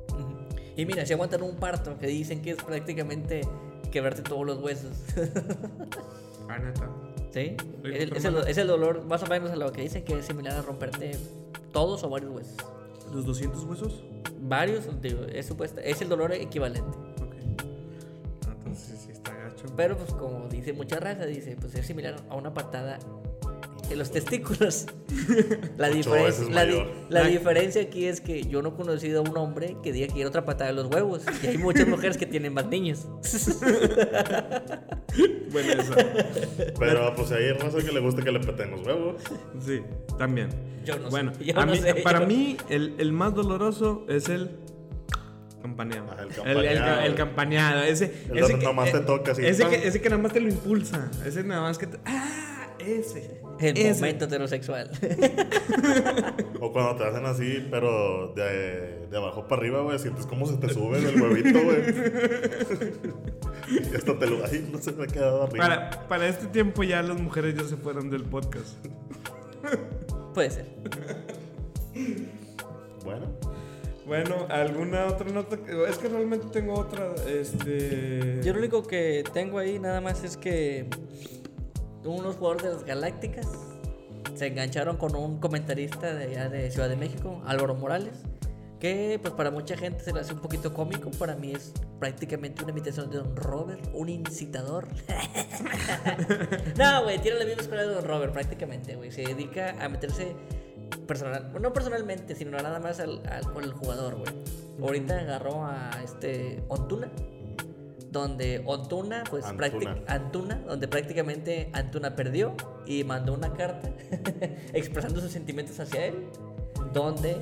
Ujú. 0.10 0.36
Y 0.78 0.86
mira, 0.86 1.06
si 1.06 1.14
aguantan 1.14 1.42
un 1.44 1.56
parto 1.56 1.98
que 1.98 2.08
dicen 2.08 2.42
que 2.42 2.52
es 2.52 2.64
prácticamente 2.64 3.42
quebrarte 3.92 4.22
todos 4.22 4.46
los 4.46 4.60
huesos. 4.62 4.96
Ah, 6.48 6.60
neta. 6.60 6.90
¿Sí? 7.34 7.56
Es 7.84 8.12
es 8.12 8.26
el- 8.26 8.36
hermana. 8.36 8.50
es 8.50 8.58
el 8.58 8.68
dolor 8.68 9.06
más 9.06 9.24
o 9.24 9.28
menos 9.28 9.52
a 9.52 9.56
lo 9.56 9.72
que 9.72 9.82
dicen 9.82 10.04
que 10.04 10.18
es 10.20 10.26
similar 10.26 10.54
a 10.58 10.62
romperte 10.62 11.12
todos 11.72 12.04
o 12.04 12.10
varios 12.10 12.32
huesos. 12.34 12.56
¿Los 13.14 13.26
200 13.26 13.64
huesos? 13.64 14.04
Varios, 14.42 14.86
digo, 15.02 15.24
es 15.24 15.46
supuesta, 15.46 15.82
es 15.82 16.02
el 16.02 16.10
dolor 16.10 16.32
equivalente. 16.34 16.82
Ok. 17.22 17.36
Ah, 18.48 18.54
Entonces 18.58 19.00
sí 19.00 19.12
está 19.12 19.34
gacho. 19.36 19.66
Pero 19.76 19.98
pues 19.98 20.12
como 20.14 20.48
dice 20.48 20.74
mucha 20.74 21.00
raza, 21.00 21.26
dice, 21.26 21.56
pues 21.60 21.74
es 21.76 21.86
similar 21.86 22.16
a 22.30 22.36
una 22.36 22.54
patada 22.54 23.00
los 23.96 24.12
testículos. 24.12 24.86
la, 25.78 25.90
diferencia, 25.90 26.26
veces 26.26 26.50
la, 26.50 26.66
di- 26.66 26.72
mayor. 26.74 26.88
la 27.10 27.22
Ay. 27.26 27.32
diferencia 27.34 27.82
aquí 27.82 28.06
es 28.06 28.22
que 28.22 28.44
yo 28.44 28.62
no 28.62 28.70
he 28.70 28.74
conocido 28.74 29.20
a 29.24 29.30
un 29.30 29.38
hombre 29.38 29.78
que 29.84 29.92
diga 29.92 30.08
que 30.08 30.14
quiere 30.14 30.28
otra 30.28 30.46
patada 30.46 30.70
de 30.72 30.76
los 30.76 30.88
huevos. 30.94 31.24
Y 31.44 31.48
hay 31.48 31.58
muchas 31.58 31.88
mujeres 31.88 32.18
que 32.18 32.26
tienen 32.26 32.54
más 32.54 32.68
niños. 32.68 33.08
Bueno, 35.52 35.74
eso. 35.74 35.94
Pero 36.80 37.14
pues 37.16 37.30
hay 37.34 37.52
raza 37.52 37.80
que 37.80 37.92
le 37.92 38.00
gusta 38.00 38.22
que 38.22 38.32
le 38.32 38.40
peten 38.40 38.72
los 38.72 38.88
huevos. 38.88 39.22
Sí, 39.60 39.82
también. 40.18 40.48
Yo 40.86 40.96
no 40.98 41.04
sé, 41.06 41.10
bueno, 41.10 41.32
yo 41.42 41.60
a 41.60 41.66
no 41.66 41.74
mí- 41.74 41.78
sé, 41.80 41.96
para 41.96 42.22
yo- 42.22 42.28
mí 42.28 42.56
el, 42.70 42.96
el 42.98 43.12
más 43.12 43.36
doloroso 43.36 44.06
es 44.08 44.30
el 44.30 44.52
campaneado. 45.62 46.08
Ah, 46.12 46.22
el 46.22 46.28
el, 46.30 46.34
campaneado. 46.36 46.86
ca- 46.96 47.06
el 47.06 47.16
campaneado. 47.16 47.84
Ese, 47.84 48.06
El 48.30 48.38
ese 48.40 48.52
donde 48.54 48.66
nomás 48.66 48.92
te 48.94 49.00
toca 49.02 49.34
así, 49.34 49.46
Ese 49.46 49.68
que, 49.68 49.86
ese 49.88 50.00
que 50.02 50.10
nada 50.10 50.22
más 50.22 50.32
te 50.32 50.40
lo 50.40 50.48
impulsa. 50.48 51.12
Ese 51.26 51.44
nada 51.44 51.62
más 51.64 51.78
que 51.78 51.88
te. 51.88 52.00
¡Ah! 52.06 52.51
Ese. 52.86 53.42
El 53.60 53.78
ese. 53.78 53.94
momento 54.02 54.26
heterosexual. 54.26 54.90
O 56.60 56.72
cuando 56.72 56.96
te 56.96 57.04
hacen 57.06 57.26
así, 57.26 57.68
pero 57.70 58.34
de, 58.36 59.08
de 59.08 59.18
abajo 59.18 59.48
para 59.48 59.62
arriba, 59.62 59.82
güey, 59.82 60.00
sientes 60.00 60.26
cómo 60.26 60.46
se 60.48 60.58
te 60.58 60.70
sube 60.70 60.98
el 61.00 61.22
huevito, 61.22 61.60
güey. 61.64 61.82
y 63.92 63.96
hasta 63.96 64.18
te 64.18 64.28
lo. 64.28 64.46
Ay, 64.46 64.68
no 64.72 64.78
se 64.80 64.92
me 64.92 65.04
ha 65.04 65.08
quedado 65.08 65.44
arriba. 65.44 65.64
Para, 65.68 66.08
para 66.08 66.28
este 66.28 66.48
tiempo 66.48 66.84
ya 66.84 67.02
las 67.02 67.20
mujeres 67.20 67.56
ya 67.56 67.64
se 67.64 67.78
fueron 67.78 68.10
del 68.10 68.24
podcast. 68.24 68.74
Puede 70.34 70.50
ser. 70.50 70.66
Bueno, 73.04 73.28
Bueno, 74.06 74.46
¿alguna 74.50 75.06
otra 75.08 75.30
nota? 75.32 75.58
Es 75.90 75.98
que 75.98 76.10
realmente 76.10 76.48
tengo 76.52 76.74
otra. 76.74 77.14
Este. 77.28 78.40
Yo 78.44 78.54
lo 78.54 78.60
único 78.60 78.84
que 78.84 79.24
tengo 79.34 79.58
ahí 79.60 79.80
nada 79.80 80.02
más 80.02 80.24
es 80.24 80.38
que 80.38 80.88
unos 82.06 82.36
jugadores 82.36 82.64
de 82.64 82.74
las 82.74 82.84
Galácticas 82.84 83.48
se 84.36 84.48
engancharon 84.48 84.98
con 84.98 85.16
un 85.16 85.40
comentarista 85.40 86.14
de 86.14 86.24
allá 86.26 86.50
de 86.50 86.72
Ciudad 86.72 86.90
de 86.90 86.96
México, 86.96 87.42
Álvaro 87.46 87.76
Morales, 87.76 88.14
que 88.80 89.20
pues 89.22 89.34
para 89.34 89.52
mucha 89.52 89.78
gente 89.78 90.04
se 90.04 90.12
le 90.14 90.22
hace 90.22 90.34
un 90.34 90.40
poquito 90.40 90.74
cómico, 90.74 91.12
para 91.12 91.36
mí 91.36 91.52
es 91.54 91.72
prácticamente 92.00 92.64
una 92.64 92.72
imitación 92.72 93.10
de 93.12 93.18
Don 93.18 93.36
Robert, 93.36 93.88
un 93.94 94.10
incitador. 94.10 94.88
no, 96.78 97.04
güey, 97.04 97.20
tiene 97.20 97.40
la 97.40 97.46
misma 97.46 97.62
escuela 97.62 97.84
de 97.84 97.94
Don 97.94 98.06
Robert 98.06 98.34
prácticamente, 98.34 98.96
güey, 98.96 99.12
se 99.12 99.22
dedica 99.22 99.76
a 99.84 99.90
meterse 99.90 100.36
personal, 101.08 101.52
no 101.60 101.74
personalmente, 101.74 102.36
sino 102.36 102.58
nada 102.58 102.80
más 102.80 103.00
al, 103.00 103.22
al- 103.28 103.72
jugador, 103.74 104.16
güey. 104.16 104.34
Ahorita 104.82 105.20
agarró 105.20 105.66
a 105.66 105.92
este 106.04 106.64
Ontuna, 106.70 107.12
donde 108.12 108.62
Ontuna, 108.66 109.24
pues 109.30 109.46
Antuna. 109.46 109.98
Antuna, 110.08 110.56
donde 110.68 110.88
prácticamente 110.88 111.70
Antuna 111.74 112.16
perdió 112.16 112.54
y 112.86 113.04
mandó 113.04 113.34
una 113.34 113.54
carta 113.54 113.90
expresando 114.74 115.22
sus 115.22 115.32
sentimientos 115.32 115.80
hacia 115.80 116.08
él, 116.08 116.28
donde 116.94 117.38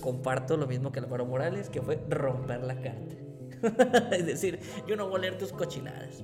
comparto 0.00 0.56
lo 0.56 0.66
mismo 0.66 0.92
que 0.92 1.00
Álvaro 1.00 1.24
Morales, 1.24 1.70
que 1.70 1.80
fue 1.80 1.98
romper 2.08 2.62
la 2.62 2.74
carta. 2.80 3.16
es 4.12 4.26
decir, 4.26 4.60
yo 4.86 4.96
no 4.96 5.08
voy 5.08 5.18
a 5.18 5.22
leer 5.22 5.38
tus 5.38 5.52
cochinadas. 5.52 6.22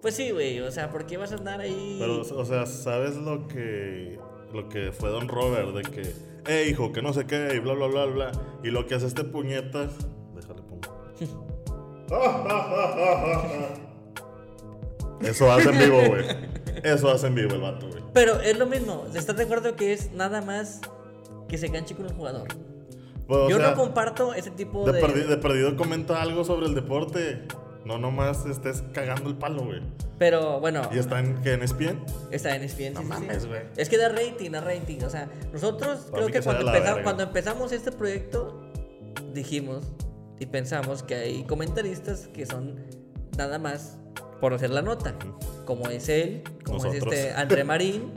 Pues 0.00 0.16
sí, 0.16 0.30
güey, 0.30 0.60
o 0.60 0.70
sea, 0.70 0.90
¿por 0.90 1.06
qué 1.06 1.16
vas 1.16 1.32
a 1.32 1.36
andar 1.36 1.60
ahí? 1.60 1.96
Pero, 2.00 2.20
o 2.22 2.44
sea, 2.44 2.66
¿sabes 2.66 3.16
lo 3.16 3.46
que, 3.46 4.18
lo 4.52 4.68
que 4.68 4.92
fue 4.92 5.10
Don 5.10 5.28
Robert? 5.28 5.70
De 5.70 5.82
que, 5.82 6.12
eh, 6.48 6.68
hijo, 6.68 6.92
que 6.92 7.02
no 7.02 7.12
sé 7.12 7.26
qué, 7.26 7.54
y 7.54 7.58
bla, 7.60 7.74
bla, 7.74 7.86
bla, 7.86 8.04
bla. 8.06 8.32
Y 8.64 8.70
lo 8.70 8.86
que 8.86 8.96
hace 8.96 9.06
este 9.06 9.22
puñetas. 9.22 9.92
Déjale 10.34 10.62
pongo. 10.62 10.82
Eso 15.22 15.52
hace 15.52 15.70
en 15.70 15.78
vivo, 15.78 15.98
güey. 16.08 16.24
Eso 16.82 17.10
hace 17.10 17.26
en 17.28 17.34
vivo 17.34 17.54
el 17.54 17.60
vato, 17.60 17.88
güey. 17.88 18.02
Pero 18.12 18.40
es 18.40 18.58
lo 18.58 18.66
mismo, 18.66 19.04
¿estás 19.14 19.36
de 19.36 19.44
acuerdo 19.44 19.76
que 19.76 19.92
es 19.92 20.12
nada 20.12 20.42
más 20.42 20.80
que 21.48 21.58
se 21.58 21.66
enganche 21.66 21.94
con 21.94 22.06
el 22.06 22.12
jugador? 22.14 22.48
Pues, 23.28 23.48
Yo 23.50 23.58
sea, 23.58 23.70
no 23.70 23.76
comparto 23.76 24.34
ese 24.34 24.50
tipo 24.50 24.84
de, 24.90 25.00
de... 25.00 25.06
perdi- 25.06 25.26
de 25.26 25.36
perdido 25.36 25.76
comenta 25.76 26.20
algo 26.20 26.44
sobre 26.44 26.66
el 26.66 26.74
deporte. 26.74 27.42
No 27.84 27.98
nomás 27.98 28.46
estés 28.46 28.82
cagando 28.92 29.28
el 29.28 29.36
palo, 29.36 29.64
güey. 29.64 29.80
Pero 30.18 30.60
bueno, 30.60 30.82
¿Y 30.92 30.98
está 30.98 31.18
en, 31.18 31.42
que 31.42 31.52
en 31.54 31.62
ESPN? 31.62 32.04
está 32.30 32.54
en 32.54 32.62
ESPN. 32.62 32.92
No 32.94 33.00
sí, 33.00 33.06
sí, 33.06 33.12
sí. 33.14 33.20
mames, 33.20 33.46
güey. 33.46 33.62
Es 33.76 33.88
que 33.88 33.98
da 33.98 34.08
rating, 34.08 34.50
da 34.52 34.60
rating. 34.60 35.02
O 35.04 35.10
sea, 35.10 35.28
nosotros 35.52 35.98
Para 36.10 36.12
creo 36.12 36.26
que, 36.28 36.32
que 36.34 36.42
cuando, 36.44 36.66
empezamos, 36.68 37.02
cuando 37.02 37.22
empezamos 37.24 37.72
este 37.72 37.90
proyecto 37.90 38.60
dijimos 39.34 39.84
y 40.42 40.46
pensamos 40.46 41.04
que 41.04 41.14
hay 41.14 41.44
comentaristas 41.44 42.26
que 42.28 42.46
son 42.46 42.74
nada 43.38 43.60
más 43.60 43.96
por 44.40 44.52
hacer 44.52 44.70
la 44.70 44.82
nota. 44.82 45.14
Como 45.64 45.86
es 45.88 46.08
él, 46.08 46.42
como 46.64 46.78
es 46.78 46.84
Nosotros. 46.84 47.14
este 47.14 47.32
André 47.32 47.62
Marín. 47.72 48.10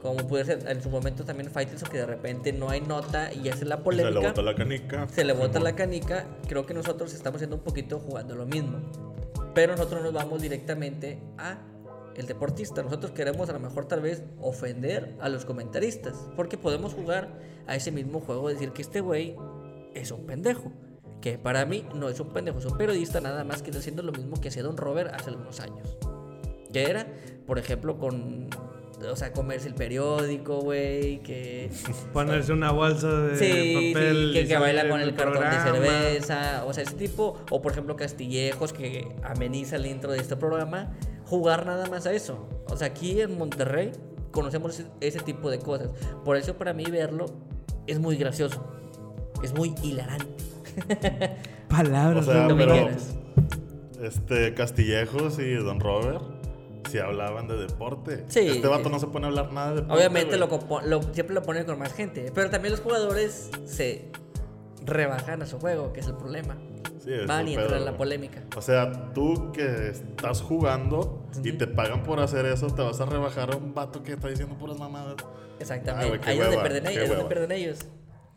Como 0.00 0.26
puede 0.26 0.44
ser 0.44 0.66
en 0.68 0.82
su 0.82 0.90
momento 0.90 1.24
también 1.24 1.50
Faitelson, 1.50 1.88
que 1.90 1.98
de 1.98 2.06
repente 2.06 2.52
no 2.52 2.68
hay 2.68 2.80
nota 2.82 3.32
y 3.32 3.48
hace 3.48 3.64
la 3.64 3.76
Se 3.76 3.82
polémica. 3.82 4.20
le 4.20 4.26
botó 4.28 4.42
la 4.42 4.54
canica. 4.54 5.08
se 5.08 5.24
le 5.24 5.32
bota 5.32 5.60
la 5.60 5.74
canica, 5.74 6.26
creo 6.46 6.66
que 6.66 6.74
nosotros 6.74 7.14
estamos 7.14 7.36
haciendo 7.36 7.56
un 7.56 7.62
poquito 7.62 7.98
jugando 7.98 8.34
lo 8.34 8.44
mismo. 8.44 8.80
Pero 9.54 9.76
nosotros 9.76 10.02
nos 10.02 10.12
vamos 10.12 10.42
directamente 10.42 11.22
a 11.38 11.58
el 12.16 12.26
deportista. 12.26 12.82
Nosotros 12.82 13.12
queremos 13.12 13.48
a 13.48 13.54
lo 13.54 13.60
mejor 13.60 13.86
tal 13.86 14.00
vez 14.00 14.22
ofender 14.40 15.14
a 15.20 15.28
los 15.30 15.44
comentaristas, 15.46 16.28
porque 16.36 16.58
podemos 16.58 16.92
jugar 16.92 17.28
a 17.66 17.74
ese 17.76 17.90
mismo 17.90 18.20
juego, 18.20 18.48
decir 18.50 18.72
que 18.72 18.82
este 18.82 19.00
güey 19.00 19.36
es 19.94 20.10
un 20.10 20.26
pendejo. 20.26 20.70
Que 21.24 21.38
para 21.38 21.64
mí 21.64 21.86
no 21.94 22.10
es 22.10 22.20
un 22.20 22.34
pendejo, 22.34 22.58
es 22.58 22.66
un 22.66 22.76
periodista 22.76 23.18
nada 23.18 23.44
más 23.44 23.62
que 23.62 23.70
está 23.70 23.78
haciendo 23.80 24.02
lo 24.02 24.12
mismo 24.12 24.38
que 24.38 24.48
hacía 24.48 24.62
Don 24.62 24.76
Robert 24.76 25.10
hace 25.14 25.30
algunos 25.30 25.58
años. 25.58 25.96
Que 26.70 26.82
era, 26.82 27.06
por 27.46 27.58
ejemplo, 27.58 27.96
con... 27.98 28.50
O 29.10 29.16
sea, 29.16 29.32
comerse 29.32 29.68
el 29.68 29.74
periódico, 29.74 30.60
güey, 30.60 31.22
que... 31.22 31.70
Ponerse 32.12 32.52
una 32.52 32.72
bolsa 32.72 33.08
de 33.08 33.38
Sí, 33.38 33.92
papel. 33.94 34.32
sí, 34.34 34.38
que, 34.42 34.48
que 34.48 34.58
baila 34.58 34.86
con 34.86 35.00
en 35.00 35.08
el 35.08 35.14
cartón 35.14 35.42
de 35.44 35.48
programa. 35.48 35.64
cerveza, 35.64 36.64
o 36.66 36.74
sea, 36.74 36.82
ese 36.82 36.94
tipo, 36.94 37.38
o 37.50 37.62
por 37.62 37.72
ejemplo 37.72 37.96
Castillejos 37.96 38.74
que 38.74 39.08
ameniza 39.22 39.76
el 39.76 39.86
intro 39.86 40.12
de 40.12 40.18
este 40.18 40.36
programa, 40.36 40.92
jugar 41.24 41.64
nada 41.64 41.86
más 41.88 42.04
a 42.04 42.12
eso. 42.12 42.46
O 42.68 42.76
sea, 42.76 42.88
aquí 42.88 43.22
en 43.22 43.38
Monterrey 43.38 43.92
conocemos 44.30 44.78
ese, 44.78 44.90
ese 45.00 45.20
tipo 45.20 45.48
de 45.50 45.58
cosas. 45.58 45.90
Por 46.22 46.36
eso 46.36 46.58
para 46.58 46.74
mí 46.74 46.84
verlo 46.84 47.24
es 47.86 47.98
muy 47.98 48.16
gracioso, 48.18 48.62
es 49.42 49.54
muy 49.54 49.74
hilarante. 49.82 50.44
Palabras. 51.68 52.28
O 52.28 52.32
sea, 52.32 52.48
pero 52.48 52.88
este 54.02 54.54
Castillejos 54.54 55.38
y 55.38 55.54
Don 55.54 55.80
Robert 55.80 56.22
sí 56.90 56.98
hablaban 56.98 57.48
de 57.48 57.56
deporte. 57.56 58.24
Sí. 58.28 58.40
Este 58.40 58.68
vato 58.68 58.88
no 58.88 58.98
se 58.98 59.06
pone 59.06 59.26
a 59.26 59.28
hablar 59.28 59.52
nada 59.52 59.70
de 59.70 59.74
deporte. 59.76 59.94
Obviamente 59.94 60.36
lo, 60.36 60.48
lo- 60.84 61.02
siempre 61.14 61.34
lo 61.34 61.42
ponen 61.42 61.64
con 61.64 61.78
más 61.78 61.92
gente, 61.92 62.30
pero 62.34 62.50
también 62.50 62.72
los 62.72 62.80
jugadores 62.80 63.50
se 63.64 64.10
rebajan 64.84 65.42
a 65.42 65.46
su 65.46 65.58
juego, 65.58 65.92
que 65.92 66.00
es 66.00 66.06
el 66.06 66.16
problema. 66.16 66.56
Sí, 67.02 67.12
es 67.12 67.26
Van 67.26 67.46
y 67.46 67.54
pedo, 67.54 67.64
entran 67.64 67.80
en 67.80 67.86
la 67.86 67.96
polémica. 67.96 68.42
O 68.56 68.62
sea, 68.62 69.12
tú 69.12 69.52
que 69.52 69.88
estás 69.88 70.40
jugando 70.40 71.26
y 71.42 71.52
te 71.52 71.66
pagan 71.66 72.02
por 72.02 72.20
hacer 72.20 72.46
eso, 72.46 72.68
te 72.68 72.82
vas 72.82 73.00
a 73.00 73.06
rebajar 73.06 73.52
a 73.52 73.56
un 73.56 73.74
vato 73.74 74.02
que 74.02 74.12
está 74.12 74.28
diciendo 74.28 74.56
puras 74.56 74.78
mamadas. 74.78 75.16
Exactamente. 75.58 76.06
Ah, 76.06 76.08
güey, 76.08 76.20
qué 76.20 76.30
ahí 76.30 76.38
es 76.38 76.44
donde 76.44 76.68
pierden 76.68 76.86
es 76.86 77.24
pierden 77.24 77.52
ellos. 77.52 77.78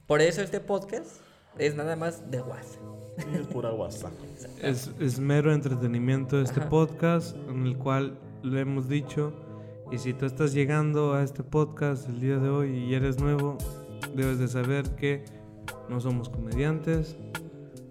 Por 0.06 0.22
eso 0.22 0.42
este 0.42 0.60
podcast 0.60 1.22
es 1.60 1.76
nada 1.76 1.96
más 1.96 2.30
de 2.32 2.42
WhatsApp. 2.42 2.82
Sí, 3.18 3.26
es 3.42 3.48
pura 3.48 3.72
guasa. 3.72 4.12
Es, 4.62 4.92
es 5.00 5.20
mero 5.20 5.54
entretenimiento 5.54 6.40
este 6.42 6.60
Ajá. 6.62 6.70
podcast 6.70 7.36
en 7.50 7.66
el 7.68 7.78
cual 7.78 8.18
lo 8.44 8.58
hemos 8.60 8.88
dicho. 8.90 9.34
Y 9.92 9.98
si 10.00 10.14
tú 10.14 10.26
estás 10.26 10.54
llegando 10.54 11.14
a 11.14 11.24
este 11.24 11.44
podcast 11.44 12.10
el 12.10 12.20
día 12.20 12.38
de 12.38 12.50
hoy 12.50 12.70
y 12.76 12.94
eres 12.96 13.20
nuevo, 13.20 13.58
debes 14.16 14.38
de 14.40 14.48
saber 14.48 14.90
que 14.96 15.24
no 15.90 16.00
somos 16.00 16.30
comediantes, 16.30 17.16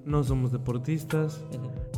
no 0.04 0.22
somos 0.24 0.52
deportistas, 0.52 1.40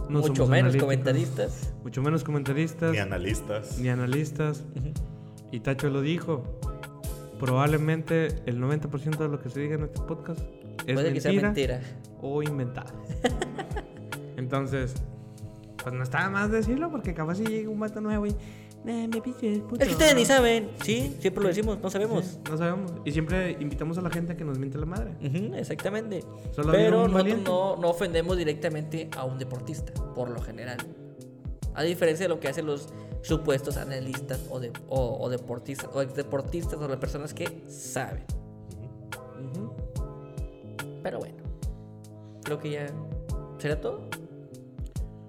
no 0.08 0.20
Mucho 0.20 0.34
somos 0.34 0.50
menos 0.50 0.76
comentaristas. 0.76 1.74
mucho 1.82 2.00
menos 2.02 2.24
comentaristas, 2.24 2.92
Ni 2.92 2.98
analistas. 2.98 3.78
ni 3.78 3.88
analistas. 3.88 4.64
Y 5.50 5.60
Tacho 5.60 5.88
lo 5.90 6.00
dijo. 6.02 6.42
Probablemente 7.38 8.28
el 8.46 8.60
90% 8.60 9.16
de 9.18 9.28
lo 9.28 9.40
que 9.40 9.48
se 9.48 9.60
diga 9.60 9.76
en 9.76 9.84
este 9.84 10.00
podcast 10.02 10.40
es 10.92 10.94
Puede 10.94 11.12
que 11.12 11.20
sea 11.20 11.32
mentira, 11.32 11.76
mentira. 11.78 11.80
o 12.20 12.42
inventado. 12.42 12.92
Entonces, 14.36 14.94
pues 15.82 15.94
no 15.94 16.02
estaba 16.02 16.30
más 16.30 16.50
decirlo 16.50 16.90
porque 16.90 17.14
capaz 17.14 17.36
si 17.36 17.44
llega 17.44 17.68
un 17.70 17.78
vato 17.80 18.00
nuevo 18.00 18.26
y 18.26 18.30
"Nah, 18.84 19.08
me 19.08 19.20
piches, 19.20 19.60
puto". 19.60 19.80
Es 19.82 19.88
que 19.88 19.94
ustedes 19.94 20.14
ni 20.14 20.24
saben. 20.24 20.70
Sí, 20.82 21.16
siempre 21.20 21.42
lo 21.42 21.48
decimos, 21.48 21.78
no 21.82 21.90
sabemos. 21.90 22.24
Sí, 22.24 22.38
no 22.50 22.56
sabemos. 22.56 22.92
Y 23.04 23.12
siempre 23.12 23.56
invitamos 23.60 23.98
a 23.98 24.02
la 24.02 24.10
gente 24.10 24.32
a 24.32 24.36
que 24.36 24.44
nos 24.44 24.58
miente 24.58 24.78
la 24.78 24.86
madre. 24.86 25.12
Exactamente. 25.56 26.22
Solo 26.52 26.72
Pero 26.72 27.08
nosotros 27.08 27.38
no, 27.44 27.76
no 27.76 27.88
ofendemos 27.90 28.36
directamente 28.36 29.08
a 29.16 29.24
un 29.24 29.38
deportista, 29.38 29.92
por 30.14 30.30
lo 30.30 30.40
general. 30.40 30.78
A 31.74 31.82
diferencia 31.82 32.24
de 32.24 32.28
lo 32.28 32.40
que 32.40 32.48
hacen 32.48 32.66
los 32.66 32.88
supuestos 33.22 33.76
analistas 33.76 34.46
o, 34.50 34.60
de, 34.60 34.72
o, 34.88 35.18
o 35.20 35.28
deportistas 35.28 35.90
o 35.92 36.00
exdeportistas 36.02 36.78
o 36.80 36.86
las 36.88 36.98
personas 36.98 37.34
que 37.34 37.62
saben. 37.68 38.24
Pero 41.02 41.18
bueno, 41.18 41.36
creo 42.44 42.58
que 42.58 42.70
ya 42.70 42.86
será 43.58 43.80
todo. 43.80 44.08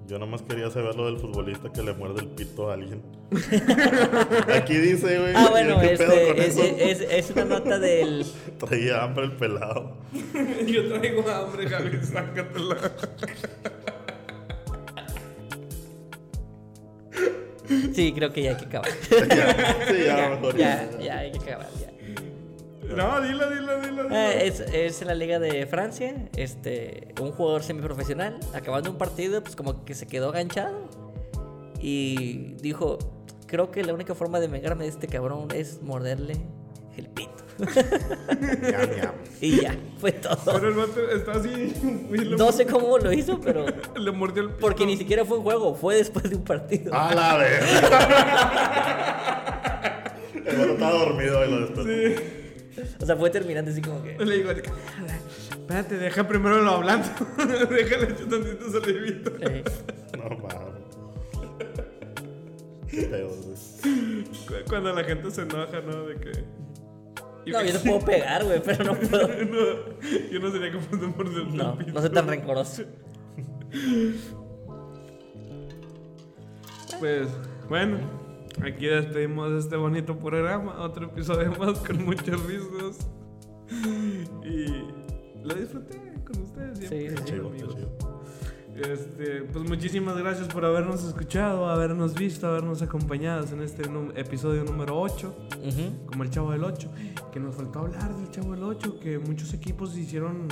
Yo 0.08 0.18
nomás 0.18 0.42
quería 0.42 0.72
saber 0.72 0.96
lo 0.96 1.06
del 1.06 1.20
futbolista 1.20 1.72
que 1.72 1.84
le 1.84 1.94
muerde 1.94 2.22
el 2.22 2.30
pito 2.30 2.72
a 2.72 2.74
alguien. 2.74 3.04
Aquí 4.56 4.76
dice, 4.76 5.20
güey. 5.20 5.34
Ah, 5.36 5.50
bueno, 5.52 5.80
¿qué 5.80 5.90
pedo 5.90 6.10
con 6.10 6.40
este, 6.40 6.48
es, 6.48 6.58
eso? 6.58 7.04
es- 7.04 7.12
es 7.30 7.30
una 7.36 7.46
nota 7.46 7.78
del. 7.78 8.26
Traía 8.60 9.04
hambre 9.04 9.26
el 9.26 9.34
pelado. 9.34 9.98
Yo 10.66 10.88
traigo 10.98 11.30
hambre, 11.30 11.70
Javi, 11.70 12.04
sácatela. 12.04 12.78
Sí, 17.94 18.14
creo 18.14 18.32
que 18.34 18.42
ya 18.44 18.52
hay 18.52 18.58
que 18.58 18.66
acabar. 18.66 18.90
Ya, 19.30 19.86
sí, 19.88 20.04
ya, 20.06 20.30
mejor. 20.30 20.58
ya, 20.58 20.90
ya 21.00 21.18
hay 21.20 21.32
que 21.32 21.38
acabar. 21.40 21.68
Ya. 21.80 21.89
No, 22.96 23.22
dilo, 23.22 23.50
dilo, 23.50 23.82
dilo. 23.82 24.04
dilo. 24.04 24.16
Eh, 24.16 24.48
es, 24.48 24.60
es 24.60 25.06
la 25.06 25.14
Liga 25.14 25.40
de 25.40 25.66
Francia. 25.68 26.16
Este, 26.36 27.14
un 27.22 27.32
jugador 27.32 27.64
semiprofesional, 27.64 28.40
acabando 28.54 28.90
un 28.90 28.98
partido, 28.98 29.44
pues 29.44 29.56
como 29.56 29.86
que 29.86 29.94
se 29.94 30.08
quedó 30.08 30.32
ganchado. 30.32 30.90
Y 31.80 32.56
dijo: 32.62 32.98
Creo 33.46 33.72
que 33.72 33.84
la 33.84 33.94
única 33.94 34.16
forma 34.16 34.40
de 34.40 34.48
vengarme 34.48 34.84
de 34.86 34.90
este 34.90 35.08
cabrón 35.08 35.48
es 35.54 35.82
morderle 35.82 36.38
el 36.98 37.08
pito. 37.08 37.30
Ñam, 37.60 38.90
ñam. 38.96 39.12
Y 39.42 39.62
ya, 39.62 39.76
fue 40.00 40.12
todo. 40.12 40.38
Pero 40.46 40.68
el 40.70 40.74
vato 40.74 41.10
está 41.12 41.32
así. 41.34 41.74
No 42.38 42.52
sé 42.52 42.66
cómo 42.66 42.98
lo 42.98 43.14
hizo, 43.14 43.40
pero. 43.40 43.66
le 43.96 44.12
mordió 44.12 44.44
el 44.44 44.50
pito. 44.50 44.60
Porque 44.62 44.86
ni 44.86 44.98
siquiera 44.98 45.24
fue 45.24 45.38
un 45.38 45.44
juego, 45.44 45.76
fue 45.76 45.96
después 45.96 46.30
de 46.30 46.36
un 46.36 46.44
partido. 46.44 46.94
A 46.94 47.14
la 47.14 47.38
vez. 47.38 47.64
El 50.46 50.58
vato 50.58 50.72
estaba 50.74 50.92
dormido 50.92 51.46
y 51.46 51.52
lo 51.52 51.60
despertó. 51.62 52.39
O 53.02 53.06
sea, 53.06 53.16
fue 53.16 53.30
terminando 53.30 53.72
así 53.72 53.82
como 53.82 54.02
que. 54.04 54.18
Le 54.24 54.38
digo, 54.38 54.52
espérate, 54.52 55.98
deja 55.98 56.28
primero 56.28 56.62
lo 56.62 56.72
hablando. 56.72 57.08
Déjale 57.38 58.12
echar 58.12 58.28
tantito 58.30 58.72
salivito. 58.72 59.32
No 60.18 60.30
mames. 60.38 60.80
Qué 62.90 63.02
pedo, 63.04 63.28
güey. 63.30 64.24
Cu- 64.48 64.70
Cuando 64.70 64.94
la 64.94 65.04
gente 65.04 65.30
se 65.32 65.42
enoja, 65.44 65.82
¿no? 65.82 66.08
De 66.08 66.16
que. 66.16 66.32
No, 67.52 67.64
yo 67.64 67.72
te 67.74 67.80
puedo 67.80 68.00
pegar, 68.06 68.44
güey, 68.46 68.62
pero 68.64 68.84
no 68.84 68.96
puedo. 68.96 69.28
No, 69.46 70.30
yo 70.32 70.40
no 70.40 70.52
sería 70.52 70.72
capaz 70.72 70.98
de 70.98 71.08
morder 71.08 71.48
No, 71.48 71.76
no 71.76 72.02
soy 72.02 72.10
tan 72.10 72.28
rencoroso. 72.28 72.84
Pues, 77.00 77.28
bueno, 77.70 77.98
aquí 78.66 78.86
despedimos 78.88 79.52
este 79.64 79.76
bonito 79.76 80.18
programa. 80.18 80.82
Otro 80.82 81.06
episodio 81.08 81.52
más 81.58 81.80
con 81.80 82.04
muchos 82.06 82.44
risas. 82.46 83.08
Y 84.44 84.66
lo 85.46 85.54
disfruté 85.56 86.00
con 86.26 86.42
ustedes. 86.44 86.80
siempre, 86.80 87.18
Sí, 87.18 87.24
chido, 87.26 87.48
amigos. 87.50 87.76
chido. 87.76 88.20
Este, 88.76 89.42
pues 89.52 89.68
muchísimas 89.68 90.18
gracias 90.18 90.48
por 90.48 90.64
habernos 90.64 91.04
escuchado, 91.04 91.68
habernos 91.70 92.14
visto, 92.16 92.48
habernos 92.48 92.82
acompañado 92.82 93.46
en 93.54 93.62
este 93.62 93.84
episodio 94.16 94.64
número 94.64 94.98
8, 94.98 95.36
Ujú. 95.68 96.06
como 96.06 96.24
el 96.24 96.30
Chavo 96.30 96.52
del 96.52 96.64
8. 96.64 96.90
Que 97.34 97.42
nos 97.42 97.56
faltó 97.56 97.80
hablar 97.80 98.16
del 98.16 98.32
Chavo 98.32 98.54
del 98.54 98.64
8, 98.64 99.00
que 99.02 99.20
muchos 99.20 99.54
equipos 99.54 99.98
hicieron 99.98 100.48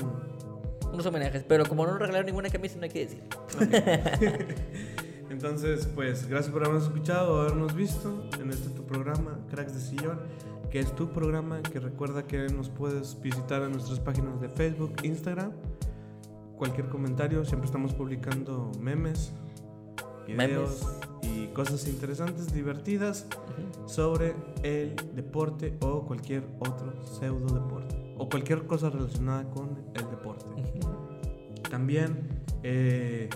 Unos 0.91 1.05
homenajes, 1.05 1.43
pero 1.47 1.65
como 1.65 1.85
no 1.85 1.91
nos 1.91 2.01
regalaron 2.01 2.25
ninguna 2.25 2.49
camisa, 2.49 2.75
no 2.77 2.83
hay 2.83 2.89
que 2.89 2.99
decir. 3.05 3.23
Entonces, 5.29 5.87
pues 5.93 6.27
gracias 6.27 6.51
por 6.51 6.63
habernos 6.63 6.83
escuchado, 6.83 7.41
habernos 7.41 7.75
visto 7.75 8.23
en 8.39 8.49
este 8.49 8.69
tu 8.69 8.85
programa, 8.85 9.39
Cracks 9.49 9.73
de 9.73 9.81
Sillón, 9.81 10.19
que 10.71 10.79
es 10.79 10.95
tu 10.95 11.09
programa, 11.09 11.61
que 11.61 11.79
recuerda 11.79 12.23
que 12.23 12.47
nos 12.47 12.69
puedes 12.69 13.19
visitar 13.21 13.61
en 13.63 13.71
nuestras 13.71 13.99
páginas 13.99 14.39
de 14.39 14.49
Facebook, 14.49 14.95
Instagram. 15.03 15.51
Cualquier 16.57 16.87
comentario, 16.89 17.45
siempre 17.45 17.67
estamos 17.67 17.93
publicando 17.93 18.71
memes, 18.79 19.33
videos 20.25 20.87
y 21.21 21.47
cosas 21.47 21.87
interesantes, 21.87 22.53
divertidas 22.53 23.27
sobre 23.85 24.33
el 24.63 24.95
deporte 25.13 25.77
o 25.81 26.05
cualquier 26.05 26.43
otro 26.59 27.05
pseudo 27.05 27.53
deporte 27.53 27.95
o 28.17 28.27
cualquier 28.29 28.65
cosa 28.65 28.89
relacionada 28.89 29.43
con 29.51 29.77
el 29.93 30.09
deporte. 30.09 30.45
También 31.69 32.43
eh, 32.63 33.29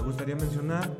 me 0.00 0.06
gustaría 0.06 0.36
mencionar 0.36 0.90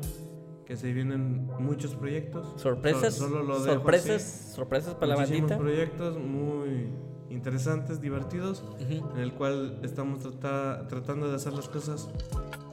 que 0.65 0.77
se 0.77 0.91
vienen 0.93 1.47
muchos 1.59 1.95
proyectos. 1.95 2.53
Sorpresas, 2.61 3.15
Solo- 3.15 3.37
solo 3.39 3.43
lo 3.43 3.59
sorpresas, 3.63 4.21
así. 4.23 4.53
sorpresas 4.55 4.93
para 4.95 5.07
la 5.07 5.15
Muchísimos 5.19 5.49
bandita. 5.49 5.57
proyectos 5.57 6.17
muy 6.17 6.89
interesantes, 7.29 7.99
divertidos, 8.01 8.63
Ujú. 8.79 9.09
en 9.15 9.19
el 9.19 9.33
cual 9.33 9.79
estamos 9.83 10.19
trata- 10.19 10.87
tratando 10.87 11.29
de 11.29 11.35
hacer 11.35 11.53
las 11.53 11.67
cosas 11.69 12.09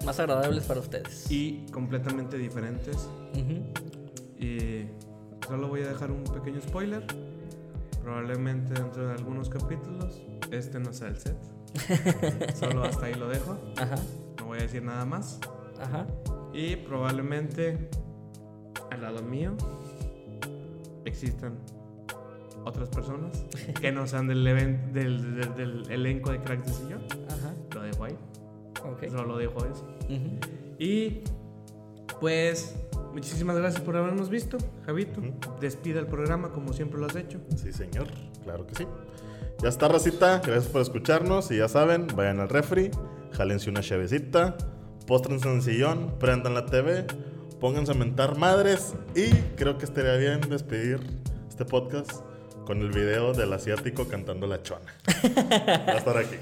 Más 0.04 0.18
agradables 0.20 0.64
para 0.64 0.80
ustedes. 0.80 1.30
y 1.30 1.66
completamente 1.72 2.36
diferentes. 2.38 3.08
Ujú. 3.34 3.64
Y 4.44 4.86
solo 5.46 5.68
voy 5.68 5.82
a 5.82 5.88
dejar 5.88 6.10
un 6.10 6.24
pequeño 6.24 6.60
spoiler. 6.60 7.04
Probablemente 8.02 8.74
dentro 8.74 9.06
de 9.08 9.12
algunos 9.14 9.48
capítulos 9.48 10.22
este 10.50 10.78
no 10.80 10.92
sea 10.92 11.08
el 11.08 11.16
set. 11.18 11.36
solo 12.58 12.84
hasta 12.84 13.06
ahí 13.06 13.14
lo 13.14 13.28
dejo. 13.28 13.56
Ajá, 13.76 13.96
No 14.38 14.46
voy 14.46 14.58
a 14.58 14.62
decir 14.62 14.82
nada 14.82 15.04
más. 15.04 15.38
Ajá. 15.80 16.06
Y 16.52 16.76
probablemente 16.76 17.88
al 18.90 19.02
lado 19.02 19.22
mío 19.22 19.54
existan 21.04 21.54
otras 22.64 22.88
personas 22.88 23.44
que 23.80 23.92
no 23.92 24.06
sean 24.06 24.26
del, 24.28 24.46
even- 24.46 24.92
del, 24.92 25.40
del- 25.40 25.54
del 25.54 25.90
elenco 25.90 26.30
de 26.32 26.40
Cracks 26.40 26.66
de 26.66 26.72
Sillón. 26.72 27.02
Ajá. 27.28 27.54
Lo 27.74 27.82
dejo 27.82 28.04
ahí. 28.04 28.16
Ok. 28.84 29.08
Solo 29.10 29.36
dejo 29.38 29.64
eso. 29.64 29.86
Ujú. 30.04 30.38
Y 30.78 31.22
pues 32.20 32.74
muchísimas 33.12 33.56
gracias 33.56 33.82
por 33.82 33.96
habernos 33.96 34.28
visto, 34.28 34.58
Javito. 34.86 35.20
Ujú. 35.20 35.32
Despida 35.60 36.00
el 36.00 36.06
programa 36.06 36.50
como 36.50 36.72
siempre 36.72 36.98
lo 37.00 37.06
has 37.06 37.16
hecho. 37.16 37.38
Sí, 37.56 37.72
señor, 37.72 38.08
claro 38.44 38.66
que 38.66 38.74
sí. 38.74 38.86
Ya 39.62 39.68
está, 39.68 39.88
racita. 39.88 40.38
Gracias 40.44 40.66
por 40.68 40.82
escucharnos. 40.82 41.50
Y 41.50 41.58
ya 41.58 41.68
saben, 41.68 42.06
vayan 42.14 42.38
al 42.40 42.48
refri, 42.48 42.90
jálense 43.32 43.70
una 43.70 43.80
chevecita, 43.80 44.56
póstrense 45.08 45.48
en 45.48 45.56
el 45.56 45.62
sillón, 45.62 46.14
prendan 46.20 46.52
la 46.52 46.66
TV, 46.66 47.06
pónganse 47.58 47.92
a 47.92 47.94
mentar 47.94 48.36
madres. 48.36 48.94
Y 49.16 49.30
creo 49.56 49.78
que 49.78 49.86
estaría 49.86 50.14
bien 50.16 50.40
despedir 50.42 51.00
este 51.48 51.64
podcast 51.64 52.12
con 52.66 52.82
el 52.82 52.90
video 52.90 53.32
del 53.32 53.54
asiático 53.54 54.06
cantando 54.06 54.46
la 54.46 54.62
chona. 54.62 54.92
Va 55.24 55.94
a 55.94 55.98
estar 55.98 56.16
aquí. 56.18 56.36